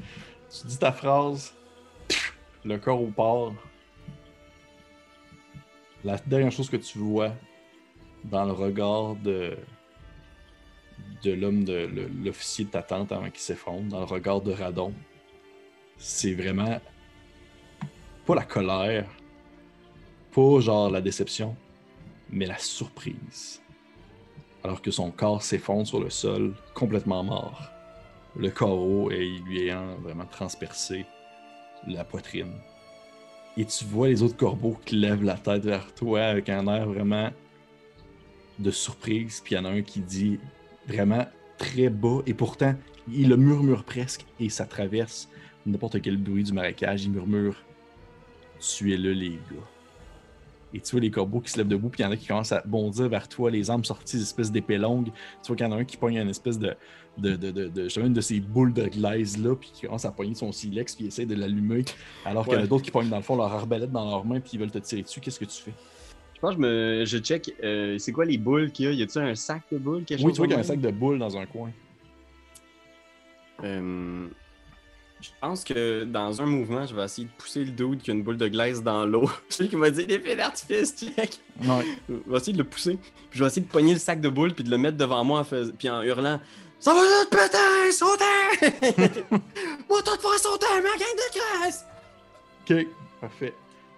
tu, 0.51 0.67
dis 0.67 0.79
ta 0.79 0.93
phrase, 0.93 1.55
le 2.65 2.79
corps 2.79 3.03
au 3.03 3.09
port. 3.09 3.55
La 6.05 6.17
dernière 6.19 6.53
chose 6.53 6.71
que 6.71 6.77
tu 6.77 6.99
vois 6.99 7.33
dans 8.25 8.45
le 8.45 8.53
regard 8.53 9.17
de, 9.17 9.57
l'homme, 11.25 11.65
de 11.65 12.09
l'officier 12.25 12.65
de 12.65 12.71
ta 12.71 12.83
tante 12.83 13.13
avant 13.13 13.31
qu'il 13.31 13.41
s'effondre, 13.41 13.89
dans 13.89 14.01
le 14.01 14.07
regard 14.07 14.41
de 14.41 14.53
Radon, 14.53 14.93
c'est 15.97 16.35
vraiment 16.35 16.81
pas 18.27 18.35
la 18.35 18.45
colère, 18.45 19.09
pas 20.33 20.61
genre 20.61 20.91
la 20.91 21.01
déception, 21.01 21.57
mais 22.31 22.47
la 22.47 22.59
surprise. 22.59 23.61
Alors 24.63 24.83
que 24.83 24.91
son 24.91 25.11
corps 25.11 25.43
s'effondre 25.43 25.87
sur 25.87 26.01
le 26.01 26.11
sol, 26.11 26.55
complètement 26.75 27.25
mort 27.25 27.78
le 28.39 28.51
carreau 28.51 29.11
et 29.11 29.27
lui 29.45 29.63
ayant 29.63 29.97
vraiment 29.97 30.27
transpercé 30.27 31.05
la 31.87 32.05
poitrine. 32.05 32.53
Et 33.57 33.65
tu 33.65 33.85
vois 33.85 34.09
les 34.09 34.23
autres 34.23 34.37
corbeaux 34.37 34.79
qui 34.85 34.97
lèvent 34.97 35.25
la 35.25 35.37
tête 35.37 35.65
vers 35.65 35.93
toi 35.95 36.23
avec 36.23 36.49
un 36.49 36.67
air 36.69 36.87
vraiment 36.89 37.31
de 38.59 38.71
surprise. 38.71 39.41
Puis 39.45 39.55
il 39.55 39.59
y 39.59 39.61
en 39.61 39.65
a 39.65 39.71
un 39.71 39.83
qui 39.83 40.01
dit 40.01 40.39
vraiment 40.87 41.27
très 41.59 41.89
bas 41.89 42.21
et 42.27 42.35
pourtant 42.35 42.75
il 43.13 43.29
le 43.29 43.37
murmure 43.37 43.85
presque 43.85 44.25
et 44.39 44.49
ça 44.49 44.65
traverse 44.65 45.29
n'importe 45.67 46.01
quel 46.01 46.17
bruit 46.17 46.45
du 46.45 46.53
marécage. 46.53 47.05
Il 47.05 47.11
murmure 47.11 47.57
Tuez-le, 48.61 49.13
les 49.13 49.31
gars. 49.31 49.78
Et 50.75 50.81
tu 50.81 50.91
vois 50.93 51.01
les 51.01 51.11
corbeaux 51.11 51.41
qui 51.41 51.51
se 51.51 51.57
lèvent 51.57 51.69
debout, 51.69 51.89
puis 51.89 52.03
il 52.03 52.05
y 52.05 52.07
en 52.07 52.11
a 52.11 52.17
qui 52.17 52.27
commencent 52.27 52.53
à 52.53 52.63
bondir 52.67 53.09
vers 53.09 53.27
toi, 53.29 53.51
les 53.51 53.71
armes 53.71 53.85
sorties, 53.85 54.17
des 54.17 54.23
espèces 54.23 54.53
d'épées 54.53 54.77
longues. 54.77 55.11
Tu 55.43 55.49
vois 55.49 55.57
qu'il 55.57 55.67
y 55.67 55.69
en 55.69 55.73
a 55.73 55.77
un 55.77 55.85
qui 55.85 55.97
pogne 55.97 56.17
une 56.17 56.29
espèce 56.29 56.59
de, 56.59 56.75
de, 57.17 57.37
de, 57.37 57.51
de, 57.51 57.69
de, 57.69 58.01
une 58.01 58.13
de 58.13 58.21
ces 58.21 58.41
boules 58.41 58.73
de 58.73 58.87
glaise 58.87 59.39
là, 59.39 59.55
puis 59.55 59.71
qui 59.73 59.87
commence 59.87 60.05
à 60.05 60.11
pogner 60.13 60.35
son 60.35 60.53
silex, 60.53 60.95
puis 60.95 61.07
essaie 61.07 61.27
de 61.27 61.35
l'allumer, 61.35 61.85
alors 62.25 62.45
qu'il 62.45 62.55
y 62.55 62.57
en 62.57 62.65
a 62.65 62.67
d'autres 62.67 62.85
qui 62.85 62.91
pognent 62.91 63.09
dans 63.09 63.17
le 63.17 63.23
fond 63.23 63.37
leur 63.37 63.53
arbalète 63.53 63.91
dans 63.91 64.05
leurs 64.05 64.25
mains, 64.25 64.41
puis 64.41 64.53
ils 64.55 64.61
veulent 64.61 64.71
te 64.71 64.79
tirer 64.79 65.03
dessus. 65.03 65.21
Qu'est-ce 65.21 65.41
que 65.41 65.47
tu 65.47 65.63
fais? 65.63 65.73
Je 66.35 66.41
pense 66.41 66.51
que 66.55 66.63
je, 66.63 66.67
me, 66.69 67.05
je 67.05 67.19
check, 67.19 67.53
euh, 67.65 67.99
c'est 67.99 68.13
quoi 68.13 68.25
les 68.25 68.39
boules 68.39 68.71
qu'il 68.71 68.85
y 68.85 68.89
a? 68.89 68.93
Y 68.93 69.03
a-tu 69.03 69.19
un 69.19 69.35
sac 69.35 69.63
de 69.73 69.79
boules? 69.79 70.05
Quelque 70.05 70.21
Oui, 70.21 70.27
chose 70.27 70.35
tu 70.35 70.39
vois 70.39 70.47
qu'il 70.47 70.55
y 70.55 70.57
a 70.57 70.61
un 70.61 70.63
sac 70.63 70.81
de 70.81 70.91
boules 70.91 71.19
dans 71.19 71.37
un 71.37 71.47
coin. 71.47 71.73
Euh, 73.65 74.29
je 75.21 75.31
pense 75.41 75.65
que 75.65 76.05
dans 76.05 76.41
un 76.41 76.47
mouvement, 76.47 76.87
je 76.87 76.95
vais 76.95 77.05
essayer 77.05 77.27
de 77.27 77.33
pousser 77.37 77.65
le 77.65 77.71
dude 77.73 78.01
qui 78.03 78.11
a 78.11 78.15
une 78.15 78.23
boule 78.23 78.37
de 78.37 78.49
glace 78.49 78.83
dans 78.83 79.05
l'eau. 79.05 79.29
Celui 79.49 79.69
qui 79.71 79.77
m'a 79.77 79.91
dit 79.91 80.07
l'effet 80.07 80.37
d'artifice, 80.37 80.95
check. 80.97 81.39
Ouais. 81.63 81.85
Je 82.09 82.15
vais 82.31 82.37
essayer 82.37 82.53
de 82.53 82.59
le 82.59 82.65
pousser. 82.65 82.97
Puis 83.31 83.39
je 83.39 83.45
vais 83.45 83.47
essayer 83.49 83.63
de 83.63 83.71
pogner 83.71 83.93
le 83.95 83.99
sac 83.99 84.21
de 84.21 84.29
boules 84.29 84.55
puis 84.55 84.65
de 84.65 84.71
le 84.71 84.79
mettre 84.79 84.97
devant 84.97 85.25
moi 85.25 85.41
en 85.41 85.45
fais- 85.45 85.73
puis 85.79 85.89
en 85.91 86.03
hurlant 86.03 86.41
Ça 86.81 86.95
va 86.95 87.01
tout 87.01 87.31
péter, 87.31 87.93
sauter! 87.93 88.25
Moi, 89.89 90.03
tout 90.03 90.21
faire 90.21 90.39
sauter, 90.39 90.67
ma 90.77 90.91
gang 90.91 91.17
de 91.17 91.39
graisse! 91.63 91.85
Ok, 92.71 92.87
parfait. 93.21 93.55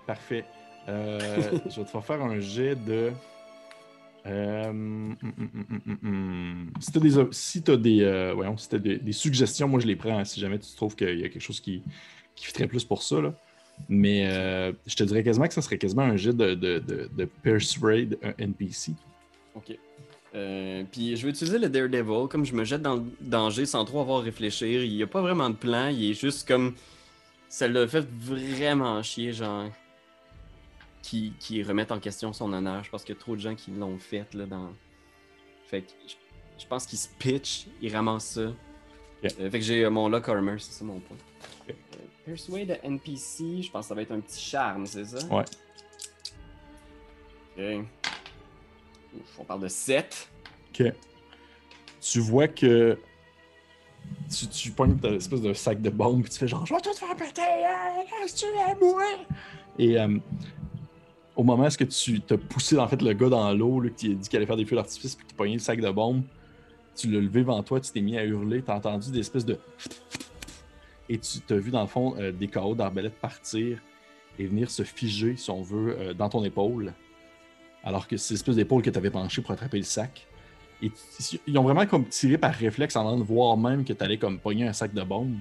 Parfait. 0.06 0.44
Euh, 0.88 1.18
je 1.70 1.76
vais 1.80 1.84
te 1.84 1.90
faire 1.90 2.04
faire 2.04 2.22
un 2.22 2.40
jet 2.40 2.74
de. 2.74 3.12
Euh, 4.26 4.68
hum, 4.68 5.16
hum, 5.22 5.98
hum. 6.02 6.70
Si 6.80 6.92
t'as 6.92 7.00
des, 7.00 7.10
si 7.30 7.62
t'as 7.62 7.76
des, 7.76 8.02
euh, 8.02 8.32
voyons, 8.34 8.56
si 8.56 8.68
t'as 8.68 8.78
des, 8.78 8.98
des 8.98 9.12
suggestions, 9.12 9.68
moi 9.68 9.80
je 9.80 9.86
les 9.86 9.96
prends 9.96 10.18
hein, 10.18 10.24
si 10.24 10.40
jamais 10.40 10.58
tu 10.58 10.74
trouves 10.74 10.94
qu'il 10.94 11.18
y 11.18 11.24
a 11.24 11.28
quelque 11.28 11.42
chose 11.42 11.60
qui, 11.60 11.82
qui 12.34 12.46
fitterait 12.46 12.66
plus 12.66 12.84
pour 12.84 13.02
ça. 13.02 13.20
Là. 13.20 13.34
Mais 13.88 14.28
euh, 14.30 14.72
je 14.86 14.94
te 14.94 15.04
dirais 15.04 15.22
quasiment 15.22 15.46
que 15.46 15.54
ça 15.54 15.62
serait 15.62 15.78
quasiment 15.78 16.02
un 16.02 16.16
jet 16.16 16.34
de, 16.34 16.54
de, 16.54 16.78
de, 16.80 17.10
de 17.16 17.24
Persuade 17.24 18.18
NPC. 18.38 18.92
Ok. 19.54 19.76
Puis 20.92 21.16
je 21.16 21.24
vais 21.24 21.30
utiliser 21.30 21.58
le 21.58 21.68
Daredevil, 21.68 22.28
comme 22.28 22.44
je 22.44 22.54
me 22.54 22.64
jette 22.64 22.82
dans 22.82 22.96
le 22.96 23.02
danger 23.20 23.66
sans 23.66 23.84
trop 23.84 24.00
avoir 24.00 24.20
à 24.20 24.22
réfléchir. 24.22 24.84
Il 24.84 24.94
n'y 24.94 25.02
a 25.02 25.06
pas 25.06 25.22
vraiment 25.22 25.50
de 25.50 25.56
plan, 25.56 25.88
il 25.88 26.10
est 26.10 26.14
juste 26.14 26.46
comme. 26.46 26.74
Ça 27.48 27.66
l'a 27.66 27.88
fait 27.88 28.06
vraiment 28.22 29.02
chier, 29.02 29.32
genre. 29.32 29.70
Qui, 31.02 31.32
qui 31.38 31.62
remettent 31.62 31.92
en 31.92 31.98
question 31.98 32.32
son 32.32 32.52
honneur. 32.52 32.84
Je 32.84 32.90
pense 32.90 33.04
qu'il 33.04 33.14
y 33.14 33.18
a 33.18 33.20
trop 33.20 33.34
de 33.34 33.40
gens 33.40 33.54
qui 33.54 33.70
l'ont 33.70 33.98
fait, 33.98 34.32
là, 34.34 34.46
dans. 34.46 34.70
Fait 35.66 35.82
que 35.82 35.88
je, 36.06 36.14
je 36.58 36.66
pense 36.66 36.86
qu'il 36.86 36.98
se 36.98 37.08
pitch, 37.18 37.66
il 37.80 37.94
ramasse 37.94 38.24
ça. 38.24 38.40
Euh, 38.40 39.50
fait 39.50 39.50
que 39.50 39.60
j'ai 39.60 39.84
euh, 39.84 39.90
mon 39.90 40.08
Lock 40.08 40.28
Armor, 40.28 40.56
c'est 40.58 40.72
ça 40.72 40.84
mon 40.84 41.00
point. 41.00 41.16
Euh, 41.68 41.72
Persuade 42.24 42.80
NPC, 42.82 43.62
je 43.62 43.70
pense 43.70 43.86
que 43.86 43.88
ça 43.88 43.94
va 43.94 44.02
être 44.02 44.12
un 44.12 44.20
petit 44.20 44.40
charme, 44.40 44.86
c'est 44.86 45.04
ça? 45.04 45.26
Ouais. 45.26 45.44
Ok. 47.56 47.86
Ouf, 49.14 49.38
on 49.38 49.44
parle 49.44 49.60
de 49.62 49.68
7. 49.68 50.30
Ok. 50.68 50.92
Tu 52.00 52.20
vois 52.20 52.48
que. 52.48 52.98
Tu, 54.34 54.46
tu 54.48 54.70
pognes 54.70 54.96
ta 54.96 55.10
espèce 55.10 55.40
de 55.40 55.52
sac 55.52 55.80
de 55.80 55.90
bombe, 55.90 56.22
puis 56.22 56.30
tu 56.30 56.38
fais 56.38 56.48
genre, 56.48 56.64
je 56.64 56.74
vais 56.74 56.80
tout 56.80 56.94
faire 56.94 57.14
péter, 57.14 57.42
hein, 57.42 58.02
reste-tu 58.22 58.46
à 58.58 58.74
moi? 58.74 59.04
Et 59.78 60.00
euh, 60.00 60.18
au 61.40 61.42
moment 61.42 61.66
où 61.66 61.84
tu 61.86 62.20
t'as 62.20 62.36
poussé 62.36 62.76
en 62.76 62.86
fait 62.86 63.00
le 63.00 63.14
gars 63.14 63.30
dans 63.30 63.50
l'eau, 63.54 63.82
qui 63.96 64.10
a 64.10 64.14
dit 64.14 64.28
qu'il 64.28 64.36
allait 64.36 64.44
faire 64.44 64.58
des 64.58 64.66
feux 64.66 64.76
d'artifice, 64.76 65.14
puis 65.14 65.26
qui 65.26 65.32
pognait 65.32 65.54
le 65.54 65.58
sac 65.58 65.80
de 65.80 65.88
bombe, 65.88 66.22
tu 66.94 67.10
l'as 67.10 67.18
levé 67.18 67.40
devant 67.40 67.62
toi, 67.62 67.80
tu 67.80 67.90
t'es 67.90 68.02
mis 68.02 68.18
à 68.18 68.26
hurler, 68.26 68.60
t'as 68.60 68.76
entendu 68.76 69.10
des 69.10 69.20
espèces 69.20 69.46
de. 69.46 69.58
Et 71.08 71.16
tu 71.18 71.40
t'as 71.40 71.56
vu 71.56 71.70
dans 71.70 71.80
le 71.80 71.86
fond 71.86 72.14
euh, 72.18 72.30
des 72.30 72.46
carreaux 72.46 72.74
d'arbalète 72.74 73.14
partir 73.14 73.78
et 74.38 74.46
venir 74.46 74.70
se 74.70 74.82
figer, 74.82 75.34
si 75.36 75.50
on 75.50 75.62
veut, 75.62 75.96
euh, 75.98 76.12
dans 76.12 76.28
ton 76.28 76.44
épaule. 76.44 76.92
Alors 77.84 78.06
que 78.06 78.18
c'est 78.18 78.34
l'espèce 78.34 78.56
d'épaule 78.56 78.82
que 78.82 78.90
tu 78.90 78.98
avais 78.98 79.10
penché 79.10 79.40
pour 79.40 79.52
attraper 79.52 79.78
le 79.78 79.84
sac. 79.84 80.26
Et 80.82 80.92
ils 81.46 81.56
ont 81.56 81.62
vraiment 81.62 81.86
comme 81.86 82.04
tiré 82.04 82.36
par 82.36 82.52
réflexe 82.52 82.96
en 82.96 83.04
train 83.04 83.16
de 83.16 83.22
voir 83.22 83.56
même 83.56 83.82
que 83.84 83.94
tu 83.94 84.04
allais 84.04 84.18
comme 84.18 84.38
pogner 84.38 84.68
un 84.68 84.74
sac 84.74 84.92
de 84.92 85.02
bombe. 85.02 85.36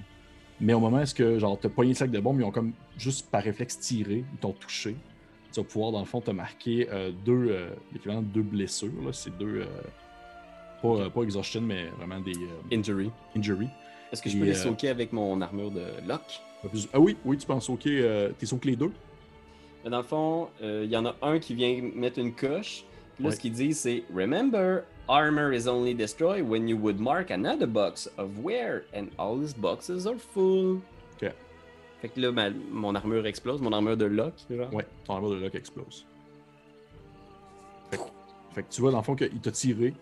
Mais 0.62 0.72
au 0.72 0.80
moment 0.80 0.96
où 0.96 1.00
est-ce 1.00 1.14
que 1.14 1.38
genre 1.38 1.58
t'as 1.60 1.68
pogné 1.68 1.90
le 1.90 1.96
sac 1.96 2.10
de 2.10 2.20
bombe, 2.20 2.40
ils 2.40 2.44
ont 2.44 2.50
comme 2.50 2.72
juste 2.96 3.30
par 3.30 3.42
réflexe 3.42 3.78
tiré, 3.78 4.24
ils 4.32 4.38
t'ont 4.38 4.52
touché. 4.52 4.96
Tu 5.52 5.60
vas 5.60 5.64
pouvoir 5.66 5.92
dans 5.92 6.00
le 6.00 6.04
fond 6.06 6.20
te 6.20 6.30
marquer 6.30 6.88
euh, 6.90 7.10
deux, 7.24 7.48
euh, 7.50 7.70
l'équivalent 7.92 8.22
de 8.22 8.26
deux 8.26 8.42
blessures. 8.42 8.90
là. 9.04 9.12
C'est 9.12 9.36
deux, 9.36 9.62
euh, 9.62 9.66
pas, 10.82 10.88
euh, 10.88 11.08
pas 11.10 11.22
exhaustion, 11.22 11.60
mais 11.60 11.86
vraiment 11.98 12.20
des 12.20 12.32
Injury. 12.72 13.10
injury. 13.36 13.68
Est-ce 14.12 14.22
que 14.22 14.30
je 14.30 14.38
peux 14.38 14.44
les 14.44 14.54
soaker 14.54 14.90
avec 14.90 15.12
mon 15.12 15.40
armure 15.40 15.70
de 15.70 15.82
lock? 16.06 16.22
Ah 16.92 17.00
oui, 17.00 17.16
oui, 17.24 17.38
tu 17.38 17.46
ok, 17.50 17.86
euh, 17.86 18.30
t'es 18.38 18.46
sauté 18.46 18.70
les 18.70 18.76
deux. 18.76 18.92
Mais 19.84 19.90
Dans 19.90 19.98
le 19.98 20.02
fond, 20.04 20.48
il 20.60 20.90
y 20.90 20.96
en 20.96 21.06
a 21.06 21.14
un 21.22 21.38
qui 21.38 21.54
vient 21.54 21.80
mettre 21.94 22.18
une 22.18 22.32
coche. 22.34 22.84
Puis 23.14 23.24
là, 23.24 23.30
Ouais. 23.30 23.36
ce 23.36 23.40
qu'il 23.40 23.52
dit, 23.52 23.72
c'est 23.74 24.02
Remember, 24.14 24.82
armor 25.08 25.52
is 25.52 25.66
only 25.68 25.94
destroyed 25.94 26.46
when 26.48 26.68
you 26.68 26.76
would 26.76 26.98
mark 27.00 27.30
another 27.30 27.66
box 27.66 28.10
of 28.18 28.38
wear, 28.42 28.82
and 28.94 29.06
all 29.18 29.38
these 29.38 29.54
boxes 29.54 30.06
are 30.06 30.16
full. 30.18 30.80
Ok. 31.22 31.32
Fait 32.00 32.08
que 32.08 32.20
là, 32.20 32.50
mon 32.72 32.94
armure 32.94 33.26
explose, 33.26 33.60
mon 33.60 33.72
armure 33.72 33.96
de 33.96 34.06
lock. 34.06 34.34
Genre. 34.50 34.72
Ouais, 34.72 34.86
ton 35.04 35.14
armure 35.14 35.30
de 35.30 35.36
lock 35.36 35.54
explose. 35.54 36.06
Fait 38.52 38.62
que, 38.62 38.68
tu 38.70 38.80
vois, 38.80 38.90
dans 38.90 38.98
le 38.98 39.04
fond, 39.04 39.14
qu'ils 39.14 39.30
t'ont 39.40 39.50
tiré. 39.50 39.94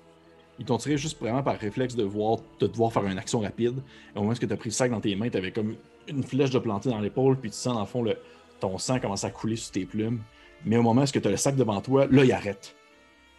Ils 0.59 0.65
t'ont 0.65 0.79
tiré 0.79 0.97
juste 0.97 1.19
vraiment 1.21 1.43
par 1.43 1.57
réflexe 1.59 1.95
de 1.95 2.03
voir, 2.03 2.39
de 2.61 2.67
devoir 2.67 2.93
faire 2.93 3.05
une 3.07 3.19
action 3.19 3.41
rapide. 3.41 3.79
Et 4.15 4.19
au 4.19 4.23
moment 4.23 4.33
où 4.33 4.35
tu 4.35 4.51
as 4.51 4.57
pris 4.57 4.71
le 4.71 4.75
sac 4.75 4.91
dans 4.91 5.01
tes 5.01 5.15
mains, 5.17 5.29
tu 5.29 5.37
avais 5.37 5.53
comme 5.53 5.77
une 6.09 6.23
flèche 6.23 6.51
de 6.51 6.59
planter 6.59 6.89
dans 6.89 7.01
l'épaule, 7.01 7.37
puis 7.39 7.51
tu 7.51 7.57
sens, 7.57 7.75
dans 7.75 7.81
le 7.81 7.87
fond, 7.87 8.03
le, 8.03 8.17
ton 8.59 8.77
sang 8.79 8.99
commence 8.99 9.25
à 9.25 9.31
couler 9.31 9.57
sur 9.57 9.73
tes 9.73 9.85
plumes. 9.85 10.21
Mais 10.65 10.77
au 10.77 10.83
moment 10.83 11.03
où 11.03 11.07
tu 11.07 11.19
as 11.25 11.31
le 11.31 11.37
sac 11.37 11.55
devant 11.57 11.81
toi, 11.81 12.07
là, 12.11 12.25
il 12.25 12.33
arrête. 12.33 12.75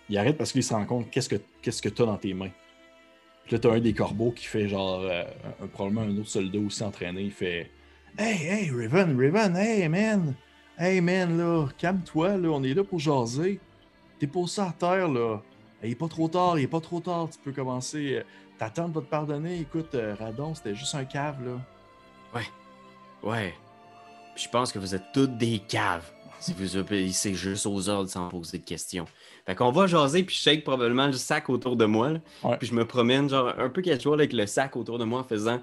Il 0.09 0.17
arrête 0.17 0.37
parce 0.37 0.51
qu'il 0.51 0.63
se 0.63 0.73
rend 0.73 0.85
compte 0.85 1.09
qu'est-ce 1.11 1.29
que 1.29 1.35
qu'est-ce 1.61 1.81
que 1.81 1.89
tu 1.89 2.01
as 2.01 2.05
dans 2.05 2.17
tes 2.17 2.33
mains. 2.33 2.51
Puis 3.45 3.53
là, 3.55 3.59
tu 3.59 3.67
as 3.67 3.71
un 3.71 3.79
des 3.79 3.93
corbeaux 3.93 4.31
qui 4.31 4.45
fait 4.45 4.67
genre, 4.69 5.01
euh, 5.01 5.23
un- 5.61 5.67
probablement 5.67 6.01
un 6.01 6.17
autre 6.17 6.29
soldat 6.29 6.59
aussi 6.59 6.83
entraîné, 6.83 7.23
il 7.23 7.31
fait 7.31 7.69
Hey, 8.17 8.35
hey, 8.35 8.69
Raven, 8.71 9.17
Raven, 9.17 9.55
hey, 9.55 9.87
man! 9.87 10.35
Hey, 10.77 11.01
man, 11.01 11.37
là, 11.37 11.67
calme-toi, 11.77 12.37
là, 12.37 12.49
on 12.49 12.63
est 12.63 12.73
là 12.73 12.83
pour 12.83 12.99
jaser. 12.99 13.59
T'es 14.19 14.27
posé 14.27 14.61
à 14.61 14.73
terre, 14.77 15.07
là. 15.07 15.41
Il 15.83 15.91
est 15.91 15.95
pas 15.95 16.07
trop 16.07 16.27
tard, 16.27 16.59
il 16.59 16.63
est 16.63 16.67
pas 16.67 16.81
trop 16.81 16.99
tard, 16.99 17.29
tu 17.31 17.39
peux 17.39 17.51
commencer. 17.53 18.21
Ta 18.57 18.69
tante 18.69 18.93
va 18.93 19.01
te 19.01 19.05
pardonner. 19.05 19.59
Écoute, 19.59 19.95
euh, 19.95 20.15
Radon, 20.19 20.53
c'était 20.55 20.75
juste 20.75 20.95
un 20.95 21.05
cave, 21.05 21.37
là. 21.45 21.59
Ouais. 23.23 23.53
Puis 24.35 24.43
je 24.45 24.49
pense 24.49 24.71
que 24.71 24.79
vous 24.79 24.95
êtes 24.95 25.03
toutes 25.13 25.37
des 25.37 25.59
caves. 25.59 26.09
Si 26.39 26.53
vous 26.53 26.77
obéissez 26.77 27.33
juste 27.33 27.65
aux 27.65 27.89
ordres 27.89 28.09
sans 28.09 28.29
poser 28.29 28.59
de 28.59 28.63
questions. 28.63 29.05
Fait 29.45 29.55
qu'on 29.55 29.71
va 29.71 29.87
jaser, 29.87 30.23
puis 30.23 30.33
je 30.35 30.41
shake 30.41 30.63
probablement 30.63 31.07
le 31.07 31.13
sac 31.13 31.49
autour 31.49 31.75
de 31.75 31.83
moi. 31.85 32.11
là. 32.11 32.19
Ouais. 32.43 32.57
Puis 32.57 32.67
je 32.69 32.73
me 32.73 32.85
promène, 32.85 33.29
genre, 33.29 33.53
un 33.57 33.67
peu 33.69 33.81
casual 33.81 34.19
avec 34.21 34.31
le 34.31 34.45
sac 34.45 34.77
autour 34.77 34.97
de 34.99 35.03
moi 35.03 35.19
en 35.19 35.23
faisant 35.25 35.59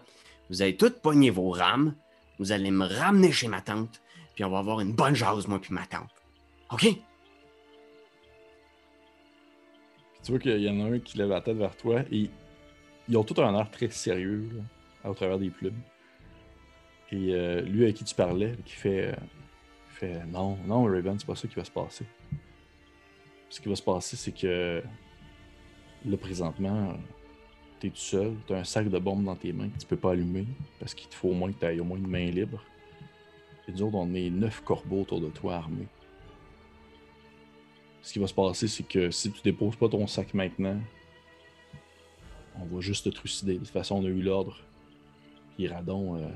Vous 0.50 0.60
allez 0.60 0.76
toutes 0.76 1.00
pogner 1.00 1.30
vos 1.30 1.48
rames, 1.50 1.94
vous 2.38 2.52
allez 2.52 2.70
me 2.70 2.84
ramener 2.84 3.32
chez 3.32 3.48
ma 3.48 3.60
tante, 3.60 4.00
puis 4.34 4.44
on 4.44 4.50
va 4.50 4.58
avoir 4.58 4.80
une 4.80 4.92
bonne 4.92 5.14
jase, 5.14 5.46
moi, 5.46 5.58
puis 5.60 5.74
ma 5.74 5.86
tante. 5.86 6.10
OK? 6.70 6.86
Tu 10.22 10.32
vois 10.32 10.40
qu'il 10.40 10.60
y 10.60 10.68
en 10.68 10.80
a 10.80 10.94
un 10.94 10.98
qui 10.98 11.18
lève 11.18 11.28
la 11.28 11.40
tête 11.40 11.56
vers 11.56 11.76
toi 11.76 12.00
et 12.10 12.28
ils 13.08 13.16
ont 13.16 13.22
tout 13.22 13.40
un 13.40 13.54
air 13.54 13.70
très 13.70 13.88
sérieux 13.90 14.48
là, 14.52 15.10
au 15.10 15.14
travers 15.14 15.38
des 15.38 15.50
plumes. 15.50 15.80
Et 17.12 17.32
euh, 17.32 17.60
lui 17.60 17.84
avec 17.84 17.96
qui 17.96 18.04
tu 18.04 18.14
parlais, 18.14 18.56
qui 18.64 18.72
fait, 18.72 19.12
euh, 19.12 19.16
fait 19.90 20.26
Non, 20.26 20.58
non, 20.66 20.84
Raven, 20.84 21.16
c'est 21.18 21.26
pas 21.26 21.36
ça 21.36 21.46
qui 21.46 21.54
va 21.54 21.64
se 21.64 21.70
passer. 21.70 22.04
Ce 23.48 23.60
qui 23.60 23.68
va 23.68 23.76
se 23.76 23.82
passer, 23.82 24.16
c'est 24.16 24.32
que 24.32 24.82
là, 26.04 26.16
présentement, 26.16 26.98
t'es 27.80 27.90
tout 27.90 27.96
seul, 27.96 28.34
t'as 28.46 28.58
un 28.58 28.64
sac 28.64 28.88
de 28.88 28.98
bombes 28.98 29.24
dans 29.24 29.36
tes 29.36 29.52
mains 29.52 29.68
que 29.68 29.78
tu 29.78 29.86
peux 29.86 29.96
pas 29.96 30.12
allumer 30.12 30.46
parce 30.78 30.94
qu'il 30.94 31.08
te 31.08 31.14
faut 31.14 31.28
au 31.28 31.34
moins 31.34 31.52
que 31.52 31.58
t'aies 31.58 31.78
au 31.78 31.84
moins 31.84 31.98
une 31.98 32.06
main 32.06 32.26
libre. 32.26 32.62
Et 33.68 33.72
nous 33.72 33.82
autres, 33.82 33.96
on 33.96 34.14
est 34.14 34.30
neuf 34.30 34.62
corbeaux 34.62 35.02
autour 35.02 35.20
de 35.20 35.28
toi 35.28 35.56
armés. 35.56 35.88
Ce 38.02 38.12
qui 38.12 38.18
va 38.20 38.28
se 38.28 38.34
passer, 38.34 38.68
c'est 38.68 38.84
que 38.86 39.10
si 39.10 39.32
tu 39.32 39.42
déposes 39.42 39.76
pas 39.76 39.88
ton 39.88 40.06
sac 40.06 40.32
maintenant, 40.32 40.80
on 42.54 42.64
va 42.64 42.80
juste 42.80 43.04
te 43.04 43.08
trucider. 43.08 43.54
De 43.54 43.58
toute 43.58 43.68
façon, 43.68 43.96
on 43.96 44.04
a 44.04 44.08
eu 44.08 44.22
l'ordre. 44.22 44.60
Puis 45.56 45.66
Radon, 45.66 46.16
euh, 46.16 46.28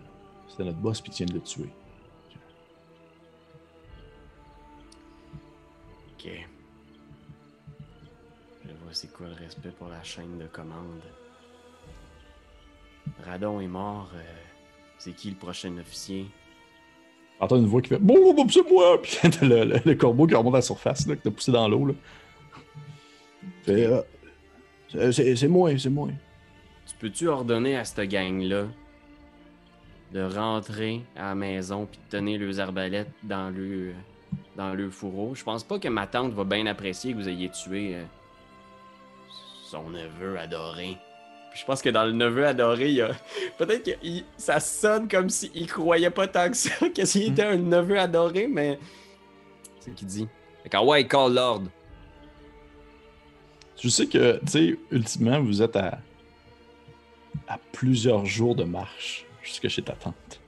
c'était 0.48 0.64
notre 0.64 0.78
boss, 0.78 1.00
puis 1.00 1.12
il 1.12 1.16
vient 1.18 1.26
de 1.26 1.34
le 1.34 1.40
tuer. 1.40 1.70
OK. 6.12 6.30
Je 8.64 8.70
vois 8.82 8.92
c'est 8.92 9.12
quoi 9.12 9.28
le 9.28 9.34
respect 9.34 9.70
pour 9.70 9.88
la 9.88 10.02
chaîne 10.02 10.38
de 10.38 10.46
commande. 10.46 11.02
Radon 13.24 13.60
est 13.60 13.66
mort. 13.68 14.10
euh, 14.14 14.20
c'est 14.98 15.12
qui 15.12 15.30
le 15.30 15.36
prochain 15.36 15.76
officier? 15.78 16.26
T'entends 17.38 17.56
une 17.56 17.66
voix 17.66 17.80
qui 17.80 17.88
fait 17.88 17.98
Bon, 17.98 18.14
bon, 18.14 18.34
bon, 18.34 18.48
c'est 18.50 18.68
moi! 18.70 19.00
Puis 19.00 19.16
le, 19.42 19.64
le- 19.64 19.80
le 19.84 19.94
corbeau 19.94 20.26
qui 20.26 20.34
remonte 20.34 20.54
à 20.54 20.58
la 20.58 20.62
surface, 20.62 21.06
là, 21.06 21.16
que 21.16 21.22
t'as 21.22 21.30
poussé 21.30 21.50
dans 21.52 21.66
l'eau. 21.68 21.86
Là. 21.86 21.94
Euh, 23.68 24.02
c'est 25.12 25.48
moi, 25.48 25.78
c'est 25.78 25.90
moi. 25.90 26.08
Tu 26.86 26.94
peux-tu 26.98 27.28
ordonner 27.28 27.76
à 27.76 27.84
cette 27.84 28.08
gang-là 28.10 28.64
de 30.12 30.22
rentrer 30.22 31.02
à 31.16 31.26
la 31.28 31.34
maison 31.34 31.86
puis 31.86 32.00
de 32.04 32.18
tenir 32.18 32.40
leurs 32.40 32.58
arbalètes 32.60 33.10
dans 33.22 33.48
le, 33.50 33.92
dans 34.56 34.74
le 34.74 34.90
fourreau? 34.90 35.34
Je 35.34 35.44
pense 35.44 35.62
pas 35.64 35.78
que 35.78 35.88
ma 35.88 36.06
tante 36.06 36.32
va 36.32 36.44
bien 36.44 36.66
apprécier 36.66 37.12
que 37.12 37.18
vous 37.18 37.28
ayez 37.28 37.48
tué 37.50 37.94
euh, 37.94 38.04
son 39.64 39.88
neveu 39.90 40.38
adoré. 40.38 40.96
Puis 41.50 41.60
je 41.60 41.64
pense 41.64 41.82
que 41.82 41.88
dans 41.90 42.04
le 42.04 42.12
neveu 42.12 42.46
adoré, 42.46 42.88
il 42.90 42.94
y 42.94 43.02
a... 43.02 43.10
peut-être 43.58 43.84
que 43.84 43.90
il- 44.04 44.24
ça 44.36 44.60
sonne 44.60 45.08
comme 45.08 45.28
s'il 45.28 45.66
croyait 45.66 46.10
pas 46.10 46.28
tant 46.28 46.48
que 46.48 46.56
ça, 46.56 46.88
que 46.94 47.04
s'il 47.04 47.32
était 47.32 47.42
un 47.42 47.56
neveu 47.56 47.98
adoré, 47.98 48.46
mais 48.46 48.78
c'est 49.80 49.90
ce 49.90 49.94
qu'il 49.96 50.06
dit. 50.08 50.28
Fait 50.62 50.68
que, 50.68 50.76
ah 50.76 50.84
ouais, 50.84 51.06
call 51.06 51.34
Lord. 51.34 51.62
Je 53.82 53.88
sais 53.88 54.06
que, 54.06 54.38
tu 54.40 54.46
sais, 54.48 54.78
ultimement, 54.90 55.40
vous 55.40 55.62
êtes 55.62 55.74
à, 55.74 55.98
à 57.48 57.58
plusieurs 57.72 58.26
jours 58.26 58.54
de 58.54 58.64
marche 58.64 59.24
jusque 59.42 59.68
chez 59.68 59.82
ta 59.82 59.94
tante. 59.94 60.40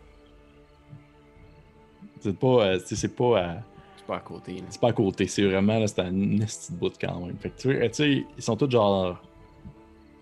C'est 2.20 2.36
pas, 2.38 2.46
euh, 2.66 2.78
tu 2.78 2.88
sais, 2.88 2.96
c'est 2.96 3.16
pas, 3.16 3.40
à- 3.40 3.56
C'est 3.96 4.06
pas 4.06 4.16
à 4.16 4.20
côté. 4.20 4.52
là. 4.56 4.62
c'est 4.68 4.80
pas 4.80 4.88
à 4.88 4.92
côté, 4.92 5.26
c'est 5.26 5.44
vraiment, 5.44 5.78
là, 5.78 5.86
c'est 5.88 6.00
à 6.00 6.04
une 6.08 6.40
petite 6.40 6.72
bout 6.72 6.92
quand 7.00 7.20
même. 7.20 7.36
Fait 7.38 7.50
que, 7.50 7.60
tu 7.60 7.68
sais, 7.72 7.88
tu 7.88 7.94
sais, 7.94 8.26
ils 8.36 8.42
sont 8.42 8.56
tous 8.56 8.70
genre, 8.70 9.20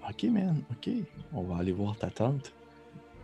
ok, 0.09 0.25
man, 0.25 0.63
ok, 0.71 0.93
on 1.33 1.43
va 1.43 1.59
aller 1.61 1.73
voir 1.73 1.97
ta 1.97 2.11
tante. 2.11 2.53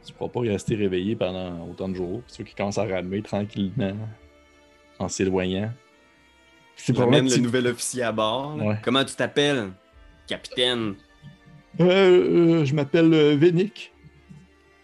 Tu 0.05 0.12
pourras 0.12 0.31
pas 0.31 0.40
rester 0.40 0.77
réveillé 0.77 1.16
pendant 1.16 1.69
autant 1.69 1.89
de 1.89 1.94
jours. 1.94 2.23
C'est 2.28 2.36
sûr 2.36 2.44
qu'ils 2.44 2.55
commencent 2.55 2.78
à 2.78 2.85
ramer 2.85 3.23
tranquillement, 3.23 3.97
en 4.98 5.09
s'éloignant. 5.09 5.73
C'est 6.77 6.94
J'amène 6.94 7.11
probablement 7.11 7.36
le 7.36 7.43
nouvel 7.43 7.66
officier 7.69 8.03
à 8.03 8.12
bord. 8.12 8.57
Ouais. 8.57 8.77
Comment 8.82 9.05
tu 9.05 9.15
t'appelles? 9.15 9.73
Capitaine? 10.27 10.94
Euh, 11.81 11.85
euh, 12.61 12.65
je 12.65 12.74
m'appelle 12.74 13.12
euh, 13.12 13.36
Vénic. 13.36 13.93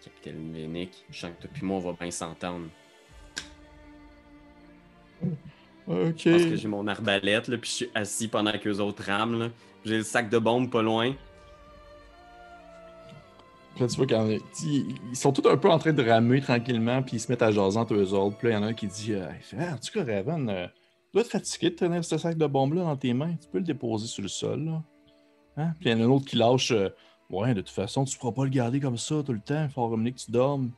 Capitaine 0.03 0.51
Vénic. 0.53 1.05
Je 1.09 1.19
sens 1.19 1.31
que 1.37 1.43
toi 1.43 1.51
puis 1.53 1.65
moi, 1.65 1.77
on 1.77 1.91
va 1.91 1.93
bien 1.99 2.11
s'entendre. 2.11 2.67
Ok. 5.87 6.23
Pense 6.23 6.23
que 6.23 6.55
j'ai 6.55 6.67
mon 6.67 6.87
arbalète, 6.87 7.47
là, 7.47 7.57
puis 7.57 7.69
je 7.69 7.75
suis 7.75 7.89
assis 7.93 8.27
pendant 8.27 8.51
que 8.51 8.67
les 8.67 8.79
autres 8.79 9.03
rament. 9.03 9.49
J'ai 9.85 9.97
le 9.97 10.03
sac 10.03 10.29
de 10.29 10.37
bombes 10.37 10.69
pas 10.69 10.81
loin. 10.81 11.13
Là, 13.79 13.87
tu 13.87 13.95
vois 13.97 14.05
quand 14.05 14.27
ils 14.27 14.95
ils 15.09 15.15
sont 15.15 15.31
tous 15.33 15.49
un 15.49 15.57
peu 15.57 15.69
en 15.69 15.79
train 15.79 15.93
de 15.93 16.03
ramer 16.03 16.41
tranquillement, 16.41 17.01
puis 17.01 17.17
ils 17.17 17.19
se 17.19 17.31
mettent 17.31 17.41
à 17.41 17.51
jaser 17.51 17.77
entre 17.77 17.95
eux 17.95 18.13
autres. 18.13 18.37
Puis 18.37 18.47
là, 18.49 18.53
il 18.53 18.57
y 18.57 18.63
en 18.63 18.63
a 18.63 18.67
un 18.67 18.73
qui 18.73 18.87
dit 18.87 19.13
euh, 19.13 19.27
Ah, 19.57 19.73
En 19.73 19.77
tout 19.77 19.91
cas, 19.93 20.03
Raven, 20.05 20.49
euh, 20.49 20.67
tu 20.67 21.09
dois 21.13 21.21
être 21.21 21.31
fatigué 21.31 21.71
de 21.71 21.75
tenir 21.75 22.05
ce 22.05 22.17
sac 22.17 22.37
de 22.37 22.45
bombes-là 22.45 22.83
dans 22.83 22.97
tes 22.97 23.13
mains. 23.13 23.35
Tu 23.35 23.47
peux 23.47 23.57
le 23.57 23.63
déposer 23.63 24.05
sur 24.07 24.21
le 24.21 24.27
sol. 24.27 24.65
Là. 24.65 24.83
Hein? 25.57 25.73
Puis 25.79 25.89
il 25.89 25.91
y 25.91 25.95
en 25.95 26.01
a 26.01 26.03
un 26.05 26.09
autre 26.09 26.25
qui 26.25 26.35
lâche 26.35 26.71
euh, 26.71 26.89
Ouais, 27.29 27.55
de 27.55 27.61
toute 27.61 27.69
façon, 27.71 28.03
tu 28.03 28.15
ne 28.15 28.19
pourras 28.19 28.33
pas 28.33 28.43
le 28.43 28.51
garder 28.51 28.79
comme 28.79 28.97
ça 28.97 29.23
tout 29.23 29.33
le 29.33 29.39
temps. 29.39 29.63
Il 29.63 29.69
faut 29.69 29.87
ramener 29.87 30.11
que 30.11 30.19
tu 30.19 30.29
dormes. 30.29 30.71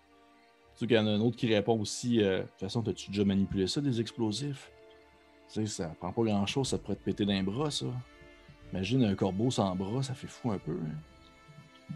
Tu 0.77 0.88
qu'il 0.88 0.95
y 0.95 0.99
en 0.99 1.07
a 1.07 1.09
un 1.09 1.19
autre 1.19 1.35
qui 1.35 1.53
répond 1.53 1.80
aussi 1.80 2.22
euh, 2.22 2.39
De 2.39 2.43
toute 2.43 2.59
façon, 2.59 2.88
as-tu 2.88 3.09
déjà 3.09 3.26
manipulé 3.26 3.67
ça, 3.67 3.81
des 3.81 3.99
explosifs? 3.99 4.72
Tu 5.53 5.61
sais, 5.61 5.67
ça 5.67 5.95
prend 5.99 6.13
pas 6.13 6.23
grand-chose, 6.23 6.69
ça 6.69 6.77
pourrait 6.77 6.95
te 6.95 7.03
péter 7.03 7.26
d'un 7.26 7.43
bras, 7.43 7.72
ça. 7.72 7.88
Imagine 8.72 9.03
un 9.03 9.15
corbeau 9.15 9.51
sans 9.51 9.76
bras, 9.76 10.01
ça 10.01 10.13
fait 10.13 10.27
fou 10.27 10.51
un 10.51 10.57
peu. 10.57 10.73
hein. 10.73 11.95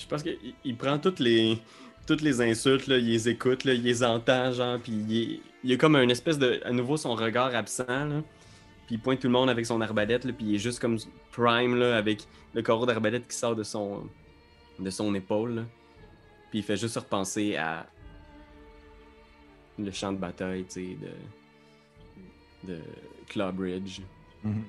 Je 0.00 0.06
pense 0.06 0.22
qu'il 0.22 0.38
il 0.64 0.76
prend 0.76 0.98
toutes 0.98 1.18
les, 1.20 1.58
toutes 2.06 2.22
les 2.22 2.40
insultes, 2.40 2.86
là, 2.86 2.96
il 2.98 3.06
les 3.06 3.28
écoute, 3.28 3.64
là, 3.64 3.74
il 3.74 3.82
les 3.82 4.02
entend, 4.02 4.50
genre, 4.52 4.78
puis 4.78 4.92
il, 4.92 5.40
il 5.62 5.72
a 5.72 5.76
comme 5.76 5.96
un 5.96 6.08
espèce 6.08 6.38
de. 6.38 6.60
À 6.64 6.72
nouveau, 6.72 6.96
son 6.96 7.14
regard 7.14 7.54
absent, 7.54 7.84
là. 7.86 8.22
Puis 8.86 8.96
il 8.96 9.00
pointe 9.00 9.20
tout 9.20 9.28
le 9.28 9.32
monde 9.32 9.50
avec 9.50 9.66
son 9.66 9.80
arbalète, 9.80 10.24
là, 10.24 10.32
puis 10.32 10.46
il 10.46 10.54
est 10.56 10.58
juste 10.58 10.80
comme 10.80 10.98
Prime, 11.32 11.76
là, 11.76 11.96
avec 11.96 12.26
le 12.54 12.62
carreau 12.62 12.86
d'arbalète 12.86 13.28
qui 13.28 13.36
sort 13.36 13.54
de 13.54 13.62
son, 13.62 14.08
de 14.78 14.90
son 14.90 15.14
épaule. 15.14 15.64
Puis 16.50 16.60
il 16.60 16.62
fait 16.64 16.76
juste 16.76 16.96
repenser 16.96 17.56
à 17.56 17.86
le 19.78 19.90
champ 19.92 20.12
de 20.12 20.18
bataille, 20.18 20.64
tu 20.64 20.72
sais, 20.72 20.96
de, 22.64 22.72
de 22.72 22.78
Clawbridge, 23.28 24.00
Mhm. 24.42 24.64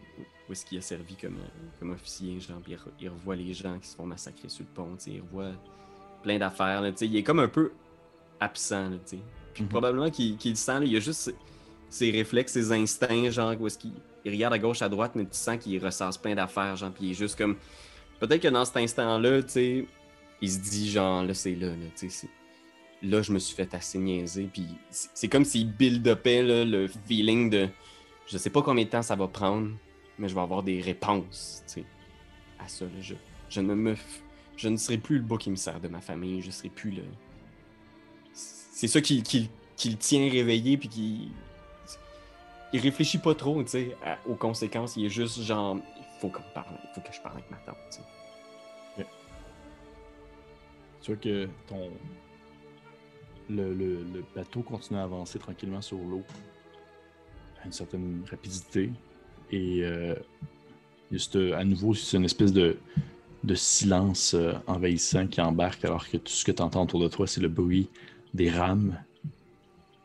Où 0.52 0.54
est-ce 0.54 0.66
qu'il 0.66 0.78
a 0.78 0.82
servi 0.82 1.16
comme, 1.16 1.38
euh, 1.38 1.70
comme 1.80 1.92
officier, 1.92 2.38
genre, 2.42 2.60
puis 2.62 2.74
il, 2.74 2.76
re- 2.76 2.92
il 3.00 3.08
revoit 3.08 3.38
les 3.38 3.54
gens 3.54 3.80
qui 3.80 3.88
se 3.88 3.96
font 3.96 4.06
massacrer 4.06 4.50
sur 4.50 4.66
le 4.66 4.74
pont, 4.76 4.98
il 5.08 5.22
revoit 5.22 5.52
plein 6.24 6.38
d'affaires, 6.38 6.84
il 7.00 7.16
est 7.16 7.24
comme 7.24 7.40
un 7.40 7.48
peu 7.48 7.72
absent, 8.42 8.90
là. 8.90 8.98
Puis 9.54 9.64
Mhm. 9.64 9.70
probablement 9.70 10.10
qu'il 10.10 10.38
le 10.44 10.56
sent, 10.56 10.80
là, 10.82 10.86
il 10.86 10.96
a 10.98 11.00
juste 11.00 11.22
ses, 11.22 11.36
ses 11.90 12.12
réflexes, 12.12 12.52
ses 12.52 12.70
instincts, 12.74 13.30
genre, 13.30 13.54
où 13.62 13.68
est-ce 13.68 13.78
qu'il 13.78 13.94
il 14.26 14.32
regarde 14.34 14.54
à 14.54 14.60
gauche, 14.60 14.82
à 14.82 14.90
droite, 14.90 15.14
mais 15.16 15.24
tu 15.24 15.30
sens 15.38 15.58
qu'il 15.58 15.82
ressasse 15.84 16.18
plein 16.18 16.36
d'affaires, 16.36 16.76
genre, 16.76 16.92
puis 16.92 17.06
il 17.06 17.12
est 17.12 17.16
juste 17.16 17.38
comme... 17.38 17.56
Peut-être 18.20 18.42
que 18.42 18.50
dans 18.50 18.66
cet 18.66 18.76
instant-là, 18.78 19.42
tu 19.44 19.50
sais, 19.50 19.86
il 20.42 20.52
se 20.52 20.60
dit, 20.60 20.92
genre, 20.92 21.24
là, 21.24 21.34
c'est 21.34 21.56
là, 21.56 21.70
là, 21.70 21.86
tu 21.96 22.10
sais, 22.10 22.28
là, 23.02 23.22
je 23.22 23.32
me 23.32 23.40
suis 23.40 23.56
fait 23.56 23.74
assez 23.74 23.98
niaiser, 23.98 24.50
puis 24.52 24.66
c'est 24.92 25.28
comme 25.30 25.46
s'il 25.46 25.72
build-upait, 25.72 26.66
le 26.66 26.88
feeling 27.08 27.50
de... 27.50 27.70
Je 28.28 28.38
sais 28.38 28.50
pas 28.52 28.62
combien 28.62 28.86
de 28.86 28.90
temps 28.90 29.02
ça 29.02 29.16
va 29.16 29.28
prendre, 29.28 29.72
mais 30.22 30.30
je 30.30 30.36
vais 30.36 30.42
avoir 30.42 30.62
des 30.62 30.80
réponses, 30.80 31.64
à 32.60 32.68
ça, 32.68 32.86
là. 32.86 32.92
Je, 33.02 33.16
je 33.50 33.60
ne 33.60 33.74
me... 33.74 33.96
Je 34.56 34.70
ne 34.70 34.78
serai 34.78 35.00
plus 35.00 35.18
le 35.18 35.24
bouc 35.24 35.48
émissaire 35.48 35.80
de 35.80 35.88
ma 35.88 36.02
famille, 36.02 36.42
je 36.42 36.52
serai 36.52 36.70
plus 36.70 36.92
le... 36.92 37.04
C'est 38.34 38.88
ça 38.88 39.02
qui, 39.02 39.24
qui, 39.24 39.50
qui 39.76 39.90
le 39.90 39.98
tient 39.98 40.30
réveillé, 40.30 40.78
puis 40.78 40.88
qui... 40.88 41.32
Il 42.72 42.80
réfléchit 42.80 43.18
pas 43.18 43.34
trop, 43.34 43.64
tu 43.64 43.92
aux 44.28 44.36
conséquences. 44.36 44.96
Il 44.96 45.06
est 45.06 45.10
juste 45.10 45.42
genre, 45.42 45.78
il 45.78 46.20
faut 46.22 46.30
qu'on 46.30 46.44
parle, 46.54 46.78
il 46.84 46.90
faut 46.94 47.02
que 47.02 47.12
je 47.14 47.20
parle 47.22 47.38
avec 47.38 47.50
ma 47.50 47.58
tante, 47.58 47.76
tu 51.02 51.12
vois 51.12 51.20
que 51.20 51.50
ton. 51.68 51.90
Le- 53.50 53.74
le 53.74 54.24
bateau 54.36 54.62
continue 54.62 55.00
à 55.00 55.04
avancer 55.04 55.40
tranquillement 55.40 55.82
sur 55.82 55.98
l'eau 55.98 56.24
à 57.62 57.66
une 57.66 57.72
certaine 57.72 58.24
rapidité. 58.30 58.92
Et 59.52 59.84
euh, 59.84 60.16
a 61.12 61.20
cette- 61.20 61.54
à 61.54 61.64
nouveau, 61.64 61.94
c'est 61.94 62.18
une 62.18 62.26
espèce 62.26 62.54
de, 62.54 62.78
silence 63.56 64.34
euh, 64.34 64.54
envahissant 64.68 65.28
qui 65.28 65.42
embarque 65.42 65.84
alors 65.86 66.08
que 66.08 66.18
tout 66.18 66.32
ce 66.32 66.46
que 66.46 66.52
tu 66.52 66.62
entends 66.62 66.84
autour 66.84 67.02
de 67.02 67.08
toi, 67.08 67.28
c'est 67.28 67.42
le 67.42 67.50
bruit 67.50 67.90
des 68.34 68.50
rames, 68.50 68.98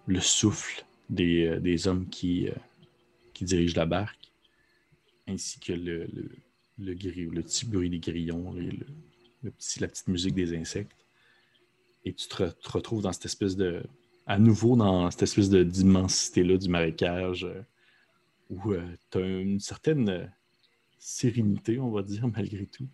le 0.06 0.20
souffle 0.20 0.85
des, 1.10 1.47
euh, 1.47 1.60
hommes 1.86 2.06
qui, 2.09 2.48
euh, 2.48 2.52
qui 3.35 3.44
dirigent 3.44 3.77
la 3.77 3.86
barque, 3.86 4.32
ainsi 5.28 5.60
que 5.60 5.73
le, 5.73 6.06
le, 6.12 6.28
le, 6.78 6.94
gri- 6.94 7.31
le 7.31 7.43
petit 7.43 7.66
bruit 7.66 7.90
des 7.90 7.98
grillons 8.01 8.56
et 8.56 8.70
le, 8.70 8.86
le 9.43 9.51
petit, 9.51 9.81
la 9.81 9.89
petite 9.89 10.09
musique 10.09 10.35
des 10.35 10.56
insectes. 10.56 10.90
Et 12.05 12.12
tu 12.12 12.28
te, 12.28 12.36
re- 12.43 12.55
te 12.59 12.70
retrouves 12.70 13.02
dans 13.02 13.12
cette 13.12 13.27
espèce 13.27 13.56
de. 13.56 13.82
À 14.28 14.39
nouveau, 14.39 14.74
dans 14.77 15.09
cette 15.12 15.23
espèce 15.23 15.51
d'immensité-là 15.51 16.56
du 16.56 16.68
marécage, 16.68 17.44
euh, 17.44 17.60
où 18.51 18.74
tu 19.10 19.18
as 19.18 19.20
une 19.20 19.60
certaine 19.60 20.09
euh, 20.09 20.27
sérénité, 20.98 21.78
on 21.78 21.90
va 21.90 22.02
dire, 22.02 22.27
malgré 22.35 22.66
tout. 22.66 22.89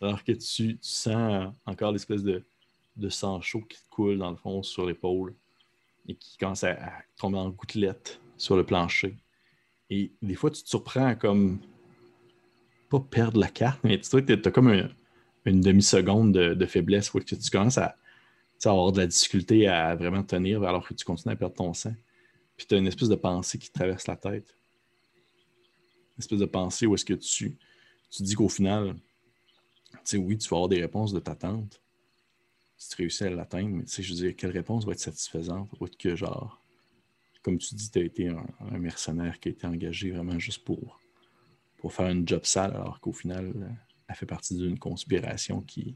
Alors 0.00 0.24
que 0.24 0.32
tu, 0.32 0.38
tu 0.38 0.78
sens 0.80 1.46
euh, 1.46 1.46
encore 1.66 1.92
l'espèce 1.92 2.22
de, 2.22 2.42
de 2.96 3.08
sang 3.08 3.40
chaud 3.40 3.62
qui 3.62 3.78
te 3.78 3.88
coule, 3.90 4.18
dans 4.18 4.30
le 4.30 4.36
fond, 4.36 4.62
sur 4.62 4.86
l'épaule 4.86 5.34
et 6.08 6.14
qui 6.14 6.36
commence 6.36 6.64
à, 6.64 6.76
tomber 7.16 7.38
en 7.38 7.50
gouttelettes 7.50 8.20
sur 8.36 8.56
le 8.56 8.64
plancher. 8.64 9.16
Et 9.90 10.10
des 10.20 10.34
fois, 10.34 10.50
tu 10.50 10.62
te 10.62 10.68
surprends 10.68 11.06
à 11.06 11.14
comme. 11.14 11.60
Pas 12.90 13.00
perdre 13.00 13.40
la 13.40 13.48
carte, 13.48 13.80
mais 13.84 13.98
tu 13.98 14.16
as 14.16 14.50
comme 14.50 14.68
un- 14.68 14.90
une 15.46 15.60
demi-seconde 15.60 16.32
de, 16.32 16.66
faiblesse 16.66 17.14
où 17.14 17.20
tu, 17.20 17.38
tu 17.38 17.50
commences 17.50 17.78
à, 17.78 17.88
tu 17.88 17.96
sais, 18.58 18.68
à 18.68 18.72
avoir 18.72 18.92
de 18.92 18.98
la 19.00 19.06
difficulté 19.06 19.66
à 19.66 19.94
vraiment 19.96 20.22
tenir 20.22 20.62
alors 20.62 20.86
que 20.86 20.92
tu 20.92 21.04
continues 21.04 21.32
à 21.32 21.36
perdre 21.36 21.54
ton 21.54 21.72
sang. 21.72 21.94
Puis 22.56 22.66
tu 22.66 22.74
as 22.74 22.78
une 22.78 22.86
espèce 22.86 23.08
de 23.08 23.14
pensée 23.14 23.58
qui 23.58 23.68
te 23.70 23.74
traverse 23.78 24.06
la 24.06 24.16
tête. 24.16 24.54
Espèce 26.18 26.38
de 26.38 26.46
pensée 26.46 26.86
où 26.86 26.94
est-ce 26.94 27.04
que 27.04 27.14
tu, 27.14 27.56
tu 28.10 28.22
dis 28.22 28.34
qu'au 28.34 28.48
final, 28.48 28.94
tu 29.92 29.98
sais, 30.04 30.16
oui, 30.16 30.38
tu 30.38 30.48
vas 30.48 30.56
avoir 30.56 30.68
des 30.68 30.80
réponses 30.80 31.12
de 31.12 31.20
ta 31.20 31.34
tante 31.34 31.82
si 32.82 32.88
tu 32.88 32.96
réussis 32.96 33.24
à 33.24 33.30
l'atteindre, 33.30 33.68
mais 33.68 33.84
tu 33.84 33.90
sais, 33.92 34.02
je 34.02 34.12
veux 34.12 34.18
dire, 34.18 34.34
quelle 34.36 34.50
réponse 34.50 34.84
va 34.84 34.92
être 34.92 34.98
satisfaisante? 34.98 35.70
Autre 35.78 35.96
que 35.96 36.16
genre, 36.16 36.60
comme 37.40 37.56
tu 37.56 37.76
dis, 37.76 37.88
tu 37.88 37.98
as 38.00 38.02
été 38.02 38.28
un, 38.28 38.44
mercenaire 38.78 39.38
qui 39.38 39.50
a 39.50 39.52
été 39.52 39.66
engagé 39.68 40.10
vraiment 40.10 40.36
juste 40.40 40.64
pour, 40.64 41.00
pour 41.78 41.92
faire 41.92 42.08
une 42.08 42.26
job 42.26 42.44
sale, 42.44 42.72
alors 42.74 42.98
qu'au 42.98 43.12
final, 43.12 43.76
elle 44.08 44.14
fait 44.16 44.26
partie 44.26 44.56
d'une 44.56 44.80
conspiration 44.80 45.60
qui, 45.60 45.94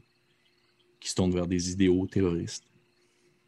qui 1.01 1.09
se 1.09 1.15
tourne 1.15 1.33
vers 1.33 1.45
des 1.45 1.71
idéaux 1.71 2.07
terroristes. 2.07 2.63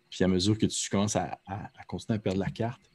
Puis 0.10 0.24
à 0.26 0.28
mesure 0.28 0.58
que 0.58 0.66
tu 0.66 0.90
commences 0.90 1.16
à, 1.16 1.40
à- 1.46 1.72
à 1.80 1.84
continuer 1.86 2.18
à 2.18 2.20
perdre 2.20 2.40
la 2.40 2.50
carte, 2.50 2.92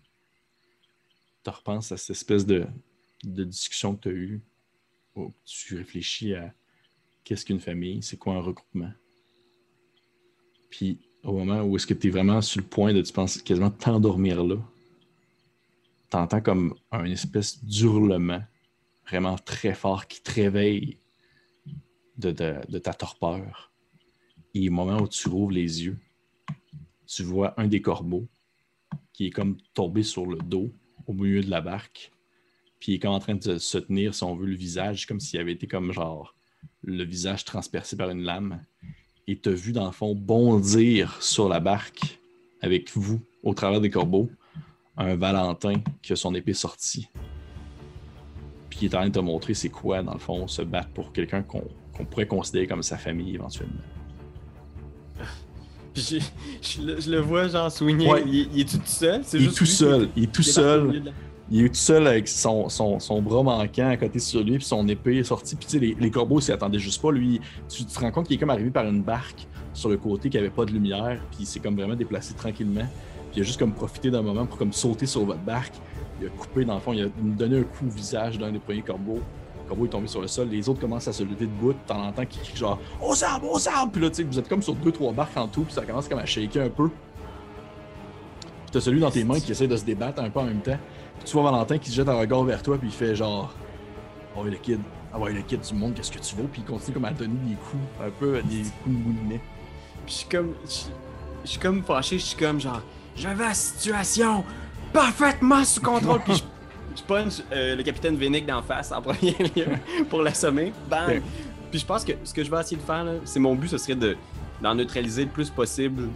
tu 1.43 1.51
repenses 1.51 1.91
à 1.91 1.97
cette 1.97 2.17
espèce 2.17 2.45
de, 2.45 2.67
de 3.25 3.45
discussion 3.45 3.97
que 3.97 4.03
tu 4.03 4.09
as 4.09 4.13
eue, 4.13 4.43
où 5.17 5.33
tu 5.45 5.77
réfléchis 5.77 6.35
à 6.35 6.53
qu'est-ce 7.25 7.45
qu'une 7.45 7.61
famille, 7.61 8.03
c'est 8.03 8.17
quoi 8.17 8.35
un 8.35 8.41
regroupement? 8.41 8.93
Puis 10.71 10.99
au 11.23 11.33
moment 11.33 11.63
où 11.63 11.77
est-ce 11.77 11.87
que 11.87 11.95
tu 11.95 12.09
es 12.09 12.11
vraiment 12.11 12.41
sur 12.43 12.61
le 12.61 12.67
point 12.67 12.93
de 12.93 13.01
tu 13.01 13.13
penses 13.13 13.41
quasiment 13.41 13.71
t'endormir 13.71 14.45
là, 14.45 14.57
tu 16.11 16.17
entends 16.17 16.41
comme 16.41 16.75
un 16.91 17.05
espèce 17.07 17.65
d'hurlement 17.65 18.43
vraiment 19.07 19.37
très 19.37 19.75
fort 19.75 20.07
qui 20.07 20.23
te 20.23 20.33
réveille 20.33 20.99
de, 22.17 22.31
de- 22.31 22.61
de 22.69 22.79
ta 22.79 22.95
torpeur. 22.95 23.73
Et 24.55 24.69
au 24.69 24.73
moment 24.73 25.01
où 25.01 25.09
tu 25.09 25.29
rouvres 25.29 25.53
les 25.53 25.85
yeux, 25.85 25.99
tu 27.07 27.23
vois 27.23 27.59
un 27.61 27.67
des 27.67 27.83
corbeaux 27.83 28.29
qui 29.13 29.27
est 29.27 29.31
comme 29.31 29.57
tombé 29.75 30.03
sur 30.03 30.27
le 30.27 30.39
dos 30.39 30.73
au 31.07 31.13
milieu 31.13 31.43
de 31.43 31.51
la 31.51 31.61
barque. 31.61 32.13
Puis 32.85 32.93
il 32.93 32.94
est 32.97 32.98
comme 32.98 33.12
en 33.15 33.19
train 33.19 33.35
de 33.35 33.56
se 33.56 33.78
tenir, 33.78 34.15
si 34.15 34.23
on 34.24 34.36
veut, 34.36 34.44
le 34.44 34.55
visage, 34.56 35.06
comme 35.06 35.19
s'il 35.19 35.40
avait 35.40 35.52
été 35.52 35.66
comme 35.66 35.90
genre 35.90 36.35
le 36.82 37.02
visage 37.02 37.47
transpercé 37.47 37.97
par 37.97 38.11
une 38.11 38.20
lame. 38.20 38.61
Et 39.27 39.39
t'as 39.39 39.52
vu, 39.52 39.73
dans 39.73 39.86
le 39.86 39.90
fond, 39.93 40.15
bondir 40.15 41.16
sur 41.23 41.48
la 41.48 41.61
barque 41.61 42.19
avec 42.61 42.94
vous, 42.94 43.23
au 43.43 43.55
travers 43.55 43.81
des 43.81 43.89
corbeaux, 43.89 44.28
un 44.98 45.16
Valentin 45.16 45.81
qui 46.02 46.12
a 46.12 46.16
son 46.16 46.35
épée 46.35 46.52
sortie. 46.52 47.09
Puis 48.69 48.81
qui 48.81 48.85
est 48.85 48.94
en 48.94 48.98
train 48.98 49.09
de 49.09 49.15
te 49.15 49.19
montrer 49.20 49.55
c'est 49.55 49.70
quoi, 49.70 50.02
dans 50.02 50.12
le 50.12 50.19
fond, 50.19 50.47
se 50.47 50.61
battre 50.61 50.90
pour 50.90 51.11
quelqu'un 51.15 51.43
qu'on 51.43 51.65
pourrait 52.11 52.27
considérer 52.27 52.66
comme 52.66 52.82
sa 52.82 52.98
famille 52.98 53.35
éventuellement. 53.35 53.81
Je, 55.97 56.19
je 56.61 56.82
le- 56.82 57.01
je 57.01 57.09
le 57.11 57.20
vois, 57.20 57.47
genre, 57.48 57.70
swinguer. 57.73 58.06
Ouais. 58.09 58.24
Il, 58.27 58.48
il 58.52 58.61
est 58.62 58.69
tout 58.69 58.81
seul? 58.85 59.23
Il 59.32 59.44
est 59.44 59.56
tout 59.56 59.65
seul, 59.65 60.09
il 60.16 60.24
est 60.24 60.27
tout 60.27 60.43
est 60.43 60.44
seul. 60.44 61.12
De 61.51 61.55
Il 61.55 61.65
est 61.65 61.69
tout 61.69 61.75
seul 61.75 62.07
avec 62.07 62.29
son, 62.29 62.69
son, 62.69 62.99
son 63.01 63.23
bras 63.23 63.43
manquant 63.43 63.89
à 63.89 63.97
côté 63.97 64.19
sur 64.19 64.43
lui, 64.43 64.59
puis 64.59 64.66
son 64.66 64.87
épée 64.89 65.19
est 65.19 65.25
sortie. 65.25 65.57
Puis 65.57 65.66
tu 65.66 65.73
sais, 65.73 65.79
les, 65.79 65.97
les 65.99 66.11
corbeaux 66.11 66.41
s'y 66.41 66.53
attendaient 66.53 66.79
juste 66.79 67.01
pas. 67.01 67.11
Lui, 67.11 67.41
tu 67.69 67.85
te 67.85 67.99
rends 68.01 68.11
compte 68.11 68.27
qu'il 68.27 68.37
est 68.37 68.41
comme 68.41 68.51
arrivé 68.51 68.71
par 68.71 68.87
une 68.87 69.03
barque 69.03 69.47
sur 69.73 69.89
le 69.89 69.97
côté 69.97 70.31
qui 70.31 70.39
avait 70.39 70.51
pas 70.51 70.65
de 70.65 70.71
lumière, 70.71 71.21
puis 71.31 71.41
il 71.41 71.47
s'est 71.47 71.61
comme 71.61 71.77
vraiment 71.77 71.97
déplacé 71.97 72.35
tranquillement. 72.35 72.87
Puis 73.31 73.41
il 73.41 73.41
a 73.41 73.45
juste 73.45 73.59
comme 73.59 73.73
profité 73.73 74.11
d'un 74.11 74.23
moment 74.23 74.47
pour 74.47 74.57
comme 74.57 74.73
sauter 74.73 75.07
sur 75.07 75.25
votre 75.25 75.41
barque. 75.41 75.75
Il 76.21 76.29
a 76.29 76.31
coupé 76.31 76.65
dans 76.65 76.75
le 76.75 76.81
fond, 76.81 76.93
il 76.93 77.05
a 77.05 77.09
donné 77.19 77.59
un 77.59 77.62
coup 77.65 77.87
au 77.87 77.91
visage 77.91 78.39
d'un 78.39 78.53
des 78.53 78.61
premiers 78.61 78.83
corbeaux. 78.83 79.21
Le 79.65 79.69
corbeau 79.69 79.87
est 79.87 79.89
tombé 79.89 80.07
sur 80.07 80.21
le 80.21 80.29
sol. 80.29 80.49
Les 80.49 80.69
autres 80.69 80.81
commencent 80.81 81.09
à 81.09 81.12
se 81.12 81.23
lever 81.23 81.47
debout. 81.47 81.75
T'en 81.87 82.07
entends 82.07 82.25
qui 82.27 82.39
crient 82.39 82.57
genre 82.57 82.79
Aux 83.03 83.25
arbres, 83.25 83.51
aux 83.51 83.69
arbres! 83.69 83.91
Puis 83.93 84.03
là, 84.03 84.11
tu 84.11 84.16
sais, 84.16 84.23
vous 84.23 84.39
êtes 84.39 84.49
comme 84.49 84.62
sur 84.62 84.75
deux, 84.75 84.93
trois 84.93 85.12
barques 85.12 85.37
en 85.37 85.49
tout, 85.49 85.62
puis 85.62 85.73
ça 85.73 85.83
commence 85.83 86.07
comme 86.07 86.19
à 86.19 86.27
shaker 86.27 86.66
un 86.66 86.69
peu. 86.69 86.89
Puis 86.89 88.71
t'as 88.71 88.81
celui 88.81 89.01
dans 89.01 89.11
tes 89.11 89.25
mains 89.25 89.41
qui 89.41 89.51
essaie 89.51 89.66
de 89.66 89.77
se 89.77 89.85
débattre 89.85 90.23
un 90.23 90.31
peu 90.31 90.41
en 90.41 90.45
même 90.45 90.61
temps. 90.61 90.79
Tu 91.25 91.33
vois 91.33 91.51
Valentin 91.51 91.79
qui 91.79 91.91
se 91.91 91.95
jette 91.95 92.09
un 92.09 92.19
regard 92.19 92.45
vers 92.45 92.63
toi, 92.63 92.79
puis 92.79 92.89
il 92.89 92.95
fait 92.95 93.15
genre 93.15 93.53
Ah 94.37 94.41
ouais, 94.41 94.51
le 94.51 94.57
kid, 94.57 94.81
ah 95.13 95.19
ouais, 95.19 95.33
le 95.33 95.43
kid, 95.43 95.61
me 95.73 95.79
montres 95.79 95.95
qu'est-ce 95.97 96.13
que 96.13 96.19
tu 96.19 96.37
vaux, 96.37 96.49
puis 96.51 96.63
il 96.63 96.71
continue 96.71 96.95
comme 96.95 97.05
à 97.05 97.13
donner 97.13 97.39
des 97.47 97.55
coups, 97.55 97.83
un 98.03 98.11
peu 98.11 98.43
des 98.43 98.63
coups 98.83 98.97
de 98.97 99.03
moulinet. 99.03 99.41
Puis 100.05 100.07
je 100.07 100.13
suis 100.13 100.29
comme. 100.29 100.55
Je, 100.65 100.71
je 101.45 101.51
suis 101.51 101.61
comme 101.61 101.83
fâché, 101.83 102.19
je 102.19 102.25
suis 102.25 102.37
comme 102.37 102.61
genre. 102.61 102.83
J'avais 103.17 103.45
la 103.45 103.55
situation 103.55 104.45
parfaitement 104.93 105.65
sous 105.65 105.81
contrôle. 105.81 106.21
Puis 106.21 106.35
je, 106.35 106.43
je 106.99 107.03
punch 107.03 107.43
euh, 107.53 107.77
le 107.77 107.83
capitaine 107.83 108.17
Vénic 108.17 108.47
d'en 108.47 108.63
face 108.63 108.93
en 108.93 109.01
premier 109.01 109.33
lieu 109.57 109.67
pour 110.09 110.23
l'assommer. 110.23 110.73
Bang! 110.89 111.23
Puis 111.71 111.81
je 111.81 111.87
pense 111.87 112.05
que 112.05 112.13
ce 112.23 112.33
que 112.33 112.45
je 112.45 112.51
vais 112.51 112.61
essayer 112.61 112.77
de 112.77 112.83
faire, 112.83 113.05
là, 113.05 113.13
c'est 113.25 113.41
mon 113.41 113.55
but, 113.55 113.69
ce 113.69 113.79
serait 113.79 113.97
de 113.97 114.17
d'en 114.63 114.75
neutraliser 114.75 115.25
le 115.25 115.31
plus 115.31 115.51
possible, 115.51 116.09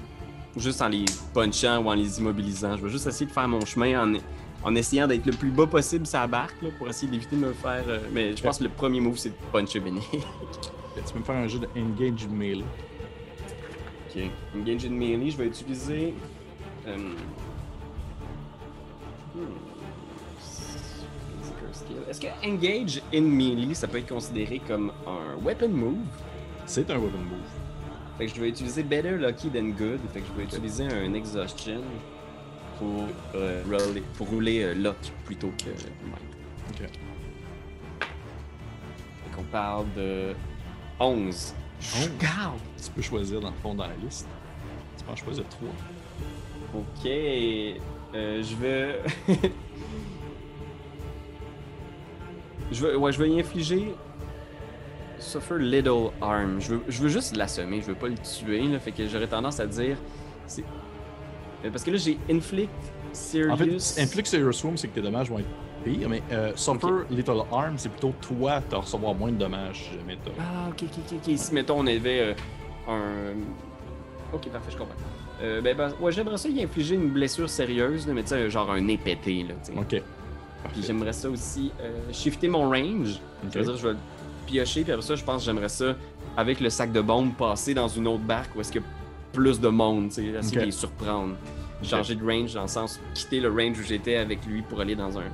juste 0.57 0.81
en 0.81 0.89
les 0.89 1.05
punchant 1.35 1.83
ou 1.83 1.89
en 1.89 1.95
les 1.95 2.19
immobilisant. 2.19 2.77
Je 2.77 2.85
vais 2.85 2.89
juste 2.89 3.07
essayer 3.07 3.27
de 3.27 3.33
faire 3.33 3.49
mon 3.49 3.65
chemin 3.65 4.03
en, 4.03 4.15
en 4.65 4.75
essayant 4.75 5.07
d'être 5.07 5.27
le 5.27 5.33
plus 5.33 5.51
bas 5.51 5.67
possible 5.67 6.05
la 6.13 6.27
barque 6.27 6.61
là, 6.63 6.69
pour 6.77 6.89
essayer 6.89 7.11
d'éviter 7.11 7.37
de 7.37 7.41
me 7.47 7.53
faire. 7.53 7.85
euh, 7.89 8.01
mais 8.13 8.37
je 8.37 8.43
pense 8.43 8.59
que 8.59 8.65
le 8.65 8.71
premier 8.71 9.01
move, 9.01 9.17
c'est 9.17 9.31
de 9.31 9.35
puncher. 9.53 9.81
Fait, 9.81 9.91
Tu 11.07 11.13
peux 11.13 11.19
me 11.21 11.25
faire 11.25 11.37
un 11.37 11.47
jeu 11.47 11.61
de 11.61 11.69
engage 11.77 12.27
melee. 12.27 12.65
Ok. 14.09 14.23
Engage 14.57 14.85
in 14.87 14.91
melee, 14.91 15.31
je 15.31 15.37
vais 15.37 15.47
utiliser. 15.47 16.15
euh, 16.87 16.97
hmm. 19.37 19.41
Est-ce 22.11 22.21
que 22.21 22.27
engage 22.47 23.03
in 23.15 23.23
melee, 23.23 23.75
ça 23.75 23.87
peut 23.87 23.99
être 23.99 24.09
considéré 24.09 24.61
comme 24.67 24.91
un 25.07 25.37
weapon 25.45 25.69
move? 25.69 25.99
C'est 26.67 26.91
un 26.91 26.97
weapon 26.99 27.19
move. 27.19 27.39
Fait 28.19 28.27
que 28.27 28.35
je 28.35 28.41
vais 28.41 28.49
utiliser 28.49 28.83
better 28.83 29.13
lucky 29.17 29.49
than 29.49 29.69
good. 29.79 30.01
Fait 30.13 30.21
que 30.21 30.27
je 30.27 30.33
vais 30.39 30.45
utiliser 30.45 30.85
un 30.85 31.15
exhaustion 31.15 31.81
pour, 32.79 33.09
euh, 33.35 33.63
rouler, 33.65 34.03
pour 34.17 34.29
rouler 34.29 34.63
euh, 34.63 34.93
plutôt 35.25 35.53
que 35.59 35.71
might. 35.71 36.71
Ok. 36.71 36.89
Fait 38.01 39.37
qu'on 39.37 39.43
parle 39.45 39.87
de 39.97 40.35
11. 41.01 41.55
Onze? 41.81 42.11
Garde! 42.21 42.59
Tu 42.83 42.91
peux 42.91 43.03
choisir 43.03 43.41
dans 43.41 43.51
le 43.51 43.57
fond 43.57 43.75
dans 43.75 43.87
la 43.87 43.95
liste. 43.97 44.29
Tu 44.97 45.05
peux 45.05 45.13
en 45.13 45.17
choisir 45.17 45.45
trois. 45.49 45.69
Ok, 46.75 47.07
euh, 47.07 48.43
je 48.43 48.57
vais. 48.57 49.01
je 52.73 52.87
vais, 52.87 52.95
ouais, 52.97 53.13
je 53.13 53.19
vais 53.23 53.31
y 53.31 53.41
infliger. 53.41 53.95
Suffer 55.19 55.59
little 55.59 56.11
harm. 56.21 56.61
Je 56.61 56.75
veux, 56.75 56.83
je 56.89 57.03
veux 57.03 57.09
juste 57.09 57.37
l'assommer, 57.37 57.81
je 57.81 57.87
veux 57.87 57.95
pas 57.95 58.09
le 58.09 58.17
tuer, 58.19 58.63
là, 58.69 58.79
fait 58.79 58.93
que 58.93 59.07
j'aurais 59.09 59.27
tendance 59.27 59.61
à 59.61 59.67
dire. 59.67 59.97
c'est- 60.47 60.65
Parce 61.63 61.85
que 61.85 61.91
là, 61.91 61.97
j'ai 61.97 62.19
inflict 62.31 62.71
serious. 63.13 63.53
En 63.53 63.57
fait, 63.57 64.03
Inflict 64.03 64.27
Serious 64.27 64.65
Wound, 64.65 64.79
c'est 64.79 64.89
que 64.89 64.95
tes 64.95 65.03
dommages 65.03 65.31
vont 65.31 65.39
être 65.39 65.49
pires, 65.85 66.09
mais 66.09 66.23
euh, 66.33 66.53
Suffer 66.57 67.05
Little 67.11 67.43
Harm, 67.51 67.75
c'est 67.77 67.89
plutôt 67.89 68.15
toi 68.21 68.61
de 68.71 68.77
recevoir 68.77 69.15
moins 69.15 69.33
de 69.33 69.37
dommages 69.39 69.89
si 69.91 69.99
jamais 69.99 70.19
t'as. 70.25 70.31
Ah, 70.39 70.69
ok, 70.71 70.85
ok, 70.85 70.99
ok, 70.99 71.19
ok. 71.27 71.39
Si, 71.39 71.55
mettons, 71.55 71.81
on 71.81 71.87
avait 71.87 72.21
euh, 72.21 72.35
un. 72.89 74.35
Ok, 74.35 74.49
parfait, 74.51 74.71
je 74.71 74.77
comprends. 74.77 74.95
Euh, 75.41 75.61
ben, 75.61 75.77
ben, 75.77 75.93
ouais, 76.01 76.13
j'aimerais 76.13 76.37
ça 76.37 76.49
y 76.49 76.63
infliger 76.63 76.97
une 76.97 77.09
blessure 77.09 77.49
sérieuse, 77.49 78.07
mais 78.07 78.23
tu 78.23 78.31
sais, 78.31 78.51
genre 78.51 78.71
un 78.71 78.81
nez 78.81 78.99
pété, 78.99 79.45
là, 79.45 79.55
tu. 79.65 79.79
Ok. 79.79 80.03
Puis 80.73 80.83
j'aimerais 80.85 81.13
ça 81.13 81.31
aussi 81.31 81.71
euh, 81.81 81.93
shifter 82.13 82.49
mon 82.49 82.69
range. 82.69 83.21
Ok. 83.45 83.51
C'est-à-dire, 83.53 83.77
je 83.77 83.87
vais 83.89 83.93
le 83.93 83.99
piocher, 84.47 84.83
puis 84.83 84.93
après 84.93 85.07
ça, 85.07 85.15
je 85.15 85.25
pense 85.25 85.43
que 85.43 85.47
j'aimerais 85.47 85.69
ça, 85.69 85.95
avec 86.37 86.61
le 86.61 86.71
sac 86.71 86.93
de 86.93 87.01
bombes, 87.01 87.35
passer 87.35 87.75
dans 87.75 87.89
une 87.89 88.09
autre 88.09 88.25
barque 88.25 88.55
où 88.57 88.61
est-ce 88.61 88.77
a 88.79 88.83
plus 89.33 89.61
de 89.61 89.69
monde, 89.69 90.09
tu 90.09 90.15
sais, 90.17 90.25
essayer 90.27 90.57
Ok. 90.57 90.61
de 90.61 90.67
les 90.67 90.73
surprendre. 90.73 91.35
Changer 91.83 92.17
de 92.17 92.25
range, 92.25 92.55
dans 92.55 92.63
le 92.63 92.69
sens, 92.69 92.99
quitter 93.15 93.39
le 93.41 93.51
range 93.51 93.79
où 93.79 93.83
j'étais 93.85 94.17
avec 94.17 94.45
lui 94.47 94.63
pour 94.63 94.81
aller 94.81 94.97
dans 94.97 95.17
un. 95.19 95.25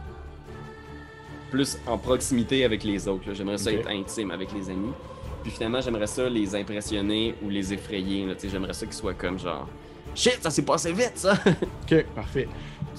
Plus 1.50 1.78
en 1.86 1.96
proximité 1.98 2.64
avec 2.64 2.82
les 2.84 3.06
autres. 3.08 3.32
J'aimerais 3.32 3.58
ça 3.58 3.72
être 3.72 3.88
intime 3.88 4.30
avec 4.30 4.52
les 4.52 4.68
amis. 4.70 4.92
Puis 5.42 5.52
finalement, 5.52 5.80
j'aimerais 5.80 6.06
ça 6.06 6.28
les 6.28 6.54
impressionner 6.54 7.34
ou 7.42 7.48
les 7.48 7.72
effrayer. 7.72 8.26
J'aimerais 8.42 8.72
ça 8.72 8.86
qu'ils 8.86 8.94
soient 8.94 9.14
comme 9.14 9.38
genre. 9.38 9.68
Shit, 10.14 10.38
ça 10.42 10.50
s'est 10.50 10.62
passé 10.64 10.92
vite, 10.92 11.12
ça! 11.16 11.34
Ok, 11.90 12.04
parfait. 12.14 12.48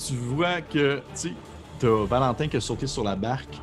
Tu 0.08 0.14
vois 0.14 0.62
que, 0.62 0.98
tu 0.98 1.02
sais, 1.14 1.34
t'as 1.80 2.04
Valentin 2.06 2.48
qui 2.48 2.58
a 2.58 2.62
sauté 2.62 2.88
sur 2.88 3.04
la 3.04 3.16
barque, 3.16 3.56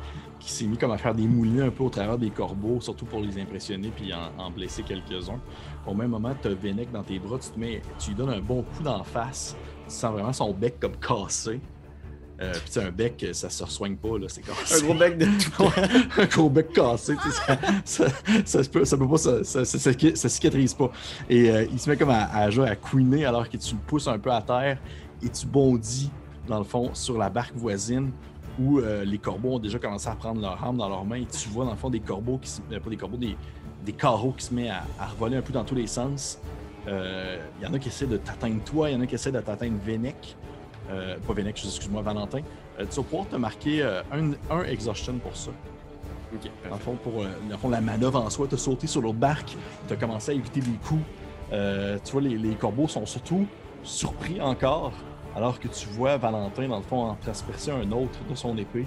qui 0.43 0.51
s'est 0.51 0.65
mis 0.65 0.77
comme 0.77 0.91
à 0.91 0.97
faire 0.97 1.15
des 1.15 1.25
moulinets 1.25 1.63
un 1.63 1.69
peu 1.69 1.83
au 1.83 1.89
travers 1.89 2.17
des 2.17 2.29
corbeaux, 2.29 2.81
surtout 2.81 3.05
pour 3.05 3.21
les 3.21 3.39
impressionner 3.39 3.91
puis 3.95 4.13
en, 4.13 4.31
en 4.37 4.51
blesser 4.51 4.83
quelques-uns. 4.83 5.39
Au 5.87 5.93
même 5.93 6.09
moment, 6.09 6.35
t'as 6.39 6.49
Vennec 6.49 6.91
dans 6.91 7.03
tes 7.03 7.17
bras, 7.17 7.37
tu 7.39 7.49
te 7.49 7.59
mets, 7.59 7.81
tu 7.97 8.09
lui 8.09 8.15
donnes 8.15 8.29
un 8.29 8.41
bon 8.41 8.63
coup 8.63 8.83
d'en 8.83 9.03
face, 9.03 9.55
tu 9.87 9.93
sens 9.93 10.11
vraiment 10.11 10.33
son 10.33 10.51
bec 10.53 10.79
comme 10.79 10.97
cassé. 10.97 11.61
Euh, 12.41 12.51
puis 12.51 12.63
c'est 12.65 12.83
un 12.83 12.91
bec, 12.91 13.25
ça 13.31 13.49
se 13.49 13.65
soigne 13.67 13.95
pas, 13.95 14.17
là, 14.17 14.25
c'est 14.27 14.41
cassé. 14.41 14.83
Un 14.83 14.85
gros 14.85 14.95
bec 14.95 15.17
de 15.17 15.25
tout. 15.25 15.63
un 16.21 16.25
gros 16.25 16.49
bec 16.49 16.73
cassé, 16.73 17.15
tu 17.15 17.29
ça, 17.85 18.05
ça, 18.43 18.61
peut, 18.69 18.83
ça 18.83 18.97
peut 18.97 19.07
pas, 19.07 19.17
ça, 19.17 19.43
ça, 19.43 20.29
cicatrise 20.29 20.73
pas. 20.73 20.91
Et 21.29 21.49
euh, 21.49 21.65
il 21.71 21.79
se 21.79 21.89
met 21.89 21.95
comme 21.95 22.09
à, 22.09 22.25
à 22.35 22.49
jouer 22.49 22.67
à 22.67 22.75
couiner 22.75 23.25
alors 23.25 23.47
que 23.47 23.55
tu 23.55 23.75
le 23.75 23.81
pousses 23.87 24.07
un 24.07 24.19
peu 24.19 24.31
à 24.31 24.41
terre 24.41 24.77
et 25.23 25.29
tu 25.29 25.45
bondis, 25.45 26.11
dans 26.47 26.57
le 26.57 26.65
fond, 26.65 26.89
sur 26.93 27.17
la 27.17 27.29
barque 27.29 27.55
voisine 27.55 28.11
où 28.59 28.79
euh, 28.79 29.03
les 29.03 29.17
corbeaux 29.17 29.55
ont 29.55 29.59
déjà 29.59 29.79
commencé 29.79 30.07
à 30.07 30.15
prendre 30.15 30.41
leur 30.41 30.63
arme 30.63 30.77
dans 30.77 30.89
leurs 30.89 31.05
mains 31.05 31.17
et 31.17 31.25
tu 31.25 31.49
vois, 31.49 31.65
dans 31.65 31.71
le 31.71 31.77
fond, 31.77 31.89
des 31.89 31.99
corbeaux 31.99 32.37
qui 32.37 32.49
se, 32.49 32.61
euh, 32.71 32.79
pas 32.79 32.89
des 32.89 32.97
corbeaux, 32.97 33.17
des, 33.17 33.35
des 33.85 33.93
carreaux 33.93 34.31
qui 34.31 34.45
se 34.45 34.53
mettent 34.53 34.69
à, 34.71 34.83
à 35.03 35.07
revoler 35.07 35.37
un 35.37 35.41
peu 35.41 35.53
dans 35.53 35.63
tous 35.63 35.75
les 35.75 35.87
sens. 35.87 36.39
Euh, 36.87 37.39
Il 37.59 37.65
y 37.65 37.67
en 37.69 37.73
a 37.73 37.79
qui 37.79 37.87
essaient 37.87 38.05
de 38.07 38.17
t'atteindre 38.17 38.63
toi, 38.63 38.89
il 38.89 38.93
y 38.93 38.95
en 38.95 39.01
a 39.01 39.05
qui 39.07 39.15
essaient 39.15 39.31
de 39.31 39.39
t'atteindre. 39.39 39.77
Euh, 40.91 41.17
pas 41.25 41.33
Vennec, 41.33 41.57
excuse-moi, 41.63 42.01
Valentin. 42.01 42.39
Euh, 42.79 42.85
tu 42.89 42.97
vas 42.97 43.03
pouvoir 43.03 43.27
te 43.29 43.37
marquer 43.37 43.81
euh, 43.81 44.01
un, 44.11 44.31
un 44.53 44.63
exhaustion 44.63 45.13
pour 45.19 45.35
ça. 45.35 45.51
Dans 46.67 46.75
le 46.75 46.81
fond, 46.81 46.97
pour 47.01 47.21
euh, 47.21 47.27
dans 47.43 47.51
le 47.51 47.57
fond, 47.57 47.69
la 47.69 47.79
manœuvre 47.79 48.19
en 48.21 48.29
soi, 48.29 48.47
tu 48.47 48.55
as 48.55 48.57
sauté 48.57 48.87
sur 48.87 49.01
l'autre 49.01 49.17
barque, 49.19 49.55
tu 49.87 49.93
as 49.93 49.95
commencé 49.95 50.31
à 50.31 50.33
éviter 50.33 50.59
des 50.59 50.77
coups. 50.85 51.03
Euh, 51.51 51.97
tu 52.03 52.11
vois, 52.11 52.21
les, 52.21 52.37
les 52.37 52.55
corbeaux 52.55 52.87
sont 52.87 53.05
surtout 53.05 53.45
surpris 53.83 54.41
encore, 54.41 54.91
alors 55.35 55.59
que 55.59 55.67
tu 55.67 55.87
vois 55.89 56.17
Valentin, 56.17 56.67
dans 56.67 56.77
le 56.77 56.83
fond, 56.83 57.03
en 57.03 57.15
transpercer 57.15 57.71
un 57.71 57.91
autre 57.91 58.19
de 58.29 58.35
son 58.35 58.57
épée. 58.57 58.85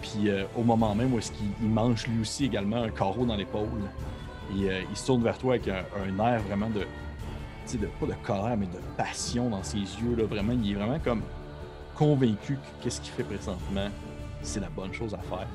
Puis 0.00 0.28
euh, 0.28 0.44
au 0.56 0.62
moment 0.62 0.94
même 0.94 1.12
où 1.12 1.18
est-ce 1.18 1.32
qu'il 1.32 1.46
il 1.62 1.68
mange 1.68 2.06
lui 2.06 2.20
aussi 2.22 2.46
également 2.46 2.82
un 2.82 2.90
carreau 2.90 3.26
dans 3.26 3.36
l'épaule, 3.36 3.68
et 4.56 4.70
euh, 4.70 4.80
il 4.90 4.96
se 4.96 5.06
tourne 5.06 5.22
vers 5.22 5.38
toi 5.38 5.54
avec 5.54 5.68
un, 5.68 6.24
air 6.24 6.40
vraiment 6.42 6.70
de, 6.70 6.86
de, 7.78 7.86
pas 7.86 8.06
de 8.06 8.14
colère, 8.24 8.56
mais 8.56 8.66
de 8.66 8.80
passion 8.96 9.50
dans 9.50 9.62
ses 9.62 9.78
yeux. 9.78 10.16
Là, 10.16 10.24
vraiment, 10.24 10.52
il 10.52 10.72
est 10.72 10.74
vraiment 10.74 10.98
comme 10.98 11.22
convaincu 11.94 12.54
que 12.54 12.82
qu'est-ce 12.82 13.00
qu'il 13.00 13.12
fait 13.12 13.24
présentement, 13.24 13.88
c'est 14.42 14.60
la 14.60 14.70
bonne 14.70 14.92
chose 14.92 15.14
à 15.14 15.18
faire 15.18 15.46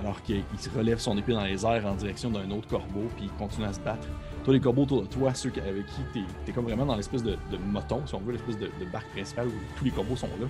alors 0.00 0.22
qu'il 0.22 0.42
relève 0.74 0.98
son 0.98 1.16
épée 1.18 1.32
dans 1.32 1.44
les 1.44 1.64
airs 1.64 1.86
en 1.86 1.94
direction 1.94 2.30
d'un 2.30 2.50
autre 2.50 2.68
corbeau, 2.68 3.08
puis 3.16 3.26
il 3.26 3.32
continue 3.32 3.66
à 3.66 3.72
se 3.72 3.80
battre. 3.80 4.06
Toi, 4.44 4.54
les 4.54 4.60
corbeaux 4.60 4.82
autour 4.82 5.02
de 5.02 5.06
toi, 5.06 5.34
ceux 5.34 5.52
avec 5.58 5.84
qui 5.86 6.00
t'es 6.14 6.50
es 6.50 6.52
comme 6.54 6.64
vraiment 6.64 6.86
dans 6.86 6.96
l'espèce 6.96 7.22
de, 7.22 7.32
de 7.50 7.56
moton, 7.58 8.00
si 8.06 8.14
on 8.14 8.20
veut, 8.20 8.32
l'espèce 8.32 8.58
de, 8.58 8.66
de 8.80 8.84
barque 8.90 9.08
principale 9.10 9.48
où 9.48 9.52
tous 9.76 9.84
les 9.84 9.90
corbeaux 9.90 10.16
sont 10.16 10.28
là. 10.40 10.46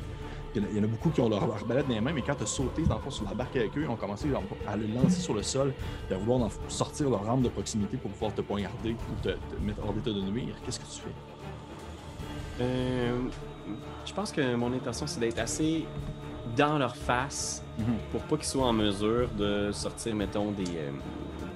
Il 0.54 0.62
y, 0.62 0.64
en 0.64 0.68
a, 0.68 0.70
il 0.72 0.76
y 0.78 0.80
en 0.80 0.84
a 0.84 0.86
beaucoup 0.86 1.10
qui 1.10 1.20
ont 1.20 1.28
leur 1.28 1.42
arbalète 1.42 1.86
dans 1.88 1.94
les 1.94 2.00
mains, 2.00 2.12
mais 2.12 2.22
quand 2.22 2.34
tu 2.34 2.42
as 2.44 2.46
sauté 2.46 2.82
dans 2.82 2.96
le 2.96 3.00
fond 3.02 3.10
sur 3.10 3.24
la 3.24 3.34
barque 3.34 3.54
avec 3.56 3.76
eux, 3.76 3.82
ils 3.82 3.88
ont 3.88 3.96
commencé 3.96 4.28
genre, 4.28 4.42
à 4.66 4.76
le 4.76 4.86
lancer 4.86 5.20
sur 5.20 5.34
le 5.34 5.42
sol, 5.42 5.72
et 6.10 6.14
à 6.14 6.18
vouloir 6.18 6.40
en 6.42 6.50
sortir 6.68 7.10
leur 7.10 7.28
arme 7.28 7.42
de 7.42 7.48
proximité 7.48 7.96
pour 7.96 8.10
pouvoir 8.12 8.34
te 8.34 8.40
poignarder 8.42 8.92
ou 8.92 9.22
te, 9.22 9.28
te 9.30 9.60
mettre 9.62 9.78
hors 9.84 9.92
d'état 9.92 10.10
de 10.10 10.20
nuire. 10.22 10.54
Qu'est-ce 10.64 10.80
que 10.80 10.84
tu 10.86 11.00
fais? 11.02 12.62
Euh, 12.62 13.18
je 14.04 14.12
pense 14.12 14.32
que 14.32 14.54
mon 14.54 14.72
intention, 14.72 15.06
c'est 15.06 15.20
d'être 15.20 15.38
assez 15.38 15.86
dans 16.56 16.78
leur 16.78 16.96
face 16.96 17.62
Mhm. 17.78 17.84
pour 18.12 18.20
pas 18.22 18.36
qu'ils 18.36 18.46
soient 18.46 18.66
en 18.66 18.72
mesure 18.72 19.28
de 19.38 19.70
sortir, 19.72 20.14
mettons, 20.14 20.50
des, 20.50 20.64
euh, 20.76 20.90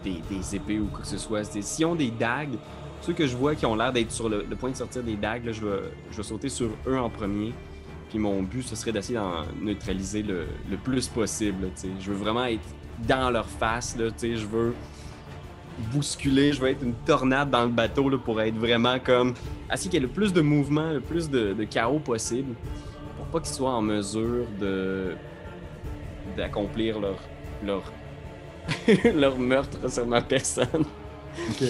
des, 0.04 0.56
épées 0.56 0.78
ou 0.78 0.86
quoi 0.86 1.00
que 1.00 1.06
ce 1.06 1.18
soit. 1.18 1.44
S'ils 1.44 1.86
ont 1.86 1.94
des 1.94 2.10
dagues, 2.10 2.56
ceux 3.00 3.12
que 3.12 3.26
je 3.26 3.36
vois 3.36 3.54
qui 3.54 3.66
ont 3.66 3.74
l'air 3.74 3.92
d'être 3.92 4.10
sur 4.10 4.28
le, 4.28 4.44
point 4.58 4.70
de 4.70 4.76
sortir 4.76 5.02
des 5.02 5.16
dagues, 5.16 5.50
je, 5.52 5.64
vais, 5.64 5.82
je 6.10 6.16
vais 6.16 6.22
sauter 6.22 6.48
sur 6.48 6.68
eux 6.86 6.98
en 6.98 7.10
premier. 7.10 7.52
Puis 8.10 8.18
mon 8.18 8.42
but, 8.42 8.62
ce 8.62 8.76
serait 8.76 8.92
d'essayer 8.92 9.18
d'en 9.18 9.42
neutraliser 9.60 10.22
le, 10.22 10.46
plus 10.82 11.08
possible. 11.08 11.70
Je 12.00 12.10
veux 12.10 12.16
vraiment 12.16 12.44
être 12.44 12.62
dans 13.06 13.30
leur 13.30 13.46
face. 13.46 13.96
Je 13.98 14.46
veux 14.46 14.74
bousculer, 15.92 16.52
je 16.52 16.60
veux 16.60 16.68
être 16.68 16.82
une 16.82 16.94
tornade 16.94 17.50
dans 17.50 17.64
le 17.64 17.70
bateau 17.70 18.08
pour 18.18 18.40
être 18.40 18.56
vraiment 18.56 18.98
comme. 18.98 19.34
Essayer 19.72 19.90
qu'il 19.90 20.00
y 20.00 20.04
ait 20.04 20.06
le 20.06 20.12
plus 20.12 20.32
de 20.32 20.40
mouvement, 20.40 20.92
le 20.92 21.00
plus 21.00 21.28
de, 21.28 21.54
de 21.54 21.64
chaos 21.64 21.98
possible. 21.98 22.54
Pour 23.16 23.26
pas 23.26 23.40
qu'ils 23.40 23.54
soient 23.54 23.72
en 23.72 23.82
mesure 23.82 24.46
de 24.60 25.14
d'accomplir 26.36 27.00
leur, 27.00 27.18
leur, 27.64 27.82
leur 29.14 29.38
meurtre 29.38 29.90
sur 29.90 30.06
ma 30.06 30.20
personne. 30.22 30.84
Ok. 31.50 31.64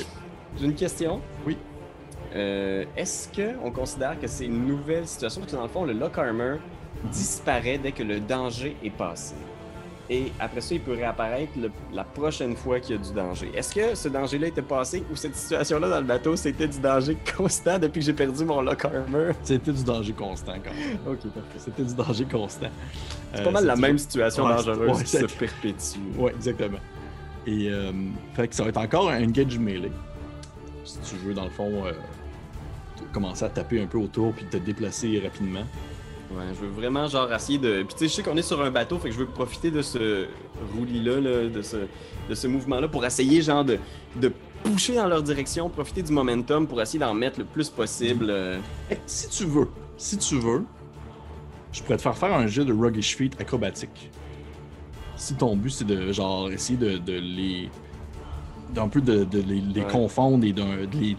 J'ai 0.59 0.65
une 0.65 0.75
question. 0.75 1.21
Oui. 1.47 1.57
Euh, 2.35 2.85
Est-ce 2.97 3.29
qu'on 3.29 3.71
considère 3.71 4.19
que 4.19 4.27
c'est 4.27 4.47
une 4.47 4.67
nouvelle 4.67 5.07
situation? 5.07 5.41
Parce 5.41 5.53
que 5.53 5.57
dans 5.57 5.63
le 5.65 5.69
fond, 5.69 5.85
le 5.85 5.93
Lock 5.93 6.19
Armor 6.19 6.59
disparaît 7.05 7.79
dès 7.79 7.93
que 7.93 8.03
le 8.03 8.21
danger 8.21 8.77
est 8.83 8.91
passé. 8.91 9.35
Et 10.11 10.33
après 10.39 10.61
ça, 10.61 10.75
il 10.75 10.81
peut 10.83 10.93
réapparaître 10.93 11.53
le- 11.59 11.71
la 11.93 12.05
prochaine 12.05 12.55
fois 12.57 12.79
qu'il 12.79 12.95
y 12.95 12.99
a 12.99 13.03
du 13.03 13.11
danger. 13.13 13.51
Est-ce 13.55 13.75
que 13.75 13.95
ce 13.95 14.09
danger-là 14.09 14.49
était 14.49 14.61
passé 14.61 15.03
ou 15.11 15.17
cette 15.17 15.35
situation-là 15.35 15.89
dans 15.89 16.01
le 16.01 16.05
bateau, 16.07 16.37
c'était 16.37 16.69
du 16.69 16.79
danger 16.79 17.17
constant 17.37 17.79
depuis 17.79 18.01
que 18.01 18.07
j'ai 18.07 18.13
perdu 18.13 18.45
mon 18.45 18.61
Lock 18.61 18.85
Armor? 18.85 19.33
C'était 19.43 19.73
du 19.73 19.83
danger 19.83 20.13
constant 20.13 20.55
quand 20.63 20.75
même. 20.75 20.99
Ok, 21.07 21.21
parfait. 21.33 21.59
C'était 21.59 21.83
du 21.85 21.95
danger 21.95 22.25
constant. 22.27 22.69
C'est 23.35 23.45
pas 23.45 23.51
mal 23.51 23.65
la 23.65 23.77
même 23.77 23.97
situation 23.99 24.45
Ouais, 24.45 24.57
dangereuse 24.57 24.99
ouais, 24.99 25.05
qui 25.05 25.11
se 25.11 25.25
perpétue. 25.25 25.99
Ouais, 26.19 26.33
exactement. 26.37 26.79
Et 27.47 27.69
euh, 27.71 27.91
fait 28.35 28.49
que 28.49 28.55
ça 28.55 28.63
va 28.63 28.69
être 28.69 28.77
encore 28.79 29.09
un 29.11 29.23
engage 29.25 29.59
melee. 29.59 29.91
Si 30.85 30.99
tu 31.01 31.17
veux, 31.17 31.33
dans 31.35 31.45
le 31.45 31.51
fond, 31.51 31.87
euh, 31.87 31.93
commencer 33.13 33.45
à 33.45 33.49
taper 33.49 33.81
un 33.83 33.87
peu 33.87 33.99
autour 33.99 34.33
puis 34.35 34.45
te 34.45 34.57
déplacer 34.59 35.19
rapidement. 35.25 35.65
Ouais, 36.37 36.45
je 36.55 36.61
veux 36.67 36.71
vraiment 36.71 37.07
genre 37.07 37.33
essayer 37.33 37.59
de. 37.59 37.83
Puis 37.85 37.95
tu 37.95 37.99
sais, 38.01 38.09
je 38.09 38.13
sais 38.15 38.23
qu'on 38.23 38.37
est 38.37 38.43
sur 38.43 38.61
un 38.63 38.71
bateau, 38.71 38.99
fait 38.99 39.09
que 39.09 39.15
je 39.15 39.21
veux 39.21 39.27
profiter 39.27 39.71
de 39.71 39.83
ce 39.83 40.27
roulis-là, 40.77 41.21
là, 41.21 41.49
de 41.49 41.63
ce, 41.63 41.77
de 42.29 42.35
ce 42.35 42.47
mouvement-là 42.47 42.89
pour 42.89 43.05
essayer 43.05 43.41
genre 43.43 43.65
de, 43.65 43.79
de 44.17 44.33
pousser 44.65 44.95
dans 44.97 45.07
leur 45.07 45.23
direction, 45.23 45.69
profiter 45.69 46.03
du 46.03 46.13
momentum 46.13 46.67
pour 46.67 46.81
essayer 46.83 46.99
d'en 46.99 47.15
mettre 47.15 47.39
le 47.39 47.45
plus 47.45 47.69
possible. 47.71 48.27
euh. 48.31 48.59
Hey, 48.91 48.99
si 49.07 49.29
tu 49.29 49.45
veux, 49.45 49.69
si 49.97 50.19
tu 50.19 50.37
veux, 50.39 50.65
je 51.73 51.83
pourrais 51.83 51.97
te 51.99 52.03
faire 52.03 52.17
faire 52.17 52.33
un 52.35 52.47
jeu 52.47 52.65
de 52.65 52.73
Ruggish 52.73 53.17
Feet 53.17 53.41
acrobatique. 53.41 54.11
Si 55.17 55.35
ton 55.35 55.55
but 55.57 55.71
c'est 55.71 55.85
de 55.87 56.11
genre 56.13 56.51
essayer 56.51 56.77
de, 56.79 56.99
de 56.99 57.13
les. 57.13 57.69
d'un 58.75 58.89
peu 58.89 59.01
de, 59.01 59.23
de 59.25 59.39
les, 59.41 59.61
les 59.61 59.81
Ouais. 59.83 59.87
confondre 59.93 60.45
et 60.45 60.53
d'un- 60.53 60.85
de 60.87 60.97
les, 60.99 61.15
de 61.15 61.19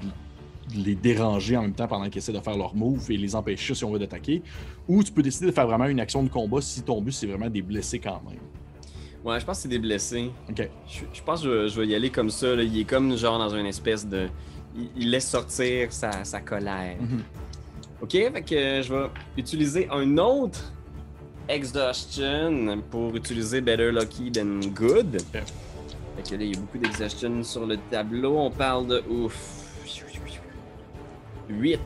les 0.75 0.95
déranger 0.95 1.57
en 1.57 1.61
même 1.63 1.73
temps 1.73 1.87
pendant 1.87 2.05
qu'ils 2.09 2.17
essaient 2.19 2.31
de 2.33 2.39
faire 2.39 2.57
leur 2.57 2.75
move 2.75 3.09
et 3.11 3.17
les 3.17 3.35
empêcher 3.35 3.73
si 3.75 3.83
on 3.83 3.91
veut 3.91 3.99
d'attaquer. 3.99 4.41
Ou 4.87 5.03
tu 5.03 5.11
peux 5.11 5.23
décider 5.23 5.47
de 5.47 5.51
faire 5.51 5.67
vraiment 5.67 5.85
une 5.85 5.99
action 5.99 6.21
de 6.23 6.29
combat 6.29 6.61
si 6.61 6.81
ton 6.83 7.01
but 7.01 7.11
c'est 7.11 7.27
vraiment 7.27 7.47
de 7.49 7.53
les 7.53 7.61
blesser 7.61 7.99
quand 7.99 8.21
même. 8.29 8.39
Ouais, 9.23 9.39
je 9.39 9.45
pense 9.45 9.57
que 9.57 9.63
c'est 9.63 9.69
des 9.69 9.79
blessés. 9.79 10.29
Ok. 10.49 10.69
Je, 10.87 10.99
je 11.11 11.21
pense 11.23 11.41
que 11.41 11.47
je, 11.47 11.51
vais- 11.51 11.67
je 11.69 11.81
vais 11.81 11.87
y 11.87 11.95
aller 11.95 12.11
comme 12.11 12.29
ça. 12.29 12.55
là. 12.55 12.61
Il 12.61 12.79
est 12.79 12.83
comme 12.83 13.17
genre 13.17 13.39
dans 13.39 13.49
une 13.55 13.65
espèce 13.65 14.05
de. 14.07 14.27
Il, 14.77 14.89
il 14.95 15.09
laisse 15.11 15.27
sortir 15.29 15.91
sa, 15.91 16.23
sa 16.23 16.41
colère. 16.41 16.97
Mhm. 16.99 17.21
Ok, 18.01 18.11
fait 18.11 18.41
que 18.43 18.81
je 18.83 18.93
vais 18.93 19.07
utiliser 19.37 19.87
un 19.89 20.17
autre 20.17 20.71
exhaustion 21.47 22.81
pour 22.91 23.15
utiliser 23.15 23.61
Better 23.61 23.91
Lucky 23.91 24.31
Than 24.31 24.59
Good. 24.73 25.17
Fait 25.31 25.43
que 26.29 26.35
là, 26.35 26.43
il 26.43 26.53
y 26.53 26.55
a 26.55 26.59
beaucoup 26.59 26.77
d'exhaustion 26.77 27.43
sur 27.43 27.65
le 27.65 27.77
tableau. 27.89 28.37
On 28.37 28.51
parle 28.51 28.87
de 28.87 29.03
ouf. 29.09 29.64
8. 31.49 31.79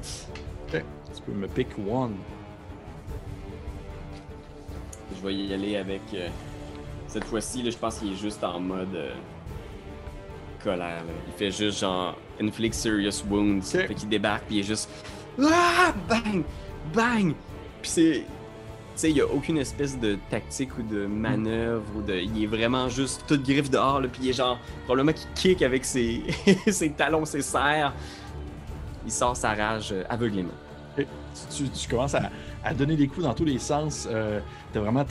Tu 0.71 1.21
peux 1.25 1.31
me 1.31 1.47
pick 1.47 1.67
one. 1.79 2.15
Je 5.15 5.25
vais 5.27 5.33
y 5.35 5.53
aller 5.53 5.75
avec. 5.77 6.01
euh, 6.13 6.27
cette 7.07 7.23
fois-ci, 7.25 7.63
là, 7.63 7.71
je 7.71 7.77
pense 7.77 7.97
qu'il 7.99 8.13
est 8.13 8.15
juste 8.15 8.43
en 8.43 8.59
mode 8.59 8.93
euh, 8.95 9.11
colère. 10.63 11.03
là. 11.03 11.13
Il 11.27 11.33
fait 11.33 11.51
juste 11.51 11.79
genre 11.79 12.15
inflict 12.39 12.75
serious 12.75 13.23
wounds. 13.29 13.75
Ok. 13.75 13.87
Fait 13.87 13.95
qu'il 13.95 14.09
débarque 14.09 14.43
puis 14.45 14.57
il 14.57 14.59
est 14.59 14.63
juste 14.63 14.89
ah 15.41 15.93
bang 16.07 16.43
bang. 16.93 17.33
Puis 17.81 17.91
c'est 17.91 18.23
tu 18.95 19.05
sais, 19.05 19.11
il 19.11 19.17
y 19.17 19.21
a 19.21 19.27
aucune 19.27 19.57
espèce 19.57 19.97
de 19.97 20.17
tactique 20.29 20.77
ou 20.77 20.83
de 20.83 21.05
manœuvre 21.05 21.85
ou 21.95 22.01
de 22.01 22.15
il 22.15 22.43
est 22.43 22.47
vraiment 22.47 22.89
juste 22.89 23.23
toute 23.27 23.43
griffe 23.43 23.69
dehors 23.69 24.01
là, 24.01 24.09
puis 24.09 24.23
il 24.23 24.29
est 24.29 24.33
genre 24.33 24.59
probablement 24.85 25.13
qu'il 25.13 25.29
kick 25.35 25.61
avec 25.61 25.85
ses 25.85 26.21
ses 26.67 26.91
talons, 26.91 27.23
ses 27.25 27.41
serres. 27.41 27.93
Il 29.09 29.11
sort 29.11 29.35
sa 29.35 29.55
rage 29.55 29.89
euh, 29.91 30.03
aveuglément. 30.07 30.51
Tu, 30.95 31.87
commences 31.89 32.13
à, 32.13 32.73
donner 32.75 32.95
des 32.95 33.07
coups 33.07 33.23
dans 33.25 33.33
tous 33.33 33.43
les 33.45 33.57
sens. 33.57 34.07
Euh, 34.11 34.39
t'as 34.71 34.79
vraiment 34.81 35.03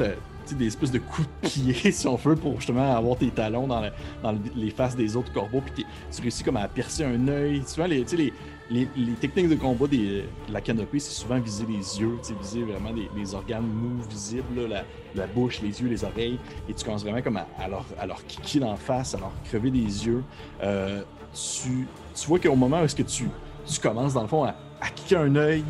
des 0.53 0.67
espèces 0.69 0.93
de 0.93 1.01
coups 1.01 1.27
de 1.43 1.49
pied, 1.49 1.91
si 1.93 2.07
on 2.07 2.15
veut, 2.15 2.37
pour 2.37 2.55
justement 2.61 2.95
avoir 2.95 3.17
tes 3.17 3.31
talons 3.31 3.67
dans, 3.67 3.81
le- 3.81 3.91
dans 4.23 4.31
le- 4.31 4.39
les 4.55 4.71
faces 4.71 4.95
des 4.95 5.17
autres 5.17 5.33
corbeaux. 5.33 5.63
Puis 5.75 5.85
tu 6.15 6.23
réussis 6.23 6.45
comme 6.45 6.59
à 6.59 6.69
percer 6.69 7.05
un 7.07 7.27
œil. 7.27 7.65
Souvent, 7.67 7.89
les, 7.89 8.05
les, 8.05 8.33
les, 8.71 8.89
les 8.97 9.13
techniques 9.15 9.49
de 9.49 9.57
combat 9.57 9.89
de 9.89 10.23
la 10.49 10.61
canopée, 10.61 11.01
c'est 11.01 11.11
souvent 11.21 11.41
viser 11.41 11.65
les 11.67 12.01
yeux, 12.01 12.19
viser 12.41 12.63
vraiment 12.63 12.93
des, 12.93 13.09
des 13.21 13.35
organes 13.35 13.67
mous 13.67 14.01
visibles, 14.09 14.69
la, 15.17 15.27
bouche, 15.27 15.61
les 15.61 15.81
yeux, 15.83 15.89
les 15.89 16.05
oreilles. 16.05 16.39
Et 16.69 16.75
tu 16.75 16.85
commences 16.85 17.03
vraiment 17.03 17.23
comme 17.23 17.39
à, 17.39 17.49
à 17.59 17.67
leur, 17.67 17.85
à 17.99 18.07
leur 18.07 18.25
kicker 18.27 18.61
la 18.61 18.77
face, 18.77 19.17
à 19.17 19.19
leur 19.19 19.33
crever 19.45 19.73
des 19.73 20.07
yeux. 20.07 20.23
Euh, 20.63 21.03
tu, 21.35 21.89
tu 22.15 22.27
vois 22.29 22.39
qu'au 22.39 22.55
moment 22.55 22.81
où 22.81 22.85
est-ce 22.85 22.97
que 22.97 23.03
tu, 23.03 23.25
tu 23.69 23.81
commences, 23.81 24.15
dans 24.15 24.23
le 24.23 24.29
fond, 24.29 24.45
à, 24.45 24.55
à 24.81 24.89
kicker 24.95 25.21
un 25.21 25.35
œil, 25.37 25.65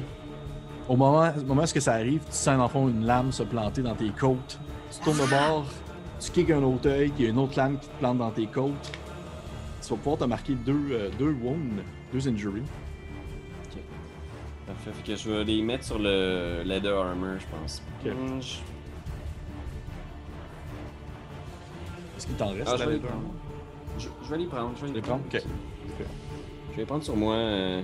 au 0.88 0.96
moment, 0.96 1.30
au 1.36 1.40
moment 1.42 1.60
où 1.60 1.64
est-ce 1.64 1.74
que 1.74 1.80
ça 1.80 1.94
arrive, 1.94 2.20
tu 2.20 2.32
sens 2.32 2.56
dans 2.56 2.62
le 2.64 2.68
fond 2.68 2.88
une 2.88 3.04
lame 3.04 3.30
se 3.32 3.42
planter 3.42 3.82
dans 3.82 3.94
tes 3.94 4.08
côtes. 4.10 4.58
Tu 4.90 5.00
tournes 5.00 5.18
de 5.18 5.28
bord, 5.30 5.66
tu 6.20 6.30
kicks 6.30 6.50
un 6.50 6.62
autre 6.62 6.88
œil, 6.88 7.12
il 7.18 7.24
y 7.24 7.26
a 7.26 7.30
une 7.30 7.38
autre 7.38 7.56
lame 7.56 7.78
qui 7.78 7.88
te 7.88 7.98
plante 7.98 8.18
dans 8.18 8.30
tes 8.30 8.46
côtes. 8.46 8.72
Tu 9.82 9.88
vas 9.90 9.96
pouvoir 9.96 10.18
te 10.18 10.24
marquer 10.24 10.54
deux, 10.54 10.88
euh, 10.92 11.10
deux 11.18 11.32
wounds, 11.42 11.82
deux 12.12 12.28
injuries. 12.28 12.62
Parfait. 14.66 14.90
Fait 14.92 15.12
que 15.12 15.16
je 15.18 15.30
vais 15.30 15.44
les 15.44 15.62
mettre 15.62 15.84
sur 15.84 15.98
le 15.98 16.62
leather 16.64 16.94
armor, 16.98 17.36
je 17.38 17.46
pense. 17.46 17.82
Ok. 18.04 18.12
Je- 18.40 18.56
Est-ce 22.16 22.26
qu'il 22.26 22.36
t'en 22.36 22.48
reste 22.48 22.64
Ah, 22.66 22.74
je 22.76 22.80
là, 22.80 22.86
vais 22.86 22.86
les 22.86 22.92
les 22.98 22.98
deux? 23.02 23.08
prendre. 23.08 23.24
Je, 23.98 24.08
je 24.24 24.30
vais 24.30 24.38
les 24.38 24.46
prendre. 24.46 24.70
Je 24.76 24.80
vais 24.82 24.86
les, 24.88 24.94
Les 24.94 25.00
prendre? 25.00 25.22
Ok. 25.32 25.42
Je 26.72 26.76
vais 26.76 26.84
prendre 26.86 27.02
sur 27.02 27.16
moi. 27.16 27.34
euh, 27.34 27.82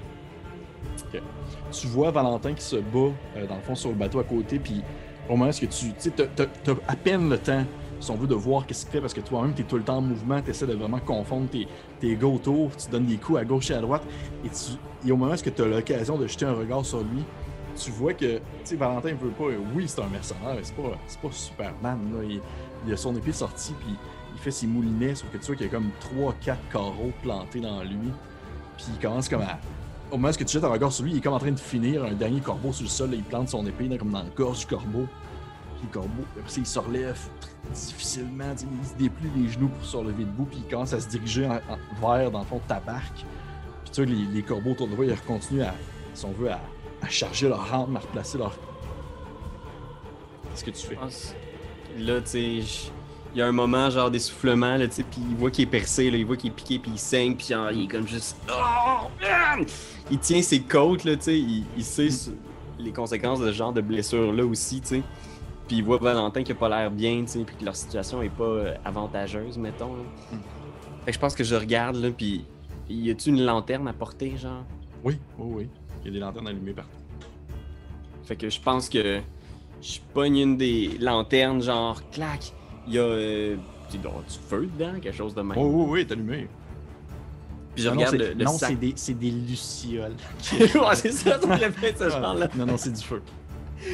Tu 1.72 1.86
vois 1.88 2.10
Valentin 2.10 2.52
qui 2.54 2.62
se 2.62 2.76
bat, 2.76 3.10
euh, 3.36 3.46
dans 3.48 3.56
le 3.56 3.62
fond, 3.62 3.74
sur 3.74 3.90
le 3.90 3.96
bateau 3.96 4.18
à 4.20 4.24
côté, 4.24 4.58
puis 4.58 4.82
au 5.28 5.36
moment 5.36 5.50
où 5.50 5.52
tu. 5.52 5.66
Tu 5.66 5.92
sais, 5.98 6.10
t'as- 6.10 6.72
à 6.88 6.96
peine 6.96 7.28
le 7.28 7.38
temps, 7.38 7.64
si 8.00 8.10
on 8.10 8.16
veut, 8.16 8.26
de 8.26 8.34
voir 8.34 8.66
qu'est-ce 8.66 8.84
qu'il 8.84 8.92
fait, 8.92 9.00
parce 9.00 9.14
que 9.14 9.20
toi-même, 9.20 9.54
t'es 9.54 9.62
tout 9.64 9.76
le 9.76 9.82
temps 9.82 9.96
en 9.98 10.02
mouvement, 10.02 10.40
t'essaies 10.42 10.66
de 10.66 10.74
vraiment 10.74 11.00
confondre 11.00 11.48
tes, 11.48 11.66
tes 12.00 12.14
gars 12.16 12.26
autour, 12.28 12.70
tu 12.76 12.88
donnes 12.90 13.06
des 13.06 13.16
coups 13.16 13.38
à 13.40 13.44
gauche 13.44 13.70
et 13.70 13.74
à 13.74 13.80
droite, 13.80 14.02
et, 14.44 14.48
tu, 14.50 15.10
au 15.10 15.16
moment 15.16 15.32
où 15.32 15.36
tu 15.36 15.62
as 15.62 15.66
l'occasion 15.66 16.18
de 16.18 16.26
jeter 16.26 16.44
un 16.44 16.52
regard 16.54 16.84
sur 16.84 17.00
lui, 17.00 17.24
tu 17.76 17.90
vois 17.90 18.12
que, 18.14 18.36
tu 18.36 18.40
sais, 18.64 18.76
Valentin 18.76 19.14
veut 19.14 19.30
pas. 19.30 19.44
Oui, 19.74 19.84
c'est 19.88 20.00
un 20.00 20.06
mercenaire, 20.08 20.54
mais 20.54 20.62
c'est 20.62 20.76
pas, 20.76 20.82
pas 21.22 21.28
Superman, 21.32 21.98
là. 22.14 22.22
Il, 22.28 22.40
il 22.86 22.92
a 22.92 22.96
son 22.96 23.16
épée 23.16 23.32
sortie, 23.32 23.72
puis 23.80 23.96
il 24.34 24.38
fait 24.40 24.50
ses 24.52 24.66
moulinets, 24.68 25.14
sauf 25.16 25.30
que 25.30 25.38
tu 25.38 25.46
vois 25.46 25.56
qu'il 25.56 25.66
y 25.66 25.68
a 25.68 25.72
comme 25.72 25.90
3-4 26.00 26.56
carreaux 26.70 27.12
plantés 27.22 27.60
dans 27.60 27.82
lui, 27.82 28.12
puis 28.76 28.86
il 28.92 28.98
commence 28.98 29.28
comme 29.28 29.42
à. 29.42 29.58
Au 30.10 30.16
moment 30.16 30.28
où 30.28 30.32
tu 30.32 30.46
jettes 30.46 30.64
un 30.64 30.68
regard 30.68 30.92
sur 30.92 31.04
lui, 31.04 31.12
il 31.12 31.18
est 31.18 31.20
comme 31.20 31.32
en 31.32 31.38
train 31.38 31.50
de 31.50 31.58
finir 31.58 32.04
un 32.04 32.12
dernier 32.12 32.40
corbeau 32.40 32.72
sur 32.72 32.84
le 32.84 32.88
sol, 32.88 33.10
là, 33.10 33.16
il 33.16 33.22
plante 33.22 33.48
son 33.48 33.66
épée 33.66 33.88
comme 33.96 34.10
dans 34.10 34.22
la 34.22 34.28
gorge 34.30 34.60
du 34.60 34.66
corbeau. 34.66 35.06
Puis 35.76 35.88
le 35.88 35.92
corbeau, 35.92 36.22
après 36.38 36.50
ça, 36.50 36.60
il 36.60 36.66
se 36.66 36.78
relève 36.78 37.18
difficilement, 37.72 38.52
il 38.52 38.86
se 38.86 38.94
déplie 38.94 39.30
les 39.36 39.48
genoux 39.48 39.68
pour 39.68 39.84
se 39.84 39.96
relever 39.96 40.24
debout, 40.24 40.44
puis 40.44 40.58
il 40.64 40.70
commence 40.70 40.92
à 40.92 41.00
se 41.00 41.08
diriger 41.08 41.48
vers, 42.00 42.30
dans 42.30 42.40
le 42.40 42.44
fond, 42.44 42.56
de 42.56 42.68
ta 42.68 42.80
barque. 42.80 43.24
Puis 43.84 43.90
tu 43.92 44.04
vois, 44.04 44.14
les, 44.14 44.24
les 44.26 44.42
corbeaux 44.42 44.70
autour 44.72 44.88
de 44.88 44.94
toi, 44.94 45.04
ils 45.04 45.20
continuent 45.22 45.62
à, 45.62 45.74
si 46.12 46.24
on 46.24 46.32
veut, 46.32 46.50
à, 46.50 46.60
charger 47.08 47.48
leur 47.48 47.72
arme, 47.72 47.96
à 47.96 48.00
replacer 48.00 48.38
leur. 48.38 48.56
Qu'est-ce 50.50 50.64
que 50.64 50.70
tu 50.70 50.86
fais? 50.86 50.98
Là, 51.98 52.20
tu 52.20 52.62
sais, 52.62 52.92
il 53.34 53.38
y 53.38 53.42
a 53.42 53.46
un 53.46 53.52
moment 53.52 53.90
genre 53.90 54.10
d'essoufflement, 54.10 54.76
là, 54.76 54.86
tu 54.86 54.94
sais, 54.94 55.02
puis 55.02 55.20
il 55.28 55.36
voit 55.36 55.50
qu'il 55.50 55.64
est 55.64 55.70
percé, 55.70 56.10
là, 56.10 56.16
il 56.16 56.24
voit 56.24 56.36
qu'il 56.36 56.50
est 56.50 56.54
piqué, 56.54 56.78
puis 56.78 56.92
il 56.94 56.98
saigne, 56.98 57.34
puis 57.34 57.48
genre, 57.48 57.70
il 57.72 57.84
est 57.84 57.88
comme 57.88 58.06
juste. 58.06 58.36
Oh! 58.48 59.08
Il 60.10 60.18
tient 60.18 60.40
ses 60.42 60.60
côtes, 60.60 61.04
là, 61.04 61.16
tu 61.16 61.22
sais, 61.22 61.38
il, 61.38 61.64
il 61.76 61.84
sait 61.84 62.10
ce- 62.10 62.30
les 62.78 62.92
conséquences 62.92 63.40
de 63.40 63.46
ce 63.48 63.52
genre 63.52 63.72
de 63.72 63.80
blessure-là 63.80 64.44
aussi, 64.44 64.80
tu 64.80 64.86
sais. 64.88 65.02
Puis 65.66 65.78
il 65.78 65.84
voit 65.84 65.96
Valentin 65.98 66.42
qui 66.42 66.52
a 66.52 66.54
pas 66.54 66.68
l'air 66.68 66.90
bien, 66.90 67.22
tu 67.22 67.28
sais, 67.28 67.38
puis 67.44 67.56
que 67.56 67.64
leur 67.64 67.74
situation 67.74 68.22
est 68.22 68.28
pas 68.28 68.44
euh, 68.44 68.74
avantageuse, 68.84 69.56
mettons. 69.58 69.94
là. 69.96 70.02
Mm. 70.32 70.36
Fait 71.04 71.10
que 71.10 71.14
je 71.14 71.18
pense 71.18 71.34
que 71.34 71.44
je 71.44 71.54
regarde, 71.54 71.96
là, 71.96 72.10
puis 72.10 72.44
y 72.88 73.10
a-tu 73.10 73.30
une 73.30 73.44
lanterne 73.44 73.88
à 73.88 73.92
porter, 73.94 74.36
genre? 74.36 74.62
Oui, 75.02 75.18
oui, 75.38 75.52
oui. 75.56 75.68
Il 76.02 76.06
y 76.06 76.10
a 76.10 76.12
des 76.12 76.18
lanternes 76.20 76.48
allumées 76.48 76.72
partout. 76.74 76.90
Fait 78.24 78.36
que 78.36 78.48
je 78.48 78.60
pense 78.60 78.88
que 78.88 79.20
je 79.82 79.98
pogne 80.12 80.36
une 80.38 80.56
des 80.56 80.96
lanternes, 81.00 81.62
genre, 81.62 82.00
clac. 82.10 82.52
Il 82.86 82.94
y 82.94 82.98
a 82.98 83.02
euh, 83.02 83.56
du 83.90 83.98
feu 84.48 84.68
dedans, 84.78 84.98
quelque 85.00 85.16
chose 85.16 85.34
de 85.34 85.42
même. 85.42 85.56
Oh, 85.58 85.66
oui, 85.66 85.86
oui, 86.00 86.06
t'es 86.06 86.12
allumé. 86.12 86.48
Puis 87.74 87.82
je 87.84 87.88
Non, 87.88 87.94
regarde 87.96 88.12
c'est- 88.12 88.18
le, 88.18 88.32
le 88.34 88.44
non, 88.44 88.52
c'est 88.52 88.74
des, 88.76 88.92
c'est 88.96 89.14
des 89.18 89.30
lucioles. 89.30 90.14
ouais, 90.52 90.94
c'est 90.94 91.12
ça, 91.12 91.40
ça 91.40 91.70
pu 91.70 91.84
être 91.86 91.98
ce 91.98 92.08
genre-là. 92.10 92.48
Non, 92.56 92.66
non, 92.66 92.76
c'est 92.76 92.92
du 92.92 93.02
feu. 93.02 93.22
Je, 93.80 93.90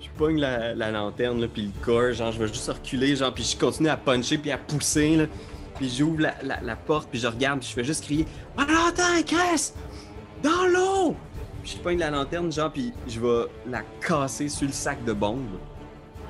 je 0.00 0.08
pogne 0.16 0.38
la, 0.38 0.74
la 0.74 0.90
lanterne, 0.90 1.40
là, 1.40 1.48
puis 1.52 1.62
le 1.62 1.84
corps, 1.84 2.12
genre, 2.12 2.32
je 2.32 2.38
vais 2.38 2.48
juste 2.48 2.68
reculer, 2.70 3.16
genre, 3.16 3.32
puis 3.34 3.44
je 3.44 3.56
continue 3.58 3.88
à 3.88 3.96
puncher, 3.96 4.38
puis 4.38 4.50
à 4.50 4.58
pousser, 4.58 5.16
là. 5.16 5.24
Puis 5.76 5.88
j'ouvre 5.96 6.20
la, 6.20 6.34
la, 6.42 6.60
la 6.60 6.76
porte, 6.76 7.08
puis 7.10 7.18
je 7.18 7.26
regarde, 7.26 7.60
puis 7.60 7.68
je 7.68 7.74
fais 7.74 7.84
juste 7.84 8.04
crier 8.04 8.26
«Valentin, 8.56 9.22
Chris! 9.26 9.72
Dans 10.42 10.66
l'eau!» 10.66 11.16
Puis 11.62 11.74
je 11.76 11.82
pogne 11.82 11.98
la 11.98 12.10
lanterne, 12.10 12.50
genre, 12.52 12.70
puis 12.72 12.92
je 13.06 13.20
vais 13.20 13.44
la 13.68 13.82
casser 14.06 14.48
sur 14.48 14.66
le 14.66 14.72
sac 14.72 15.02
de 15.04 15.12
bombes. 15.12 15.58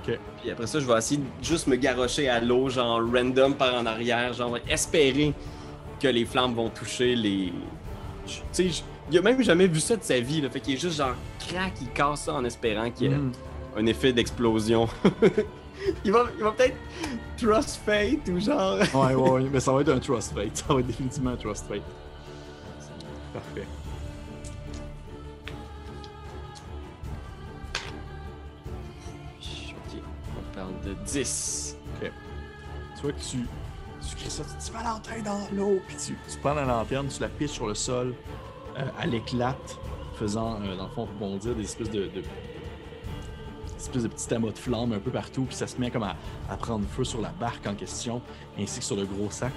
Puis 0.04 0.50
après 0.50 0.66
ça, 0.66 0.80
je 0.80 0.86
vais 0.86 0.96
essayer 0.98 1.20
de 1.20 1.44
juste 1.44 1.66
me 1.66 1.76
garrocher 1.76 2.28
à 2.28 2.40
l'eau, 2.40 2.68
genre, 2.68 3.00
random 3.12 3.54
par 3.54 3.74
en 3.74 3.86
arrière, 3.86 4.32
genre, 4.32 4.58
espérer 4.68 5.32
que 6.00 6.08
les 6.08 6.24
flammes 6.24 6.54
vont 6.54 6.68
toucher 6.70 7.14
les... 7.14 7.52
Tu 8.26 8.40
sais, 8.52 8.70
il 9.10 9.18
a 9.18 9.22
même 9.22 9.42
jamais 9.42 9.66
vu 9.66 9.80
ça 9.80 9.96
de 9.96 10.02
sa 10.02 10.20
vie, 10.20 10.40
là. 10.40 10.48
Fait 10.50 10.60
qu'il 10.60 10.74
est 10.74 10.78
juste 10.78 10.96
genre, 10.98 11.14
crac, 11.48 11.72
il 11.80 11.88
casse 11.88 12.22
ça 12.22 12.34
en 12.34 12.44
espérant 12.44 12.90
qu'il 12.90 13.10
y 13.10 13.14
ait 13.14 13.16
Mm. 13.16 13.32
un 13.76 13.86
effet 13.86 14.12
d'explosion. 14.12 14.88
il 16.04 16.12
va, 16.12 16.26
il 16.38 16.44
va 16.44 16.52
peut-être 16.52 16.76
trust 17.36 17.80
fate 17.84 18.28
ou 18.28 18.40
genre. 18.40 18.78
Ouais, 18.94 19.14
ouais, 19.14 19.30
ouais, 19.30 19.48
mais 19.52 19.60
ça 19.60 19.72
va 19.72 19.80
être 19.80 19.88
un 19.90 19.98
trust 19.98 20.32
fate. 20.34 20.56
Ça 20.56 20.72
va 20.74 20.80
être 20.80 20.86
définitivement 20.86 21.30
un 21.30 21.36
trust 21.36 21.66
fate. 21.68 21.82
Parfait. 23.32 23.66
De 30.84 30.94
10. 31.04 31.76
Tu 32.00 33.02
vois 33.02 33.12
que 33.12 33.18
tu, 33.20 33.38
tu 34.16 34.30
ça, 34.30 34.42
tu 34.44 34.56
dis 34.58 34.70
Valentin 34.72 35.22
dans 35.24 35.56
l'eau, 35.56 35.80
puis 35.86 35.96
tu, 35.96 36.16
tu 36.30 36.38
prends 36.38 36.52
la 36.54 36.64
lanterne, 36.64 37.08
tu 37.08 37.20
la 37.20 37.28
pitches 37.28 37.52
sur 37.52 37.66
le 37.66 37.74
sol, 37.74 38.14
euh, 38.78 38.82
elle 39.02 39.14
éclate, 39.14 39.78
faisant, 40.16 40.60
euh, 40.62 40.76
dans 40.76 40.84
le 40.84 40.90
fond, 40.90 41.06
rebondir 41.06 41.54
des 41.54 41.62
espèces 41.62 41.90
de, 41.90 42.02
de- 42.04 42.10
des 42.10 43.76
espèces 43.78 44.02
de 44.02 44.08
petits 44.08 44.34
amas 44.34 44.50
de 44.50 44.58
flammes 44.58 44.92
un 44.92 44.98
peu 44.98 45.10
partout, 45.10 45.44
puis 45.44 45.54
ça 45.56 45.66
se 45.66 45.78
met 45.78 45.90
comme 45.90 46.02
à, 46.02 46.16
à 46.50 46.56
prendre 46.56 46.84
feu 46.86 47.04
sur 47.04 47.20
la 47.22 47.30
barque 47.30 47.66
en 47.66 47.74
question, 47.74 48.20
ainsi 48.58 48.80
que 48.80 48.84
sur 48.84 48.96
le 48.96 49.06
gros 49.06 49.30
sac. 49.30 49.52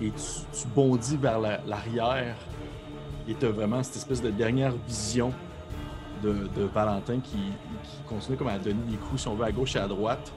Et 0.00 0.10
tu, 0.12 0.66
bondis 0.74 1.16
vers 1.16 1.40
la- 1.40 1.60
l'arrière, 1.66 2.36
et 3.26 3.34
tu 3.34 3.46
as 3.46 3.50
vraiment 3.50 3.82
cette 3.82 3.96
espèce 3.96 4.22
de 4.22 4.30
dernière 4.30 4.72
vision 4.86 5.32
de, 6.22 6.48
de 6.54 6.62
Valentin 6.72 7.18
qui, 7.18 7.36
qui 7.82 7.96
continue 8.08 8.36
comme 8.36 8.48
à 8.48 8.58
donner 8.58 8.80
des 8.90 8.96
coups, 8.96 9.22
si 9.22 9.28
on 9.28 9.34
veut, 9.34 9.44
à 9.44 9.50
gauche 9.52 9.74
et 9.74 9.80
à 9.80 9.88
droite 9.88 10.32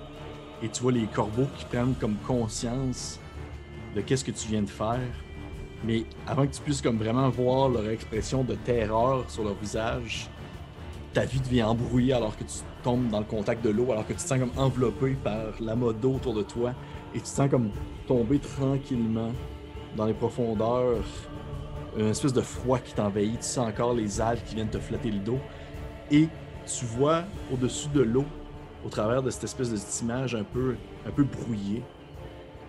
et 0.61 0.69
tu 0.69 0.81
vois 0.81 0.91
les 0.91 1.06
corbeaux 1.06 1.48
qui 1.57 1.65
prennent 1.65 1.95
comme 1.99 2.15
conscience 2.27 3.19
de 3.95 4.02
qu'est-ce 4.02 4.23
que 4.23 4.31
tu 4.31 4.48
viens 4.49 4.61
de 4.61 4.69
faire. 4.69 4.99
Mais 5.84 6.03
avant 6.27 6.45
que 6.45 6.53
tu 6.53 6.61
puisses 6.61 6.81
comme 6.81 6.98
vraiment 6.98 7.30
voir 7.30 7.69
leur 7.69 7.90
expression 7.90 8.44
de 8.44 8.56
terreur 8.56 9.23
sur 9.30 9.44
leur 9.44 9.56
visage, 9.56 10.30
ta 11.14 11.26
vie 11.26 11.40
devient 11.40 11.64
embrouillée 11.64 12.14
alors 12.14 12.36
que 12.38 12.44
tu 12.44 12.57
tombes 12.84 13.10
dans 13.10 13.19
le 13.19 13.26
contact 13.26 13.64
de 13.64 13.69
l'eau, 13.69 13.91
alors 13.91 14.06
que 14.06 14.14
tu 14.14 14.19
te 14.19 14.27
sens 14.27 14.40
comme 14.40 14.52
enveloppé 14.57 15.15
par 15.23 15.53
l'amas 15.60 15.94
d'eau 15.94 16.15
autour 16.15 16.34
de 16.34 16.44
toi 16.44 16.73
et 17.14 17.18
tu 17.18 17.23
te 17.23 17.27
sens 17.27 17.49
comme 17.49 17.72
tomber 18.07 18.40
tranquillement 18.40 19.31
dans 19.95 20.06
les 20.06 20.14
profondeurs. 20.14 21.03
Une 21.98 22.10
espèce 22.10 22.34
de 22.34 22.41
froid 22.41 22.77
qui 22.77 22.94
t'envahit, 22.94 23.40
tu 23.40 23.45
sens 23.45 23.68
encore 23.68 23.94
les 23.94 24.22
algues 24.22 24.44
qui 24.44 24.56
viennent 24.56 24.69
te 24.69 24.77
flatter 24.77 25.10
le 25.10 25.19
dos 25.19 25.40
et 26.11 26.27
tu 26.65 26.86
vois 26.86 27.23
au-dessus 27.52 27.90
de 27.90 28.02
l'eau 28.02 28.26
au 28.86 28.90
travers 28.90 29.22
de 29.22 29.30
cette 29.30 29.44
espèce 29.44 29.72
de 29.72 30.04
image 30.04 30.36
un 30.36 30.44
peu, 30.44 30.76
un 31.06 31.12
peu 31.12 31.24
brouillée, 31.24 31.84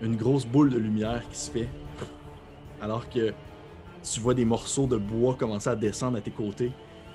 une 0.03 0.17
grosse 0.17 0.47
boule 0.47 0.71
de 0.71 0.79
lumière 0.79 1.29
qui 1.29 1.39
se 1.39 1.51
fait, 1.51 1.69
alors 2.81 3.09
que 3.09 3.33
tu 4.03 4.21
vois 4.21 4.35
des 4.35 4.45
morceaux 4.45 4.87
de 4.87 4.97
bois 4.97 5.35
commencer 5.35 5.69
à 5.69 5.77
descendre 5.77 6.17
à 6.19 6.21
tes 6.21 6.31
côtés, 6.31 6.73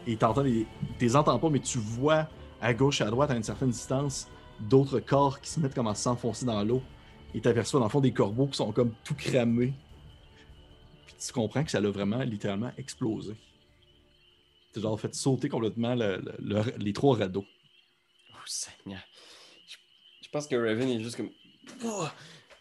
et 0.07 0.15
t'entends 0.15 0.43
des... 0.43 0.67
t'es 0.99 1.15
entends 1.15 1.39
pas, 1.39 1.49
mais 1.49 1.59
tu 1.59 1.79
vois 1.79 2.27
à 2.61 2.73
gauche 2.73 3.01
et 3.01 3.03
à 3.03 3.09
droite, 3.09 3.31
à 3.31 3.35
une 3.35 3.43
certaine 3.43 3.71
distance, 3.71 4.27
d'autres 4.59 4.99
corps 4.99 5.41
qui 5.41 5.49
se 5.49 5.59
mettent 5.59 5.73
comme 5.73 5.87
à 5.87 5.95
s'enfoncer 5.95 6.45
dans 6.45 6.63
l'eau, 6.63 6.81
et 7.33 7.41
t'aperçois 7.41 7.79
dans 7.79 7.87
le 7.87 7.91
fond 7.91 7.99
des 8.01 8.13
corbeaux 8.13 8.47
qui 8.47 8.57
sont 8.57 8.71
comme 8.71 8.93
tout 9.03 9.15
cramés. 9.15 9.73
Puis 11.05 11.15
tu 11.19 11.33
comprends 11.33 11.63
que 11.63 11.71
ça 11.71 11.79
l'a 11.81 11.89
vraiment, 11.89 12.19
littéralement, 12.19 12.71
explosé. 12.77 13.35
T'as 14.71 14.81
genre 14.81 14.99
fait 14.99 15.13
sauter 15.15 15.49
complètement 15.49 15.95
le- 15.95 16.17
le- 16.17 16.35
le- 16.39 16.77
les 16.77 16.93
trois 16.93 17.17
radeaux. 17.17 17.45
Oh 18.45 18.49
Seigneur. 18.83 19.01
Je, 19.67 19.75
je 20.23 20.29
pense 20.29 20.47
que 20.47 20.55
Raven 20.55 20.87
est 20.89 21.01
juste 21.03 21.17
comme. 21.17 21.29
Oh! 21.83 22.05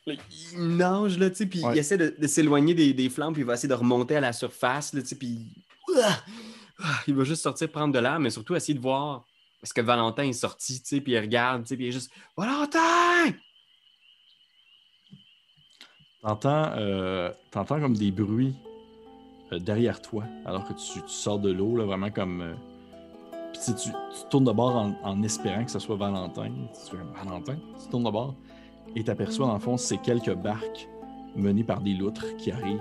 Là, 0.06 0.14
il 0.52 0.76
nage, 0.76 1.18
là, 1.18 1.30
tu 1.30 1.36
sais, 1.36 1.46
puis 1.46 1.62
Ouais. 1.64 1.74
il 1.74 1.78
essaie 1.78 1.96
de, 1.96 2.14
de 2.18 2.26
s'éloigner 2.26 2.74
des, 2.74 2.92
des 2.92 3.08
flammes, 3.08 3.32
puis 3.32 3.42
il 3.42 3.46
va 3.46 3.54
essayer 3.54 3.68
de 3.68 3.74
remonter 3.74 4.16
à 4.16 4.20
la 4.20 4.32
surface, 4.34 4.92
là, 4.94 5.00
tu 5.02 5.08
sais, 5.08 5.16
puis. 5.16 5.46
Ah! 6.02 6.22
Ah! 6.78 7.00
Il 7.06 7.14
va 7.14 7.24
juste 7.24 7.42
sortir 7.42 7.70
prendre 7.70 7.92
de 7.94 7.98
l'air, 7.98 8.18
mais 8.20 8.30
surtout 8.30 8.54
essayer 8.54 8.74
de 8.74 8.82
voir 8.82 9.24
est-ce 9.62 9.72
que 9.72 9.80
Valentin 9.80 10.24
est 10.24 10.32
sorti, 10.34 10.80
tu 10.82 10.88
sais, 10.88 11.00
puis 11.00 11.12
il 11.12 11.18
regarde, 11.18 11.62
tu 11.62 11.68
sais, 11.68 11.76
puis 11.76 11.86
il 11.86 11.88
est 11.88 11.92
juste 11.92 12.10
Valentin! 12.36 13.32
T'entends, 16.22 16.72
euh, 16.76 17.30
t'entends 17.50 17.80
comme 17.80 17.96
des 17.96 18.10
bruits 18.10 18.54
euh, 19.52 19.58
derrière 19.58 20.00
toi, 20.00 20.24
alors 20.46 20.66
que 20.66 20.72
tu, 20.72 21.02
tu 21.02 21.08
sors 21.08 21.38
de 21.38 21.50
l'eau, 21.50 21.76
là, 21.76 21.84
vraiment 21.84 22.10
comme. 22.10 22.40
euh, 22.42 22.54
Puis 23.54 23.72
tu, 23.74 23.90
tournes 24.30 24.44
de 24.44 24.52
bord 24.52 24.90
en, 25.04 25.22
espérant 25.22 25.64
que 25.64 25.70
ce 25.70 25.78
soit 25.78 25.94
Valentin. 25.96 26.50
Tu 26.72 26.90
fais 26.96 27.02
Valentin, 27.24 27.54
tu 27.80 27.88
tournes 27.88 28.02
de 28.04 28.10
bord 28.10 28.34
et 28.96 29.04
t'aperçois, 29.04 29.46
dans 29.46 29.54
le 29.54 29.60
fond, 29.60 29.76
c'est 29.76 29.98
quelques 29.98 30.34
barques 30.34 30.88
menées 31.36 31.62
par 31.64 31.80
des 31.80 31.94
loutres 31.94 32.36
qui 32.36 32.50
arrivent 32.50 32.80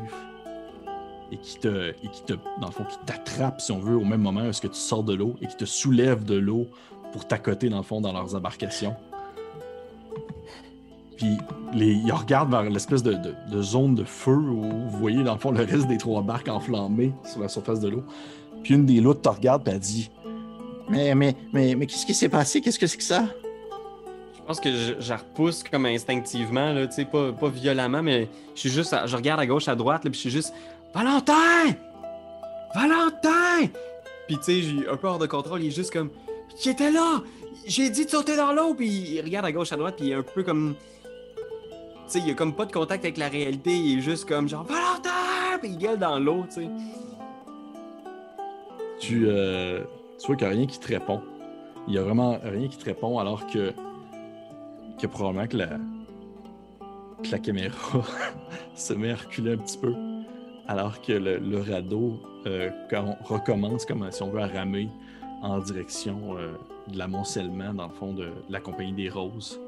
et 1.32 1.38
qui 1.38 1.60
te, 1.60 1.90
et 1.92 2.08
qui 2.12 2.24
te 2.24 2.34
dans 2.60 2.68
le 2.68 2.72
fond, 2.74 2.84
qui 2.86 2.98
t'attrapent, 3.06 3.62
si 3.62 3.72
on 3.72 3.80
veut, 3.80 3.96
au 3.96 4.04
même 4.04 4.22
moment 4.22 4.42
où 4.42 4.52
que 4.52 4.68
tu 4.68 4.74
sors 4.74 5.04
de 5.04 5.14
l'eau 5.14 5.36
et 5.42 5.48
qui 5.48 5.56
te 5.58 5.66
soulèvent 5.66 6.24
de 6.26 6.36
l'eau 6.36 6.68
pour 7.12 7.28
t'accoter, 7.28 7.70
dans 7.70 7.78
le 7.78 7.84
fond, 7.84 8.02
dans 8.02 8.12
leurs 8.12 8.36
embarcations. 8.36 8.96
Puis 11.18 11.38
les, 11.74 11.94
ils 11.94 12.12
regardent 12.12 12.50
vers 12.52 12.64
l'espèce 12.64 13.04
de, 13.04 13.14
de- 13.14 13.36
de 13.52 13.62
zone 13.62 13.94
de 13.96 14.04
feu 14.04 14.36
où 14.36 14.62
vous 14.64 14.98
voyez 15.00 15.24
dans 15.24 15.34
le 15.34 15.40
fond 15.40 15.52
le 15.52 15.64
reste 15.64 15.88
des 15.88 15.98
trois 15.98 16.22
barques 16.24 16.50
enflammées 16.50 17.14
sur 17.24 17.42
la 17.42 17.48
surface 17.48 17.80
de 17.80 17.90
l'eau. 17.90 18.04
Puis 18.64 18.74
une 18.76 18.86
des 18.86 19.00
loutres 19.00 19.22
te 19.22 19.30
regarde 19.30 19.68
et 19.68 19.72
elle 19.72 19.80
dit 19.80 20.10
Mais, 20.90 21.16
mais, 21.16 21.36
mais, 21.54 21.76
mais 21.76 21.86
qu'est-ce 21.86 22.06
qui 22.06 22.14
s'est 22.14 22.30
passé? 22.30 22.62
Qu'est-ce 22.62 22.78
que 22.80 22.88
c'est 22.88 22.98
que 22.98 23.04
ça? 23.04 23.26
Je 24.36 24.42
pense 24.46 24.60
que 24.60 24.72
je, 24.72 24.94
je 25.00 25.10
la 25.10 25.18
repousse 25.18 25.64
comme 25.64 25.86
instinctivement, 25.86 26.74
là, 26.74 26.86
tu 26.88 26.96
sais, 26.96 27.06
pas, 27.06 27.32
pas 27.32 27.48
violemment, 27.48 28.04
mais 28.04 28.28
je 28.56 28.60
suis 28.60 28.70
juste, 28.70 28.92
à- 28.92 29.06
je 29.06 29.16
regarde 29.16 29.40
à 29.40 29.46
gauche, 29.46 29.70
à 29.70 29.76
droite, 29.76 30.04
là, 30.04 30.10
puis 30.12 30.18
je 30.18 30.22
suis 30.22 30.30
juste 30.30 30.54
Valentin! 30.94 31.74
Valentin! 32.76 33.70
Puis 34.28 34.38
tu 34.38 34.44
sais, 34.44 34.62
j'ai 34.62 34.90
un 34.90 34.98
peu 34.98 35.08
hors 35.08 35.18
de 35.20 35.28
contrôle, 35.28 35.62
il 35.64 35.68
est 35.68 35.72
juste 35.72 35.94
comme 35.94 36.10
Qui 36.58 36.70
était 36.70 36.92
là? 36.92 37.22
J'ai 37.66 37.90
dit 37.90 38.06
de 38.06 38.10
sauter 38.10 38.36
dans 38.36 38.52
l'eau, 38.52 38.74
puis 38.74 38.88
il 38.90 39.22
regarde 39.22 39.46
à 39.46 39.52
gauche, 39.54 39.72
à 39.72 39.78
droite, 39.78 39.96
puis 39.98 40.08
il 40.08 40.12
est 40.12 40.16
un 40.16 40.24
peu 40.24 40.44
comme. 40.44 40.76
Tu 41.06 41.10
sais, 42.08 42.20
il 42.20 42.30
a 42.32 42.34
comme 42.34 42.54
pas 42.54 42.66
de 42.66 42.74
contact 42.74 43.06
avec 43.06 43.18
la 43.18 43.30
réalité, 43.30 43.72
il 43.72 44.00
est 44.00 44.02
juste 44.02 44.28
comme 44.28 44.50
genre 44.50 44.66
Valentin! 44.66 45.58
Puis 45.62 45.70
il 45.72 45.78
gueule 45.78 45.98
dans 45.98 46.20
l'eau, 46.20 46.44
tu 46.54 46.64
sais. 46.64 46.70
tu, 49.00 49.26
euh, 49.28 49.82
tu 50.24 50.28
vois 50.28 50.38
qu'il 50.38 50.48
n'y 50.48 50.54
a 50.54 50.56
rien 50.56 50.68
qui 50.68 50.80
te 50.80 50.88
répond. 50.88 51.22
Il 51.86 51.92
n'y 51.92 52.00
a 52.00 52.02
vraiment 52.02 52.40
rien 52.42 52.70
qui 52.70 52.78
te 52.78 52.86
répond 52.86 53.20
alors 53.20 53.46
que, 53.46 53.74
que 54.98 55.06
probablement 55.06 55.48
que 55.48 55.58
la, 55.58 55.68
que 57.22 57.30
la 57.30 57.40
caméra 57.40 57.76
se 58.74 58.94
met 58.94 59.12
à 59.12 59.16
reculer 59.18 59.52
un 59.52 59.58
petit 59.58 59.78
peu. 59.78 59.94
Alors 60.66 61.02
que 61.02 61.12
le, 61.12 61.60
radeau 61.60 62.22
euh, 62.46 62.70
recommence 63.26 63.86
comme 63.86 64.10
si 64.12 64.24
on 64.24 64.30
veut 64.30 64.40
à 64.40 64.48
ramer 64.48 64.88
en 65.42 65.60
direction 65.60 66.38
euh, 66.38 66.54
de 66.88 66.98
l'amoncellement 66.98 67.74
dans 67.74 67.88
le 67.88 67.94
fond 67.94 68.14
de 68.14 68.30
la 68.50 68.62
compagnie 68.62 68.94
des 68.94 69.10
roses. 69.10 69.60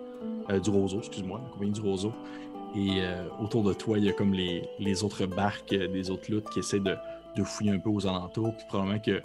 Euh, 0.49 0.61
du 0.61 0.69
roseau, 0.69 0.99
excuse-moi, 0.99 1.41
la 1.43 1.49
compagnie 1.49 1.73
du 1.73 1.81
roseau. 1.81 2.13
Et 2.77 3.01
autour 3.41 3.63
de 3.63 3.73
toi, 3.73 3.97
il 3.97 4.03
y 4.03 4.09
a 4.09 4.11
comme 4.11 4.33
les, 4.33 4.67
les 4.79 5.03
autres 5.03 5.25
barques 5.25 5.73
des 5.73 6.11
autres 6.11 6.29
luttes 6.29 6.49
qui 6.49 6.59
essaient 6.59 6.81
de, 6.81 6.95
de 7.37 7.43
fouiller 7.43 7.71
un 7.71 7.79
peu 7.79 7.89
aux 7.89 8.05
alentours. 8.05 8.53
Puis 8.57 8.65
probablement 8.67 8.99
que 8.99 9.21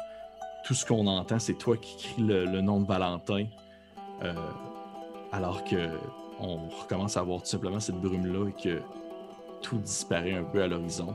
tout 0.65 0.75
ce 0.75 0.85
qu'on 0.85 1.07
entend, 1.07 1.39
c'est 1.39 1.55
toi 1.55 1.77
qui 1.77 1.97
crie 1.97 2.23
le, 2.23 2.61
nom 2.61 2.81
de 2.81 2.87
Valentin. 2.87 3.47
euh, 4.23 4.35
alors 5.33 5.65
que 5.65 5.99
on 6.41 6.69
recommence 6.69 7.17
à 7.17 7.21
avoir 7.21 7.41
tout 7.41 7.47
simplement 7.47 7.81
cette 7.81 8.01
brume-là 8.01 8.49
et 8.49 8.63
que 8.63 8.83
tout 9.61 9.77
disparaît 9.77 10.35
un 10.35 10.43
peu 10.43 10.63
à 10.63 10.67
l'horizon. 10.67 11.15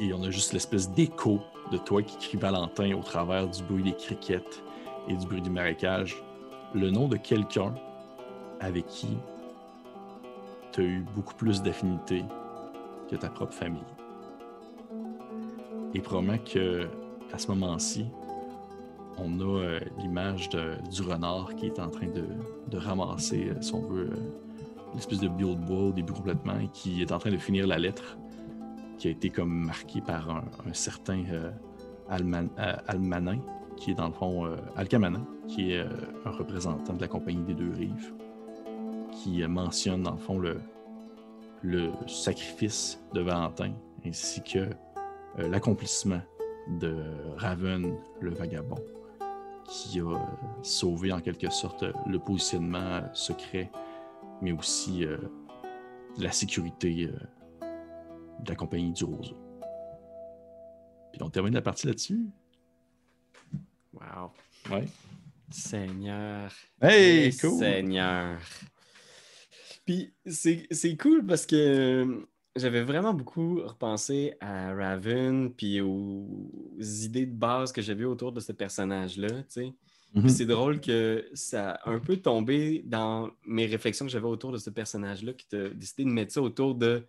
Et 0.00 0.12
on 0.14 0.22
a 0.22 0.30
juste 0.30 0.52
l'espèce 0.52 0.90
d'écho 0.90 1.40
de 1.70 1.76
toi 1.76 2.02
qui 2.02 2.16
crie 2.16 2.38
Valentin 2.38 2.94
au 2.94 3.02
travers 3.02 3.46
du 3.46 3.62
bruit 3.62 3.82
des 3.82 3.94
criquettes 3.94 4.62
et 5.06 5.14
du 5.14 5.26
bruit 5.26 5.42
du 5.42 5.50
marécage. 5.50 6.16
Le 6.74 6.90
nom 6.90 7.08
de 7.08 7.16
quelqu'un 7.16 7.74
avec 8.60 8.86
qui 8.86 9.18
tu 10.72 10.80
as 10.80 10.84
eu 10.84 11.04
beaucoup 11.14 11.34
plus 11.34 11.62
d'affinité 11.62 12.24
que 13.10 13.16
ta 13.16 13.28
propre 13.28 13.52
famille. 13.52 13.82
Et 15.94 16.00
probablement 16.00 16.38
que 16.38 16.88
ce 17.38 17.46
moment-ci, 17.48 18.06
on 19.20 19.40
a 19.40 19.44
euh, 19.44 19.80
l'image 19.98 20.48
du 20.48 21.02
renard 21.02 21.54
qui 21.56 21.66
est 21.66 21.78
en 21.78 21.88
train 21.88 22.06
de, 22.06 22.76
ramasser, 22.76 23.50
euh, 23.50 23.60
si 23.60 23.74
on 23.74 23.82
veut, 23.82 24.10
euh, 24.10 24.16
l'espèce 24.94 25.20
de 25.20 25.28
bio 25.28 25.54
de 25.54 25.60
bois 25.60 25.84
au 25.84 25.92
début 25.92 26.12
complètement 26.12 26.58
et 26.58 26.68
qui 26.68 27.02
est 27.02 27.12
en 27.12 27.18
train 27.18 27.30
de 27.30 27.36
finir 27.36 27.66
la 27.66 27.78
lettre 27.78 28.18
qui 28.98 29.08
a 29.08 29.10
été 29.10 29.30
comme 29.30 29.66
marquée 29.66 30.00
par 30.00 30.28
un, 30.30 30.72
certain 30.72 31.22
Alman- 32.08 32.50
Almanin, 32.88 33.38
qui 33.76 33.92
est 33.92 33.94
dans 33.94 34.08
le 34.08 34.12
fond 34.12 34.50
Alcamanin, 34.74 35.24
qui 35.46 35.70
est 35.72 35.82
un 36.24 36.30
représentant 36.30 36.94
de 36.94 37.00
la 37.00 37.06
compagnie 37.06 37.44
des 37.44 37.54
deux 37.54 37.70
rives, 37.70 38.12
qui 39.12 39.46
mentionne 39.46 40.02
dans 40.02 40.14
le 40.14 40.18
fond 40.18 40.40
le, 40.40 41.92
sacrifice 42.08 43.00
de 43.14 43.20
Valentin 43.20 43.72
ainsi 44.04 44.42
que 44.42 44.68
l'accomplissement 45.38 46.22
de 46.80 46.96
Raven 47.36 47.94
le 48.20 48.30
vagabond, 48.30 48.82
qui 49.68 50.00
a 50.00 50.04
euh, 50.04 50.18
sauvé 50.62 51.12
en 51.12 51.20
quelque 51.20 51.50
sorte 51.50 51.82
euh, 51.82 51.92
le 52.06 52.18
positionnement 52.18 52.78
euh, 52.78 53.02
secret, 53.12 53.70
mais 54.40 54.52
aussi 54.52 55.04
euh, 55.04 55.18
la 56.16 56.32
sécurité 56.32 57.10
euh, 57.12 57.66
de 58.40 58.48
la 58.48 58.56
compagnie 58.56 58.92
du 58.92 59.04
roseau. 59.04 59.36
Puis 61.12 61.22
on 61.22 61.30
termine 61.30 61.54
la 61.54 61.62
partie 61.62 61.86
là-dessus. 61.86 62.26
Wow. 63.92 64.32
Ouais. 64.70 64.86
Seigneur. 65.50 66.52
Hey, 66.80 67.36
cool! 67.36 67.58
Seigneur. 67.58 68.38
Puis 69.86 70.12
c'est 70.26 70.66
c'est 70.70 70.96
cool 70.96 71.24
parce 71.24 71.46
que 71.46 71.56
euh, 71.56 72.28
j'avais 72.58 72.82
vraiment 72.82 73.14
beaucoup 73.14 73.60
repensé 73.62 74.34
à 74.40 74.74
Raven 74.74 75.52
puis 75.52 75.80
aux 75.80 76.26
idées 76.78 77.26
de 77.26 77.34
base 77.34 77.72
que 77.72 77.80
j'avais 77.82 78.04
autour 78.04 78.32
de 78.32 78.40
ce 78.40 78.52
personnage-là, 78.52 79.28
tu 79.28 79.44
sais. 79.48 79.72
Mhm. 80.14 80.28
C'est 80.28 80.46
drôle 80.46 80.80
que 80.80 81.28
ça 81.34 81.72
a 81.72 81.90
un 81.90 81.98
peu 81.98 82.16
tombé 82.16 82.82
dans 82.86 83.30
mes 83.46 83.66
réflexions 83.66 84.06
que 84.06 84.10
j'avais 84.12 84.26
autour 84.26 84.52
de 84.52 84.58
ce 84.58 84.70
personnage-là, 84.70 85.32
qui 85.34 85.46
t'a 85.46 85.68
décidé 85.68 86.04
de 86.04 86.08
mettre 86.10 86.32
ça 86.32 86.40
autour 86.42 86.74
de 86.74 87.04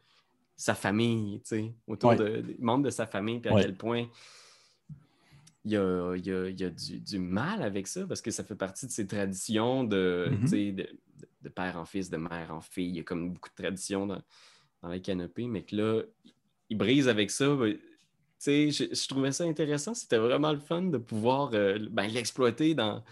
sa 0.57 0.75
famille, 0.75 1.39
tu 1.41 1.47
sais, 1.47 1.73
autour 1.87 2.09
Ouais. 2.09 2.15
de- 2.17 2.41
des 2.41 2.57
membres 2.59 2.83
de 2.83 2.89
sa 2.89 3.05
famille, 3.07 3.39
puis 3.39 3.49
à 3.49 3.55
Ouais. 3.55 3.61
quel 3.61 3.75
point 3.75 4.05
il 5.65 5.71
y 5.71 5.77
a, 5.77 6.15
il 6.15 6.25
y 6.25 6.31
a- 6.31 6.49
il 6.49 6.59
y 6.59 6.63
a 6.65 6.69
du, 6.69 6.99
du 6.99 7.19
mal 7.19 7.61
avec 7.63 7.87
ça, 7.87 8.05
parce 8.07 8.21
que 8.21 8.31
ça 8.31 8.43
fait 8.43 8.55
partie 8.55 8.85
de 8.85 8.91
ses 8.91 9.07
traditions 9.07 9.83
de, 9.83 10.27
Mhm. 10.31 10.49
de, 10.49 10.71
de- 10.83 10.89
de 11.43 11.49
père 11.49 11.77
en 11.77 11.85
fils, 11.85 12.09
de 12.09 12.17
mère 12.17 12.49
en 12.53 12.59
fille. 12.61 12.89
Il 12.89 12.95
y 12.97 12.99
a 12.99 13.03
comme 13.03 13.31
beaucoup 13.33 13.49
de 13.49 13.55
traditions 13.63 14.07
dans, 14.07 14.21
dans 14.81 14.89
les 14.89 15.01
canopées, 15.01 15.47
mais 15.47 15.63
que 15.63 15.75
là, 15.75 16.01
il 16.69 16.77
brise 16.77 17.07
avec 17.07 17.31
ça. 17.31 17.55
ben, 17.55 17.73
tu 17.73 17.79
sais, 18.37 18.71
je, 18.71 18.95
je 18.95 19.07
trouvais 19.07 19.31
ça 19.31 19.43
intéressant. 19.43 19.93
C'était 19.93 20.17
vraiment 20.17 20.51
le 20.53 20.59
fun 20.59 20.83
de 20.83 20.97
pouvoir 20.97 21.51
euh, 21.53 21.77
ben, 21.91 22.07
l'exploiter 22.07 22.73
dans... 22.73 23.03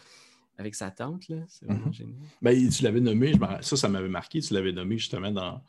avec 0.57 0.73
sa 0.75 0.89
tante. 0.91 1.27
là. 1.27 1.37
C'est 1.47 1.65
vraiment 1.65 1.87
Mhm. 1.87 1.93
génial. 1.93 2.15
Ben, 2.41 2.69
tu 2.69 2.83
l'avais 2.83 3.01
nommé, 3.01 3.33
je 3.33 3.37
ça, 3.65 3.75
ça 3.75 3.89
m'avait 3.89 4.07
marqué, 4.09 4.39
tu 4.39 4.53
l'avais 4.53 4.71
nommé 4.71 4.97
justement 4.97 5.31
dans, 5.31 5.61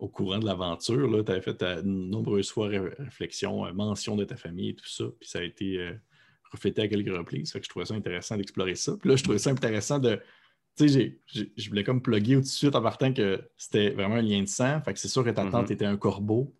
au 0.00 0.08
courant 0.08 0.38
de 0.38 0.46
l'aventure. 0.46 1.24
Tu 1.24 1.30
avais 1.30 1.40
fait 1.40 1.54
ta 1.54 1.80
nombreuses 1.82 2.50
fois 2.50 2.68
ré- 2.68 2.78
réflexion, 2.98 3.66
euh, 3.66 3.72
mention 3.72 4.16
de 4.16 4.24
ta 4.24 4.36
famille 4.36 4.70
et 4.70 4.74
tout 4.74 4.88
ça. 4.88 5.04
Puis 5.20 5.28
ça 5.28 5.38
a 5.38 5.42
été 5.42 5.78
euh, 5.78 5.92
reflété 6.50 6.82
à 6.82 6.88
quelques 6.88 7.16
reprises. 7.16 7.52
Fait 7.52 7.60
que 7.60 7.64
je 7.66 7.70
trouvais 7.70 7.86
ça 7.86 7.94
intéressant 7.94 8.36
d'explorer 8.36 8.74
ça. 8.74 8.96
Puis 9.00 9.08
là, 9.10 9.14
je 9.16 9.22
trouvais 9.22 9.38
ça 9.38 9.50
intéressant 9.50 9.98
de. 10.00 10.18
Tu 10.78 10.88
sais, 10.88 11.18
je 11.56 11.68
voulais 11.68 11.82
comme 11.82 12.00
plugger 12.00 12.34
tout 12.36 12.42
de 12.42 12.46
suite 12.46 12.74
en 12.76 12.82
partant 12.82 13.12
que 13.12 13.42
c'était 13.56 13.90
vraiment 13.90 14.14
un 14.16 14.22
lien 14.22 14.40
de 14.40 14.46
sang. 14.48 14.80
Fait 14.82 14.94
que 14.94 15.00
c'est 15.00 15.08
sûr 15.08 15.24
que 15.24 15.30
ta 15.30 15.44
tante 15.46 15.70
était 15.70 15.86
un 15.86 15.96
corbeau. 15.96 16.54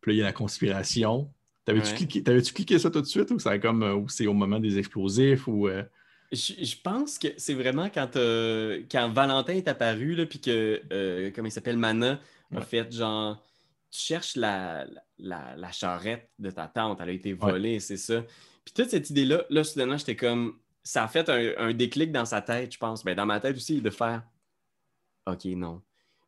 Puis 0.00 0.12
là, 0.12 0.14
il 0.14 0.18
y 0.18 0.22
a 0.22 0.26
la 0.26 0.32
conspiration. 0.32 1.28
T'avais-tu 1.64 1.88
Ouais. 1.88 1.94
cliqué, 1.94 2.22
cliqué 2.52 2.78
ça 2.78 2.90
tout 2.90 3.00
de 3.00 3.06
suite 3.06 3.30
ou 3.30 3.38
a 3.48 3.58
comme 3.58 3.82
euh, 3.82 3.94
ou 3.94 4.08
c'est 4.08 4.26
au 4.26 4.34
moment 4.34 4.60
des 4.60 4.78
explosifs 4.78 5.48
ou 5.48 5.66
euh, 5.66 5.82
Je, 6.30 6.52
je 6.62 6.76
pense 6.82 7.18
que 7.18 7.28
c'est 7.38 7.54
vraiment 7.54 7.88
quand, 7.88 8.16
euh, 8.16 8.82
quand 8.90 9.08
Valentin 9.08 9.54
est 9.54 9.66
apparu, 9.66 10.14
là, 10.14 10.26
puis 10.26 10.40
que, 10.40 11.30
comment 11.34 11.48
il 11.48 11.52
s'appelle, 11.52 11.78
Mana 11.78 12.20
Ouais. 12.52 12.60
fait 12.60 12.92
genre, 12.94 13.42
tu 13.90 13.98
cherches 13.98 14.36
la, 14.36 14.86
la, 15.18 15.56
la 15.56 15.72
charrette 15.72 16.28
de 16.38 16.50
ta 16.50 16.68
tante, 16.68 17.00
elle 17.00 17.08
a 17.08 17.12
été 17.12 17.32
volée, 17.32 17.80
c'est 17.80 17.96
ça. 17.96 18.22
Puis 18.64 18.74
toute 18.74 18.90
cette 18.90 19.10
idée-là, 19.10 19.44
là, 19.50 19.64
soudainement, 19.64 19.96
j'étais 19.96 20.16
comme, 20.16 20.58
ça 20.84 21.04
a 21.04 21.08
fait 21.08 21.28
un, 21.28 21.54
un 21.58 21.72
déclic 21.74 22.12
dans 22.12 22.24
sa 22.26 22.40
tête, 22.42 22.72
je 22.72 22.78
pense. 22.78 23.02
Ben, 23.04 23.16
dans 23.16 23.26
ma 23.26 23.40
tête 23.40 23.56
aussi, 23.56 23.80
de 23.80 23.90
faire, 23.90 24.22
OK, 25.26 25.44
non. 25.46 25.82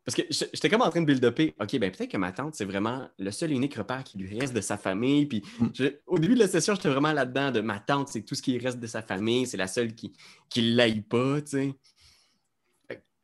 Parce 0.05 0.15
que 0.17 0.23
j'étais 0.31 0.69
comme 0.71 0.83
en 0.83 0.89
train 0.91 1.01
de 1.03 1.07
build-upper, 1.07 1.55
OK, 1.61 1.79
ben 1.79 1.91
peut-être 1.91 2.11
que 2.13 2.17
ma 2.17 2.31
tante, 2.33 2.55
c'est 2.55 2.65
vraiment 2.65 3.09
le 3.19 3.31
seul 3.33 3.51
et 3.51 3.55
unique 3.57 3.75
repère 3.75 4.05
qui 4.05 4.19
lui 4.19 4.39
reste 4.39 4.55
de 4.55 4.61
sa 4.61 4.77
famille. 4.79 5.27
Puis 5.27 5.43
Mm. 5.59 5.67
je- 5.75 5.97
au 6.07 6.19
début 6.19 6.35
de 6.35 6.39
la 6.41 6.47
session, 6.49 6.75
j'étais 6.77 6.89
vraiment 6.89 7.13
là-dedans 7.13 7.51
de 7.51 7.61
ma 7.61 7.81
tante, 7.81 8.09
c'est 8.09 8.23
tout 8.23 8.35
ce 8.37 8.43
qui 8.43 8.57
reste 8.57 8.79
de 8.79 8.87
sa 8.87 9.03
famille, 9.03 9.47
c'est 9.49 9.57
la 9.57 9.67
seule 9.67 9.95
qui 9.95 10.13
ne 10.57 10.75
l'aille 10.77 11.01
pas, 11.03 11.41
tu 11.43 11.49
sais. 11.49 11.75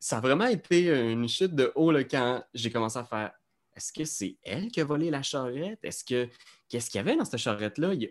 Ça 0.00 0.16
a 0.18 0.20
vraiment 0.20 0.46
été 0.46 0.88
une 1.12 1.28
chute 1.28 1.54
de 1.54 1.70
haut 1.76 1.92
là, 1.92 2.02
quand 2.02 2.42
j'ai 2.52 2.70
commencé 2.72 2.98
à 2.98 3.04
faire 3.04 3.30
est-ce 3.76 3.92
que 3.92 4.04
c'est 4.04 4.36
elle 4.42 4.68
qui 4.68 4.80
a 4.80 4.84
volé 4.84 5.08
la 5.10 5.22
charrette? 5.22 5.78
Est-ce 5.84 6.04
que 6.04 6.28
qu'est-ce 6.68 6.90
qu'il 6.90 6.98
y 6.98 7.00
avait 7.00 7.16
dans 7.16 7.24
cette 7.24 7.38
charrette-là? 7.38 7.94
Il 7.94 8.02
y 8.02 8.06
a- 8.06 8.10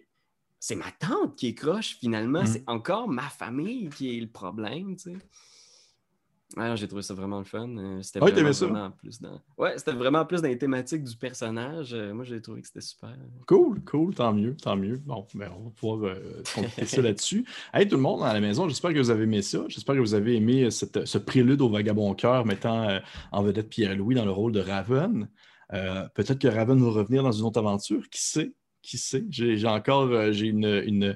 C'est 0.63 0.75
ma 0.75 0.91
tante 0.91 1.35
qui 1.35 1.47
est 1.47 1.55
croche 1.55 1.97
finalement, 1.99 2.43
Mm. 2.43 2.45
c'est 2.45 2.63
encore 2.67 3.07
ma 3.09 3.23
famille 3.29 3.89
qui 3.89 4.15
est 4.15 4.21
le 4.21 4.27
problème, 4.29 4.95
tu 4.95 5.11
sais. 5.11 5.17
Ouais, 6.57 6.67
non, 6.67 6.75
j'ai 6.75 6.85
trouvé 6.87 7.01
ça 7.01 7.13
vraiment 7.13 7.39
le 7.39 7.45
fun. 7.45 7.67
Euh, 7.77 8.01
C'était 8.01 8.21
Ouais, 8.21 8.29
vraiment, 8.31 8.91
plus 8.91 9.21
dans. 9.21 9.41
Ouais, 9.57 9.73
c'était 9.77 9.93
vraiment 9.93 10.25
plus 10.25 10.41
dans 10.41 10.49
les 10.49 10.57
thématiques 10.57 11.03
du 11.05 11.15
personnage. 11.15 11.93
Euh, 11.93 12.13
moi, 12.13 12.25
j'ai 12.25 12.41
trouvé 12.41 12.59
que 12.61 12.67
c'était 12.67 12.81
super. 12.81 13.15
Cool, 13.47 13.81
cool, 13.85 14.13
tant 14.13 14.33
mieux, 14.33 14.55
tant 14.57 14.75
mieux. 14.75 14.97
Bon, 14.97 15.25
ben, 15.33 15.49
on 15.57 15.63
va 15.63 15.69
pouvoir 15.71 16.03
euh, 16.13 16.43
compléter 16.53 16.85
ça 16.85 17.01
là-dessus. 17.01 17.45
Hey, 17.73 17.87
tout 17.87 17.95
le 17.95 18.01
monde 18.01 18.21
à 18.23 18.33
la 18.33 18.41
maison, 18.41 18.67
j'espère 18.67 18.93
que 18.93 18.99
vous 18.99 19.09
avez 19.09 19.23
aimé 19.23 19.41
ça. 19.41 19.63
J'espère 19.69 19.95
que 19.95 20.01
vous 20.01 20.13
avez 20.13 20.35
aimé 20.35 20.65
euh, 20.65 20.69
cette- 20.69 21.05
ce 21.05 21.17
prélude 21.17 21.61
au 21.61 21.69
vagabond 21.69 22.13
cœur 22.15 22.45
mettant 22.45 22.83
euh, 22.87 22.99
en 23.31 23.41
vedette 23.43 23.69
Pierre-Louis 23.69 24.15
dans 24.15 24.25
le 24.25 24.31
rôle 24.31 24.51
de 24.51 24.59
Raven. 24.59 25.29
Euh, 25.73 26.05
Peut-être 26.15 26.37
que 26.39 26.49
Raven 26.49 26.83
va 26.83 26.89
revenir 26.91 27.23
dans 27.23 27.31
une 27.31 27.45
autre 27.45 27.59
aventure, 27.59 28.09
qui 28.09 28.21
sait? 28.21 28.53
Qui 28.83 28.97
sait? 28.97 29.23
J'ai 29.29 29.67
encore 29.67 30.09
euh, 30.09 30.31
j'ai 30.31 30.47
une, 30.47 30.65
une- 30.85 31.15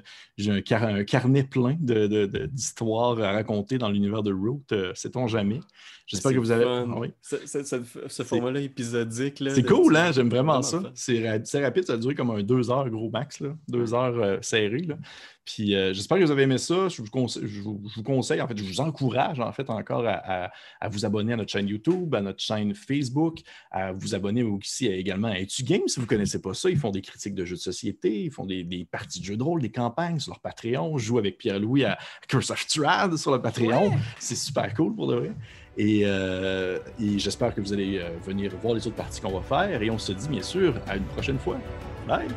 un, 0.50 0.60
car- 0.60 0.84
un 0.84 1.02
carnet 1.04 1.42
plein 1.42 1.76
de- 1.80 2.06
de- 2.06 2.26
de- 2.26 2.46
d'histoires 2.46 3.18
à 3.20 3.32
raconter 3.32 3.76
dans 3.78 3.88
l'univers 3.90 4.22
de 4.22 4.32
Root. 4.32 4.62
Euh, 4.72 4.92
Sait-on 4.94 5.26
jamais? 5.26 5.60
J'espère 6.06 6.32
que 6.32 6.38
vous 6.38 6.52
avez. 6.52 6.64
Ah 6.64 6.84
oui. 6.96 7.08
Ce, 7.20 8.22
format-là 8.22 8.60
épisodique. 8.60 9.40
là, 9.40 9.52
C'est 9.52 9.64
cool, 9.64 9.96
hein? 9.96 10.12
J'aime 10.12 10.28
vraiment 10.30 10.62
ça. 10.62 10.80
C'est 10.94 11.28
ra- 11.28 11.44
c'est 11.44 11.64
rapide, 11.64 11.84
ça 11.84 11.94
a 11.94 11.96
duré 11.96 12.14
comme 12.14 12.30
un 12.30 12.42
deux 12.44 12.70
heures 12.70 12.88
gros 12.88 13.10
max, 13.10 13.40
là. 13.40 13.56
deux 13.66 13.92
heures 13.92 14.16
euh, 14.16 14.38
serré. 14.40 14.78
Là. 14.82 14.96
Puis 15.44 15.74
euh, 15.74 15.92
j'espère 15.92 16.18
que 16.18 16.24
vous 16.24 16.30
avez 16.30 16.42
aimé 16.42 16.58
ça. 16.58 16.88
Je 16.88 17.02
vous, 17.02 17.08
conseille, 17.10 17.42
je, 17.46 17.60
vous, 17.60 17.82
je 17.88 17.94
vous 17.96 18.02
conseille, 18.04 18.40
en 18.40 18.46
fait, 18.46 18.56
je 18.56 18.62
vous 18.64 18.80
encourage 18.80 19.40
en 19.40 19.52
fait 19.52 19.68
encore 19.68 20.06
à, 20.06 20.44
à- 20.44 20.50
à 20.80 20.88
vous 20.88 21.04
abonner 21.04 21.32
à 21.32 21.36
notre 21.36 21.50
chaîne 21.50 21.66
YouTube, 21.66 22.14
à 22.14 22.20
notre 22.20 22.40
chaîne 22.40 22.72
Facebook, 22.74 23.40
à 23.72 23.90
vous 23.92 24.14
abonner 24.14 24.44
aussi 24.44 24.86
également 24.86 25.28
à 25.28 25.38
Etu 25.40 25.64
Games 25.64 25.82
si 25.88 25.96
vous 25.96 26.02
ne 26.06 26.08
connaissez 26.08 26.40
pas 26.40 26.54
ça. 26.54 26.70
Ils 26.70 26.78
font 26.78 26.90
des 26.92 27.02
critiques 27.02 27.34
de 27.34 27.44
jeux 27.44 27.55
de 27.56 27.62
société, 27.62 28.22
ils 28.24 28.30
font 28.30 28.46
des, 28.46 28.64
des 28.64 28.84
parties 28.84 29.20
de 29.20 29.24
jeux 29.24 29.36
de 29.36 29.42
rôle, 29.42 29.60
des 29.60 29.70
campagnes 29.70 30.18
sur 30.20 30.32
leur 30.32 30.40
Patreon. 30.40 30.98
Je 30.98 31.04
joue 31.04 31.18
avec 31.18 31.38
Pierre-Louis 31.38 31.84
à 31.84 31.98
Curse 32.28 32.50
of 32.50 32.60
Strahd 32.60 33.16
sur 33.16 33.32
le 33.32 33.42
Patreon. 33.42 33.92
C'est 34.18 34.36
super 34.36 34.72
cool 34.74 34.94
pour 34.94 35.08
de 35.08 35.16
vrai. 35.16 35.32
Et, 35.76 36.02
euh, 36.04 36.78
et 37.00 37.18
j'espère 37.18 37.54
que 37.54 37.60
vous 37.60 37.72
allez 37.72 37.98
euh, 37.98 38.10
venir 38.24 38.52
voir 38.62 38.74
les 38.74 38.86
autres 38.86 38.96
parties 38.96 39.20
qu'on 39.20 39.38
va 39.38 39.42
faire. 39.42 39.82
Et 39.82 39.90
on 39.90 39.98
se 39.98 40.12
dit 40.12 40.28
bien 40.28 40.42
sûr 40.42 40.74
à 40.86 40.96
une 40.96 41.04
prochaine 41.04 41.38
fois. 41.38 41.58
Bye! 42.06 42.28